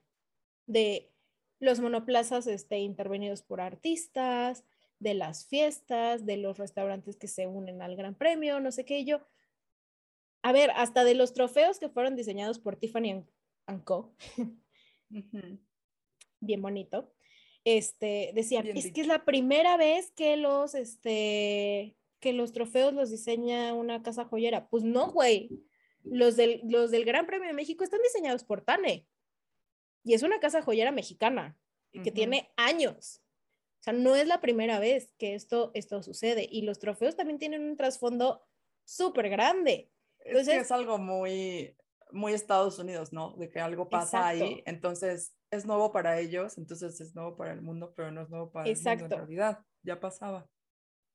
de 0.68 1.10
los 1.60 1.80
monoplazas 1.80 2.48
este, 2.48 2.80
intervenidos 2.80 3.42
por 3.42 3.62
artistas, 3.62 4.66
de 5.00 5.14
las 5.14 5.48
fiestas, 5.48 6.26
de 6.26 6.38
los 6.38 6.58
restaurantes 6.58 7.16
que 7.16 7.28
se 7.28 7.48
unen 7.48 7.82
al 7.82 7.96
Gran 7.96 8.16
Premio, 8.16 8.60
no 8.60 8.72
sé 8.72 8.84
qué 8.84 9.06
yo. 9.06 9.22
A 10.42 10.52
ver, 10.52 10.72
hasta 10.72 11.06
de 11.06 11.16
los 11.16 11.34
trofeos 11.34 11.80
que 11.80 11.90
fueron 11.90 12.16
diseñados 12.16 12.60
por 12.60 12.76
Tiffany 12.76 13.26
Co. 13.86 14.14
Bien 16.40 16.62
bonito. 16.62 17.14
Este, 17.70 18.32
decían, 18.34 18.66
es 18.66 18.94
que 18.94 19.02
es 19.02 19.08
la 19.08 19.26
primera 19.26 19.76
vez 19.76 20.12
que 20.12 20.38
los, 20.38 20.74
este, 20.74 21.98
que 22.22 22.32
los 22.32 22.54
trofeos 22.54 22.94
los 22.94 23.10
diseña 23.10 23.74
una 23.74 24.02
casa 24.02 24.24
joyera. 24.24 24.70
Pues 24.70 24.86
no, 24.86 25.12
güey. 25.12 25.50
Los 26.02 26.38
del, 26.38 26.62
los 26.64 26.92
del 26.92 27.04
Gran 27.04 27.26
Premio 27.26 27.50
de 27.50 27.54
México 27.54 27.84
están 27.84 28.00
diseñados 28.02 28.46
por 28.46 28.62
Tane. 28.62 29.06
Y 30.06 30.14
es 30.14 30.24
una 30.24 30.40
casa 30.40 30.62
joyera 30.62 30.94
mexicana 30.94 31.58
que 31.92 32.10
tiene 32.10 32.50
años. 32.56 33.22
O 33.82 33.84
sea, 33.84 33.92
no 33.92 34.16
es 34.16 34.28
la 34.28 34.40
primera 34.40 34.80
vez 34.80 35.14
que 35.18 35.36
esto, 35.36 35.72
esto 35.74 36.02
sucede 36.04 36.48
y 36.50 36.62
los 36.62 36.80
trofeos 36.80 37.18
también 37.18 37.38
tienen 37.38 37.66
un 37.66 37.76
trasfondo 37.76 38.48
súper 38.86 39.30
grande. 39.30 39.92
Entonces, 40.20 40.48
es 40.48 40.54
que 40.54 40.62
es 40.62 40.72
algo 40.72 41.00
muy, 41.00 41.76
muy 42.14 42.32
Estados 42.32 42.80
Unidos, 42.80 43.12
¿no? 43.12 43.36
De 43.36 43.50
que 43.50 43.60
algo 43.60 43.90
pasa 43.90 44.26
ahí, 44.26 44.64
entonces 44.66 45.34
es 45.52 45.66
nuevo 45.66 45.92
para 45.92 46.20
ellos, 46.20 46.58
entonces 46.58 47.00
es 47.00 47.16
nuevo 47.16 47.36
para 47.38 47.54
el 47.54 47.62
mundo, 47.62 47.94
pero 47.96 48.12
no 48.12 48.22
es 48.22 48.30
nuevo 48.30 48.52
para 48.52 48.70
el 48.70 48.76
mundo 48.76 49.06
en 49.06 49.10
realidad. 49.10 49.60
ya 49.84 50.00
pasaba. 50.00 50.48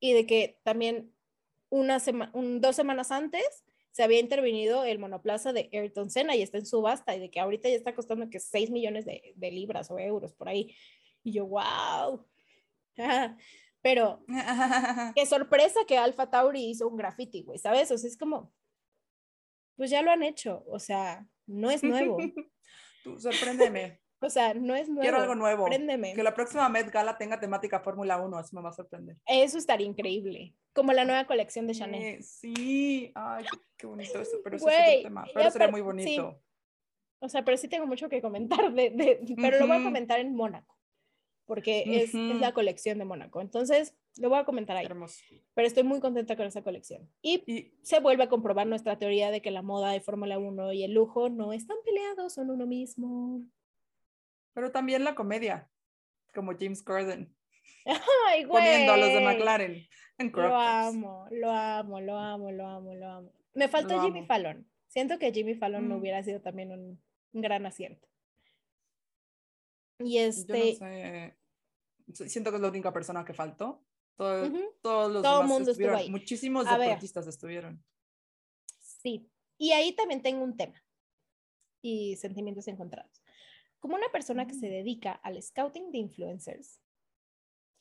Y 0.01 0.15
de 0.15 0.27
que 0.27 0.59
también 0.63 1.15
una 1.69 2.01
semana, 2.01 2.33
dos 2.35 2.77
semanas 2.77 3.11
antes 3.11 3.65
se 3.93 4.03
había 4.03 4.21
intervenido 4.21 4.85
el 4.85 4.99
monoplaza 4.99 5.53
de 5.53 5.69
Ayrton 5.73 6.11
Senna 6.11 6.35
y 6.35 6.43
está 6.43 6.59
en 6.59 6.67
subasta 6.67 7.15
y 7.15 7.21
de 7.21 7.31
que 7.31 7.41
ahorita 7.41 7.69
ya 7.69 7.77
está 7.77 7.95
costando 7.95 8.31
que 8.31 8.41
6 8.41 8.71
millones 8.71 9.05
de, 9.05 9.33
de 9.37 9.51
libras 9.51 9.91
o 9.91 9.99
euros 9.99 10.35
por 10.35 10.49
ahí. 10.49 10.75
Y 11.23 11.33
yo, 11.33 11.47
wow. 11.47 12.27
Pero 13.83 14.25
qué 15.15 15.27
sorpresa 15.27 15.81
que 15.87 15.99
Alpha 15.99 16.31
Tauri 16.31 16.65
hizo 16.71 16.89
un 16.89 16.97
graffiti, 16.97 17.43
güey, 17.43 17.59
¿sabes? 17.59 17.91
O 17.91 17.99
sea, 17.99 18.09
es 18.09 18.17
como, 18.17 18.53
pues 19.77 19.91
ya 19.91 20.03
lo 20.03 20.11
han 20.11 20.23
hecho, 20.23 20.65
o 20.69 20.79
sea, 20.79 21.27
no 21.47 21.71
es 21.71 21.83
nuevo. 21.83 22.17
Tú, 23.05 23.19
sorpréndeme. 23.19 24.01
O 24.23 24.31
sea, 24.31 24.55
no 24.55 24.77
es 24.77 24.89
nuevo. 24.89 25.03
Quiero 25.03 25.19
algo 25.19 25.35
nuevo. 25.35 25.63
Sorpréndeme. 25.65 26.15
Que 26.15 26.23
la 26.23 26.33
próxima 26.33 26.69
Met 26.69 26.91
Gala 26.91 27.19
tenga 27.19 27.41
temática 27.41 27.81
Fórmula 27.81 28.19
1, 28.19 28.41
eso 28.41 28.57
me 28.57 28.63
va 28.63 28.69
a 28.69 28.73
sorprender. 28.73 29.17
Eso 29.27 29.59
estaría 29.59 29.87
increíble. 29.87 30.55
Como 30.73 30.93
la 30.93 31.05
nueva 31.05 31.27
colección 31.27 31.67
de 31.67 31.75
Chanel. 31.75 32.23
sí, 32.23 33.11
ay, 33.15 33.45
qué, 33.77 33.87
bonito 33.87 34.21
eso, 34.21 34.39
pero 34.45 34.57
eso 34.57 34.69
es 34.69 34.75
otro 34.75 35.03
tema. 35.03 35.25
Pero 35.35 35.51
sería 35.51 35.69
muy 35.69 35.81
bonito. 35.81 36.41
O 37.19 37.29
sea, 37.29 37.45
pero 37.45 37.57
sí 37.57 37.69
tengo 37.69 37.87
mucho 37.87 38.09
que 38.09 38.23
comentar, 38.23 38.73
de, 38.73 38.91
de 38.91 39.35
pero 39.41 39.59
lo 39.59 39.67
voy 39.67 39.77
a 39.77 39.83
comentar 39.83 40.19
en 40.19 40.35
Mónaco, 40.35 40.77
porque 41.47 42.03
es, 42.03 42.15
es, 42.15 42.41
la 42.41 42.53
colección 42.53 42.99
de 42.99 43.05
Mónaco. 43.05 43.41
Entonces, 43.41 43.97
lo 44.17 44.29
voy 44.29 44.39
a 44.39 44.45
comentar 44.45 44.77
ahí. 44.77 44.87
Hermoso. 44.87 45.21
Pero 45.55 45.69
estoy 45.69 45.85
muy 45.85 46.01
contenta 46.01 46.37
con 46.37 46.47
esa 46.47 46.63
colección. 46.63 47.09
Y, 47.23 47.45
y, 47.47 47.75
se 47.83 48.01
vuelve 48.01 48.25
a 48.25 48.29
comprobar 48.29 48.67
nuestra 48.67 48.99
teoría 48.99 49.31
de 49.31 49.41
que 49.41 49.53
la 49.53 49.63
moda 49.63 49.93
de 49.93 50.01
Fórmula 50.01 50.39
1 50.39 50.73
y 50.73 50.83
el 50.83 50.93
lujo 50.93 51.29
no 51.29 51.53
están 51.53 51.77
peleados, 51.85 52.35
son 52.35 52.51
uno 52.51 52.67
mismo. 52.67 53.45
Pero 54.55 54.71
también 54.71 55.05
la 55.05 55.15
comedia, 55.15 55.71
como 56.35 56.53
James 56.59 56.83
Corden. 56.83 57.35
Ay, 58.29 58.45
güey. 58.45 58.63
Poniendo 58.63 58.93
a 58.93 58.97
los 58.97 59.09
de 59.09 59.21
McLaren 59.21 59.87
en 60.19 60.33
Lo 60.33 60.57
amo, 60.57 61.27
lo 61.31 61.51
amo, 61.51 62.01
lo 62.01 62.19
amo, 62.19 62.51
lo 62.53 62.67
amo, 62.67 62.95
lo 62.95 63.09
amo. 63.09 63.33
Me 63.55 63.69
faltó 63.69 64.01
Jimmy 64.03 64.25
Fallon. 64.27 64.69
Siento 64.87 65.19
que 65.19 65.33
Jimmy 65.33 65.55
Fallon 65.55 65.89
no 65.89 65.97
mm. 65.97 66.01
hubiera 66.01 66.23
sido 66.23 66.41
también 66.41 66.71
un, 66.71 67.03
un, 67.33 67.41
gran 67.41 67.65
asiento. 67.67 68.07
Y 69.99 70.19
este. 70.19 70.75
Yo 70.75 70.87
no 70.87 72.15
sé. 72.15 72.29
Siento 72.29 72.51
que 72.51 72.57
es 72.57 72.63
la 72.63 72.69
única 72.69 72.93
persona 72.93 73.25
que 73.25 73.33
faltó. 73.33 73.85
Todo, 74.17 74.51
Todos 74.83 75.13
los 75.13 75.23
Todo 75.23 75.37
demás 75.37 75.49
mundo 75.49 75.71
estuvieron. 75.71 75.99
Estuvo 75.99 76.07
ahí. 76.07 76.11
Muchísimos 76.11 76.67
deportistas 76.67 77.27
estuvieron. 77.27 77.83
Sí. 78.81 79.31
Y 79.57 79.73
ahí 79.73 79.95
también 79.95 80.23
tengo 80.23 80.45
un 80.45 80.57
tema 80.57 80.83
y 81.81 82.17
sentimientos 82.17 82.69
encontrados. 82.69 83.22
Como 83.83 83.97
una 83.97 84.09
persona 84.13 84.47
que 84.47 84.55
se 84.55 84.69
mm. 84.69 84.71
dedica 84.71 85.13
al 85.13 85.43
scouting 85.43 85.91
de 85.91 85.99
influencers, 85.99 86.81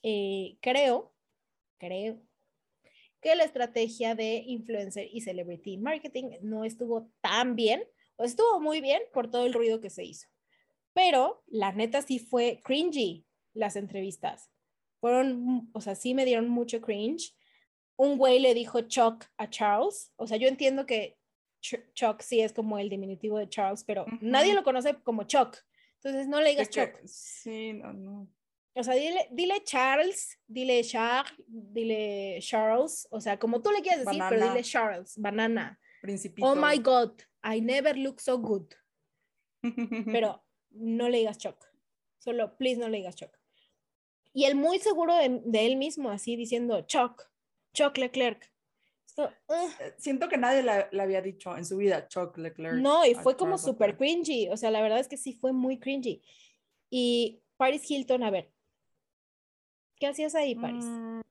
eh, 0.02 0.57
creo, 0.60 1.14
creo 1.78 2.19
que 3.22 3.36
la 3.36 3.44
estrategia 3.44 4.15
de 4.15 4.44
influencer 4.48 5.07
y 5.14 5.22
celebrity 5.22 5.78
marketing 5.78 6.32
no 6.41 6.65
estuvo 6.65 7.11
tan 7.22 7.56
bien, 7.56 7.84
o 8.15 8.23
estuvo 8.23 8.60
muy 8.60 8.82
bien 8.82 9.03
por 9.14 9.30
todo 9.30 9.45
el 9.45 9.53
ruido 9.53 9.80
que 9.80 9.91
se 9.91 10.03
hizo. 10.03 10.28
Pero 10.94 11.44
la 11.45 11.72
neta 11.72 12.02
sí 12.02 12.18
fue 12.18 12.61
cringy 12.64 13.28
las 13.53 13.76
entrevistas. 13.76 14.49
Fueron, 14.99 15.69
o 15.72 15.82
sea, 15.82 15.94
sí 15.94 16.15
me 16.15 16.26
dieron 16.26 16.49
mucho 16.49 16.82
cringe. 16.82 17.36
Un 17.95 18.18
güey 18.18 18.40
le 18.40 18.56
dijo 18.56 18.82
Chuck 18.82 19.26
a 19.38 19.52
Charles. 19.52 20.11
O 20.15 20.26
sea, 20.26 20.38
yo 20.38 20.48
entiendo 20.48 20.88
que 20.88 21.19
Chuck 21.61 22.22
sí 22.22 22.41
es 22.41 22.53
como 22.53 22.80
el 22.80 22.90
diminutivo 22.90 23.38
de 23.38 23.48
Charles, 23.48 23.84
pero 23.84 24.07
nadie 24.19 24.56
lo 24.56 24.64
conoce 24.64 24.95
como 25.03 25.26
Chuck. 25.26 25.57
Entonces 26.03 26.28
no 26.28 26.41
le 26.41 26.49
digas 26.49 26.69
Chuck. 26.69 26.99
Sí, 27.06 27.73
no, 27.73 27.94
no. 27.94 28.28
O 28.73 28.84
sea, 28.84 28.95
dile, 28.95 29.28
dile 29.32 29.64
Charles, 29.64 30.40
dile 30.48 30.84
Charles, 30.84 31.34
dile 31.48 32.40
Charles, 32.41 33.07
o 33.11 33.19
sea, 33.19 33.38
como 33.38 33.61
tú 33.61 33.69
le 33.69 33.82
quieres 33.82 34.06
decir, 34.06 34.23
pero 34.30 34.49
dile 34.49 34.64
Charles, 34.64 35.18
banana. 35.18 35.80
Principito. 36.02 36.48
Oh 36.48 36.56
my 36.56 36.80
God, 36.80 37.22
I 37.44 37.61
never 37.61 37.95
look 37.98 38.19
so 38.19 38.40
good. 38.40 38.73
pero 40.11 40.44
no 40.72 41.10
le 41.10 41.19
digas 41.19 41.38
Chuck. 41.38 41.57
Solo, 42.18 42.57
please, 42.57 42.80
no 42.80 42.88
le 42.88 42.98
digas 42.99 43.15
Chuck. 43.15 43.38
Y 44.34 44.45
él 44.45 44.56
muy 44.56 44.80
seguro 44.80 45.15
de, 45.15 45.41
de 45.44 45.65
él 45.68 45.76
mismo, 45.76 46.10
así 46.10 46.36
diciendo 46.36 46.82
Chuck, 46.82 47.30
Chuck 47.73 47.98
Leclerc. 47.98 48.52
Eh, 49.18 49.94
siento 49.98 50.30
que 50.30 50.38
nadie 50.38 50.64
le, 50.64 51.02
había 51.02 51.22
dicho 51.22 51.56
en 51.56 51.66
su 51.66 51.78
vida 51.78 52.08
Chuck 52.08 52.38
Leclerc. 52.38 52.76
No, 52.76 53.06
y 53.06 53.16
fue 53.16 53.36
como 53.36 53.58
súper 53.58 53.98
cringy. 53.98 54.50
O 54.50 54.58
sea, 54.58 54.72
la 54.72 54.82
verdad 54.82 55.00
es 55.00 55.08
que 55.08 55.18
sí 55.18 55.34
fue 55.34 55.52
muy 55.52 55.80
cringy. 55.80 56.22
Y 56.90 57.42
Paris 57.58 57.90
Hilton, 57.90 58.24
a 58.24 58.32
ver, 58.32 58.52
¿qué 60.00 60.08
hacías 60.08 60.36
ahí, 60.36 60.56
Paris? 60.56 60.86
Mm, 60.86 61.22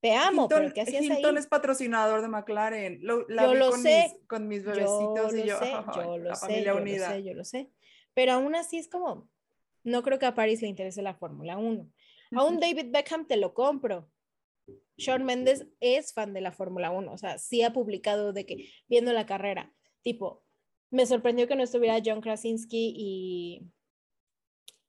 Te 0.00 0.14
amo, 0.14 0.48
pero 0.48 0.72
¿qué 0.72 0.82
hacías 0.82 1.02
ahí? 1.02 1.18
Hilton 1.18 1.38
es 1.38 1.46
patrocinador 1.46 2.22
de 2.22 2.28
McLaren. 2.28 2.98
Lo, 3.02 3.26
yo 3.28 3.54
lo 3.54 3.70
con 3.70 3.82
sé. 3.82 4.12
Mis, 4.14 4.28
con 4.28 4.48
mis 4.48 4.64
bebecitos 4.64 5.32
yo 5.32 5.38
y 5.38 5.46
yo. 5.46 5.58
Sé, 5.58 5.72
yo 5.96 6.18
lo 6.18 6.34
sé, 6.34 6.64
yo 6.64 6.76
unida. 6.76 7.08
lo 7.08 7.14
sé, 7.14 7.22
yo 7.22 7.34
lo 7.34 7.44
sé. 7.44 7.70
Pero 8.14 8.32
aún 8.32 8.54
así 8.54 8.78
es 8.78 8.88
como, 8.88 9.28
no 9.84 10.02
creo 10.02 10.18
que 10.18 10.26
a 10.26 10.34
Paris 10.34 10.62
le 10.62 10.68
interese 10.68 11.02
la 11.02 11.14
Fórmula 11.14 11.58
1. 11.58 11.90
A 12.32 12.44
un 12.44 12.58
David 12.58 12.86
Beckham 12.90 13.26
te 13.26 13.36
lo 13.36 13.54
compro, 13.54 14.10
sean 14.98 15.24
Méndez 15.24 15.66
es 15.80 16.12
fan 16.12 16.32
de 16.32 16.40
la 16.40 16.52
Fórmula 16.52 16.90
1, 16.90 17.12
o 17.12 17.18
sea, 17.18 17.38
sí 17.38 17.62
ha 17.62 17.72
publicado 17.72 18.32
de 18.32 18.46
que 18.46 18.70
viendo 18.88 19.12
la 19.12 19.26
carrera, 19.26 19.72
tipo, 20.02 20.44
me 20.90 21.06
sorprendió 21.06 21.48
que 21.48 21.56
no 21.56 21.62
estuviera 21.62 22.00
John 22.04 22.20
Krasinski 22.20 22.94
y, 22.96 23.66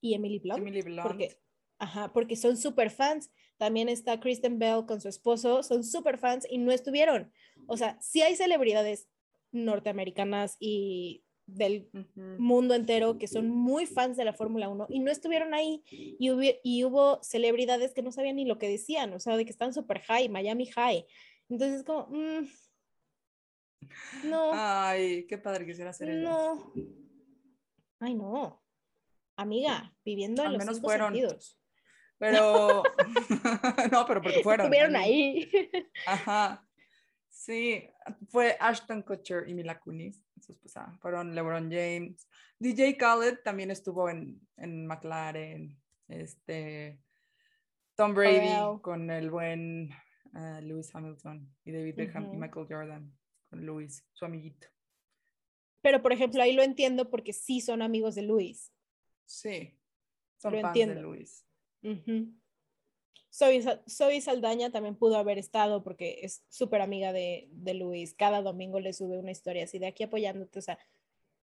y 0.02 0.14
Emily 0.14 0.40
Blunt. 0.40 0.60
Emily 0.60 0.82
Blunt. 0.82 1.04
Porque, 1.08 1.40
ajá, 1.80 2.14
porque 2.14 2.36
son 2.36 2.58
súper 2.58 2.90
fans. 2.92 3.32
También 3.58 3.90
está 3.90 4.20
Kristen 4.20 4.60
Bell 4.60 4.86
con 4.86 5.02
su 5.02 5.10
esposo, 5.10 5.64
son 5.64 5.84
súper 5.84 6.20
fans 6.20 6.46
y 6.50 6.60
no 6.60 6.72
estuvieron. 6.72 7.32
O 7.66 7.76
sea, 7.76 7.98
sí 8.02 8.22
hay 8.22 8.36
celebridades 8.36 9.10
norteamericanas 9.52 10.58
y 10.60 11.24
del 11.48 11.90
mundo 12.38 12.76
entero 12.76 13.18
que 13.18 13.28
son 13.28 13.50
muy 13.50 13.86
fans 13.86 14.18
de 14.18 14.26
la 14.26 14.34
Fórmula 14.34 14.70
1 14.70 14.88
y 14.90 15.00
no 15.00 15.10
estuvieron 15.10 15.54
ahí 15.54 15.82
y 15.90 16.30
hubo, 16.30 16.42
y 16.62 16.84
hubo 16.84 17.24
celebridades 17.24 17.94
que 17.94 18.04
no 18.04 18.12
sabían 18.12 18.36
ni 18.36 18.46
lo 18.46 18.60
que 18.60 18.70
decían, 18.70 19.14
o 19.14 19.20
sea, 19.20 19.38
de 19.38 19.46
que 19.46 19.52
están 19.52 19.74
super 19.74 20.02
high, 20.02 20.30
Miami 20.30 20.68
high. 20.68 21.06
Entonces, 21.50 21.84
como, 21.84 22.08
mm, 22.10 22.48
no. 24.26 24.52
Ay, 24.54 25.26
qué 25.28 25.38
padre 25.38 25.66
quisiera 25.66 25.92
hacer 25.92 26.10
eso. 26.10 26.22
No. 26.22 26.74
Ay, 28.00 28.14
no. 28.14 28.62
Amiga, 29.36 29.96
viviendo 30.04 30.44
en 30.44 30.54
los 30.54 30.60
menos 30.60 30.82
fueron. 30.82 31.14
sentidos. 31.14 31.60
Pero, 32.18 32.84
no, 33.92 34.06
pero 34.06 34.22
porque 34.22 34.44
fueron. 34.44 34.66
Estuvieron 34.66 34.96
ahí. 34.96 35.50
Ajá. 36.06 36.68
Sí, 37.30 37.88
fue 38.30 38.58
Ashton 38.60 39.02
Kutcher 39.02 39.48
y 39.48 39.54
Mila 39.54 39.80
Kunis, 39.80 40.24
pues, 40.46 40.78
ah, 40.78 40.98
fueron 41.02 41.34
LeBron 41.34 41.70
James. 41.72 42.28
DJ 42.60 42.98
Khaled 42.98 43.40
también 43.44 43.72
estuvo 43.72 44.10
en, 44.10 44.40
en 44.58 44.88
McLaren. 44.88 45.80
Este, 46.08 47.00
Tom 47.96 48.14
Brady 48.14 48.80
con 48.82 49.10
el 49.10 49.30
buen 49.30 49.90
uh, 50.34 50.62
Lewis 50.62 50.94
Hamilton 50.94 51.54
y 51.66 51.72
David 51.72 51.96
Beckham 51.96 52.34
y 52.34 52.38
Michael 52.38 52.68
Jordan 52.70 53.12
con 53.50 53.66
Lewis, 53.66 54.06
su 54.14 54.26
amiguito. 54.26 54.68
Pero, 55.82 56.02
por 56.02 56.12
ejemplo, 56.12 56.42
ahí 56.42 56.54
lo 56.54 56.64
entiendo 56.64 57.10
porque 57.10 57.34
sí 57.34 57.62
son 57.62 57.82
amigos 57.82 58.16
de 58.16 58.24
Luis. 58.24 58.72
Sí, 59.26 59.78
son 60.38 60.60
fans 60.62 60.74
de 60.76 60.96
Luis. 60.96 61.46
Soy, 63.38 64.22
Saldaña 64.22 64.72
también 64.72 64.96
pudo 64.96 65.18
haber 65.18 65.38
estado 65.38 65.84
porque 65.84 66.22
es 66.24 66.44
súper 66.50 66.82
amiga 66.82 67.14
de, 67.14 67.50
de 67.52 67.76
Luis. 67.76 68.16
Cada 68.16 68.42
domingo 68.42 68.80
le 68.80 68.94
sube 68.94 69.20
una 69.20 69.30
historia 69.30 69.66
así 69.66 69.78
de 69.78 69.86
aquí 69.86 70.04
apoyándote. 70.04 70.58
O 70.58 70.62
sea, 70.64 70.80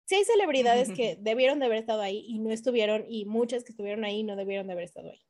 sí 0.05 0.15
hay 0.15 0.25
celebridades 0.25 0.91
que 0.91 1.15
debieron 1.21 1.59
de 1.59 1.67
haber 1.67 1.77
estado 1.77 2.01
ahí 2.01 2.25
y 2.27 2.39
no 2.39 2.49
estuvieron 2.49 3.05
y 3.07 3.25
muchas 3.25 3.63
que 3.63 3.71
estuvieron 3.71 4.03
ahí 4.03 4.23
no 4.23 4.35
debieron 4.35 4.65
de 4.65 4.73
haber 4.73 4.85
estado 4.85 5.11
ahí. 5.11 5.21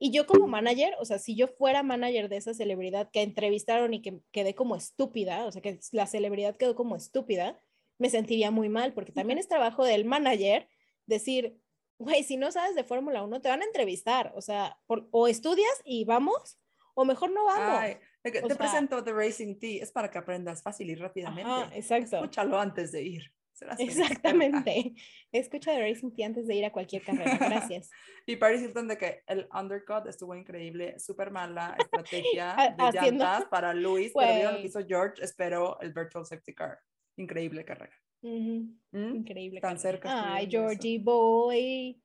Y 0.00 0.10
yo 0.10 0.26
como 0.26 0.48
manager, 0.48 0.96
o 0.98 1.04
sea, 1.04 1.20
si 1.20 1.36
yo 1.36 1.46
fuera 1.46 1.84
manager 1.84 2.28
de 2.28 2.38
esa 2.38 2.54
celebridad 2.54 3.08
que 3.12 3.22
entrevistaron 3.22 3.94
y 3.94 4.02
que 4.02 4.20
quedé 4.32 4.56
como 4.56 4.74
estúpida, 4.74 5.46
o 5.46 5.52
sea, 5.52 5.62
que 5.62 5.78
la 5.92 6.06
celebridad 6.06 6.56
quedó 6.56 6.74
como 6.74 6.96
estúpida, 6.96 7.60
me 7.98 8.10
sentiría 8.10 8.50
muy 8.50 8.68
mal 8.68 8.94
porque 8.94 9.12
también 9.12 9.38
es 9.38 9.46
trabajo 9.46 9.84
del 9.84 10.04
manager 10.04 10.68
decir, 11.06 11.60
güey, 11.98 12.22
si 12.24 12.36
no 12.36 12.50
sabes 12.52 12.74
de 12.74 12.84
Fórmula 12.84 13.22
1, 13.22 13.40
te 13.40 13.48
van 13.48 13.62
a 13.62 13.64
entrevistar, 13.64 14.32
o 14.34 14.40
sea, 14.40 14.78
o 14.86 15.28
estudias 15.28 15.82
y 15.84 16.04
vamos, 16.04 16.58
o 16.94 17.04
mejor 17.04 17.30
no 17.30 17.44
vamos. 17.44 17.78
Ay, 17.80 17.98
te, 18.22 18.54
presento 18.56 19.02
The 19.04 19.12
Racing 19.12 19.58
Tea, 19.58 19.82
es 19.82 19.92
para 19.92 20.10
que 20.10 20.18
aprendas 20.18 20.62
fácil 20.62 20.90
y 20.90 20.94
rápidamente. 20.94 21.78
exacto. 21.78 22.16
Escúchalo 22.16 22.58
antes 22.58 22.92
de 22.92 23.02
ir. 23.02 23.32
Exactamente. 23.78 24.94
Escucha 25.32 25.72
The 25.72 25.82
Racing 25.82 26.10
Tea 26.12 26.26
antes 26.26 26.46
de 26.46 26.54
ir 26.54 26.64
a 26.64 26.72
cualquier 26.72 27.02
carrera. 27.02 27.36
Gracias. 27.38 27.90
y 28.26 28.36
Paris 28.36 28.62
Hilton 28.62 28.88
de 28.88 28.98
que 28.98 29.22
el 29.26 29.48
undercut 29.52 30.06
estuvo 30.06 30.34
increíble, 30.34 30.98
súper 30.98 31.30
mala 31.30 31.76
estrategia 31.78 32.74
de 32.76 32.92
llantas 32.92 33.44
para 33.46 33.74
Luis, 33.74 34.12
pero 34.14 34.34
vieron 34.34 34.54
lo 34.54 34.60
que 34.60 34.66
hizo 34.66 34.86
George, 34.86 35.22
espero 35.22 35.80
el 35.80 35.92
virtual 35.92 36.26
safety 36.26 36.54
car. 36.54 36.78
Increíble 37.16 37.64
carrera. 37.64 37.94
¿Mm? 38.22 38.76
Increíble. 38.92 39.60
Tan 39.60 39.78
cerca. 39.78 40.34
Ay, 40.34 40.48
Georgie 40.50 40.98
Boy. 40.98 42.02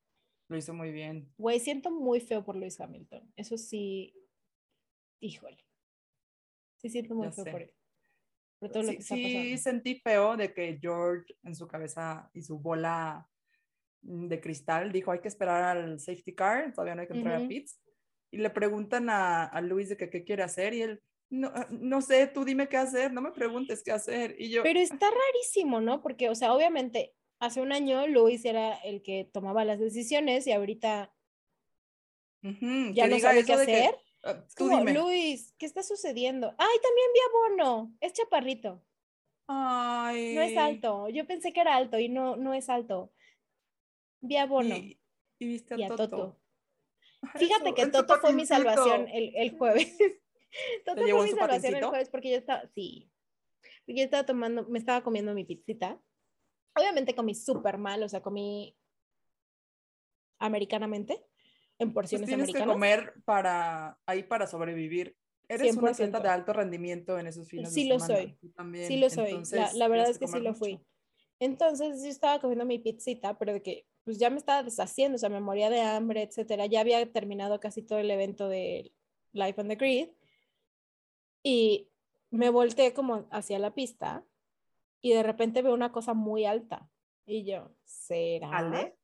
Lo 0.47 0.57
hizo 0.57 0.73
muy 0.73 0.91
bien. 0.91 1.31
Güey, 1.37 1.59
siento 1.59 1.91
muy 1.91 2.19
feo 2.19 2.43
por 2.43 2.55
Luis 2.55 2.79
Hamilton. 2.79 3.31
Eso 3.35 3.57
sí, 3.57 4.13
híjole. 5.19 5.57
Sí, 6.77 6.89
siento 6.89 7.15
muy 7.15 7.31
feo 7.31 7.45
sé. 7.45 7.51
por 7.51 7.61
él. 7.61 7.73
Por 8.59 8.71
todo 8.71 8.83
lo 8.83 8.89
Sí, 8.89 8.97
que 8.97 9.03
sí 9.03 9.57
sentí 9.57 9.99
feo 9.99 10.37
de 10.37 10.53
que 10.53 10.77
George 10.81 11.35
en 11.43 11.55
su 11.55 11.67
cabeza 11.67 12.29
y 12.33 12.41
su 12.41 12.59
bola 12.59 13.27
mm, 14.01 14.27
de 14.27 14.39
cristal 14.39 14.91
dijo 14.91 15.11
hay 15.11 15.19
que 15.19 15.27
esperar 15.27 15.77
al 15.77 15.99
safety 15.99 16.35
car, 16.35 16.73
todavía 16.73 16.95
no 16.95 17.01
hay 17.01 17.07
que 17.07 17.13
entrar 17.13 17.41
a 17.41 17.47
pits. 17.47 17.81
Y 18.31 18.37
le 18.37 18.49
preguntan 18.49 19.09
a, 19.09 19.45
a 19.45 19.61
Luis 19.61 19.89
de 19.89 19.97
que 19.97 20.09
qué 20.09 20.23
quiere 20.23 20.43
hacer 20.43 20.73
y 20.73 20.81
él, 20.81 21.03
no, 21.33 21.51
ah, 21.55 21.67
no 21.71 21.99
sé, 22.01 22.27
tú 22.27 22.45
dime 22.45 22.69
qué 22.69 22.77
hacer, 22.77 23.11
no 23.11 23.19
me 23.19 23.31
preguntes 23.31 23.81
qué 23.83 23.91
hacer. 23.91 24.35
Y 24.37 24.51
yo, 24.51 24.61
Pero 24.61 24.79
está 24.79 25.09
rarísimo, 25.09 25.81
¿no? 25.81 25.99
Porque, 26.03 26.29
o 26.29 26.35
sea, 26.35 26.53
obviamente, 26.53 27.15
hace 27.39 27.59
un 27.59 27.71
año 27.71 28.05
Luis 28.05 28.45
era 28.45 28.75
el 28.75 29.01
que 29.01 29.27
tomaba 29.33 29.65
las 29.65 29.79
decisiones 29.79 30.45
y 30.45 30.51
ahorita 30.51 31.11
ya 32.41 33.07
no 33.07 33.19
sabe 33.19 33.39
qué 33.39 33.45
que, 33.45 33.53
hacer. 33.53 33.95
ah, 34.23 34.45
tú 34.55 34.65
como, 34.65 34.77
dime. 34.77 34.93
Luis, 34.93 35.55
¿qué 35.57 35.65
está 35.65 35.81
sucediendo? 35.81 36.53
Ay, 36.55 36.77
también 36.83 37.07
vi 37.13 37.19
a 37.19 37.65
Bono, 37.65 37.97
es 37.99 38.13
chaparrito, 38.13 38.85
Ay. 39.47 40.35
no 40.35 40.41
es 40.43 40.55
alto. 40.55 41.09
Yo 41.09 41.25
pensé 41.25 41.51
que 41.51 41.61
era 41.61 41.75
alto 41.75 41.97
y 41.97 42.09
no, 42.09 42.35
no 42.35 42.53
es 42.53 42.69
alto. 42.69 43.11
Vi 44.21 44.37
a 44.37 44.45
Bono 44.45 44.75
Y, 44.75 44.99
y 45.39 45.47
viste 45.47 45.73
a, 45.73 45.77
y 45.79 45.83
a 45.83 45.87
Toto. 45.87 46.09
Toto. 46.09 46.39
Fíjate 47.39 47.73
que 47.73 47.87
Toto 47.87 48.19
fue 48.19 48.33
mi 48.33 48.45
salvación 48.45 49.07
el, 49.07 49.35
el 49.35 49.57
jueves. 49.57 49.97
Toto 50.85 51.05
llevó 51.05 51.23
mi 51.23 51.29
su 51.31 51.35
salvación 51.37 51.75
el 51.75 51.85
jueves 51.85 52.09
porque 52.09 52.31
yo 52.31 52.37
estaba, 52.37 52.67
sí, 52.73 53.09
porque 53.85 53.99
yo 53.99 54.03
estaba 54.05 54.25
tomando, 54.25 54.65
me 54.67 54.79
estaba 54.79 55.03
comiendo 55.03 55.33
mi 55.33 55.43
pizzita. 55.45 55.99
Obviamente 56.75 57.13
comí 57.15 57.35
súper 57.35 57.77
mal, 57.77 58.01
o 58.03 58.09
sea, 58.09 58.21
comí 58.21 58.75
americanamente, 60.39 61.13
en 61.79 61.93
Pues 61.93 61.93
porciones 61.93 62.27
tienes 62.27 62.47
que 62.51 62.57
americanas. 62.61 62.73
comer 62.73 63.13
para 63.25 63.97
ahí 64.05 64.23
para 64.23 64.47
sobrevivir. 64.47 65.15
Eres 65.47 65.75
una 65.75 65.91
atleta 65.91 66.19
100%. 66.19 66.21
de 66.23 66.29
alto 66.29 66.53
rendimiento 66.53 67.19
en 67.19 67.27
esos 67.27 67.47
fines 67.49 67.73
Sí 67.73 67.83
de 67.83 67.89
lo 67.93 67.99
semana. 67.99 68.21
soy. 68.21 68.37
Tú 68.41 68.49
también. 68.51 68.87
Sí 68.87 68.97
lo 68.97 69.09
soy. 69.09 69.23
La, 69.25 69.29
Entonces, 69.29 69.73
la 69.75 69.87
verdad 69.87 70.05
tienes 70.05 70.09
es 70.15 70.19
que 70.19 70.27
sí 70.27 70.31
comer 70.31 70.43
lo 70.43 70.49
mucho. 70.51 70.59
fui. 70.59 70.79
Entonces 71.39 72.01
yo 72.01 72.09
estaba 72.09 72.39
comiendo 72.39 72.65
mi 72.65 72.79
pizzita, 72.79 73.37
pero 73.37 73.53
de 73.53 73.61
que 73.61 73.85
pues 74.03 74.17
ya 74.17 74.29
me 74.29 74.37
estaba 74.37 74.63
deshaciendo, 74.63 75.15
o 75.15 75.19
sea, 75.19 75.29
me 75.29 75.39
moría 75.41 75.69
de 75.69 75.81
hambre, 75.81 76.23
etcétera. 76.23 76.65
Ya 76.65 76.79
había 76.81 77.11
terminado 77.11 77.59
casi 77.59 77.81
todo 77.83 77.99
el 77.99 78.09
evento 78.11 78.47
de 78.49 78.93
Life 79.33 79.59
on 79.61 79.67
the 79.67 79.75
Grid 79.75 80.09
y 81.43 81.89
me 82.31 82.49
volteé 82.49 82.93
como 82.93 83.27
hacia 83.31 83.59
la 83.59 83.75
pista 83.75 84.25
y 85.01 85.13
de 85.13 85.21
repente 85.21 85.61
veo 85.61 85.73
una 85.73 85.91
cosa 85.91 86.13
muy 86.13 86.45
alta 86.45 86.89
y 87.25 87.45
yo, 87.45 87.75
¿será? 87.83 88.49
Ale. 88.57 88.97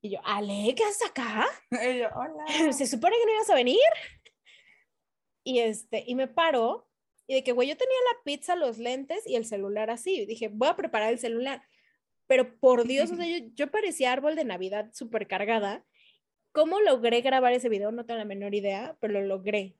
Y 0.00 0.10
yo, 0.10 0.20
Ale, 0.24 0.74
¿qué 0.74 0.84
haces 0.84 1.08
acá? 1.08 1.46
Ella, 1.70 2.12
hola. 2.14 2.44
se 2.72 2.86
supone 2.86 3.16
que 3.16 3.24
no 3.24 3.32
ibas 3.34 3.50
a 3.50 3.54
venir. 3.54 3.78
Y 5.44 5.60
este, 5.60 6.04
y 6.06 6.14
me 6.14 6.28
paro, 6.28 6.88
y 7.26 7.34
de 7.34 7.44
que, 7.44 7.52
güey, 7.52 7.68
yo 7.68 7.76
tenía 7.76 7.96
la 8.12 8.22
pizza, 8.24 8.56
los 8.56 8.78
lentes 8.78 9.26
y 9.26 9.36
el 9.36 9.44
celular 9.44 9.90
así. 9.90 10.20
Y 10.20 10.26
dije, 10.26 10.48
voy 10.48 10.68
a 10.68 10.76
preparar 10.76 11.12
el 11.12 11.18
celular. 11.18 11.62
Pero 12.26 12.58
por 12.58 12.84
Dios, 12.84 13.10
o 13.10 13.16
sea, 13.16 13.26
yo, 13.26 13.46
yo 13.54 13.70
parecía 13.70 14.12
árbol 14.12 14.36
de 14.36 14.44
Navidad 14.44 14.90
súper 14.92 15.26
cargada. 15.26 15.84
¿Cómo 16.52 16.80
logré 16.80 17.20
grabar 17.20 17.52
ese 17.52 17.68
video? 17.68 17.92
No 17.92 18.04
tengo 18.04 18.18
la 18.18 18.24
menor 18.24 18.54
idea, 18.54 18.96
pero 19.00 19.14
lo 19.14 19.22
logré. 19.22 19.76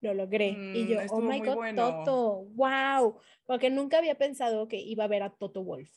Lo 0.00 0.14
logré. 0.14 0.48
y 0.48 0.84
Mm, 0.84 0.88
yo, 0.88 0.98
oh 1.10 1.20
my 1.20 1.40
God, 1.40 1.54
bueno. 1.54 2.04
Toto, 2.04 2.44
wow. 2.54 3.20
Porque 3.44 3.70
nunca 3.70 3.98
había 3.98 4.16
pensado 4.16 4.66
que 4.68 4.78
iba 4.78 5.04
a 5.04 5.08
ver 5.08 5.22
a 5.22 5.30
Toto 5.30 5.62
Wolf. 5.62 5.90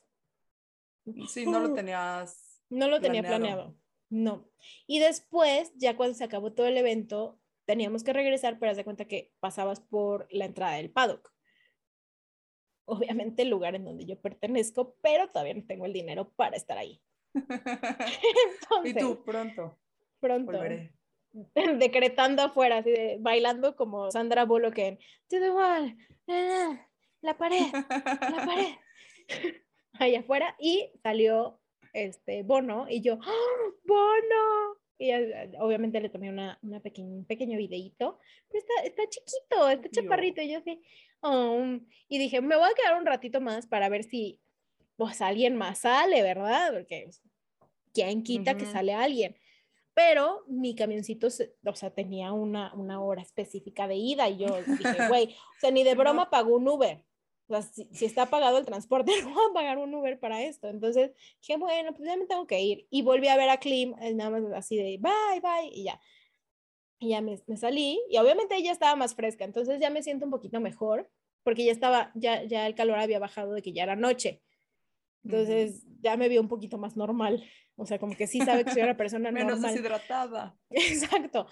Sí, 1.27 1.45
no 1.45 1.59
lo 1.59 1.73
tenías. 1.73 2.61
No 2.69 2.87
lo 2.87 2.99
tenía 2.99 3.21
planeado. 3.23 3.75
No. 4.09 4.49
Y 4.87 4.99
después, 4.99 5.73
ya 5.75 5.95
cuando 5.97 6.15
se 6.15 6.23
acabó 6.23 6.53
todo 6.53 6.67
el 6.67 6.77
evento, 6.77 7.39
teníamos 7.65 8.03
que 8.03 8.13
regresar, 8.13 8.59
pero 8.59 8.71
haz 8.71 8.77
de 8.77 8.83
cuenta 8.83 9.05
que 9.05 9.33
pasabas 9.39 9.79
por 9.79 10.27
la 10.31 10.45
entrada 10.45 10.75
del 10.75 10.91
paddock. 10.91 11.33
Obviamente 12.85 13.43
el 13.43 13.49
lugar 13.49 13.75
en 13.75 13.85
donde 13.85 14.05
yo 14.05 14.19
pertenezco, 14.19 14.97
pero 15.01 15.29
todavía 15.29 15.53
no 15.53 15.65
tengo 15.65 15.85
el 15.85 15.93
dinero 15.93 16.31
para 16.33 16.57
estar 16.57 16.77
ahí. 16.77 17.01
y 18.83 18.93
tú, 18.93 19.23
pronto, 19.23 19.79
pronto, 20.19 20.51
volveré. 20.51 20.93
decretando 21.79 22.43
afuera, 22.43 22.77
así 22.77 22.91
de, 22.91 23.17
bailando 23.19 23.75
como 23.75 24.11
Sandra 24.11 24.45
Bullock 24.45 24.77
en 24.77 24.97
To 24.97 25.39
the 25.39 25.51
wall, 25.51 25.97
la 27.21 27.37
pared, 27.37 27.71
la 27.71 28.45
pared. 28.45 28.75
Ahí 29.99 30.15
afuera 30.15 30.55
y 30.59 30.91
salió 31.03 31.59
este 31.93 32.43
Bono 32.43 32.87
y 32.89 33.01
yo, 33.01 33.19
¡Ah, 33.21 33.71
Bono. 33.85 34.77
Y 34.97 35.11
obviamente 35.59 35.99
le 35.99 36.09
tomé 36.09 36.29
una, 36.29 36.57
una 36.61 36.81
un 36.97 37.25
pequeño 37.25 37.57
videíto, 37.57 38.19
pero 38.49 38.59
está, 38.59 38.73
está 38.87 39.03
chiquito, 39.09 39.69
está 39.69 39.89
chaparrito. 39.89 40.41
Y 40.41 40.51
yo 40.51 40.59
así, 40.59 40.81
"Oh", 41.19 41.61
y 42.07 42.17
dije, 42.19 42.41
me 42.41 42.55
voy 42.55 42.69
a 42.69 42.73
quedar 42.75 42.97
un 42.97 43.05
ratito 43.05 43.41
más 43.41 43.67
para 43.67 43.89
ver 43.89 44.03
si 44.03 44.39
pues 44.95 45.21
alguien 45.21 45.55
más 45.57 45.79
sale, 45.79 46.21
¿verdad? 46.21 46.71
Porque 46.73 47.01
pues, 47.05 47.21
quién 47.93 48.23
quita 48.23 48.55
que 48.55 48.65
sale 48.65 48.93
alguien. 48.93 49.35
Pero 49.95 50.43
mi 50.47 50.75
camioncito, 50.75 51.29
se- 51.29 51.55
o 51.65 51.75
sea, 51.75 51.91
tenía 51.93 52.31
una, 52.33 52.73
una 52.73 52.99
hora 53.01 53.21
específica 53.21 53.87
de 53.87 53.95
ida 53.95 54.27
y 54.29 54.37
yo 54.37 54.47
dije, 54.79 54.97
güey, 55.09 55.25
o 55.27 55.59
sea, 55.59 55.71
ni 55.71 55.83
de 55.83 55.95
broma 55.95 56.29
pagó 56.29 56.55
un 56.55 56.67
Uber. 56.67 57.05
O 57.47 57.53
sea, 57.53 57.61
si, 57.61 57.85
si 57.93 58.05
está 58.05 58.27
pagado 58.27 58.57
el 58.57 58.65
transporte, 58.65 59.11
no 59.23 59.33
voy 59.33 59.43
a 59.51 59.53
pagar 59.53 59.77
un 59.77 59.93
Uber 59.93 60.19
para 60.19 60.41
esto. 60.43 60.67
Entonces 60.67 61.11
dije, 61.41 61.57
bueno, 61.57 61.93
pues 61.93 62.07
ya 62.07 62.17
me 62.17 62.25
tengo 62.25 62.47
que 62.47 62.61
ir. 62.61 62.87
Y 62.89 63.01
volví 63.03 63.27
a 63.27 63.37
ver 63.37 63.49
a 63.49 63.57
Klim, 63.59 63.93
eh, 64.01 64.13
nada 64.13 64.31
más 64.39 64.51
así 64.53 64.77
de 64.77 64.97
bye, 64.99 65.39
bye, 65.41 65.69
y 65.71 65.83
ya. 65.83 65.99
Y 66.99 67.09
ya 67.09 67.21
me, 67.21 67.39
me 67.47 67.57
salí. 67.57 67.99
Y 68.09 68.17
obviamente 68.17 68.55
ella 68.55 68.71
estaba 68.71 68.95
más 68.95 69.13
fresca, 69.13 69.43
entonces 69.45 69.79
ya 69.79 69.89
me 69.89 70.01
siento 70.01 70.25
un 70.25 70.31
poquito 70.31 70.59
mejor, 70.59 71.11
porque 71.43 71.65
ya 71.65 71.71
estaba, 71.73 72.11
ya, 72.15 72.43
ya 72.43 72.65
el 72.65 72.75
calor 72.75 72.97
había 72.97 73.19
bajado 73.19 73.53
de 73.53 73.61
que 73.61 73.73
ya 73.73 73.83
era 73.83 73.95
noche. 73.95 74.41
Entonces 75.23 75.85
ya 76.01 76.17
me 76.17 76.29
vio 76.29 76.41
un 76.41 76.47
poquito 76.49 76.77
más 76.77 76.97
normal. 76.97 77.43
O 77.75 77.85
sea, 77.85 77.97
como 77.99 78.15
que 78.15 78.27
sí 78.27 78.39
sabe 78.39 78.63
que 78.65 78.71
soy 78.71 78.83
una 78.83 78.97
persona 78.97 79.31
Menos 79.31 79.53
normal. 79.53 79.71
deshidratada. 79.71 80.57
Exacto. 80.69 81.47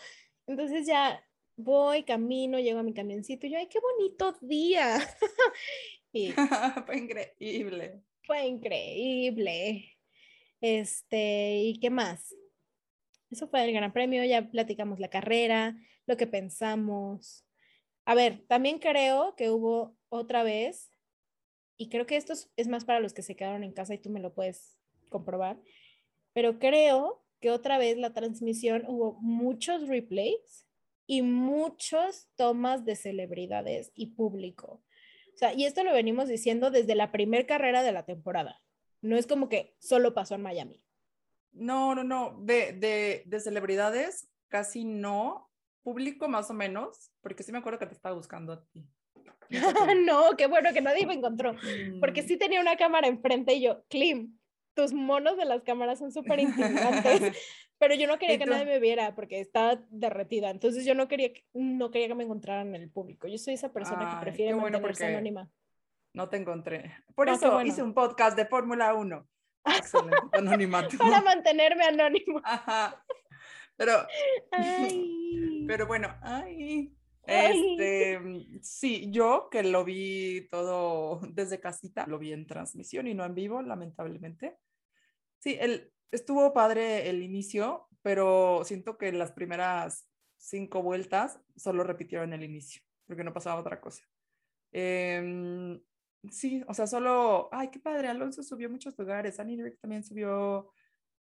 Entonces 0.48 0.86
ya 0.86 1.24
voy, 1.56 2.04
camino, 2.04 2.60
llego 2.60 2.80
a 2.80 2.84
mi 2.84 2.94
camioncito 2.94 3.48
y 3.48 3.52
yo, 3.52 3.58
ay, 3.58 3.68
qué 3.68 3.80
bonito 3.80 4.36
día. 4.42 4.98
y 6.12 6.32
Fue 6.86 6.98
increíble. 6.98 8.02
fue 8.26 8.46
increíble. 8.46 9.98
Este, 10.60 11.58
¿y 11.60 11.80
qué 11.80 11.90
más? 11.90 12.36
Eso 13.30 13.48
fue 13.48 13.64
el 13.64 13.74
Gran 13.74 13.94
Premio, 13.94 14.24
ya 14.26 14.50
platicamos 14.50 15.00
la 15.00 15.10
carrera, 15.10 15.76
lo 16.06 16.18
que 16.18 16.28
pensamos. 16.28 17.46
A 18.06 18.14
ver, 18.16 18.44
también 18.48 18.78
creo 18.80 19.36
que 19.36 19.50
hubo 19.50 19.96
otra 20.10 20.44
vez, 20.44 20.91
y 21.82 21.90
creo 21.90 22.06
que 22.06 22.16
esto 22.16 22.34
es, 22.34 22.48
es 22.58 22.68
más 22.68 22.86
para 22.86 23.00
los 23.00 23.12
que 23.12 23.24
se 23.24 23.36
quedaron 23.36 23.64
en 23.64 23.74
casa 23.74 23.96
y 23.96 23.98
tú 23.98 24.12
me 24.12 24.20
lo 24.20 24.36
puedes 24.36 24.78
comprobar, 25.10 25.60
pero 26.32 26.60
creo 26.60 27.26
que 27.40 27.50
otra 27.50 27.80
vez 27.80 27.98
la 27.98 28.14
transmisión 28.14 28.84
hubo 28.88 29.14
muchos 29.20 29.88
replays 29.88 30.68
y 31.08 31.24
muchas 31.24 32.30
tomas 32.36 32.86
de 32.86 32.96
celebridades 32.96 33.92
y 33.96 34.12
público. 34.12 34.84
O 35.34 35.38
sea, 35.38 35.56
y 35.56 35.66
esto 35.66 35.84
lo 35.84 35.92
venimos 35.92 36.28
diciendo 36.28 36.70
desde 36.70 36.94
la 36.94 37.12
primer 37.12 37.48
carrera 37.48 37.82
de 37.82 37.94
la 37.94 38.06
temporada. 38.06 38.62
No 39.02 39.18
es 39.18 39.26
como 39.26 39.50
que 39.50 39.76
solo 39.80 40.14
pasó 40.14 40.36
en 40.36 40.44
Miami. 40.44 40.84
No, 41.52 41.96
no, 41.96 42.04
no. 42.04 42.38
De, 42.44 42.74
de, 42.74 43.24
de 43.26 43.40
celebridades, 43.40 44.30
casi 44.50 44.86
no. 44.86 45.50
Público, 45.82 46.28
más 46.28 46.52
o 46.52 46.54
menos. 46.54 47.12
Porque 47.22 47.42
sí 47.42 47.52
me 47.52 47.58
acuerdo 47.58 47.80
que 47.80 47.88
te 47.88 47.96
estaba 47.96 48.14
buscando 48.14 48.54
a 48.54 48.64
ti. 48.66 48.88
No 50.06 50.36
qué 50.38 50.48
bueno 50.48 50.72
que 50.74 50.82
nadie 50.82 51.06
me 51.06 51.14
encontró. 51.14 51.56
Porque 52.00 52.22
Mm, 52.24 52.28
sí 52.28 52.38
tenía 52.38 52.62
una 52.62 52.76
cámara 52.78 53.08
enfrente 53.08 53.54
y 53.54 53.62
yo, 53.62 53.84
Klim, 53.90 54.38
tus 54.74 54.94
monos 54.94 55.38
de 55.38 55.46
las 55.46 55.64
cámaras 55.64 56.00
son 56.00 56.12
súper 56.12 56.40
intimidantes. 56.40 57.22
Pero 57.78 57.96
yo 57.96 58.06
no 58.08 58.20
quería 58.20 58.36
¿Y 58.36 58.38
que 58.40 58.46
nadie 58.46 58.66
me 58.66 58.80
viera 58.80 59.16
porque 59.16 59.40
estaba 59.40 59.82
derretida. 59.90 60.52
Entonces 60.52 60.86
yo 60.86 60.94
no 60.94 61.08
quería, 61.08 61.34
que- 61.34 61.44
no 61.54 61.90
quería 61.90 62.08
que 62.08 62.16
me 62.16 62.24
encontraran 62.24 62.76
en 62.76 62.82
el 62.84 62.92
público. 62.92 63.28
Yo 63.28 63.38
soy 63.40 63.56
esa 63.56 63.74
persona 63.74 64.08
Ay, 64.08 64.16
que 64.18 64.22
prefiere 64.22 64.54
bueno 64.54 64.74
mantenerse 64.80 65.04
porque- 65.06 65.16
anónima. 65.16 65.50
No 66.14 66.30
te 66.30 66.38
encontré. 66.38 66.94
Por 67.16 67.28
No, 67.28 67.34
eso 67.34 67.52
bueno. 67.52 67.68
hice 67.68 67.82
un 67.82 67.94
podcast 67.94 68.38
de 68.38 68.46
Fórmula 68.46 68.94
1. 68.94 69.28
Excelente. 69.66 70.16
Anonimato. 70.34 70.98
Para 70.98 71.22
mantenerme 71.22 71.84
anónimo. 71.86 72.40
Ajá. 72.44 73.04
Pero, 73.78 73.94
Ay. 74.52 75.66
pero 75.68 75.88
bueno, 75.88 76.16
ay. 76.22 76.94
Ay. 77.32 77.72
Este, 77.72 78.20
sí, 78.62 79.12
yo 79.12 79.50
que 79.50 79.64
lo 79.64 79.84
vi 79.84 80.48
todo 80.50 81.22
desde 81.30 81.60
casita, 81.60 82.06
lo 82.08 82.20
vi 82.20 82.34
en 82.34 82.46
transmisión 82.46 83.08
y 83.08 83.14
no 83.14 83.26
en 83.26 83.36
vivo, 83.36 83.62
lamentablemente. 83.62 84.58
Sí, 85.40 85.58
el, 85.60 85.92
estuvo 86.12 86.54
padre 86.54 87.10
el 87.10 87.24
inicio, 87.24 87.88
pero 88.02 88.62
siento 88.64 88.98
que 88.98 89.12
las 89.12 89.32
primeras 89.32 90.08
cinco 90.38 90.82
vueltas 90.82 91.40
solo 91.56 91.84
repitieron 91.84 92.34
el 92.34 92.44
inicio, 92.44 92.82
porque 93.08 93.24
no 93.24 93.34
pasaba 93.34 93.60
otra 93.60 93.80
cosa. 93.80 94.04
Em, 94.72 95.82
sí, 96.30 96.64
o 96.68 96.74
sea, 96.74 96.88
solo, 96.88 97.50
ay, 97.52 97.70
qué 97.70 97.80
padre, 97.80 98.08
Alonso 98.08 98.44
subió 98.44 98.70
muchos 98.70 98.98
lugares, 98.98 99.40
Annie 99.40 99.62
Rick 99.62 99.80
también 99.80 100.04
subió 100.04 100.72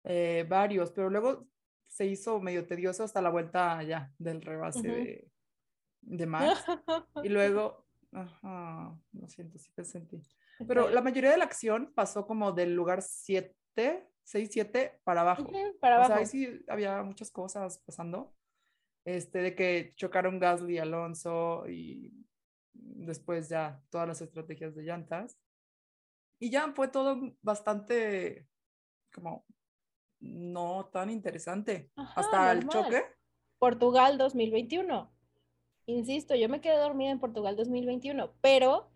eh, 0.04 0.46
varios, 0.48 0.90
pero 0.92 1.10
luego 1.10 1.48
se 1.86 2.06
hizo 2.06 2.40
medio 2.40 2.66
tedioso 2.66 3.04
hasta 3.04 3.20
la 3.20 3.30
vuelta 3.30 3.82
ya 3.82 4.12
del 4.18 4.40
rebase 4.40 4.88
de, 4.88 5.28
de 6.02 6.26
Max. 6.26 6.64
y 7.22 7.28
luego, 7.28 7.86
ajá, 8.12 8.98
lo 9.12 9.28
siento, 9.28 9.58
sí 9.58 9.70
pensé 9.74 9.98
en 9.98 10.08
ti. 10.08 10.22
Pero 10.66 10.90
la 10.90 11.00
mayoría 11.00 11.30
de 11.30 11.38
la 11.38 11.44
acción 11.44 11.92
pasó 11.94 12.26
como 12.26 12.52
del 12.52 12.74
lugar 12.74 13.02
7, 13.02 14.08
6, 14.24 14.48
7 14.52 15.00
para 15.04 15.22
abajo. 15.22 15.50
para 15.80 15.96
abajo. 15.96 16.12
O 16.12 16.14
sea, 16.14 16.20
ahí 16.20 16.26
sí 16.26 16.64
había 16.68 17.02
muchas 17.02 17.30
cosas 17.30 17.78
pasando. 17.78 18.34
Este, 19.06 19.40
de 19.40 19.54
que 19.54 19.94
chocaron 19.96 20.38
Gasly 20.38 20.74
y 20.74 20.78
Alonso 20.78 21.66
y 21.66 22.12
después 22.74 23.48
ya 23.48 23.82
todas 23.88 24.06
las 24.06 24.20
estrategias 24.20 24.74
de 24.74 24.82
llantas. 24.82 25.38
Y 26.38 26.50
ya 26.50 26.72
fue 26.72 26.88
todo 26.88 27.18
bastante 27.42 28.46
como 29.12 29.46
no 30.20 30.90
tan 30.92 31.10
interesante. 31.10 31.90
Hasta 31.96 32.52
el 32.52 32.68
choque. 32.68 33.04
Portugal 33.58 34.18
2021. 34.18 35.12
Insisto, 35.90 36.34
yo 36.34 36.48
me 36.48 36.60
quedé 36.60 36.76
dormida 36.76 37.10
en 37.10 37.18
Portugal 37.18 37.56
2021, 37.56 38.32
pero, 38.40 38.90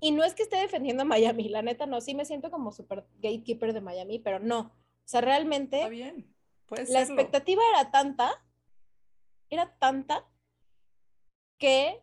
y 0.00 0.12
no 0.12 0.24
es 0.24 0.34
que 0.34 0.42
esté 0.42 0.56
defendiendo 0.56 1.02
a 1.02 1.06
Miami, 1.06 1.48
la 1.48 1.62
neta 1.62 1.86
no, 1.86 2.00
sí 2.00 2.14
me 2.14 2.24
siento 2.24 2.50
como 2.50 2.72
super 2.72 3.06
gatekeeper 3.16 3.72
de 3.72 3.80
Miami, 3.80 4.18
pero 4.18 4.38
no. 4.38 4.60
O 4.60 5.10
sea, 5.10 5.20
realmente. 5.20 5.76
Está 5.76 5.88
bien. 5.88 6.34
la 6.88 7.00
expectativa 7.02 7.62
era 7.74 7.90
tanta, 7.90 8.30
era 9.50 9.76
tanta, 9.78 10.26
que 11.58 12.02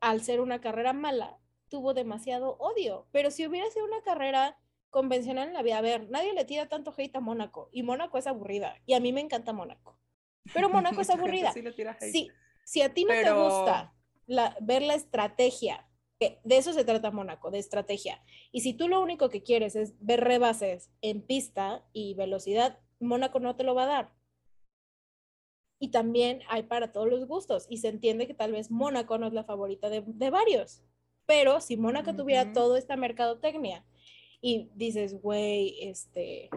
al 0.00 0.22
ser 0.22 0.40
una 0.40 0.60
carrera 0.60 0.92
mala, 0.92 1.38
tuvo 1.68 1.94
demasiado 1.94 2.56
odio. 2.58 3.06
Pero 3.12 3.30
si 3.30 3.46
hubiera 3.46 3.68
sido 3.70 3.86
una 3.86 4.02
carrera 4.02 4.58
convencional 4.90 5.48
en 5.48 5.54
la 5.54 5.62
vida, 5.62 5.78
a 5.78 5.82
ver, 5.82 6.08
nadie 6.10 6.32
le 6.32 6.44
tira 6.44 6.68
tanto 6.68 6.94
hate 6.96 7.16
a 7.16 7.20
Mónaco 7.20 7.68
y 7.72 7.82
Mónaco 7.82 8.18
es 8.18 8.26
aburrida 8.26 8.80
y 8.86 8.94
a 8.94 9.00
mí 9.00 9.12
me 9.12 9.20
encanta 9.20 9.52
Mónaco. 9.52 9.98
Pero 10.54 10.68
Mónaco 10.70 11.00
es 11.00 11.10
aburrida. 11.10 11.52
Sí, 12.00 12.30
si 12.66 12.82
a 12.82 12.92
ti 12.92 13.04
no 13.04 13.14
te 13.14 13.32
gusta 13.32 13.94
ver 14.60 14.82
la 14.82 14.94
estrategia, 14.94 15.88
de 16.18 16.56
eso 16.56 16.72
se 16.72 16.84
trata 16.84 17.12
Mónaco, 17.12 17.52
de 17.52 17.60
estrategia. 17.60 18.20
Y 18.50 18.62
si 18.62 18.74
tú 18.74 18.88
lo 18.88 19.00
único 19.00 19.30
que 19.30 19.44
quieres 19.44 19.76
es 19.76 19.94
ver 20.00 20.24
rebases 20.24 20.90
en 21.00 21.22
pista 21.22 21.86
y 21.92 22.14
velocidad, 22.14 22.80
Mónaco 22.98 23.38
no 23.38 23.54
te 23.54 23.62
lo 23.62 23.76
va 23.76 23.84
a 23.84 23.86
dar. 23.86 24.14
Y 25.78 25.92
también 25.92 26.40
hay 26.48 26.64
para 26.64 26.92
todos 26.92 27.08
los 27.08 27.24
gustos. 27.28 27.66
Y 27.70 27.76
se 27.76 27.88
entiende 27.88 28.26
que 28.26 28.34
tal 28.34 28.50
vez 28.50 28.70
Mónaco 28.70 29.16
no 29.16 29.28
es 29.28 29.32
la 29.32 29.44
favorita 29.44 29.88
de, 29.88 30.30
varios. 30.30 30.82
Pero 31.24 31.60
si 31.60 31.76
Mónaco 31.76 32.16
tuviera 32.16 32.52
toda 32.52 32.78
esta 32.80 32.96
mercadotecnia 32.96 33.86
y 34.40 34.70
dices, 34.74 35.20
güey, 35.22 35.76
este, 35.82 36.50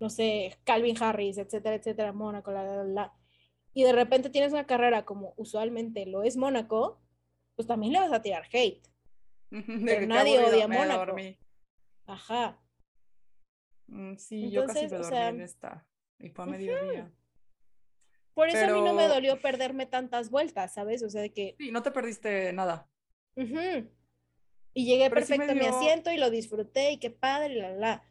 no 0.00 0.10
sé, 0.10 0.58
Calvin 0.64 1.00
Harris, 1.00 1.38
etcétera, 1.38 1.76
etcétera, 1.76 2.12
Mónaco, 2.12 2.50
la, 2.50 2.64
la, 2.64 2.84
la, 2.84 3.21
y 3.74 3.84
de 3.84 3.92
repente 3.92 4.30
tienes 4.30 4.52
una 4.52 4.66
carrera 4.66 5.04
como 5.04 5.34
usualmente 5.36 6.06
lo 6.06 6.22
es 6.22 6.36
Mónaco, 6.36 7.00
pues 7.56 7.66
también 7.66 7.92
le 7.92 8.00
vas 8.00 8.12
a 8.12 8.22
tirar 8.22 8.44
hate. 8.52 8.86
Pero 9.50 10.06
nadie 10.06 10.38
odia 10.38 10.68
Mónaco. 10.68 11.16
Ajá. 12.06 12.58
Mm, 13.86 14.16
sí, 14.16 14.50
yo 14.50 14.66
casi 14.66 14.86
me 14.86 14.98
dormí 14.98 15.16
en 15.16 15.40
esta. 15.40 15.86
Y 16.18 16.30
fue 16.30 16.44
a 16.44 16.48
mediodía. 16.48 17.12
Por 18.34 18.48
eso 18.48 18.64
a 18.64 18.68
mí 18.68 18.80
no 18.80 18.94
me 18.94 19.08
dolió 19.08 19.40
perderme 19.40 19.86
tantas 19.86 20.30
vueltas, 20.30 20.72
¿sabes? 20.72 21.02
O 21.02 21.10
sea, 21.10 21.20
de 21.20 21.32
que... 21.32 21.54
Sí, 21.58 21.70
no 21.70 21.82
te 21.82 21.90
perdiste 21.90 22.52
nada. 22.52 22.88
Y 24.74 24.86
llegué 24.86 25.10
perfecto 25.10 25.52
a 25.52 25.54
mi 25.54 25.66
asiento 25.66 26.10
y 26.10 26.16
lo 26.16 26.30
disfruté 26.30 26.92
y 26.92 26.98
qué 26.98 27.10
padre, 27.10 27.54
la, 27.54 27.72
la. 27.72 28.02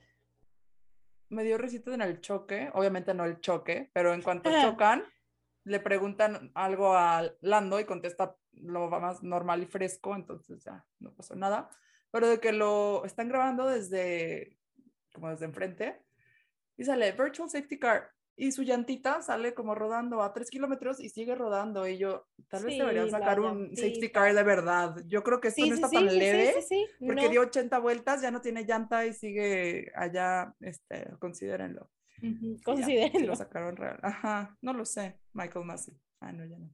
Me 1.30 1.44
dio 1.44 1.58
risita 1.58 1.94
en 1.94 2.02
el 2.02 2.22
choque, 2.22 2.70
obviamente 2.74 3.14
no 3.14 3.26
el 3.26 3.40
choque, 3.40 3.90
pero 3.94 4.14
en 4.14 4.22
cuanto 4.22 4.52
chocan, 4.62 5.04
le 5.64 5.80
preguntan 5.80 6.52
algo 6.56 6.94
a 6.94 7.32
Lando 7.42 7.80
y 7.80 7.86
contesta 7.86 8.36
lo 8.54 8.90
más 8.90 9.24
normal 9.24 9.64
y 9.64 9.66
fresco, 9.66 10.16
entonces 10.16 10.64
ya 10.64 10.86
no 11.00 11.14
pasó 11.14 11.36
nada. 11.36 11.70
Pero 12.12 12.28
de 12.28 12.40
que 12.40 12.52
lo 12.52 13.06
están 13.06 13.30
grabando 13.30 13.68
desde, 13.68 14.58
como 15.14 15.30
desde 15.30 15.46
enfrente, 15.46 16.02
y 16.78 16.84
sale 16.84 17.12
Virtual 17.12 17.50
Safety 17.50 17.80
Car, 17.80 18.12
y 18.36 18.52
su 18.52 18.64
llantita 18.64 19.22
sale 19.22 19.54
como 19.54 19.76
rodando 19.76 20.24
a 20.24 20.34
tres 20.34 20.50
kilómetros 20.50 21.00
y 21.00 21.10
sigue 21.10 21.36
rodando. 21.36 21.88
Y 21.88 21.98
yo, 21.98 22.28
tal 22.48 22.66
vez 22.66 22.78
deberían 22.78 23.12
sacar 23.12 23.40
un 23.40 23.76
safety 23.76 24.10
car 24.10 24.34
de 24.34 24.44
verdad. 24.44 24.96
Yo 25.06 25.22
creo 25.22 25.40
que 25.40 25.50
esto 25.50 25.66
no 25.66 25.76
está 25.76 25.90
tan 25.90 26.06
leve, 26.06 26.56
porque 27.00 27.30
dio 27.30 27.42
80 27.42 27.78
vueltas, 27.78 28.22
ya 28.22 28.32
no 28.32 28.42
tiene 28.42 28.64
llanta 28.64 29.06
y 29.06 29.14
sigue 29.14 29.92
allá, 29.96 30.56
este, 30.62 31.08
considérenlo. 31.20 31.92
Considérenlo. 32.64 33.28
lo 33.28 33.36
sacaron 33.36 33.76
real. 33.76 34.00
Ajá, 34.02 34.58
no 34.62 34.74
lo 34.74 34.86
sé, 34.86 35.20
Michael 35.34 35.66
Massey. 35.66 35.96
Ah, 36.20 36.32
no, 36.32 36.46
ya 36.46 36.58
no. 36.58 36.70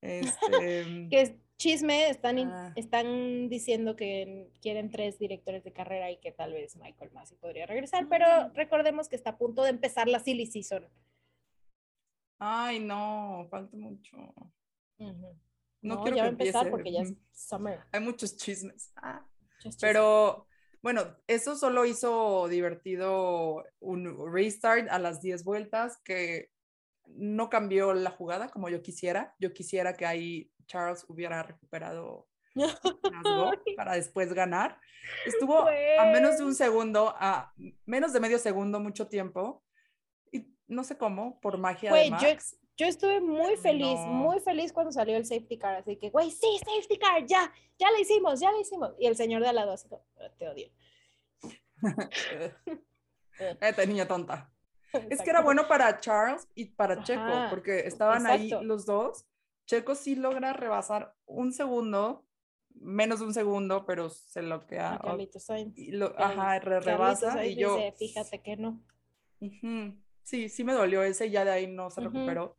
Este... 0.00 0.32
que 1.10 1.40
chisme, 1.56 2.10
están, 2.10 2.38
ah. 2.38 2.72
están 2.74 3.48
diciendo 3.48 3.94
que 3.94 4.50
quieren 4.60 4.90
tres 4.90 5.18
directores 5.18 5.62
de 5.62 5.72
carrera 5.72 6.10
y 6.10 6.18
que 6.18 6.32
tal 6.32 6.52
vez 6.52 6.76
Michael 6.76 7.12
Massey 7.12 7.36
podría 7.38 7.66
regresar, 7.66 8.08
pero 8.08 8.26
mm. 8.26 8.54
recordemos 8.54 9.08
que 9.08 9.16
está 9.16 9.30
a 9.30 9.38
punto 9.38 9.62
de 9.62 9.70
empezar 9.70 10.08
la 10.08 10.18
silly 10.18 10.46
season. 10.46 10.88
Ay, 12.38 12.80
no, 12.80 13.46
falta 13.48 13.76
mucho. 13.76 14.16
No, 15.80 16.02
quiero 16.02 16.16
ya 16.16 16.22
va 16.24 16.28
a 16.28 16.32
empezar 16.32 16.70
porque 16.70 16.92
ya 16.92 17.02
es 17.02 17.14
summer. 17.32 17.80
Hay 17.92 18.00
muchos 18.00 18.36
chismes. 18.36 18.92
Ah. 18.96 19.24
Pero 19.80 20.48
bueno, 20.82 21.16
eso 21.28 21.56
solo 21.56 21.84
hizo 21.86 22.48
divertido 22.48 23.64
un 23.78 24.32
restart 24.32 24.88
a 24.90 24.98
las 24.98 25.20
10 25.20 25.44
vueltas 25.44 26.00
que 26.04 26.50
no 27.06 27.48
cambió 27.48 27.94
la 27.94 28.10
jugada 28.10 28.50
como 28.50 28.68
yo 28.68 28.82
quisiera. 28.82 29.34
Yo 29.38 29.52
quisiera 29.52 29.94
que 29.94 30.06
ahí 30.06 30.50
Charles 30.66 31.04
hubiera 31.08 31.42
recuperado 31.42 32.28
para 33.76 33.94
después 33.94 34.32
ganar. 34.32 34.78
Estuvo 35.24 35.68
a 35.68 36.06
menos 36.06 36.38
de 36.38 36.44
un 36.44 36.54
segundo, 36.54 37.14
a 37.16 37.52
menos 37.86 38.12
de 38.12 38.20
medio 38.20 38.38
segundo, 38.38 38.80
mucho 38.80 39.08
tiempo. 39.08 39.64
Y 40.32 40.52
no 40.66 40.82
sé 40.82 40.96
cómo, 40.98 41.40
por 41.40 41.58
magia 41.58 41.92
de 41.92 42.10
Max. 42.10 42.58
Yo, 42.76 42.86
estuve 42.86 43.20
muy 43.20 43.56
feliz, 43.56 43.98
muy 44.06 44.40
feliz 44.40 44.72
cuando 44.72 44.92
salió 44.92 45.16
el 45.16 45.26
safety 45.26 45.58
car. 45.58 45.76
Así 45.76 45.96
que, 45.96 46.10
güey, 46.10 46.30
sí, 46.30 46.58
safety 46.58 46.98
car, 46.98 47.24
ya, 47.26 47.52
ya 47.78 47.90
lo 47.90 47.98
hicimos, 47.98 48.40
ya 48.40 48.50
lo 48.50 48.60
hicimos. 48.60 48.94
Y 48.98 49.06
el 49.06 49.16
señor 49.16 49.42
de 49.42 49.48
al 49.48 49.56
lado, 49.56 49.72
así, 49.72 49.88
te 50.38 50.48
odio. 50.48 50.68
Esta 53.60 53.86
niña 53.86 54.06
tonta. 54.06 54.52
Es 55.08 55.22
que 55.22 55.30
era 55.30 55.40
bueno 55.40 55.66
para 55.68 56.00
Charles 56.00 56.46
y 56.54 56.66
para 56.66 57.02
Checo, 57.02 57.46
porque 57.50 57.80
estaban 57.80 58.26
ahí 58.26 58.50
los 58.62 58.84
dos. 58.84 59.24
Checo 59.66 59.94
sí 59.94 60.16
logra 60.16 60.52
rebasar 60.52 61.14
un 61.24 61.52
segundo, 61.52 62.26
menos 62.74 63.20
de 63.20 63.26
un 63.26 63.34
segundo, 63.34 63.86
pero 63.86 64.10
se 64.10 64.42
lo 64.42 64.66
queda. 64.66 65.00
Y 65.76 65.92
lo, 65.92 66.14
ajá, 66.18 66.58
rebasa. 66.58 67.44
Y 67.46 67.56
yo. 67.56 67.78
Fíjate 67.96 68.42
que 68.42 68.56
no. 68.56 68.82
Sí, 70.22 70.48
sí 70.48 70.62
me 70.62 70.72
dolió 70.72 71.02
ese, 71.02 71.30
ya 71.30 71.44
de 71.44 71.52
ahí 71.52 71.66
no 71.66 71.90
se 71.90 72.02
recuperó. 72.02 72.56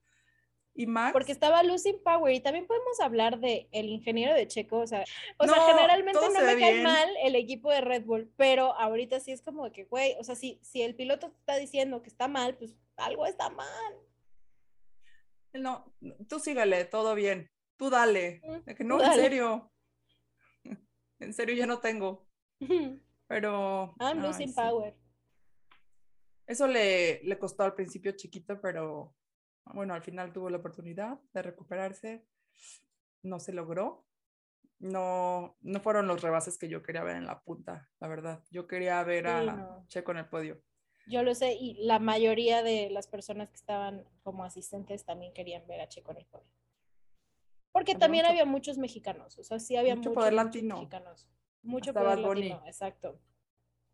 Y 0.75 0.87
Max. 0.87 1.13
Porque 1.13 1.31
estaba 1.31 1.61
losing 1.61 2.01
power 2.03 2.33
y 2.33 2.39
también 2.39 2.65
podemos 2.65 2.99
hablar 2.99 3.39
de 3.39 3.67
el 3.71 3.89
ingeniero 3.89 4.33
de 4.33 4.47
Checo, 4.47 4.79
o 4.79 4.87
sea, 4.87 5.03
o 5.37 5.45
sea 5.45 5.61
generalmente 5.67 6.19
no 6.19 6.41
me 6.41 6.59
cae 6.59 6.81
mal 6.81 7.09
el 7.23 7.35
equipo 7.35 7.69
de 7.69 7.81
Red 7.81 8.05
Bull, 8.05 8.31
pero 8.37 8.73
ahorita 8.73 9.19
sí 9.19 9.31
es 9.31 9.41
como 9.41 9.71
que, 9.71 9.83
güey, 9.85 10.15
o 10.19 10.23
sea, 10.23 10.35
si, 10.35 10.59
si 10.63 10.81
el 10.81 10.95
piloto 10.95 11.27
está 11.27 11.57
diciendo 11.57 12.01
que 12.01 12.09
está 12.09 12.27
mal, 12.27 12.55
pues 12.57 12.75
algo 12.97 13.27
está 13.27 13.49
mal. 13.51 13.93
No, 15.53 15.93
tú 16.27 16.39
sígale, 16.39 16.85
todo 16.85 17.13
bien, 17.13 17.51
tú 17.77 17.91
dale, 17.91 18.41
que 18.75 18.83
no, 18.83 18.99
en 18.99 19.13
serio, 19.13 19.71
en 21.19 21.33
serio 21.35 21.55
ya 21.55 21.67
no 21.67 21.79
tengo, 21.79 22.25
pero... 23.27 23.93
I'm 23.99 24.21
losing 24.21 24.55
power. 24.55 24.95
Eso 26.47 26.67
le, 26.67 27.21
le 27.23 27.37
costó 27.37 27.63
al 27.63 27.75
principio 27.75 28.11
chiquito, 28.13 28.59
pero 28.59 29.15
bueno, 29.73 29.93
al 29.93 30.01
final 30.01 30.33
tuvo 30.33 30.49
la 30.49 30.57
oportunidad 30.57 31.19
de 31.33 31.41
recuperarse, 31.41 32.25
no 33.21 33.39
se 33.39 33.53
logró. 33.53 34.05
No, 34.79 35.55
no 35.61 35.79
fueron 35.79 36.07
los 36.07 36.21
rebases 36.21 36.57
que 36.57 36.67
yo 36.67 36.83
quería 36.83 37.03
ver 37.03 37.15
en 37.15 37.25
la 37.25 37.41
punta, 37.41 37.89
la 38.01 38.07
verdad. 38.09 38.43
Yo 38.51 38.67
quería 38.67 39.01
ver 39.03 39.27
a 39.27 39.81
Checo 39.87 40.11
en 40.11 40.17
el 40.17 40.27
podio. 40.27 40.61
Yo 41.07 41.23
lo 41.23 41.33
sé, 41.35 41.53
y 41.53 41.75
la 41.85 41.99
mayoría 41.99 42.63
de 42.63 42.89
las 42.89 43.07
personas 43.07 43.49
que 43.49 43.55
estaban 43.55 44.05
como 44.23 44.43
asistentes 44.43 45.05
también 45.05 45.33
querían 45.33 45.65
ver 45.67 45.79
a 45.81 45.87
Checo 45.87 46.11
en 46.11 46.17
el 46.17 46.25
podio. 46.25 46.51
Porque 47.71 47.95
también 47.95 48.25
había 48.25 48.45
muchos 48.45 48.77
mexicanos, 48.77 49.37
o 49.39 49.43
sea, 49.43 49.59
sí 49.59 49.75
había 49.77 49.95
mucho 49.95 50.13
poder 50.13 50.33
latino. 50.33 50.75
mexicanos. 50.75 51.29
Mucho 51.61 51.93
poder 51.93 52.19
latino, 52.19 52.61
exacto. 52.65 53.19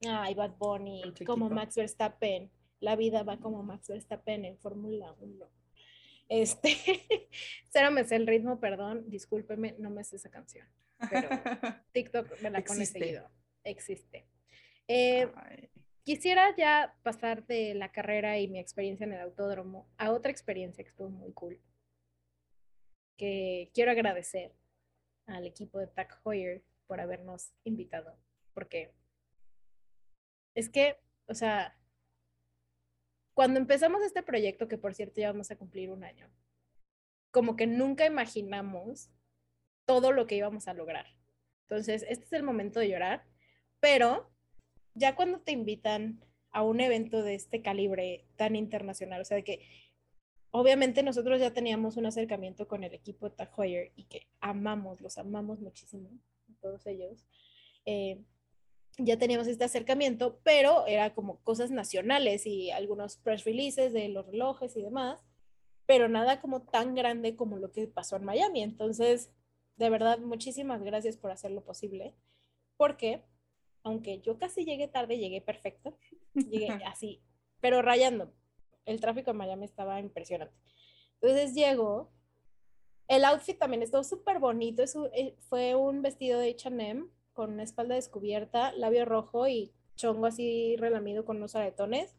Ay, 0.08 0.34
Bad 0.34 0.58
Bunny, 0.58 1.04
como 1.26 1.50
Max 1.50 1.76
Verstappen. 1.76 2.52
La 2.80 2.96
vida 2.96 3.24
va 3.24 3.38
como 3.38 3.62
Max 3.64 3.90
Verstappen 3.90 4.46
en 4.46 4.58
Fórmula 4.58 5.14
1. 5.20 5.59
Este, 6.30 6.69
cero 7.69 7.89
me 7.91 8.06
sé 8.06 8.15
el 8.15 8.27
ritmo, 8.27 8.60
perdón, 8.60 9.10
discúlpeme, 9.10 9.76
no 9.80 9.89
me 9.89 10.03
sé 10.03 10.18
esa 10.18 10.30
canción, 10.30 10.68
pero 11.10 11.27
TikTok 11.91 12.41
me 12.41 12.51
la 12.51 12.61
pone 12.61 12.85
seguido, 12.85 13.30
existe. 13.64 14.27
Eh, 14.88 15.27
quisiera 16.03 16.56
ya 16.56 16.95
pasar 17.01 17.45
de 17.47 17.73
la 17.73 17.91
carrera 17.91 18.38
y 18.38 18.47
mi 18.47 18.60
experiencia 18.60 19.06
en 19.06 19.14
el 19.14 19.22
autódromo 19.22 19.89
a 19.97 20.11
otra 20.11 20.31
experiencia 20.31 20.84
que 20.84 20.89
estuvo 20.91 21.10
muy 21.10 21.34
cool, 21.34 21.60
que 23.18 23.72
quiero 23.73 23.91
agradecer 23.91 24.53
al 25.26 25.47
equipo 25.47 25.80
de 25.80 25.88
Tag 25.88 26.22
Heuer 26.23 26.64
por 26.85 26.99
habernos 26.99 27.53
invitado, 27.64 28.19
porque 28.53 28.93
es 30.53 30.69
que, 30.69 30.97
o 31.27 31.34
sea, 31.34 31.78
cuando 33.40 33.57
empezamos 33.57 34.03
este 34.03 34.22
proyecto, 34.22 34.68
que 34.68 34.78
por 34.78 34.94
cierto 34.94 35.22
ya 35.22 35.32
vamos 35.32 35.49
a 35.49 35.56
cumplir 35.56 35.91
un 35.91 36.03
año, 36.03 36.30
como 37.32 37.56
que 37.56 37.68
nunca 37.68 38.06
imaginamos 38.06 39.11
todo 39.86 40.11
lo 40.11 40.28
que 40.28 40.36
íbamos 40.36 40.68
a 40.68 40.74
lograr. 40.74 41.06
Entonces, 41.61 42.06
este 42.10 42.26
es 42.26 42.34
el 42.34 42.44
momento 42.44 42.82
de 42.82 42.90
llorar, 42.90 43.24
pero 43.80 44.30
ya 44.94 45.16
cuando 45.16 45.40
te 45.40 45.53
invitan 45.53 46.20
a 46.52 46.64
un 46.64 46.82
evento 46.82 47.24
de 47.24 47.36
este 47.36 47.61
calibre 47.61 48.26
tan 48.36 48.57
internacional, 48.57 49.22
o 49.22 49.24
sea, 49.24 49.38
de 49.38 49.45
que 49.45 49.61
obviamente 50.52 51.02
nosotros 51.02 51.40
ya 51.40 51.53
teníamos 51.53 51.95
un 51.95 52.07
acercamiento 52.07 52.68
con 52.68 52.84
el 52.84 52.94
equipo 52.94 53.32
Tag 53.32 53.53
Heuer 53.57 53.94
y 53.95 54.03
que 54.03 54.28
amamos, 54.41 54.99
los 54.99 55.18
amamos 55.18 55.61
muchísimo, 55.61 56.10
todos 56.60 56.86
ellos. 56.88 57.26
Eh, 57.86 58.22
ya 58.99 59.17
teníamos 59.17 59.47
este 59.47 59.63
acercamiento, 59.63 60.39
pero 60.43 60.85
era 60.85 61.13
como 61.13 61.39
cosas 61.41 61.71
nacionales 61.71 62.45
y 62.45 62.71
algunos 62.71 63.17
press 63.17 63.45
releases 63.45 63.93
de 63.93 64.09
los 64.09 64.26
relojes 64.27 64.76
y 64.76 64.81
demás, 64.81 65.23
pero 65.85 66.09
nada 66.09 66.41
como 66.41 66.61
tan 66.63 66.95
grande 66.95 67.35
como 67.35 67.57
lo 67.57 67.71
que 67.71 67.88
pasó 67.88 68.17
en 68.17 68.26
Miami. 68.26 68.61
Entonces, 68.61 69.31
de 69.77 69.89
verdad, 69.89 70.19
muchísimas 70.19 70.84
gracias 70.84 71.17
por 71.17 71.31
hacerlo 71.31 71.63
posible, 71.63 72.13
porque 72.77 73.23
aunque 73.84 74.19
yo 74.19 74.38
casi 74.38 74.65
llegué 74.65 74.88
tarde, 74.88 75.17
llegué 75.17 75.41
perfecto, 75.41 75.97
llegué 76.34 76.67
así, 76.85 77.23
pero 77.61 77.81
rayando. 77.81 78.34
El 78.85 78.99
tráfico 78.99 79.31
en 79.31 79.38
Miami 79.38 79.65
estaba 79.65 79.99
impresionante. 79.99 80.55
Entonces 81.21 81.53
llego, 81.53 82.11
el 83.07 83.23
outfit 83.26 83.57
también 83.57 83.84
estuvo 83.84 84.03
súper 84.03 84.39
bonito, 84.39 84.84
eh, 85.13 85.35
fue 85.39 85.76
un 85.76 86.01
vestido 86.01 86.39
de 86.39 86.51
H&M 86.51 87.05
con 87.40 87.53
una 87.53 87.64
espalda 87.64 87.95
descubierta, 87.95 88.74
labio 88.74 89.06
rojo 89.06 89.48
y 89.48 89.72
chongo 89.95 90.26
así 90.26 90.76
relamido 90.76 91.24
con 91.24 91.38
unos 91.38 91.56
aretones. 91.56 92.14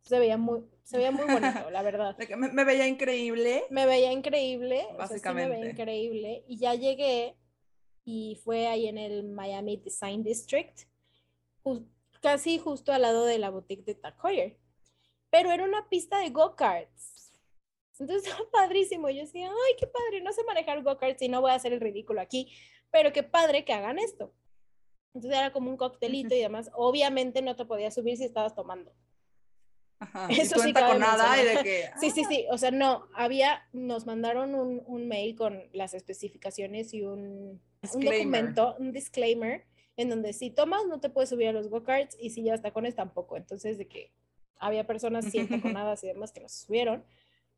Se 0.00 0.18
veía 0.18 0.38
muy, 0.38 0.62
se 0.82 0.96
veía 0.96 1.10
muy 1.10 1.26
bonito, 1.26 1.70
la 1.70 1.82
verdad. 1.82 2.16
Me, 2.38 2.64
veía 2.64 2.86
increíble. 2.86 3.64
Me 3.68 3.84
veía 3.84 4.10
increíble. 4.12 4.86
Básicamente. 4.96 5.50
me 5.50 5.58
veía 5.58 5.70
increíble. 5.72 6.44
Y 6.48 6.56
ya 6.56 6.74
llegué 6.74 7.36
y 8.06 8.40
fue 8.42 8.66
ahí 8.66 8.86
en 8.86 8.96
el 8.96 9.24
Miami 9.24 9.76
Design 9.76 10.22
District, 10.22 10.88
casi 12.22 12.56
justo 12.56 12.94
al 12.94 13.02
lado 13.02 13.26
de 13.26 13.38
la 13.38 13.50
boutique 13.50 13.84
de 13.84 13.94
Tag 13.94 14.16
Heuer. 14.24 14.58
Pero 15.28 15.50
era 15.50 15.64
una 15.64 15.86
pista 15.90 16.18
de 16.20 16.30
go-karts. 16.30 17.30
Entonces 17.98 18.26
estaba 18.26 18.50
padrísimo. 18.50 19.10
Yo 19.10 19.20
decía, 19.20 19.50
ay, 19.50 19.74
qué 19.78 19.86
padre, 19.86 20.22
no 20.22 20.32
sé 20.32 20.42
manejar 20.44 20.82
go-karts 20.82 21.20
y 21.20 21.28
no 21.28 21.42
voy 21.42 21.50
a 21.50 21.56
hacer 21.56 21.74
el 21.74 21.80
ridículo 21.82 22.22
aquí, 22.22 22.50
pero 22.90 23.12
qué 23.12 23.22
padre 23.22 23.66
que 23.66 23.74
hagan 23.74 23.98
esto. 23.98 24.32
Entonces 25.14 25.38
era 25.38 25.52
como 25.52 25.70
un 25.70 25.76
coctelito 25.76 26.34
y 26.34 26.40
demás. 26.40 26.70
Obviamente 26.74 27.42
no 27.42 27.56
te 27.56 27.64
podías 27.64 27.94
subir 27.94 28.16
si 28.16 28.24
estabas 28.24 28.54
tomando. 28.54 28.92
Ajá, 29.98 30.28
Eso 30.30 30.58
sí 30.58 30.72
con 30.72 30.98
nada 30.98 31.40
y 31.40 31.46
de 31.46 31.62
que... 31.62 31.90
Sí, 32.00 32.10
sí, 32.10 32.24
sí. 32.24 32.46
O 32.50 32.58
sea, 32.58 32.70
no, 32.70 33.06
había, 33.14 33.68
nos 33.72 34.06
mandaron 34.06 34.54
un, 34.54 34.82
un 34.86 35.08
mail 35.08 35.36
con 35.36 35.62
las 35.72 35.94
especificaciones 35.94 36.92
y 36.94 37.02
un, 37.02 37.60
un, 37.94 38.04
documento, 38.04 38.74
un 38.78 38.92
disclaimer, 38.92 39.66
en 39.96 40.08
donde 40.08 40.32
si 40.32 40.50
tomas 40.50 40.86
no 40.86 41.00
te 41.00 41.10
puedes 41.10 41.30
subir 41.30 41.48
a 41.48 41.52
los 41.52 41.68
go-karts 41.68 42.16
y 42.18 42.30
si 42.30 42.42
llevas 42.42 42.62
tacones 42.62 42.94
tampoco. 42.94 43.36
Entonces, 43.36 43.78
de 43.78 43.86
que 43.86 44.12
había 44.62 44.86
personas 44.86 45.26
sin 45.26 45.48
taconadas 45.48 46.02
y 46.04 46.06
demás 46.06 46.32
que 46.32 46.40
nos 46.40 46.52
subieron. 46.52 47.04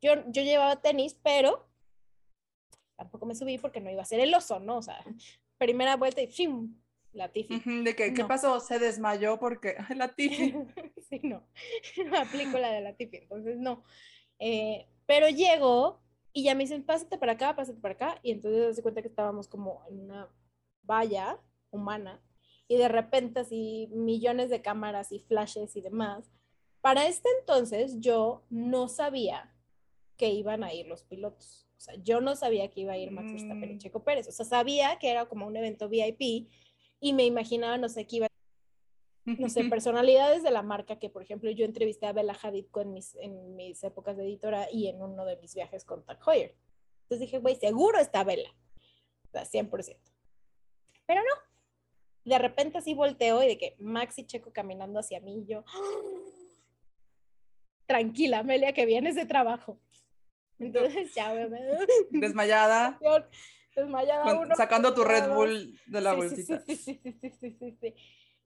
Yo, 0.01 0.13
yo 0.27 0.41
llevaba 0.41 0.81
tenis, 0.81 1.17
pero 1.23 1.67
tampoco 2.95 3.25
me 3.25 3.35
subí 3.35 3.57
porque 3.57 3.79
no 3.79 3.91
iba 3.91 4.01
a 4.01 4.05
ser 4.05 4.19
el 4.19 4.33
oso, 4.33 4.59
¿no? 4.59 4.77
O 4.77 4.81
sea, 4.81 5.03
primera 5.57 5.95
vuelta 5.95 6.21
y 6.21 6.27
¡fim! 6.27 6.75
La 7.15 7.29
Tiffy. 7.29 7.61
¿De 7.83 7.95
qué, 7.95 8.13
qué 8.13 8.25
pasó? 8.25 8.59
Se 8.59 8.77
desmayó 8.77 9.39
porque 9.39 9.75
la 9.95 10.13
Tiffy. 10.13 10.53
sí, 11.09 11.21
no. 11.23 11.47
No 12.05 12.17
aplico 12.21 12.57
la 12.59 12.71
de 12.71 12.81
la 12.81 12.95
Tiffy, 12.95 13.17
entonces 13.17 13.57
no. 13.57 13.83
Eh, 14.39 14.87
pero 15.05 15.29
llego 15.29 16.01
y 16.33 16.43
ya 16.43 16.55
me 16.55 16.63
dicen, 16.63 16.83
pásate 16.83 17.17
para 17.17 17.33
acá, 17.33 17.55
pásate 17.55 17.79
para 17.79 17.95
acá. 17.95 18.19
Y 18.21 18.31
entonces 18.31 18.75
se 18.75 18.81
cuenta 18.81 19.01
que 19.01 19.07
estábamos 19.07 19.47
como 19.47 19.83
en 19.89 20.01
una 20.01 20.29
valla 20.83 21.39
humana 21.71 22.21
y 22.67 22.77
de 22.77 22.87
repente 22.87 23.39
así 23.39 23.89
millones 23.91 24.49
de 24.49 24.61
cámaras 24.61 25.11
y 25.11 25.19
flashes 25.19 25.75
y 25.75 25.81
demás. 25.81 26.31
Para 26.81 27.07
este 27.07 27.29
entonces 27.39 27.99
yo 27.99 28.43
no 28.49 28.87
sabía 28.89 29.55
que 30.17 30.29
iban 30.29 30.63
a 30.63 30.73
ir 30.73 30.87
los 30.87 31.03
pilotos. 31.03 31.67
O 31.77 31.79
sea, 31.79 31.95
yo 31.95 32.21
no 32.21 32.35
sabía 32.35 32.69
que 32.69 32.81
iba 32.81 32.93
a 32.93 32.97
ir 32.97 33.11
Max 33.11 33.31
Verstappen 33.31 33.71
y 33.71 33.75
mm. 33.75 33.77
Checo 33.79 34.03
Pérez. 34.03 34.27
O 34.27 34.31
sea, 34.31 34.45
sabía 34.45 34.97
que 34.97 35.09
era 35.09 35.25
como 35.25 35.45
un 35.45 35.55
evento 35.55 35.89
VIP 35.89 36.49
y 37.05 37.13
me 37.13 37.23
imaginaba, 37.23 37.77
no 37.77 37.87
sé, 37.87 38.07
que 38.07 38.15
iba, 38.15 38.27
no 39.25 39.47
sé, 39.47 39.63
personalidades 39.69 40.41
de 40.41 40.49
la 40.49 40.63
marca 40.63 40.97
que, 40.97 41.11
por 41.11 41.21
ejemplo, 41.21 41.51
yo 41.51 41.63
entrevisté 41.63 42.07
a 42.07 42.13
Bella 42.13 42.35
Hadid 42.41 42.65
con 42.71 42.93
mis, 42.93 43.13
en 43.17 43.55
mis 43.55 43.83
épocas 43.83 44.17
de 44.17 44.23
editora 44.23 44.67
y 44.71 44.87
en 44.87 44.99
uno 44.99 45.23
de 45.23 45.37
mis 45.37 45.53
viajes 45.53 45.85
con 45.85 46.03
Tag 46.03 46.17
Heuer. 46.25 46.55
Entonces 47.03 47.19
dije, 47.19 47.37
güey, 47.37 47.57
seguro 47.57 47.99
está 47.99 48.23
Bella. 48.23 48.49
O 49.27 49.29
sea, 49.29 49.43
100%. 49.43 49.99
Pero 51.05 51.21
no. 51.21 52.31
De 52.31 52.39
repente 52.39 52.79
así 52.79 52.95
volteo 52.95 53.43
y 53.43 53.49
de 53.49 53.57
que 53.59 53.75
Max 53.77 54.17
y 54.17 54.25
Checo 54.25 54.51
caminando 54.51 54.99
hacia 54.99 55.19
mí 55.19 55.41
y 55.41 55.45
yo, 55.45 55.63
tranquila, 57.85 58.39
Amelia, 58.39 58.73
que 58.73 58.87
vienes 58.87 59.13
de 59.13 59.27
trabajo. 59.27 59.79
Entonces 60.57 61.13
ya, 61.13 61.31
me... 61.35 61.59
Desmayada. 62.09 62.97
Sacando 64.55 64.93
tu 64.93 65.03
Red 65.03 65.29
Bull 65.33 65.79
de 65.85 66.01
la 66.01 66.13
bolsita. 66.13 66.61
Sí, 66.61 66.75
sí, 66.75 66.99
sí, 67.03 67.19
sí, 67.21 67.57
sí, 67.59 67.77
sí, 67.81 67.93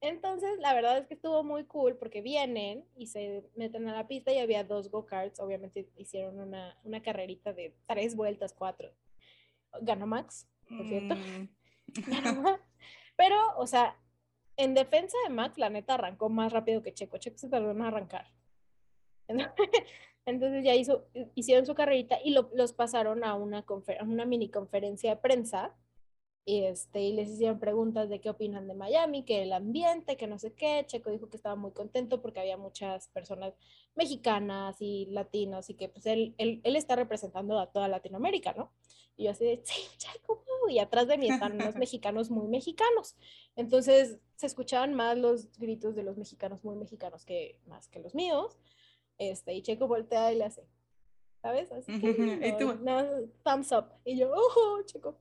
Entonces, 0.01 0.57
la 0.59 0.73
verdad 0.73 0.97
es 0.97 1.07
que 1.07 1.13
estuvo 1.13 1.43
muy 1.43 1.65
cool 1.65 1.97
porque 1.97 2.21
vienen 2.21 2.85
y 2.95 3.07
se 3.07 3.43
meten 3.55 3.87
a 3.87 3.95
la 3.95 4.07
pista 4.07 4.31
y 4.31 4.39
había 4.39 4.63
dos 4.63 4.89
go-karts. 4.89 5.39
Obviamente 5.39 5.89
hicieron 5.97 6.39
una, 6.39 6.77
una 6.83 7.01
carrerita 7.01 7.53
de 7.53 7.75
tres 7.87 8.15
vueltas, 8.15 8.53
cuatro. 8.53 8.91
Ganó 9.81 10.07
Max, 10.07 10.47
por 10.67 10.87
cierto. 10.87 11.15
Mm. 11.15 11.49
Ganó 12.23 12.41
Max. 12.41 12.63
Pero, 13.15 13.35
o 13.57 13.67
sea, 13.67 13.95
en 14.57 14.73
defensa 14.73 15.17
de 15.25 15.33
Max, 15.33 15.57
la 15.57 15.69
neta 15.69 15.93
arrancó 15.93 16.29
más 16.29 16.51
rápido 16.51 16.81
que 16.81 16.93
Checo. 16.93 17.17
Checo 17.17 17.37
se 17.37 17.49
tardó 17.49 17.71
en 17.71 17.81
arrancar. 17.81 18.27
Entonces 19.27 19.85
ya 20.25 20.75
hizo, 20.75 21.07
hicieron 21.35 21.65
su 21.65 21.75
carrerita 21.75 22.17
y 22.23 22.31
los 22.31 22.73
pasaron 22.73 23.23
a 23.23 23.35
una, 23.35 23.65
una 24.01 24.25
mini 24.25 24.49
conferencia 24.49 25.11
de 25.11 25.17
prensa 25.17 25.75
y, 26.45 26.63
este, 26.63 27.01
y 27.01 27.13
les 27.13 27.29
hicieron 27.29 27.59
preguntas 27.59 28.09
de 28.09 28.21
qué 28.21 28.29
opinan 28.29 28.67
de 28.67 28.73
Miami, 28.73 29.23
que 29.23 29.43
el 29.43 29.53
ambiente, 29.53 30.17
que 30.17 30.25
no 30.25 30.39
sé 30.39 30.53
qué. 30.53 30.83
Checo 30.87 31.11
dijo 31.11 31.29
que 31.29 31.37
estaba 31.37 31.55
muy 31.55 31.71
contento 31.71 32.21
porque 32.21 32.39
había 32.39 32.57
muchas 32.57 33.07
personas 33.09 33.53
mexicanas 33.95 34.77
y 34.79 35.05
latinos 35.11 35.69
y 35.69 35.75
que 35.75 35.89
pues 35.89 36.05
él, 36.07 36.33
él, 36.37 36.61
él 36.63 36.75
está 36.75 36.95
representando 36.95 37.59
a 37.59 37.71
toda 37.71 37.87
Latinoamérica, 37.87 38.53
¿no? 38.53 38.71
Y 39.15 39.25
yo 39.25 39.31
así 39.31 39.45
de, 39.45 39.61
sí, 39.63 39.81
Checo, 39.97 40.43
y 40.69 40.79
atrás 40.79 41.07
de 41.07 41.17
mí 41.17 41.29
están 41.29 41.53
unos 41.53 41.75
mexicanos 41.75 42.29
muy 42.29 42.47
mexicanos. 42.47 43.15
Entonces 43.55 44.19
se 44.35 44.45
escuchaban 44.45 44.93
más 44.93 45.17
los 45.17 45.57
gritos 45.57 45.95
de 45.95 46.03
los 46.03 46.17
mexicanos 46.17 46.63
muy 46.63 46.75
mexicanos 46.75 47.25
que 47.25 47.59
más 47.67 47.87
que 47.89 47.99
los 47.99 48.15
míos. 48.15 48.57
Este, 49.19 49.53
y 49.53 49.61
Checo 49.61 49.87
voltea 49.87 50.31
y 50.33 50.37
le 50.37 50.45
hace, 50.45 50.63
¿sabes? 51.41 51.71
Así 51.71 51.99
que, 51.99 52.41
¿Y 52.47 52.57
tú? 52.57 52.73
No, 52.81 53.03
thumbs 53.43 53.71
up. 53.71 53.85
Y 54.03 54.17
yo, 54.17 54.31
oh, 54.33 54.81
Checo. 54.85 55.19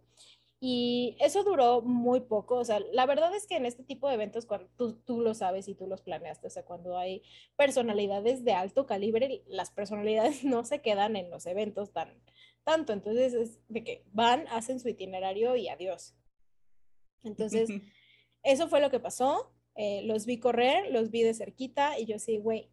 Y 0.61 1.17
eso 1.21 1.45
duró 1.45 1.83
muy 1.83 2.21
poco, 2.21 2.57
o 2.57 2.65
sea, 2.65 2.81
la 2.93 3.07
verdad 3.07 3.33
es 3.37 3.47
que 3.47 3.55
en 3.57 3.65
este 3.65 3.85
tipo 3.85 4.09
de 4.09 4.15
eventos, 4.15 4.45
cuando 4.45 4.69
tú, 4.77 4.95
tú, 4.95 5.21
lo 5.21 5.33
sabes 5.35 5.69
y 5.69 5.75
tú 5.77 5.87
los 5.87 6.03
planeaste, 6.03 6.49
o 6.49 6.51
sea, 6.51 6.65
cuando 6.65 6.99
hay 6.99 7.23
personalidades 7.55 8.45
de 8.45 8.55
alto 8.55 8.85
calibre, 8.85 9.45
las 9.47 9.71
personalidades 9.71 10.43
no 10.45 10.65
se 10.65 10.81
quedan 10.81 11.15
en 11.15 11.31
los 11.31 11.47
eventos 11.47 11.93
tan 11.93 12.13
tanto, 12.65 12.93
entonces 12.93 13.33
es 13.33 13.61
de 13.69 13.83
que 13.83 14.05
van, 14.13 14.47
hacen 14.49 14.79
su 14.79 14.89
itinerario 14.89 15.57
y 15.57 15.69
adiós. 15.69 16.15
Entonces, 17.23 17.71
eso 18.43 18.69
fue 18.69 18.81
lo 18.81 18.91
que 18.91 19.01
pasó, 19.01 19.55
eh, 19.75 20.03
los 20.05 20.27
vi 20.27 20.39
correr, 20.39 20.91
los 20.91 21.11
vi 21.11 21.23
de 21.23 21.33
cerquita 21.33 21.99
y 21.99 22.05
yo 22.05 22.19
sí, 22.19 22.37
güey, 22.37 22.69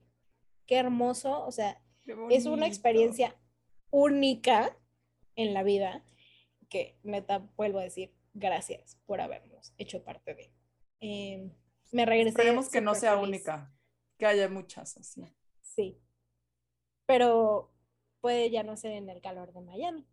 qué 0.65 0.77
hermoso, 0.77 1.45
o 1.45 1.51
sea, 1.51 1.81
es 2.29 2.45
una 2.45 2.67
experiencia 2.67 3.35
única 3.89 4.77
en 5.35 5.53
la 5.53 5.63
vida 5.63 6.03
que 6.69 6.97
neta 7.03 7.39
vuelvo 7.55 7.79
a 7.79 7.83
decir 7.83 8.13
gracias 8.33 8.97
por 9.05 9.21
habernos 9.21 9.73
hecho 9.77 10.03
parte 10.03 10.35
de. 10.35 10.53
Eh, 10.99 11.51
me 11.91 12.05
regresé. 12.05 12.29
Esperemos 12.29 12.69
que 12.69 12.81
no 12.81 12.95
sea 12.95 13.17
única, 13.17 13.73
que 14.17 14.25
haya 14.25 14.49
muchas 14.49 14.97
así. 14.97 15.25
Sí, 15.61 15.99
pero 17.05 17.71
puede 18.21 18.49
ya 18.49 18.63
no 18.63 18.75
ser 18.77 18.91
en 18.93 19.09
el 19.09 19.21
calor 19.21 19.53
de 19.53 19.61
Miami. 19.61 20.07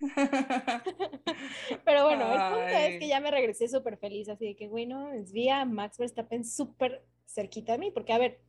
Pero 1.84 2.04
bueno, 2.04 2.30
el 2.32 2.54
punto 2.54 2.76
es 2.76 2.98
que 2.98 3.08
ya 3.08 3.20
me 3.20 3.30
regresé 3.30 3.66
súper 3.66 3.96
feliz, 3.96 4.28
así 4.28 4.44
de 4.46 4.56
que, 4.56 4.68
bueno, 4.68 5.10
es 5.12 5.32
vía 5.32 5.64
Max 5.64 5.96
Verstappen 5.98 6.44
súper 6.44 7.06
cerquita 7.26 7.72
de 7.72 7.78
mí, 7.78 7.90
porque 7.90 8.12
a 8.12 8.18
ver, 8.18 8.40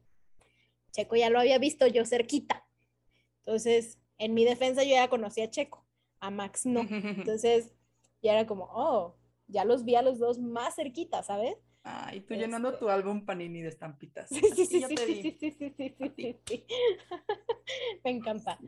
Checo 0.91 1.15
ya 1.15 1.29
lo 1.29 1.39
había 1.39 1.57
visto 1.59 1.87
yo 1.87 2.05
cerquita. 2.05 2.65
Entonces, 3.45 3.99
en 4.17 4.33
mi 4.33 4.45
defensa 4.45 4.83
yo 4.83 4.91
ya 4.91 5.09
conocía 5.09 5.45
a 5.45 5.49
Checo. 5.49 5.85
a 6.19 6.29
Max 6.31 6.65
no. 6.65 6.81
Entonces 6.89 7.73
ya 8.21 8.33
era 8.33 8.47
como, 8.47 8.65
oh, 8.71 9.15
ya 9.47 9.65
los 9.65 9.83
vi 9.85 9.95
a 9.95 10.01
los 10.01 10.19
dos 10.19 10.39
más 10.39 10.75
cerquita, 10.75 11.23
¿sabes? 11.23 11.55
Ah, 11.83 12.11
y 12.13 12.19
tú 12.19 12.33
llenando 12.33 12.69
Este 12.69 12.79
tu 12.79 12.89
álbum 12.89 13.25
Panini 13.25 13.61
de 13.61 13.69
estampitas. 13.69 14.29
Sí, 14.31 14.41
sí, 14.41 14.65
sí, 14.65 14.83
sí, 15.39 15.51
sí, 15.77 16.35
sí. 16.45 16.65
Me 18.03 18.11
encanta. 18.11 18.59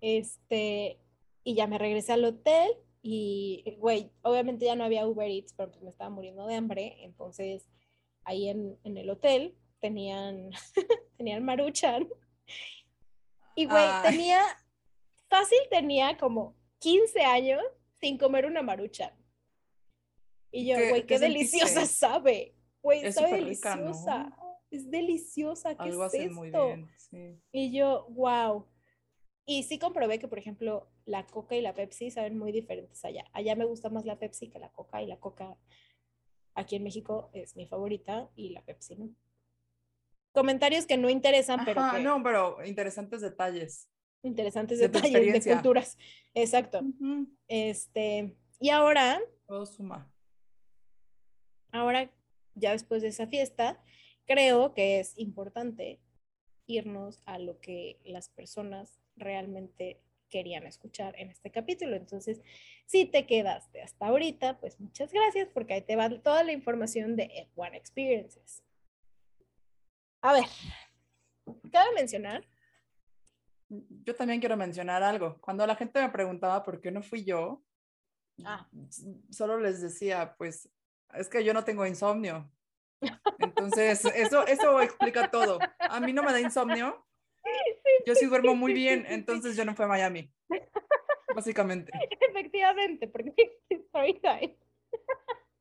Este, 0.00 0.98
y 1.44 1.54
ya 1.54 1.66
me 1.66 1.78
regresé 1.78 2.12
al 2.12 2.24
hotel 2.24 2.70
y, 3.02 3.76
güey, 3.78 4.10
obviamente 4.22 4.64
ya 4.64 4.74
no 4.74 4.84
había 4.84 5.06
Uber 5.06 5.30
Eats, 5.30 5.54
pero 5.54 5.70
pues 5.70 5.82
me 5.82 5.90
estaba 5.90 6.10
muriendo 6.10 6.46
de 6.46 6.56
hambre, 6.56 6.96
entonces 7.00 7.68
ahí 8.24 8.48
en, 8.48 8.78
en 8.84 8.96
el 8.96 9.08
hotel 9.08 9.56
tenían, 9.80 10.50
tenían 11.16 11.44
maruchan 11.44 12.08
y, 13.54 13.66
güey, 13.66 13.84
Ay. 13.84 14.10
tenía, 14.12 14.40
fácil 15.28 15.58
tenía 15.70 16.16
como 16.16 16.56
15 16.78 17.22
años 17.22 17.62
sin 18.00 18.16
comer 18.16 18.46
una 18.46 18.62
maruchan. 18.62 19.12
Y 20.52 20.68
yo, 20.68 20.76
¿Qué- 20.76 20.88
güey, 20.90 21.00
qué 21.02 21.06
qué, 21.14 21.18
deliciosa 21.18 21.84
sabe. 21.86 22.54
Güey, 22.82 23.12
sabe 23.12 23.28
súper 23.30 23.44
rica, 23.44 23.76
¿no? 23.76 23.82
deliciosa. 23.86 24.36
Es 24.70 24.90
deliciosa. 24.90 25.76
¿Qué 25.76 25.82
Algo 25.82 26.04
es 26.06 26.14
esto? 26.14 26.34
muy 26.34 26.50
bien. 26.50 26.88
Sí. 26.98 27.40
Y 27.52 27.72
yo, 27.76 28.06
wow. 28.10 28.66
Y 29.44 29.64
sí 29.64 29.78
comprobé 29.78 30.18
que, 30.18 30.28
por 30.28 30.38
ejemplo, 30.38 30.88
la 31.04 31.26
Coca 31.26 31.56
y 31.56 31.62
la 31.62 31.74
Pepsi 31.74 32.10
saben 32.10 32.38
muy 32.38 32.52
diferentes 32.52 33.04
allá. 33.04 33.24
Allá 33.32 33.56
me 33.56 33.64
gusta 33.64 33.88
más 33.88 34.04
la 34.04 34.18
Pepsi 34.18 34.48
que 34.50 34.58
la 34.58 34.70
Coca 34.70 35.02
y 35.02 35.06
la 35.06 35.18
Coca 35.18 35.56
aquí 36.54 36.76
en 36.76 36.84
México 36.84 37.30
es 37.32 37.56
mi 37.56 37.66
favorita 37.66 38.30
y 38.36 38.50
la 38.50 38.62
Pepsi 38.62 38.94
no. 38.96 39.08
Comentarios 40.38 40.86
que 40.86 40.96
no 40.96 41.10
interesan, 41.10 41.64
pero 41.64 41.82
que 41.92 42.00
no, 42.00 42.22
pero 42.22 42.64
interesantes 42.64 43.20
detalles. 43.22 43.88
interesantes 44.22 44.78
de 44.78 44.86
detalles 44.86 45.44
de 45.44 45.52
culturas. 45.52 45.98
Exacto. 46.32 46.80
Este, 47.48 48.36
y 48.60 48.70
ahora, 48.70 49.20
Todo 49.48 49.66
suma. 49.66 50.08
ahora, 51.72 52.08
ya 52.54 52.70
después 52.70 53.02
de 53.02 53.08
esa 53.08 53.26
fiesta, 53.26 53.82
creo 54.26 54.74
que 54.74 55.00
es 55.00 55.18
importante 55.18 55.98
irnos 56.66 57.20
a 57.26 57.40
lo 57.40 57.58
que 57.58 57.98
las 58.04 58.28
personas 58.28 59.00
realmente 59.16 60.00
querían 60.30 60.66
escuchar 60.68 61.18
en 61.18 61.30
este 61.30 61.50
capítulo. 61.50 61.96
Entonces, 61.96 62.42
si 62.86 63.06
te 63.06 63.26
quedaste 63.26 63.82
hasta 63.82 64.06
ahorita, 64.06 64.60
pues 64.60 64.78
muchas 64.78 65.12
gracias 65.12 65.48
porque 65.52 65.74
ahí 65.74 65.82
te 65.82 65.96
va 65.96 66.10
toda 66.10 66.44
la 66.44 66.52
información 66.52 67.16
de 67.16 67.48
F1 67.56 67.74
Experiences. 67.74 68.62
A 70.28 70.32
ver, 70.34 70.44
cabe 71.72 71.94
mencionar, 71.94 72.46
Yo 73.70 74.14
también 74.14 74.40
quiero 74.40 74.58
mencionar 74.58 75.02
algo. 75.02 75.38
Cuando 75.40 75.66
la 75.66 75.74
gente 75.74 76.02
me 76.02 76.10
preguntaba 76.10 76.62
por 76.62 76.82
qué 76.82 76.90
no 76.90 77.02
fui 77.02 77.24
yo, 77.24 77.62
Ah. 78.44 78.68
solo 79.30 79.58
les 79.58 79.80
decía, 79.80 80.34
pues, 80.36 80.70
es 81.14 81.30
que 81.30 81.42
yo 81.42 81.54
no 81.54 81.64
tengo 81.64 81.86
insomnio. 81.86 82.50
Entonces, 83.38 84.04
eso, 84.04 84.46
eso 84.46 84.82
explica 84.82 85.30
todo. 85.30 85.58
A 85.78 85.98
mí 85.98 86.12
no 86.12 86.22
me 86.22 86.32
da 86.32 86.40
insomnio. 86.40 87.06
Yo 88.04 88.14
sí 88.14 88.26
duermo 88.26 88.54
muy 88.54 88.74
bien, 88.74 89.06
entonces 89.08 89.56
yo 89.56 89.64
no 89.64 89.74
fui 89.74 89.86
a 89.86 89.88
Miami. 89.88 90.30
Básicamente. 91.34 91.90
efectivamente, 92.20 93.08
porque 93.08 93.62
time. 94.22 94.58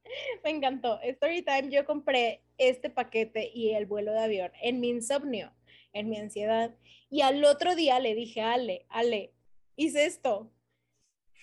Me 0.43 0.49
encantó. 0.49 0.99
Story 1.01 1.41
time, 1.41 1.69
yo 1.69 1.85
compré 1.85 2.43
este 2.57 2.89
paquete 2.89 3.51
y 3.53 3.73
el 3.73 3.85
vuelo 3.85 4.11
de 4.13 4.19
avión 4.19 4.51
en 4.61 4.79
mi 4.79 4.89
insomnio, 4.89 5.53
en 5.93 6.09
mi 6.09 6.17
ansiedad. 6.17 6.75
Y 7.09 7.21
al 7.21 7.43
otro 7.45 7.75
día 7.75 7.99
le 7.99 8.15
dije 8.15 8.41
Ale, 8.41 8.85
Ale, 8.89 9.33
hice 9.75 10.05
esto. 10.05 10.51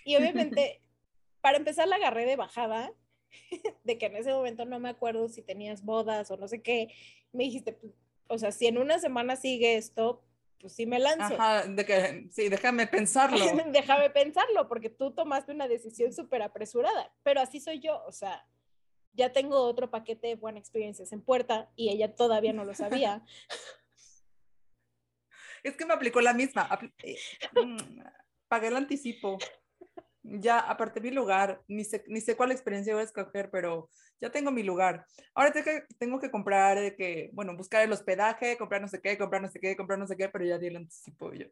Y 0.04 0.16
obviamente, 0.16 0.82
para 1.40 1.56
empezar, 1.56 1.88
la 1.88 1.96
agarré 1.96 2.26
de 2.26 2.36
bajada, 2.36 2.92
de 3.84 3.98
que 3.98 4.06
en 4.06 4.16
ese 4.16 4.32
momento 4.32 4.64
no 4.64 4.78
me 4.78 4.90
acuerdo 4.90 5.28
si 5.28 5.42
tenías 5.42 5.82
bodas 5.84 6.30
o 6.30 6.36
no 6.36 6.48
sé 6.48 6.62
qué. 6.62 6.88
Me 7.32 7.44
dijiste, 7.44 7.72
pues, 7.72 7.92
o 8.28 8.38
sea, 8.38 8.52
si 8.52 8.66
en 8.66 8.78
una 8.78 8.98
semana 8.98 9.36
sigue 9.36 9.76
esto, 9.76 10.24
pues 10.60 10.74
sí 10.74 10.86
me 10.86 10.98
lanzo. 10.98 11.34
Ajá, 11.34 11.66
de 11.66 11.84
que, 11.84 12.28
sí, 12.30 12.48
déjame 12.48 12.86
pensarlo. 12.86 13.44
Déjame 13.66 14.08
pensarlo, 14.10 14.66
porque 14.66 14.88
tú 14.88 15.12
tomaste 15.12 15.52
una 15.52 15.68
decisión 15.68 16.12
súper 16.12 16.40
apresurada, 16.40 17.12
pero 17.22 17.40
así 17.40 17.60
soy 17.60 17.80
yo, 17.80 18.02
o 18.06 18.12
sea, 18.12 18.46
ya 19.14 19.32
tengo 19.32 19.62
otro 19.62 19.90
paquete 19.90 20.28
de 20.28 20.38
One 20.40 20.58
Experiences 20.58 21.12
en 21.12 21.22
puerta 21.22 21.70
y 21.76 21.90
ella 21.90 22.14
todavía 22.14 22.52
no 22.52 22.64
lo 22.64 22.74
sabía. 22.74 23.24
Es 25.62 25.78
que 25.78 25.86
me 25.86 25.94
aplicó 25.94 26.20
la 26.20 26.34
misma. 26.34 26.68
eh, 27.02 27.16
mm, 27.52 28.02
Pagué 28.48 28.68
el 28.68 28.76
anticipo. 28.76 29.38
Ya 30.22 30.58
aparte 30.58 31.00
mi 31.00 31.10
lugar, 31.10 31.62
ni 31.68 31.84
sé, 31.84 32.04
ni 32.06 32.20
sé 32.20 32.36
cuál 32.36 32.52
experiencia 32.52 32.92
voy 32.92 33.00
a 33.00 33.04
escoger, 33.04 33.50
pero 33.50 33.88
ya 34.20 34.30
tengo 34.30 34.50
mi 34.50 34.62
lugar. 34.62 35.06
Ahora 35.34 35.52
tengo 35.98 36.20
que, 36.20 36.30
comprar, 36.30 36.96
que, 36.96 37.30
bueno, 37.32 37.56
buscar 37.56 37.82
el 37.82 37.92
hospedaje, 37.92 38.58
comprar 38.58 38.82
no 38.82 38.88
sé 38.88 39.00
qué, 39.00 39.16
comprar 39.16 39.40
no 39.40 39.48
sé 39.48 39.58
qué, 39.58 39.74
comprar 39.74 39.98
no 39.98 40.06
sé 40.06 40.16
qué, 40.16 40.28
pero 40.28 40.44
ya 40.44 40.58
di 40.58 40.66
el 40.66 40.76
anticipo. 40.76 41.32
Yo, 41.32 41.46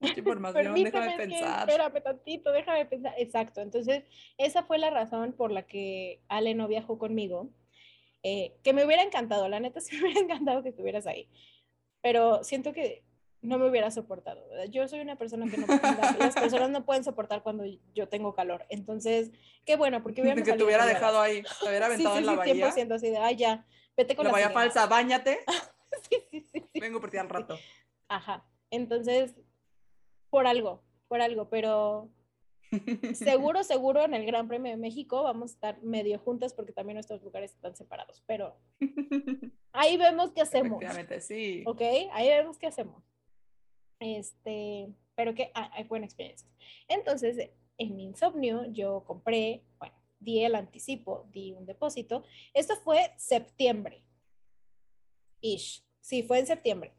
información, 0.00 0.74
déjame 0.74 1.06
es 1.08 1.12
que 1.12 1.18
pensar. 1.18 1.68
espérame 1.68 2.02
tantito, 2.02 2.52
déjame 2.52 2.86
pensar. 2.86 3.14
Exacto, 3.18 3.60
entonces 3.60 4.04
esa 4.36 4.62
fue 4.64 4.78
la 4.78 4.90
razón 4.90 5.32
por 5.32 5.50
la 5.50 5.62
que 5.66 6.20
Ale 6.28 6.54
no 6.54 6.68
viajó 6.68 6.98
conmigo, 6.98 7.50
eh, 8.22 8.54
que 8.62 8.72
me 8.72 8.84
hubiera 8.84 9.02
encantado, 9.02 9.48
la 9.48 9.60
neta 9.60 9.80
sí 9.80 9.96
me 9.96 10.02
hubiera 10.04 10.20
encantado 10.20 10.62
que 10.62 10.70
estuvieras 10.70 11.06
ahí, 11.06 11.28
pero 12.00 12.44
siento 12.44 12.72
que 12.72 13.02
no 13.40 13.56
me 13.56 13.68
hubiera 13.68 13.88
soportado. 13.92 14.42
Yo 14.68 14.88
soy 14.88 14.98
una 14.98 15.14
persona 15.16 15.46
que 15.48 15.58
no, 15.58 15.66
las 16.18 16.34
personas 16.34 16.70
no 16.70 16.84
pueden 16.84 17.04
soportar 17.04 17.42
cuando 17.44 17.64
yo 17.94 18.08
tengo 18.08 18.34
calor, 18.34 18.66
entonces 18.68 19.30
qué 19.64 19.76
bueno, 19.76 20.02
porque 20.02 20.22
hubiéramos 20.22 20.44
que 20.48 20.54
te 20.56 20.64
hubiera 20.64 20.86
dejado 20.86 21.20
ahí, 21.20 21.42
te 21.60 21.68
hubiera 21.68 21.86
Sí, 21.86 21.92
aventado 21.92 22.14
sí, 22.16 22.20
en 22.20 22.26
la 22.26 22.32
sí, 22.32 22.38
bahía. 22.38 22.70
100% 22.72 22.94
así 22.94 23.10
de, 23.10 23.18
ay, 23.18 23.36
ya, 23.36 23.64
vete 23.96 24.16
con 24.16 24.24
La 24.24 24.30
la, 24.30 24.32
bahía 24.32 24.48
sirena". 24.48 24.60
falsa, 24.62 24.86
bañate, 24.86 25.38
Sí, 26.10 26.16
sí, 26.30 26.40
sí, 26.52 26.64
sí. 26.72 26.80
vengo 26.80 27.00
por 27.00 27.10
ti 27.10 27.16
al 27.16 27.28
rato. 27.28 27.58
Ajá, 28.08 28.44
entonces, 28.70 29.34
por 30.30 30.46
algo, 30.46 30.82
por 31.08 31.20
algo, 31.20 31.48
pero 31.48 32.10
seguro, 33.14 33.64
seguro 33.64 34.04
en 34.04 34.14
el 34.14 34.26
Gran 34.26 34.48
Premio 34.48 34.70
de 34.70 34.78
México 34.78 35.22
vamos 35.22 35.50
a 35.50 35.54
estar 35.54 35.82
medio 35.82 36.18
juntas 36.18 36.54
porque 36.54 36.72
también 36.72 36.94
nuestros 36.94 37.22
lugares 37.22 37.52
están 37.52 37.76
separados, 37.76 38.22
pero 38.26 38.56
ahí 39.72 39.96
vemos 39.96 40.32
qué 40.32 40.42
hacemos, 40.42 40.82
sí. 41.20 41.64
¿ok? 41.66 41.82
Ahí 42.12 42.28
vemos 42.28 42.58
qué 42.58 42.66
hacemos. 42.66 43.02
Este, 44.00 44.88
pero 45.14 45.34
que 45.34 45.50
ah, 45.54 45.70
hay 45.74 45.84
buena 45.84 46.06
experiencia. 46.06 46.48
Entonces, 46.86 47.50
en 47.78 47.96
mi 47.96 48.04
insomnio 48.04 48.64
yo 48.70 49.04
compré, 49.04 49.64
bueno, 49.78 49.94
di 50.20 50.44
el 50.44 50.54
anticipo, 50.54 51.28
di 51.32 51.52
un 51.52 51.66
depósito. 51.66 52.24
Esto 52.54 52.76
fue 52.76 53.12
septiembre. 53.16 54.04
Ish. 55.40 55.84
Sí, 56.00 56.22
fue 56.22 56.38
en 56.38 56.46
septiembre. 56.46 56.94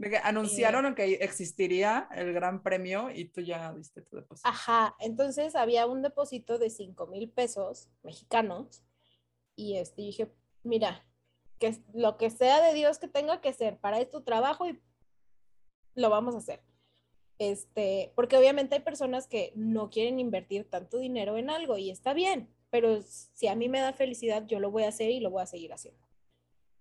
Que 0.00 0.18
anunciaron 0.18 0.94
que 0.94 1.14
existiría 1.14 2.08
el 2.14 2.32
gran 2.32 2.62
premio 2.62 3.10
y 3.10 3.26
tú 3.26 3.40
ya 3.40 3.72
diste 3.72 4.02
tu 4.02 4.16
depósito. 4.16 4.48
Ajá, 4.48 4.94
entonces 5.00 5.56
había 5.56 5.86
un 5.86 6.02
depósito 6.02 6.58
de 6.58 6.70
5 6.70 7.06
mil 7.06 7.30
pesos 7.30 7.88
mexicanos 8.02 8.82
y 9.54 9.76
este, 9.76 10.02
dije, 10.02 10.30
mira, 10.62 11.06
que 11.58 11.76
lo 11.94 12.18
que 12.18 12.30
sea 12.30 12.60
de 12.60 12.74
Dios 12.74 12.98
que 12.98 13.08
tenga 13.08 13.40
que 13.40 13.52
ser 13.52 13.78
para 13.78 14.00
esto 14.00 14.22
trabajo 14.22 14.66
y 14.66 14.78
lo 15.94 16.10
vamos 16.10 16.34
a 16.34 16.38
hacer. 16.38 16.62
Este, 17.38 18.12
porque 18.14 18.36
obviamente 18.36 18.76
hay 18.76 18.82
personas 18.82 19.26
que 19.26 19.52
no 19.54 19.90
quieren 19.90 20.20
invertir 20.20 20.68
tanto 20.68 20.98
dinero 20.98 21.36
en 21.36 21.50
algo 21.50 21.76
y 21.76 21.90
está 21.90 22.14
bien, 22.14 22.48
pero 22.70 23.02
si 23.02 23.48
a 23.48 23.54
mí 23.54 23.68
me 23.68 23.80
da 23.80 23.92
felicidad, 23.92 24.46
yo 24.46 24.60
lo 24.60 24.70
voy 24.70 24.84
a 24.84 24.88
hacer 24.88 25.10
y 25.10 25.20
lo 25.20 25.30
voy 25.30 25.42
a 25.42 25.46
seguir 25.46 25.72
haciendo. 25.72 26.05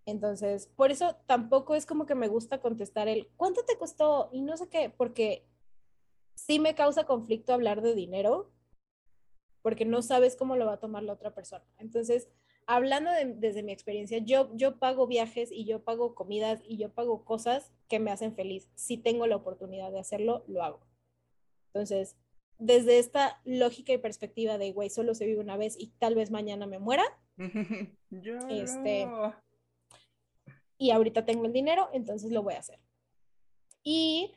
Entonces, 0.06 0.68
por 0.76 0.91
eso 0.91 1.15
tampoco 1.26 1.76
es 1.76 1.86
como 1.86 2.06
que 2.06 2.15
me 2.15 2.27
gusta 2.27 2.60
contestar 2.60 3.07
el, 3.07 3.27
¿cuánto 3.38 3.64
te 3.65 3.77
costó? 3.77 4.30
Y 4.32 4.41
no 4.41 4.56
sé 4.57 4.69
qué, 4.69 4.90
porque 4.95 5.45
sí 6.36 6.60
me 6.60 6.76
causa 6.76 7.06
conflicto 7.06 7.53
hablar 7.53 7.82
de 7.82 7.95
dinero, 7.95 8.52
porque 9.64 9.86
no 9.86 10.02
sabes 10.03 10.36
cómo 10.36 10.56
lo 10.57 10.68
va 10.68 10.73
a 10.73 10.80
tomar 10.80 11.02
la 11.03 11.14
otra 11.14 11.34
persona. 11.34 11.65
Entonces, 11.80 12.30
hablando 12.68 13.10
de- 13.11 13.34
desde 13.34 13.64
mi 13.64 13.72
experiencia, 13.72 14.19
yo, 14.19 14.56
yo 14.56 14.77
pago 14.77 15.07
viajes 15.07 15.52
y 15.52 15.65
yo 15.65 15.84
pago 15.84 16.14
comidas 16.14 16.61
y 16.68 16.77
yo 16.77 16.94
pago 16.94 17.26
cosas 17.26 17.72
que 17.88 17.99
me 17.99 18.11
hacen 18.11 18.36
feliz. 18.36 18.69
Si 18.76 18.98
tengo 18.98 19.26
la 19.26 19.38
oportunidad 19.38 19.91
de 19.91 19.99
hacerlo, 19.99 20.44
lo 20.48 20.61
hago. 20.64 20.82
Entonces, 21.73 22.15
desde 22.60 22.99
esta 22.99 23.41
lógica 23.44 23.91
y 23.91 23.98
perspectiva 23.98 24.57
de, 24.60 24.72
güey, 24.72 24.90
solo 24.91 25.15
se 25.15 25.26
vive 25.26 25.40
una 25.41 25.57
vez 25.57 25.76
y 25.80 25.88
tal 25.98 26.14
vez 26.14 26.30
mañana 26.30 26.68
me 26.68 26.77
muera, 26.80 27.03
Este, 28.49 29.02
YOLO. 29.02 29.36
Y 30.77 30.91
ahorita 30.91 31.26
tengo 31.26 31.45
el 31.45 31.53
dinero, 31.53 31.89
entonces 31.93 32.31
lo 32.31 32.43
voy 32.43 32.56
a 32.56 32.60
hacer. 32.60 32.80
Y 33.84 34.35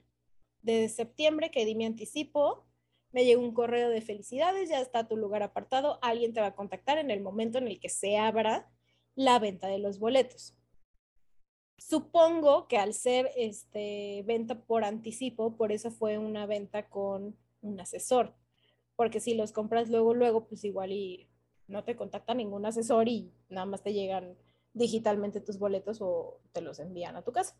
desde 0.62 0.88
septiembre 0.88 1.50
que 1.50 1.64
di 1.64 1.74
mi 1.74 1.86
anticipo, 1.86 2.66
me 3.12 3.24
llegó 3.24 3.42
un 3.42 3.54
correo 3.54 3.88
de 3.88 4.02
felicidades, 4.02 4.68
ya 4.68 4.80
está 4.80 5.08
tu 5.08 5.16
lugar 5.16 5.42
apartado, 5.42 5.98
alguien 6.02 6.32
te 6.32 6.40
va 6.40 6.48
a 6.48 6.54
contactar 6.54 6.98
en 6.98 7.10
el 7.10 7.20
momento 7.20 7.58
en 7.58 7.66
el 7.66 7.80
que 7.80 7.88
se 7.88 8.18
abra 8.18 8.70
la 9.14 9.38
venta 9.38 9.68
de 9.68 9.78
los 9.78 9.98
boletos. 9.98 10.54
Supongo 11.78 12.68
que 12.68 12.76
al 12.76 12.92
ser 12.92 13.30
este, 13.36 14.22
venta 14.26 14.60
por 14.66 14.84
anticipo, 14.84 15.56
por 15.56 15.72
eso 15.72 15.90
fue 15.90 16.18
una 16.18 16.44
venta 16.44 16.88
con 16.88 17.36
un 17.62 17.80
asesor, 17.80 18.34
porque 18.96 19.20
si 19.20 19.34
los 19.34 19.52
compras 19.52 19.88
luego, 19.88 20.12
luego, 20.12 20.46
pues 20.46 20.64
igual 20.64 20.92
y 20.92 21.30
no 21.66 21.84
te 21.84 21.96
contacta 21.96 22.34
ningún 22.34 22.66
asesor 22.66 23.08
y 23.08 23.32
nada 23.48 23.66
más 23.66 23.82
te 23.82 23.92
llegan 23.92 24.36
digitalmente 24.72 25.40
tus 25.40 25.58
boletos 25.58 25.98
o 26.00 26.40
te 26.52 26.60
los 26.60 26.78
envían 26.78 27.16
a 27.16 27.22
tu 27.22 27.32
casa. 27.32 27.56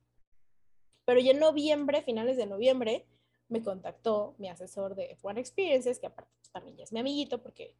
Pero 1.04 1.20
ya 1.20 1.30
en 1.30 1.40
noviembre, 1.40 2.02
finales 2.02 2.36
de 2.36 2.46
noviembre, 2.46 3.06
me 3.48 3.62
contactó 3.62 4.34
mi 4.38 4.48
asesor 4.48 4.94
de 4.94 5.16
F1 5.16 5.38
Experiences, 5.38 5.98
que 5.98 6.06
aparte 6.06 6.30
pues, 6.38 6.50
también 6.50 6.76
ya 6.76 6.84
es 6.84 6.92
mi 6.92 7.00
amiguito, 7.00 7.42
porque 7.42 7.74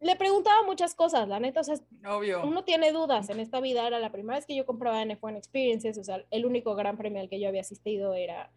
le 0.00 0.16
preguntaba 0.16 0.62
muchas 0.64 0.94
cosas, 0.94 1.26
la 1.26 1.40
neta, 1.40 1.60
o 1.60 1.64
sea, 1.64 1.76
Obvio. 2.06 2.42
uno 2.44 2.64
tiene 2.64 2.92
dudas 2.92 3.30
en 3.30 3.40
esta 3.40 3.60
vida, 3.60 3.86
era 3.86 3.98
la 3.98 4.12
primera 4.12 4.36
vez 4.36 4.44
que 4.44 4.54
yo 4.54 4.66
compraba 4.66 5.00
en 5.00 5.10
F1 5.10 5.38
Experiences, 5.38 5.96
o 5.96 6.04
sea, 6.04 6.26
el 6.30 6.44
único 6.44 6.74
gran 6.74 6.98
premio 6.98 7.22
al 7.22 7.30
que 7.30 7.40
yo 7.40 7.48
había 7.48 7.62
asistido 7.62 8.12
era 8.14 8.52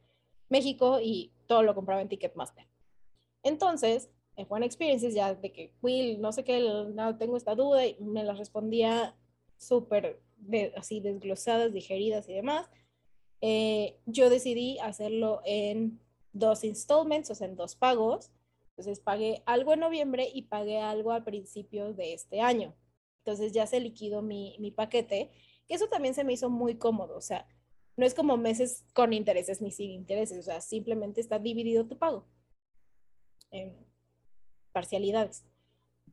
México 0.49 0.99
y 1.01 1.31
todo 1.47 1.63
lo 1.63 1.73
compraba 1.73 2.01
en 2.01 2.09
Ticketmaster. 2.09 2.67
Entonces, 3.43 4.09
F1 4.35 4.65
Experiences 4.65 5.13
ya 5.13 5.33
de 5.33 5.53
que, 5.53 5.73
Will, 5.81 6.19
no 6.19 6.33
sé 6.33 6.43
qué, 6.43 6.59
no 6.59 7.17
tengo 7.17 7.37
esta 7.37 7.55
duda, 7.55 7.85
y 7.85 7.97
me 8.01 8.23
las 8.23 8.37
respondía 8.37 9.15
súper 9.57 10.21
de, 10.37 10.73
así 10.75 10.99
desglosadas, 10.99 11.73
digeridas 11.73 12.27
y 12.29 12.33
demás. 12.33 12.69
Eh, 13.41 13.99
yo 14.05 14.29
decidí 14.29 14.79
hacerlo 14.79 15.41
en 15.45 15.99
dos 16.33 16.63
installments, 16.63 17.29
o 17.29 17.35
sea, 17.35 17.47
en 17.47 17.55
dos 17.55 17.75
pagos. 17.75 18.31
Entonces 18.69 18.99
pagué 18.99 19.41
algo 19.45 19.73
en 19.73 19.79
noviembre 19.79 20.29
y 20.31 20.43
pagué 20.43 20.79
algo 20.79 21.11
a 21.11 21.23
principios 21.23 21.95
de 21.97 22.13
este 22.13 22.41
año. 22.41 22.75
Entonces 23.19 23.51
ya 23.51 23.67
se 23.67 23.79
liquidó 23.79 24.21
mi, 24.21 24.55
mi 24.59 24.71
paquete, 24.71 25.31
que 25.67 25.73
eso 25.73 25.87
también 25.87 26.13
se 26.13 26.23
me 26.23 26.33
hizo 26.33 26.49
muy 26.49 26.75
cómodo. 26.75 27.17
O 27.17 27.21
sea, 27.21 27.47
no 27.97 28.05
es 28.05 28.13
como 28.13 28.37
meses 28.37 28.85
con 28.93 29.11
intereses 29.11 29.61
ni 29.61 29.71
sin 29.71 29.91
intereses, 29.91 30.37
o 30.37 30.43
sea, 30.43 30.61
simplemente 30.61 31.19
está 31.19 31.39
dividido 31.39 31.87
tu 31.87 31.97
pago 31.97 32.25
en 33.51 33.75
parcialidades. 34.71 35.43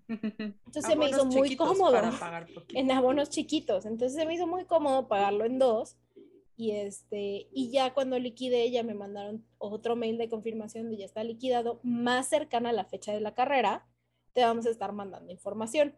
Entonces 0.09 0.85
se 0.87 0.97
me 0.97 1.09
hizo 1.09 1.25
muy 1.25 1.57
cómodo 1.57 1.93
para 1.93 2.11
pagar 2.13 2.47
poquito. 2.53 2.79
en 2.79 2.91
abonos 2.91 3.31
chiquitos. 3.31 3.87
Entonces 3.87 4.19
se 4.19 4.27
me 4.27 4.35
hizo 4.35 4.47
muy 4.47 4.65
cómodo 4.65 5.09
pagarlo 5.09 5.45
en 5.45 5.59
dos. 5.59 5.97
Y, 6.57 6.71
este, 6.73 7.49
y 7.53 7.71
ya 7.71 7.95
cuando 7.95 8.19
liquidé, 8.19 8.71
ya 8.71 8.85
me 8.85 8.95
mandaron 8.95 9.45
otro 9.59 9.97
mail 9.97 10.19
de 10.19 10.29
confirmación 10.29 10.89
de 10.89 10.99
ya 10.99 11.05
está 11.05 11.25
liquidado, 11.25 11.81
más 11.83 12.29
cercana 12.29 12.71
a 12.71 12.73
la 12.73 12.85
fecha 12.85 13.13
de 13.13 13.21
la 13.21 13.35
carrera, 13.35 13.89
te 14.33 14.43
vamos 14.43 14.67
a 14.67 14.71
estar 14.71 14.93
mandando 14.93 15.33
información. 15.33 15.97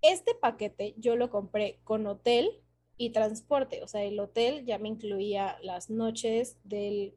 Este 0.00 0.34
paquete 0.34 0.94
yo 0.98 1.14
lo 1.14 1.30
compré 1.30 1.80
con 1.84 2.06
hotel 2.08 2.64
y 2.96 3.10
transporte, 3.10 3.82
o 3.84 3.88
sea, 3.88 4.02
el 4.02 4.18
hotel 4.18 4.64
ya 4.64 4.78
me 4.78 4.88
incluía 4.88 5.58
las 5.62 5.90
noches 5.90 6.58
del, 6.64 7.14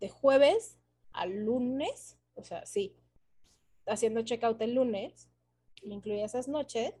de 0.00 0.08
jueves 0.10 0.78
al 1.12 1.44
lunes, 1.44 2.18
o 2.34 2.44
sea, 2.44 2.66
sí, 2.66 2.96
haciendo 3.86 4.22
checkout 4.22 4.60
el 4.62 4.74
lunes, 4.74 5.28
me 5.82 5.94
incluía 5.94 6.24
esas 6.24 6.48
noches, 6.48 6.94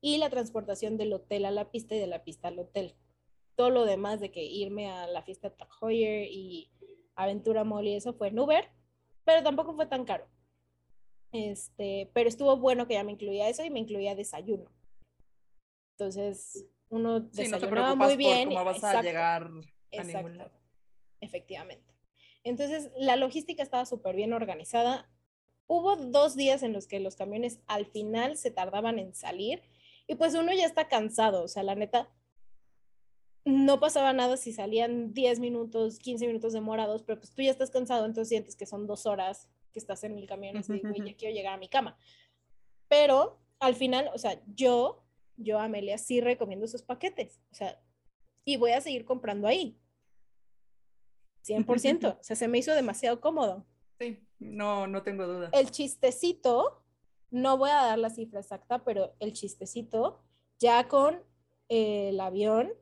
y 0.00 0.18
la 0.18 0.30
transportación 0.30 0.96
del 0.96 1.12
hotel 1.12 1.44
a 1.46 1.50
la 1.50 1.70
pista 1.70 1.94
y 1.94 1.98
de 1.98 2.06
la 2.06 2.24
pista 2.24 2.48
al 2.48 2.58
hotel 2.58 2.96
todo 3.56 3.70
lo 3.70 3.84
demás 3.86 4.20
de 4.20 4.30
que 4.30 4.44
irme 4.44 4.88
a 4.90 5.06
la 5.08 5.22
fiesta 5.22 5.50
Tag 5.50 5.68
Heuer 5.80 6.28
y 6.30 6.70
Aventura 7.16 7.64
Mall 7.64 7.88
y 7.88 7.96
eso 7.96 8.12
fue 8.12 8.28
en 8.28 8.38
Uber, 8.38 8.70
pero 9.24 9.42
tampoco 9.42 9.74
fue 9.74 9.86
tan 9.86 10.04
caro. 10.04 10.28
Este, 11.32 12.10
pero 12.14 12.28
estuvo 12.28 12.56
bueno 12.58 12.86
que 12.86 12.94
ya 12.94 13.02
me 13.02 13.12
incluía 13.12 13.48
eso 13.48 13.64
y 13.64 13.70
me 13.70 13.80
incluía 13.80 14.14
desayuno. 14.14 14.70
Entonces, 15.92 16.66
uno 16.90 17.28
Sí, 17.32 17.48
no 17.48 17.58
desayunaba 17.58 17.94
muy 17.94 18.16
bien. 18.16 18.50
por 18.50 18.58
cómo 18.58 18.64
vas 18.66 18.84
a 18.84 19.02
llegar 19.02 19.44
a 19.44 19.60
exacto, 19.90 20.18
ningún 20.18 20.38
lado. 20.38 20.52
Efectivamente. 21.20 21.94
Entonces, 22.44 22.90
la 22.98 23.16
logística 23.16 23.62
estaba 23.62 23.86
súper 23.86 24.14
bien 24.14 24.34
organizada. 24.34 25.10
Hubo 25.66 25.96
dos 25.96 26.36
días 26.36 26.62
en 26.62 26.72
los 26.72 26.86
que 26.86 27.00
los 27.00 27.16
camiones 27.16 27.60
al 27.66 27.86
final 27.86 28.36
se 28.36 28.50
tardaban 28.50 28.98
en 28.98 29.14
salir 29.14 29.62
y 30.06 30.14
pues 30.14 30.34
uno 30.34 30.52
ya 30.52 30.64
está 30.64 30.88
cansado, 30.88 31.42
o 31.42 31.48
sea, 31.48 31.62
la 31.62 31.74
neta, 31.74 32.08
no 33.44 33.80
pasaba 33.80 34.12
nada 34.12 34.36
si 34.36 34.52
salían 34.52 35.14
10 35.14 35.40
minutos, 35.40 35.98
15 35.98 36.26
minutos 36.26 36.52
demorados, 36.52 37.02
pero 37.02 37.18
pues 37.20 37.32
tú 37.32 37.42
ya 37.42 37.50
estás 37.50 37.70
cansado, 37.70 38.04
entonces 38.04 38.28
sientes 38.28 38.56
que 38.56 38.66
son 38.66 38.86
dos 38.86 39.06
horas 39.06 39.48
que 39.72 39.78
estás 39.78 40.04
en 40.04 40.16
el 40.16 40.26
camión, 40.26 40.56
así, 40.56 40.80
güey, 40.80 41.04
ya 41.04 41.16
quiero 41.16 41.34
llegar 41.34 41.54
a 41.54 41.58
mi 41.58 41.68
cama. 41.68 41.96
Pero 42.88 43.40
al 43.58 43.74
final, 43.74 44.10
o 44.14 44.18
sea, 44.18 44.40
yo, 44.54 45.04
yo, 45.36 45.58
Amelia, 45.58 45.98
sí 45.98 46.20
recomiendo 46.20 46.66
esos 46.66 46.82
paquetes, 46.82 47.40
o 47.52 47.54
sea, 47.54 47.80
y 48.44 48.56
voy 48.56 48.72
a 48.72 48.80
seguir 48.80 49.04
comprando 49.04 49.46
ahí. 49.46 49.78
100%, 51.44 52.18
o 52.20 52.22
sea, 52.22 52.36
se 52.36 52.48
me 52.48 52.58
hizo 52.58 52.74
demasiado 52.74 53.20
cómodo. 53.20 53.64
Sí, 54.00 54.18
no, 54.38 54.86
no 54.86 55.02
tengo 55.02 55.26
duda. 55.26 55.50
El 55.52 55.70
chistecito, 55.70 56.82
no 57.30 57.56
voy 57.58 57.70
a 57.70 57.84
dar 57.84 57.98
la 57.98 58.10
cifra 58.10 58.40
exacta, 58.40 58.84
pero 58.84 59.14
el 59.18 59.32
chistecito, 59.32 60.22
ya 60.58 60.88
con 60.88 61.22
el 61.68 62.18
avión, 62.20 62.72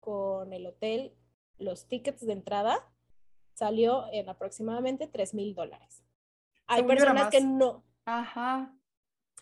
con 0.00 0.52
el 0.52 0.66
hotel, 0.66 1.16
los 1.58 1.86
tickets 1.88 2.26
de 2.26 2.32
entrada, 2.32 2.90
salió 3.54 4.06
en 4.12 4.28
aproximadamente 4.28 5.06
3 5.06 5.34
mil 5.34 5.54
dólares. 5.54 6.04
Hay 6.66 6.80
Según 6.80 6.96
personas 6.96 7.30
que 7.30 7.40
no, 7.40 7.84
Ajá. 8.04 8.76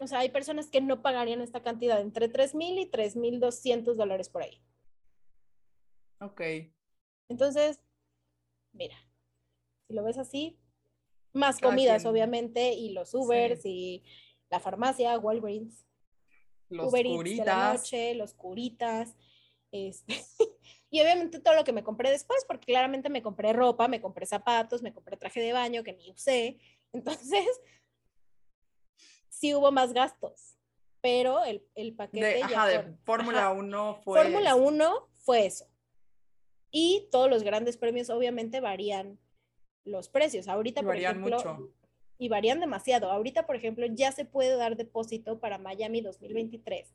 o 0.00 0.06
sea, 0.06 0.20
hay 0.20 0.30
personas 0.30 0.68
que 0.68 0.80
no 0.80 1.02
pagarían 1.02 1.40
esta 1.40 1.62
cantidad, 1.62 2.00
entre 2.00 2.28
3 2.28 2.54
mil 2.54 2.78
y 2.78 2.86
3 2.86 3.16
mil 3.16 3.40
200 3.40 3.96
dólares 3.96 4.28
por 4.28 4.42
ahí. 4.42 4.62
Ok. 6.20 6.40
Entonces, 7.28 7.80
mira, 8.72 8.96
si 9.86 9.94
lo 9.94 10.04
ves 10.04 10.18
así, 10.18 10.61
más 11.32 11.58
Cada 11.58 11.70
comidas, 11.72 12.02
quien. 12.02 12.12
obviamente, 12.12 12.72
y 12.74 12.90
los 12.90 13.14
Ubers 13.14 13.64
y 13.64 14.02
la 14.50 14.60
farmacia, 14.60 15.18
Walgreens. 15.18 15.86
Los 16.68 16.88
Uber 16.90 17.04
Eats 17.06 17.12
de 17.12 17.36
la 17.44 17.54
curitas. 17.54 17.80
noche, 17.82 18.14
los 18.14 18.34
curitas, 18.34 19.16
este, 19.72 20.14
y 20.90 21.00
obviamente 21.00 21.38
todo 21.38 21.54
lo 21.54 21.64
que 21.64 21.72
me 21.72 21.82
compré 21.84 22.10
después, 22.10 22.44
porque 22.46 22.66
claramente 22.66 23.10
me 23.10 23.22
compré 23.22 23.52
ropa, 23.52 23.88
me 23.88 24.00
compré 24.00 24.24
zapatos, 24.26 24.82
me 24.82 24.92
compré 24.94 25.16
traje 25.18 25.40
de 25.40 25.52
baño 25.52 25.82
que 25.84 25.92
ni 25.92 26.10
usé, 26.10 26.58
entonces 26.92 27.46
sí 29.28 29.54
hubo 29.54 29.70
más 29.72 29.92
gastos, 29.92 30.56
pero 31.00 31.44
el, 31.44 31.66
el 31.74 31.94
paquete 31.94 32.24
De, 32.26 32.40
ya 32.40 32.46
ajá, 32.46 32.66
de 32.68 32.76
con- 32.82 32.98
Fórmula 33.04 33.38
ajá, 33.48 33.52
1 33.52 34.00
fue. 34.04 34.22
Fórmula 34.22 34.54
1 34.54 35.08
fue 35.16 35.46
eso. 35.46 35.66
Y 36.70 37.08
todos 37.10 37.28
los 37.28 37.42
grandes 37.42 37.76
premios 37.76 38.08
obviamente 38.08 38.60
varían 38.60 39.18
los 39.84 40.08
precios. 40.08 40.48
Ahorita, 40.48 40.80
por 40.82 40.88
Varían 40.90 41.12
ejemplo, 41.12 41.36
mucho. 41.36 41.72
y 42.18 42.28
varían 42.28 42.60
demasiado. 42.60 43.10
Ahorita, 43.10 43.46
por 43.46 43.56
ejemplo, 43.56 43.86
ya 43.86 44.12
se 44.12 44.24
puede 44.24 44.56
dar 44.56 44.76
depósito 44.76 45.40
para 45.40 45.58
Miami 45.58 46.00
2023 46.00 46.94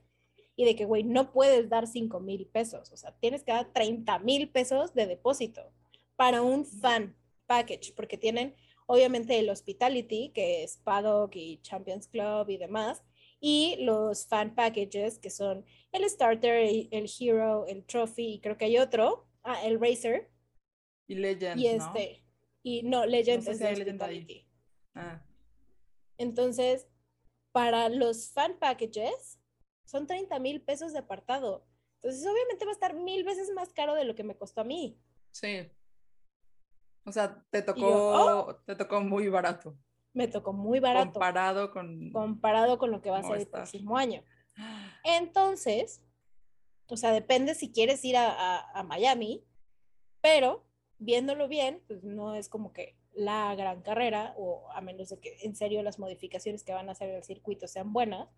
y 0.56 0.66
de 0.66 0.76
que, 0.76 0.86
güey, 0.86 1.04
no 1.04 1.32
puedes 1.32 1.70
dar 1.70 1.88
5 1.88 2.20
mil 2.20 2.48
pesos, 2.48 2.92
o 2.92 2.98
sea, 2.98 3.12
tienes 3.20 3.44
que 3.44 3.52
dar 3.52 3.72
30 3.74 4.18
mil 4.20 4.50
pesos 4.50 4.94
de 4.96 5.06
depósito 5.06 5.72
para 6.16 6.42
un 6.42 6.66
fan 6.66 7.16
package, 7.46 7.94
porque 7.96 8.18
tienen 8.18 8.56
obviamente 8.88 9.38
el 9.38 9.50
hospitality, 9.50 10.30
que 10.30 10.64
es 10.64 10.78
Paddock 10.78 11.36
y 11.36 11.60
Champions 11.62 12.08
Club 12.08 12.50
y 12.50 12.58
demás, 12.58 13.04
y 13.40 13.76
los 13.82 14.26
fan 14.26 14.56
packages, 14.56 15.20
que 15.20 15.30
son 15.30 15.64
el 15.92 16.10
starter, 16.10 16.56
el, 16.56 16.88
el 16.92 17.08
hero, 17.20 17.68
el 17.68 17.86
trophy, 17.86 18.34
y 18.34 18.40
creo 18.40 18.58
que 18.58 18.66
hay 18.66 18.80
otro, 18.80 19.28
ah, 19.44 19.64
el 19.64 19.80
racer, 19.80 20.32
Y 21.08 21.16
Legend, 21.16 21.60
y 21.62 21.66
¿no? 21.78 21.94
Y 22.68 22.84
no, 22.84 23.06
Legend 23.06 23.44
sé 23.44 23.52
es 23.52 23.58
si 23.60 23.64
de 23.64 23.72
hospitality. 23.72 24.48
Ah, 24.94 25.22
Entonces, 26.18 26.88
para 27.54 27.88
los 27.90 28.30
fan 28.32 28.58
packages, 28.60 29.40
son 29.86 30.06
30 30.06 30.38
mil 30.40 30.62
pesos 30.62 30.92
de 30.92 31.00
apartado. 31.00 31.66
Entonces, 32.02 32.28
obviamente 32.28 32.66
va 32.66 32.72
a 32.72 32.74
estar 32.74 32.94
mil 32.94 33.24
veces 33.24 33.50
más 33.54 33.72
caro 33.74 33.96
de 33.96 34.04
lo 34.04 34.16
que 34.16 34.24
me 34.24 34.36
costó 34.36 34.62
a 34.62 34.66
mí. 34.66 35.00
sí. 35.32 35.70
O 37.06 37.12
sea, 37.14 37.42
te 37.52 37.62
tocó, 37.62 37.80
yo, 37.80 38.62
te 38.66 38.76
tocó 38.76 39.00
muy 39.00 39.30
barato. 39.30 39.78
Me 40.14 40.28
tocó 40.28 40.52
muy 40.52 40.82
barato 40.82 41.12
Comparado 41.14 41.72
con. 41.72 42.12
comparado 42.12 42.78
con 42.78 42.92
lo 42.92 43.02
que 43.02 43.10
va 43.10 43.20
a 43.20 43.24
ser 43.24 43.38
el 43.38 43.48
próximo 43.48 43.96
año. 43.98 44.26
Entonces, 45.06 46.02
o 46.90 46.98
sea, 46.98 47.14
depende 47.14 47.56
si 47.56 47.72
quieres 47.72 48.04
ir 48.04 48.18
a, 48.18 48.30
a- 48.30 48.72
a 48.80 48.84
Miami, 48.84 49.46
pero 50.20 50.67
viéndolo 51.00 51.48
bien, 51.48 51.82
pues 51.88 52.04
no 52.04 52.36
es 52.36 52.50
como 52.50 52.74
que 52.74 52.96
la 53.14 53.56
gran 53.56 53.82
carrera, 53.82 54.34
o 54.38 54.70
a 54.72 54.82
menos 54.82 55.10
de 55.10 55.20
que 55.20 55.38
en 55.42 55.56
serio 55.56 55.82
las 55.84 56.00
modificaciones 56.00 56.64
que 56.64 56.74
van 56.74 56.90
a 56.90 56.92
hacer 56.92 57.16
al 57.16 57.24
circuito 57.24 57.68
sean 57.68 57.94
buenas. 57.94 58.30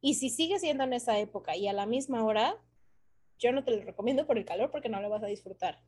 Y 0.00 0.14
si 0.14 0.30
sigue 0.30 0.58
siendo 0.58 0.84
en 0.84 0.92
esa 0.92 1.18
época 1.18 1.56
y 1.56 1.68
a 1.68 1.72
la 1.72 1.86
misma 1.86 2.24
hora, 2.24 2.56
yo 3.38 3.52
no 3.52 3.64
te 3.64 3.76
lo 3.76 3.82
recomiendo 3.82 4.26
por 4.26 4.38
el 4.38 4.44
calor 4.44 4.70
porque 4.70 4.88
no 4.88 5.00
lo 5.00 5.10
vas 5.10 5.22
a 5.22 5.26
disfrutar 5.26 5.82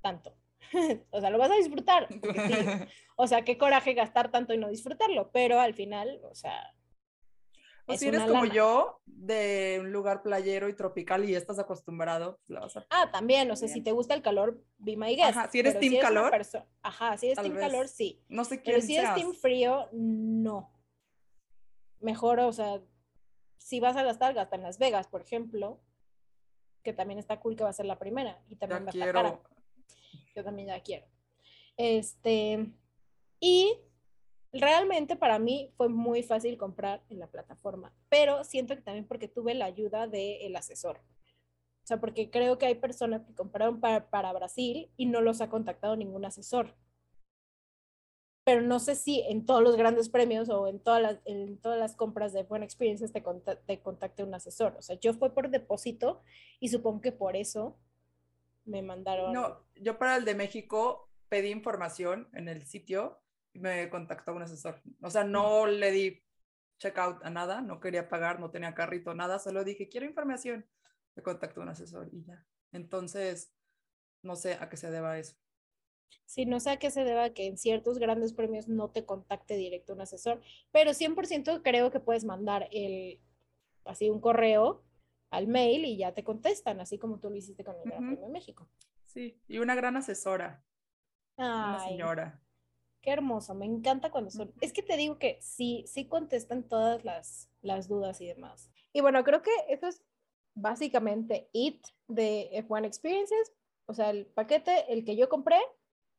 tanto. 0.00 0.36
o 1.10 1.20
sea, 1.20 1.30
lo 1.30 1.38
vas 1.38 1.50
a 1.50 1.56
disfrutar. 1.56 2.08
sí. 2.08 2.20
O 3.16 3.28
sea, 3.28 3.44
qué 3.44 3.56
coraje 3.56 3.94
gastar 3.94 4.32
tanto 4.32 4.54
y 4.54 4.58
no 4.58 4.68
disfrutarlo, 4.68 5.30
pero 5.30 5.60
al 5.60 5.72
final, 5.72 6.20
o 6.24 6.34
sea, 6.34 6.74
O 7.86 7.96
si 7.98 8.08
eres 8.08 8.22
como 8.22 8.44
lana. 8.44 8.54
yo, 8.54 9.00
de 9.04 9.78
un 9.80 9.92
lugar 9.92 10.22
playero 10.22 10.68
y 10.68 10.74
tropical 10.74 11.28
y 11.28 11.34
estás 11.34 11.58
acostumbrado, 11.58 12.38
pues 12.46 12.50
la 12.50 12.60
vas 12.60 12.76
a... 12.78 12.86
Ah, 12.90 13.10
también, 13.12 13.50
o 13.50 13.56
sea, 13.56 13.68
si 13.68 13.82
te 13.82 13.92
gusta 13.92 14.14
el 14.14 14.22
calor, 14.22 14.62
be 14.78 14.96
my 14.96 15.14
guest. 15.14 15.36
Ajá, 15.36 15.50
si 15.50 15.58
eres 15.58 15.74
pero 15.74 15.80
team 15.80 16.00
calor, 16.00 16.32
perso- 16.32 16.64
Ajá, 16.82 17.16
si 17.18 17.26
eres 17.26 17.38
team 17.42 17.54
calor, 17.56 17.88
sí. 17.88 18.22
No 18.28 18.44
sé 18.44 18.62
quién 18.62 18.76
Pero 18.76 18.86
si 18.86 18.96
eres 18.96 19.08
seas. 19.10 19.14
team 19.20 19.34
frío, 19.34 19.88
no. 19.92 20.72
Mejor, 22.00 22.40
o 22.40 22.52
sea, 22.52 22.80
si 23.58 23.80
vas 23.80 23.96
a 23.96 24.02
gastar, 24.02 24.32
gasta 24.34 24.56
en 24.56 24.62
Las 24.62 24.78
Vegas, 24.78 25.06
por 25.06 25.20
ejemplo, 25.22 25.80
que 26.82 26.92
también 26.92 27.18
está 27.18 27.40
cool 27.40 27.56
que 27.56 27.64
va 27.64 27.70
a 27.70 27.74
ser 27.74 27.86
la 27.86 27.98
primera 27.98 28.42
y 28.48 28.56
también 28.56 28.80
Ya 28.80 28.84
va 28.84 28.90
a 28.90 28.94
estar 28.94 29.12
cara. 29.12 29.28
quiero. 29.30 29.54
Yo 30.34 30.44
también 30.44 30.68
ya 30.68 30.80
quiero. 30.82 31.06
Este, 31.76 32.66
y 33.40 33.78
realmente 34.60 35.16
para 35.16 35.38
mí 35.38 35.72
fue 35.76 35.88
muy 35.88 36.22
fácil 36.22 36.56
comprar 36.56 37.02
en 37.08 37.18
la 37.18 37.26
plataforma, 37.26 37.92
pero 38.08 38.44
siento 38.44 38.74
que 38.76 38.82
también 38.82 39.06
porque 39.06 39.28
tuve 39.28 39.54
la 39.54 39.66
ayuda 39.66 40.06
del 40.06 40.54
asesor. 40.56 40.98
O 40.98 41.86
sea, 41.86 42.00
porque 42.00 42.30
creo 42.30 42.56
que 42.56 42.66
hay 42.66 42.76
personas 42.76 43.22
que 43.26 43.34
compraron 43.34 43.80
para, 43.80 44.08
para 44.08 44.32
Brasil 44.32 44.90
y 44.96 45.06
no 45.06 45.20
los 45.20 45.40
ha 45.40 45.50
contactado 45.50 45.96
ningún 45.96 46.24
asesor. 46.24 46.74
Pero 48.46 48.60
no 48.60 48.78
sé 48.78 48.94
si 48.94 49.20
en 49.22 49.46
todos 49.46 49.62
los 49.62 49.76
grandes 49.76 50.08
premios 50.10 50.50
o 50.50 50.66
en 50.68 50.78
todas 50.78 51.00
las, 51.02 51.18
en 51.24 51.58
todas 51.58 51.78
las 51.78 51.96
compras 51.96 52.32
de 52.32 52.42
Buena 52.42 52.64
Experiencias 52.66 53.12
te, 53.12 53.22
conta- 53.22 53.60
te 53.60 53.80
contacte 53.80 54.22
un 54.22 54.34
asesor. 54.34 54.76
O 54.78 54.82
sea, 54.82 54.98
yo 55.00 55.14
fue 55.14 55.34
por 55.34 55.48
depósito 55.50 56.22
y 56.60 56.68
supongo 56.68 57.00
que 57.00 57.12
por 57.12 57.36
eso 57.36 57.78
me 58.64 58.82
mandaron. 58.82 59.32
No, 59.32 59.64
yo 59.76 59.98
para 59.98 60.16
el 60.16 60.24
de 60.26 60.34
México 60.34 61.10
pedí 61.28 61.50
información 61.50 62.28
en 62.34 62.48
el 62.48 62.66
sitio 62.66 63.18
me 63.54 63.88
contactó 63.90 64.34
un 64.34 64.42
asesor. 64.42 64.80
O 65.02 65.10
sea, 65.10 65.24
no 65.24 65.66
le 65.66 65.90
di 65.90 66.22
checkout 66.78 67.24
a 67.24 67.30
nada, 67.30 67.60
no 67.62 67.80
quería 67.80 68.08
pagar, 68.08 68.40
no 68.40 68.50
tenía 68.50 68.74
carrito, 68.74 69.14
nada, 69.14 69.38
solo 69.38 69.64
dije, 69.64 69.88
quiero 69.88 70.06
información. 70.06 70.66
Me 71.16 71.22
contactó 71.22 71.60
un 71.62 71.68
asesor 71.70 72.08
y 72.12 72.24
ya. 72.24 72.44
Entonces, 72.72 73.52
no 74.22 74.36
sé 74.36 74.54
a 74.60 74.68
qué 74.68 74.76
se 74.76 74.90
deba 74.90 75.18
eso. 75.18 75.36
Sí, 76.26 76.44
no 76.46 76.60
sé 76.60 76.70
a 76.70 76.78
qué 76.78 76.90
se 76.90 77.04
deba 77.04 77.30
que 77.30 77.46
en 77.46 77.56
ciertos 77.58 77.98
grandes 77.98 78.32
premios 78.34 78.68
no 78.68 78.90
te 78.90 79.04
contacte 79.06 79.56
directo 79.56 79.92
un 79.94 80.00
asesor, 80.02 80.40
pero 80.72 80.92
100% 80.94 81.62
creo 81.62 81.90
que 81.90 82.00
puedes 82.00 82.24
mandar 82.24 82.68
el, 82.72 83.20
así 83.84 84.10
un 84.10 84.20
correo 84.20 84.82
al 85.30 85.48
mail 85.48 85.84
y 85.84 85.96
ya 85.98 86.14
te 86.14 86.24
contestan, 86.24 86.80
así 86.80 86.98
como 86.98 87.20
tú 87.20 87.30
lo 87.30 87.36
hiciste 87.36 87.64
con 87.64 87.76
el 87.80 87.86
Gran 87.88 88.00
Ujú. 88.00 88.06
Premio 88.06 88.26
de 88.26 88.32
México. 88.32 88.68
Sí, 89.06 89.40
y 89.48 89.58
una 89.58 89.74
gran 89.74 89.96
asesora, 89.96 90.64
una 91.60 91.78
Ay, 91.78 91.80
señora. 91.80 92.42
Qué 93.04 93.10
hermoso, 93.10 93.54
me 93.54 93.66
encanta 93.66 94.10
cuando 94.10 94.30
son, 94.30 94.50
es 94.62 94.72
que 94.72 94.82
te 94.82 94.96
digo 94.96 95.18
que 95.18 95.38
sí, 95.42 95.84
sí 95.86 96.06
contestan 96.06 96.62
todas 96.62 97.04
las, 97.04 97.50
las 97.60 97.86
dudas 97.86 98.18
y 98.22 98.26
demás. 98.26 98.70
Y 98.94 99.02
bueno, 99.02 99.22
creo 99.24 99.42
que 99.42 99.50
eso 99.68 99.88
es 99.88 100.02
básicamente 100.54 101.50
it 101.52 101.84
de 102.08 102.48
F1 102.66 102.86
Experiences, 102.86 103.52
o 103.84 103.92
sea, 103.92 104.08
el 104.08 104.24
paquete, 104.24 104.90
el 104.90 105.04
que 105.04 105.16
yo 105.16 105.28
compré, 105.28 105.58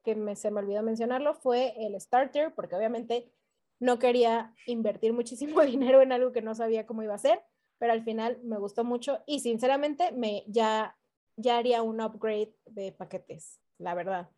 que 0.03 0.13
me, 0.13 0.35
se 0.35 0.51
me 0.51 0.59
olvidó 0.59 0.83
mencionarlo, 0.83 1.33
fue 1.33 1.73
el 1.83 1.99
starter, 1.99 2.53
porque 2.53 2.75
obviamente 2.75 3.31
no 3.79 3.97
quería 3.97 4.53
invertir 4.67 5.11
muchísimo 5.11 5.61
dinero 5.65 6.03
en 6.03 6.11
algo 6.11 6.31
que 6.31 6.43
no 6.43 6.53
sabía 6.53 6.85
cómo 6.85 7.01
iba 7.01 7.15
a 7.15 7.17
ser, 7.17 7.41
pero 7.79 7.93
al 7.93 8.03
final 8.03 8.39
me 8.43 8.59
gustó 8.59 8.83
mucho 8.83 9.23
y 9.25 9.39
sinceramente 9.39 10.11
me 10.11 10.43
ya, 10.47 10.95
ya 11.35 11.57
haría 11.57 11.81
un 11.81 11.99
upgrade 11.99 12.53
de 12.67 12.91
paquetes, 12.91 13.59
la 13.79 13.95
verdad. 13.95 14.29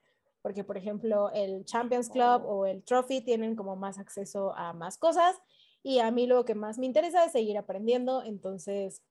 Porque, 0.41 0.64
por 0.64 0.77
ejemplo, 0.77 1.31
el 1.34 1.65
Champions 1.65 2.09
Club 2.09 2.43
Oh. 2.45 2.59
o 2.59 2.65
el 2.65 2.84
Trophy 2.84 3.22
tienen 3.22 3.55
como 3.55 3.76
más 3.76 3.97
acceso 3.99 4.55
a 4.55 4.73
más 4.73 4.97
cosas 4.97 5.35
y 5.84 5.99
a 5.99 6.11
mí 6.11 6.27
lo 6.27 6.45
que 6.45 6.55
más 6.55 6.77
me 6.77 6.85
interesa 6.85 7.26
es 7.26 7.31
seguir 7.31 7.57
aprendiendo, 7.57 8.23
entonces 8.23 9.01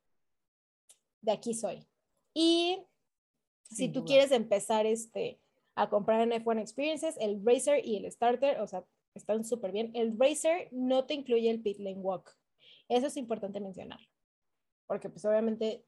de 1.22 1.32
aquí 1.32 1.54
soy. 1.54 1.86
Y 2.34 2.78
si 3.62 3.88
tú 3.88 4.00
duda. 4.00 4.06
quieres 4.06 4.30
empezar 4.32 4.86
este, 4.86 5.40
a 5.74 5.88
comprar 5.88 6.20
en 6.20 6.32
F1 6.32 6.60
Experiences, 6.60 7.16
el 7.18 7.42
Racer 7.44 7.84
y 7.84 7.96
el 7.96 8.10
Starter, 8.10 8.60
o 8.60 8.66
sea, 8.66 8.84
están 9.14 9.44
súper 9.44 9.72
bien. 9.72 9.90
El 9.94 10.18
Racer 10.18 10.68
no 10.70 11.06
te 11.06 11.14
incluye 11.14 11.50
el 11.50 11.62
Pit 11.62 11.78
Lane 11.78 12.00
Walk. 12.00 12.36
Eso 12.88 13.06
es 13.06 13.16
importante 13.16 13.60
mencionar. 13.60 14.00
Porque 14.86 15.08
pues 15.08 15.24
obviamente 15.24 15.84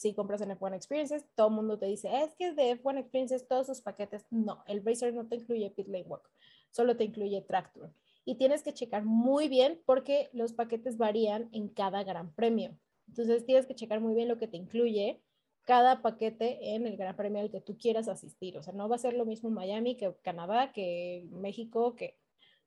si 0.00 0.14
compras 0.14 0.40
en 0.40 0.48
F1 0.48 0.74
Experiences, 0.76 1.26
todo 1.34 1.48
el 1.48 1.54
mundo 1.56 1.78
te 1.78 1.84
dice, 1.84 2.08
es 2.22 2.34
que 2.34 2.48
es 2.48 2.56
de 2.56 2.80
F1 2.82 3.00
Experiences 3.00 3.46
todos 3.46 3.66
sus 3.66 3.82
paquetes. 3.82 4.24
No, 4.30 4.64
el 4.66 4.82
Racer 4.82 5.12
no 5.12 5.28
te 5.28 5.36
incluye 5.36 5.70
Pit 5.70 5.88
Lane 5.88 6.06
Walk, 6.06 6.26
solo 6.70 6.96
te 6.96 7.04
incluye 7.04 7.42
Track 7.42 7.74
Tour. 7.74 7.92
Y 8.24 8.36
tienes 8.36 8.62
que 8.62 8.72
checar 8.72 9.04
muy 9.04 9.48
bien 9.48 9.82
porque 9.84 10.30
los 10.32 10.54
paquetes 10.54 10.96
varían 10.96 11.50
en 11.52 11.68
cada 11.68 12.02
gran 12.02 12.34
premio. 12.34 12.78
Entonces 13.08 13.44
tienes 13.44 13.66
que 13.66 13.74
checar 13.74 14.00
muy 14.00 14.14
bien 14.14 14.28
lo 14.28 14.38
que 14.38 14.48
te 14.48 14.56
incluye 14.56 15.22
cada 15.64 16.00
paquete 16.00 16.74
en 16.74 16.86
el 16.86 16.96
Gran 16.96 17.14
Premio 17.14 17.42
al 17.42 17.50
que 17.50 17.60
tú 17.60 17.76
quieras 17.76 18.08
asistir. 18.08 18.56
O 18.56 18.62
sea, 18.62 18.72
no 18.72 18.88
va 18.88 18.96
a 18.96 19.00
ser 19.00 19.12
lo 19.12 19.26
mismo 19.26 19.50
Miami 19.50 19.98
que 19.98 20.14
Canadá, 20.22 20.72
que 20.72 21.28
México, 21.30 21.94
que 21.94 22.16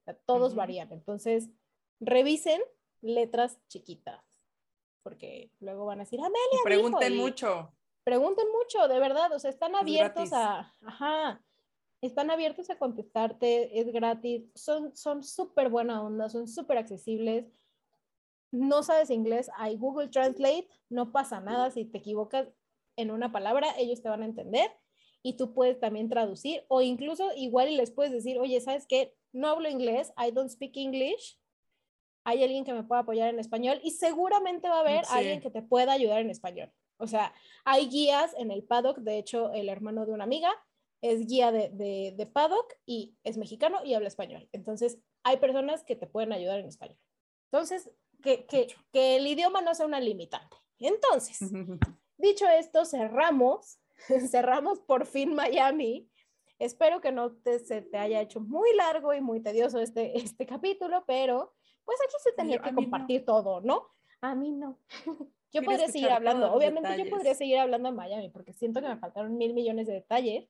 o 0.02 0.04
sea, 0.04 0.14
todos 0.28 0.54
varían. 0.54 0.92
Entonces, 0.92 1.50
revisen 2.00 2.62
letras 3.02 3.60
chiquitas, 3.70 4.24
porque 5.04 5.52
luego 5.60 5.86
van 5.86 6.00
a 6.00 6.04
decir, 6.04 6.20
Amelia, 6.20 6.40
Y 6.52 6.56
dijo", 6.56 6.64
pregunten 6.64 7.14
y 7.14 7.18
mucho. 7.18 7.74
Pregunten 8.04 8.48
mucho, 8.52 8.88
de 8.88 9.00
verdad, 9.00 9.32
o 9.32 9.40
sea, 9.40 9.50
están 9.50 9.76
abiertos 9.76 10.30
gratis. 10.30 10.34
a, 10.34 10.74
ajá, 10.82 11.42
están 12.02 12.32
abiertos 12.32 12.70
a 12.70 12.78
contestarte, 12.78 13.80
es 13.80 13.88
gratis, 13.94 14.44
son 14.56 14.96
son 14.96 15.24
súper 15.24 15.70
buena 15.70 16.04
onda, 16.04 16.30
son 16.30 16.48
súper 16.48 16.78
accesibles. 16.78 17.46
No 18.52 18.84
sabes 18.84 19.10
inglés, 19.10 19.50
hay 19.58 19.78
Google 19.78 20.10
Translate, 20.10 20.68
no 20.90 21.12
pasa 21.12 21.40
nada 21.40 21.72
si 21.72 21.86
te 21.86 21.98
equivocas 21.98 22.50
en 22.98 23.10
una 23.10 23.32
palabra, 23.32 23.68
ellos 23.78 24.02
te 24.02 24.10
van 24.10 24.22
a 24.22 24.26
entender 24.26 24.70
y 25.24 25.38
tú 25.38 25.54
puedes 25.54 25.80
también 25.80 26.10
traducir 26.10 26.64
o 26.68 26.82
incluso 26.82 27.32
igual 27.36 27.70
y 27.70 27.78
les 27.78 27.92
puedes 27.92 28.12
decir, 28.12 28.38
oye, 28.38 28.60
¿sabes 28.62 28.86
qué? 28.88 29.16
No 29.32 29.48
hablo 29.48 29.70
inglés, 29.70 30.14
I 30.18 30.32
don't 30.32 30.50
speak 30.50 30.76
English. 30.76 31.40
Hay 32.26 32.44
alguien 32.44 32.64
que 32.66 32.74
me 32.74 32.84
pueda 32.84 33.02
apoyar 33.02 33.30
en 33.30 33.40
español 33.40 33.80
y 33.84 33.92
seguramente 33.92 34.70
va 34.70 34.78
a 34.78 34.82
haber 34.82 35.06
Sí. 35.06 35.14
alguien 35.16 35.42
que 35.42 35.50
te 35.50 35.62
pueda 35.62 35.94
ayudar 35.94 36.22
en 36.22 36.30
español. 36.30 36.72
O 36.98 37.08
sea, 37.08 37.34
hay 37.66 37.88
guías 37.90 38.34
en 38.38 38.52
el 38.52 38.64
paddock, 38.64 39.00
de 39.00 39.18
hecho, 39.18 39.52
el 39.54 39.68
hermano 39.70 40.06
de 40.06 40.14
una 40.14 40.24
amiga 40.24 40.52
es 41.02 41.28
guía 41.28 41.52
de, 41.52 41.70
de, 41.70 42.14
de 42.16 42.26
paddock 42.26 42.74
y 42.86 43.18
es 43.24 43.36
mexicano 43.38 43.84
y 43.84 43.94
habla 43.94 44.08
español. 44.08 44.48
Entonces, 44.54 45.00
hay 45.24 45.38
personas 45.38 45.84
que 45.84 45.98
te 45.98 46.08
pueden 46.08 46.32
ayudar 46.32 46.60
en 46.60 46.68
español. 46.68 46.98
Entonces, 47.52 47.92
que, 48.22 48.46
que, 48.46 48.68
que 48.94 49.18
el 49.18 49.28
idioma 49.28 49.62
no 49.62 49.76
sea 49.76 49.86
una 49.86 50.00
limitante. 50.00 50.56
Entonces, 50.80 51.40
dicho 52.18 52.48
esto, 52.48 52.86
cerramos, 52.86 53.80
cerramos 54.30 54.80
por 54.80 55.06
fin 55.06 55.34
Miami. 55.36 56.10
Espero 56.60 57.02
que 57.02 57.12
no 57.12 57.34
te, 57.34 57.60
se 57.60 57.82
te 57.82 57.98
haya 57.98 58.22
hecho 58.22 58.40
muy 58.40 58.74
largo 58.76 59.14
y 59.14 59.20
muy 59.20 59.42
tedioso 59.42 59.80
este, 59.82 60.18
este 60.18 60.46
capítulo, 60.46 61.04
pero 61.06 61.54
pues 61.86 61.98
aquí 62.02 62.16
se 62.24 62.32
tenía 62.34 62.60
que 62.60 62.72
no. 62.72 62.76
compartir 62.76 63.26
todo, 63.26 63.62
¿no? 63.62 63.90
A 64.22 64.36
mí 64.36 64.52
no. 64.52 64.80
Yo 65.54 65.62
Quiero 65.62 65.66
podría 65.68 65.88
seguir 65.88 66.10
hablando, 66.10 66.52
obviamente 66.52 66.98
yo 66.98 67.08
podría 67.12 67.36
seguir 67.36 67.60
hablando 67.60 67.88
de 67.88 67.96
Miami 67.96 68.30
porque 68.30 68.54
siento 68.54 68.82
que 68.82 68.88
me 68.88 68.98
faltaron 68.98 69.38
mil 69.38 69.54
millones 69.54 69.86
de 69.86 69.94
detalles, 69.94 70.50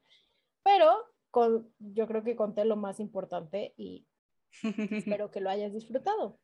pero 0.64 0.95
con, 1.30 1.69
yo 1.80 2.07
creo 2.07 2.23
que 2.23 2.38
conté 2.38 2.64
lo 2.64 2.77
más 2.77 3.01
importante 3.01 3.73
y 3.76 4.07
espero 4.64 5.30
que 5.30 5.41
lo 5.41 5.49
hayas 5.49 5.73
disfrutado. 5.73 6.39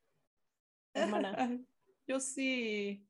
Hermana. 0.93 1.33
Yo 2.07 2.19
sí. 2.19 3.07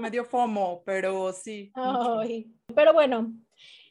Me 0.00 0.10
dio 0.10 0.24
FOMO, 0.24 0.82
pero 0.86 1.32
sí. 1.32 1.72
Ay, 1.74 2.54
pero 2.74 2.92
bueno, 2.92 3.34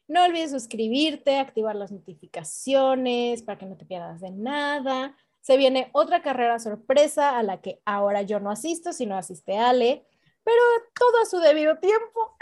no 0.08 0.24
olvides 0.24 0.52
suscribirte, 0.52 1.38
activar 1.38 1.76
las 1.76 1.92
notificaciones 1.92 3.44
para 3.44 3.58
que 3.58 3.66
no 3.66 3.76
te 3.76 3.86
pierdas 3.86 4.22
de 4.22 4.32
nada. 4.32 5.16
Se 5.48 5.56
viene 5.56 5.90
otra 5.94 6.22
carrera 6.22 6.60
sorpresa 6.60 7.38
a 7.38 7.42
la 7.42 7.62
que 7.62 7.80
ahora 7.86 8.22
yo 8.22 8.42
no 8.42 8.52
asisto, 8.52 8.92
sino 8.92 9.16
asiste 9.16 9.58
Ale, 9.58 10.06
pero 10.44 10.62
todo 10.94 11.22
a 11.22 11.26
su 11.26 11.40
debido 11.40 11.78
tiempo. 11.78 12.36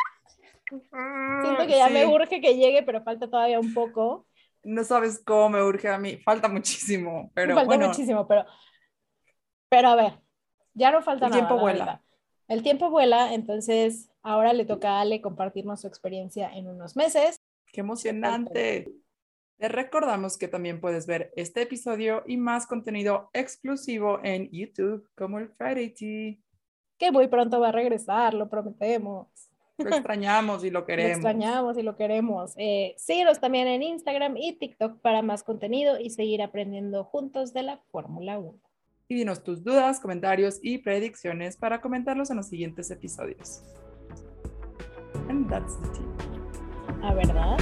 Siento 0.72 1.68
que 1.68 1.78
ya 1.78 1.88
me 1.90 2.02
Sí. 2.04 2.12
urge 2.12 2.42
que 2.42 2.56
llegue, 2.56 2.82
pero 2.82 3.04
falta 3.04 3.30
todavía 3.30 3.60
un 3.60 3.76
poco. 3.76 4.26
No 4.64 4.84
sabes 4.84 5.22
cómo 5.24 5.50
me 5.50 5.62
urge 5.62 5.88
a 5.88 6.00
mí. 6.00 6.18
Falta 6.18 6.48
muchísimo, 6.48 7.30
pero 7.36 7.54
falta 7.54 7.68
bueno. 7.68 7.90
muchísimo, 7.90 8.28
pero, 8.28 8.44
pero 9.70 9.90
a 9.90 9.96
ver, 9.96 10.20
ya 10.74 10.90
no 10.90 11.04
falta 11.04 11.28
El 11.28 11.32
nada. 11.32 11.42
tiempo 11.44 11.56
la 11.58 11.62
vuela. 11.62 11.86
verdad. 11.86 12.02
El 12.48 12.64
tiempo 12.64 12.90
vuela, 12.90 13.36
entonces 13.36 14.10
ahora 14.24 14.54
le 14.54 14.66
toca 14.66 14.98
a 14.98 15.02
Ale 15.02 15.22
compartirnos 15.22 15.82
su 15.82 15.88
experiencia 15.88 16.50
en 16.52 16.68
unos 16.68 16.96
meses. 16.96 17.38
¡Qué 17.72 17.82
emocionante! 17.82 18.92
Te 19.58 19.70
recordamos 19.70 20.38
que 20.38 20.48
también 20.50 20.82
puedes 20.82 21.08
ver 21.08 21.32
este 21.36 21.62
episodio 21.62 22.24
y 22.28 22.36
más 22.38 22.68
contenido 22.68 23.30
exclusivo 23.34 24.20
en 24.24 24.50
YouTube, 24.52 25.08
como 25.16 25.40
el 25.40 25.50
Friday 25.50 25.94
Tea. 25.94 26.36
que 26.98 27.12
muy 27.12 27.28
pronto 27.28 27.60
va 27.60 27.70
a 27.70 27.72
regresar, 27.72 28.34
lo 28.34 28.50
prometemos. 28.50 29.28
Lo 29.78 29.90
extrañamos 29.96 30.64
y 30.66 30.70
lo 30.70 30.82
Lo 30.82 30.86
queremos. 30.86 31.12
extrañamos 31.18 31.78
y 31.78 31.84
lo 31.84 31.96
queremos. 31.96 32.54
Eh, 32.58 32.96
síguenos 32.98 33.40
también 33.40 33.68
en 33.68 33.82
Instagram 33.84 34.36
y 34.38 34.54
TikTok 34.58 35.00
para 35.02 35.22
más 35.22 35.44
contenido 35.44 36.00
y 36.00 36.10
seguir 36.10 36.42
aprendiendo 36.42 37.04
juntos 37.06 37.54
de 37.54 37.64
la 37.64 37.78
Fórmula 37.92 38.38
1. 38.40 38.60
y 39.08 39.16
dinos 39.16 39.44
tus 39.44 39.64
dudas, 39.64 40.00
comentarios 40.00 40.60
y 40.64 40.80
predicciones 40.80 41.58
para 41.58 41.80
comentarlos 41.80 42.30
en 42.32 42.38
los 42.38 42.48
siguientes 42.48 42.90
episodios. 42.92 43.62
And 45.30 45.50
that's 45.50 45.78
the 45.82 45.90
¿A 47.04 47.14
verdad? 47.14 47.58